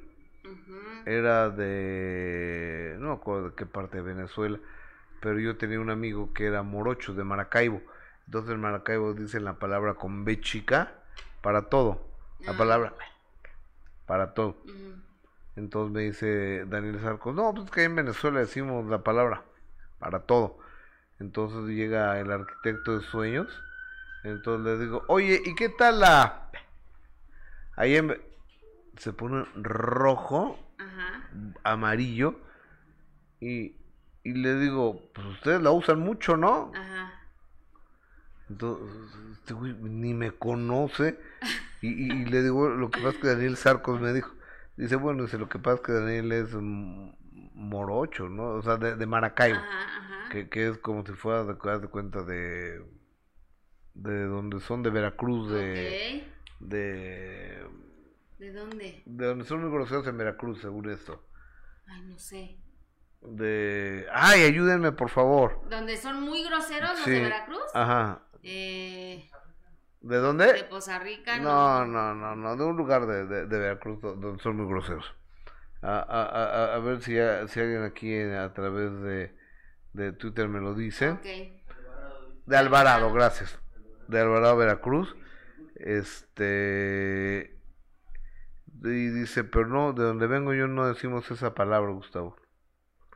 Era 1.05 1.49
de. 1.49 2.95
No 2.99 3.07
me 3.09 3.13
acuerdo 3.13 3.49
de 3.49 3.55
qué 3.55 3.65
parte 3.65 3.97
de 3.97 4.03
Venezuela. 4.03 4.59
Pero 5.21 5.39
yo 5.39 5.57
tenía 5.57 5.79
un 5.79 5.89
amigo 5.89 6.33
que 6.33 6.45
era 6.45 6.63
morocho 6.63 7.13
de 7.13 7.23
Maracaibo. 7.23 7.81
Entonces 8.25 8.53
en 8.53 8.61
Maracaibo 8.61 9.13
dicen 9.13 9.43
la 9.45 9.59
palabra 9.59 9.95
con 9.95 10.23
B 10.25 10.39
chica 10.41 10.93
para 11.41 11.63
todo. 11.69 12.07
La 12.39 12.53
Ah. 12.53 12.57
palabra 12.57 12.93
para 14.05 14.33
todo. 14.33 14.57
Entonces 15.55 15.93
me 15.93 16.01
dice 16.01 16.65
Daniel 16.65 16.99
Sarcos, 16.99 17.35
no, 17.35 17.53
pues 17.53 17.69
que 17.69 17.83
en 17.83 17.95
Venezuela 17.95 18.39
decimos 18.39 18.85
la 18.87 19.03
palabra 19.03 19.43
para 19.99 20.21
todo. 20.21 20.57
Entonces 21.19 21.75
llega 21.75 22.19
el 22.19 22.31
arquitecto 22.31 22.97
de 22.97 23.05
sueños. 23.05 23.47
Entonces 24.23 24.65
le 24.65 24.83
digo, 24.83 25.03
oye, 25.07 25.41
¿y 25.45 25.55
qué 25.55 25.69
tal 25.69 25.99
la... 25.99 26.49
Ahí 27.75 27.95
en... 27.95 28.19
Se 28.97 29.11
pone 29.11 29.45
rojo, 29.55 30.59
Ajá. 30.77 31.29
amarillo. 31.63 32.39
Y, 33.39 33.75
y 34.23 34.33
le 34.33 34.55
digo, 34.59 35.01
pues 35.13 35.27
ustedes 35.27 35.61
la 35.61 35.71
usan 35.71 35.99
mucho, 35.99 36.37
¿no? 36.37 36.71
Ajá. 36.75 37.11
Entonces, 38.49 38.87
este 39.33 39.53
güey 39.53 39.73
ni 39.73 40.13
me 40.13 40.31
conoce. 40.31 41.19
Y, 41.83 41.87
y- 41.89 42.21
y 42.21 42.25
le 42.25 42.41
digo, 42.41 42.69
lo 42.69 42.89
que 42.89 42.99
pasa 43.01 43.15
es 43.15 43.21
que 43.21 43.27
Daniel 43.27 43.57
Sarcos 43.57 43.99
me 43.99 44.13
dijo. 44.13 44.33
Dice, 44.77 44.95
bueno, 44.95 45.23
dice, 45.23 45.37
lo 45.37 45.49
que 45.49 45.59
pasa 45.59 45.75
es 45.75 45.81
que 45.81 45.91
Daniel 45.91 46.31
es 46.31 46.49
morocho, 46.55 48.29
¿no? 48.29 48.51
O 48.55 48.61
sea, 48.61 48.77
de, 48.77 48.95
de 48.95 49.05
Maracaibo. 49.05 49.59
Ajá, 49.59 49.83
ajá. 49.99 50.29
Que, 50.31 50.49
que 50.49 50.69
es 50.69 50.77
como 50.79 51.05
si 51.05 51.11
fuera, 51.11 51.43
de, 51.43 51.53
de 51.79 51.87
cuenta, 51.89 52.23
de... 52.23 52.83
De 53.95 54.23
donde 54.23 54.59
son 54.61 54.81
de 54.81 54.89
Veracruz, 54.89 55.51
de... 55.51 56.23
De... 56.59 57.67
¿De 58.39 58.51
dónde? 58.53 59.03
De 59.05 59.25
donde 59.25 59.45
son 59.45 59.61
muy 59.61 59.71
groseros 59.71 60.07
en 60.07 60.17
Veracruz, 60.17 60.61
según 60.61 60.89
esto. 60.89 61.23
Ay, 61.85 62.01
no 62.03 62.17
sé. 62.17 62.57
De... 63.21 64.07
¡Ay, 64.11 64.43
ayúdenme, 64.43 64.93
por 64.93 65.09
favor! 65.09 65.61
¿Donde 65.69 65.97
son 65.97 66.21
muy 66.21 66.43
groseros 66.43 66.97
los 66.97 67.05
de 67.05 67.21
Veracruz? 67.21 67.61
Ajá. 67.73 68.23
Eh, 68.41 69.29
¿De 70.03 70.17
dónde? 70.17 70.51
de 70.53 70.63
Poza 70.65 70.99
Rica, 70.99 71.37
No, 71.39 71.85
no, 71.85 72.13
no, 72.13 72.35
no, 72.35 72.55
de 72.55 72.63
un 72.63 72.75
lugar 72.77 73.07
de, 73.07 73.25
de, 73.25 73.45
de 73.47 73.57
Veracruz 73.57 74.01
do- 74.01 74.15
donde 74.15 74.41
son 74.43 74.57
muy 74.57 74.67
groseros. 74.67 75.05
A, 75.81 75.97
a, 75.99 76.23
a, 76.23 76.75
a 76.75 76.79
ver 76.79 77.01
si, 77.01 77.13
si 77.51 77.59
alguien 77.59 77.83
aquí 77.83 78.13
en- 78.13 78.35
a 78.35 78.53
través 78.53 78.91
de, 79.01 79.35
de 79.93 80.11
Twitter 80.13 80.47
me 80.47 80.59
lo 80.59 80.73
dice. 80.75 81.09
Ok. 81.11 81.25
De 82.45 82.57
Alvarado, 82.57 83.11
gracias. 83.13 83.57
De 84.07 84.19
Alvarado, 84.19 84.57
Veracruz. 84.57 85.15
Este. 85.75 87.57
Y 88.83 89.07
dice, 89.09 89.45
pero 89.45 89.67
no, 89.67 89.93
de 89.93 90.03
donde 90.03 90.27
vengo 90.27 90.53
yo 90.53 90.67
no 90.67 90.87
decimos 90.87 91.29
esa 91.31 91.53
palabra, 91.53 91.91
Gustavo. 91.93 92.35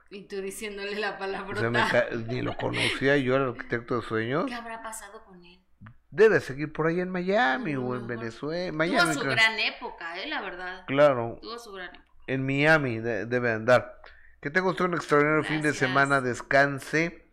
Y 0.09 0.23
tú 0.29 0.37
diciéndole 0.37 0.95
la 0.97 1.17
palabra. 1.17 1.51
O 1.57 1.89
sea, 1.89 2.07
ni 2.27 2.41
lo 2.41 2.55
conocía, 2.55 3.17
yo 3.17 3.35
era 3.35 3.47
arquitecto 3.49 3.97
de 3.97 4.01
sueños. 4.03 4.45
¿Qué 4.45 4.53
habrá 4.53 4.81
pasado 4.81 5.25
con 5.25 5.43
él? 5.43 5.59
Debe 6.09 6.39
seguir 6.39 6.71
por 6.71 6.87
ahí 6.87 6.99
en 7.01 7.09
Miami 7.09 7.75
o 7.75 7.95
en 7.95 8.07
Venezuela. 8.07 8.71
Miami, 8.71 8.99
Tuvo 9.11 9.13
su 9.13 9.19
creo. 9.19 9.31
gran 9.33 9.59
época, 9.59 10.17
eh, 10.21 10.27
la 10.27 10.41
verdad. 10.41 10.83
Claro. 10.87 11.37
Tuvo 11.41 11.59
su 11.59 11.71
gran 11.73 11.89
época. 11.89 12.03
En 12.27 12.45
Miami 12.45 12.99
de- 12.99 13.25
debe 13.25 13.51
andar. 13.51 14.01
Que 14.41 14.49
tenga 14.49 14.69
usted 14.69 14.85
un 14.85 14.93
extraordinario 14.93 15.43
fin 15.43 15.61
de 15.61 15.73
semana, 15.73 16.21
descanse, 16.21 17.25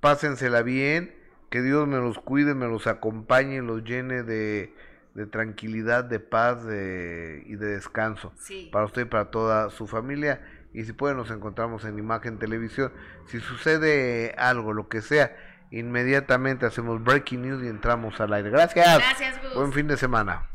pásensela 0.00 0.62
bien, 0.62 1.14
que 1.50 1.62
Dios 1.62 1.86
me 1.88 1.96
los 1.98 2.18
cuide, 2.18 2.54
me 2.54 2.66
los 2.66 2.86
acompañe, 2.86 3.62
los 3.62 3.82
llene 3.84 4.22
de, 4.22 4.74
de 5.14 5.26
tranquilidad, 5.26 6.04
de 6.04 6.20
paz 6.20 6.64
de- 6.64 7.42
y 7.46 7.56
de 7.56 7.66
descanso. 7.66 8.32
Sí. 8.38 8.68
Para 8.72 8.84
usted 8.84 9.02
y 9.02 9.06
para 9.06 9.30
toda 9.30 9.70
su 9.70 9.86
familia. 9.86 10.40
Y 10.72 10.84
si 10.84 10.92
puede, 10.92 11.14
nos 11.14 11.30
encontramos 11.30 11.84
en 11.84 11.98
Imagen 11.98 12.38
Televisión. 12.38 12.92
Si 13.26 13.38
sucede 13.40 14.34
algo, 14.36 14.72
lo 14.72 14.88
que 14.88 15.00
sea, 15.02 15.34
inmediatamente 15.78 16.66
hacemos 16.66 17.02
breaking 17.02 17.42
news 17.42 17.64
y 17.64 17.68
entramos 17.68 18.20
al 18.20 18.32
aire. 18.32 18.50
Gracias. 18.50 18.98
Gracias, 18.98 19.42
Gus. 19.42 19.54
Buen 19.54 19.72
fin 19.72 19.86
de 19.86 19.96
semana. 19.96 20.48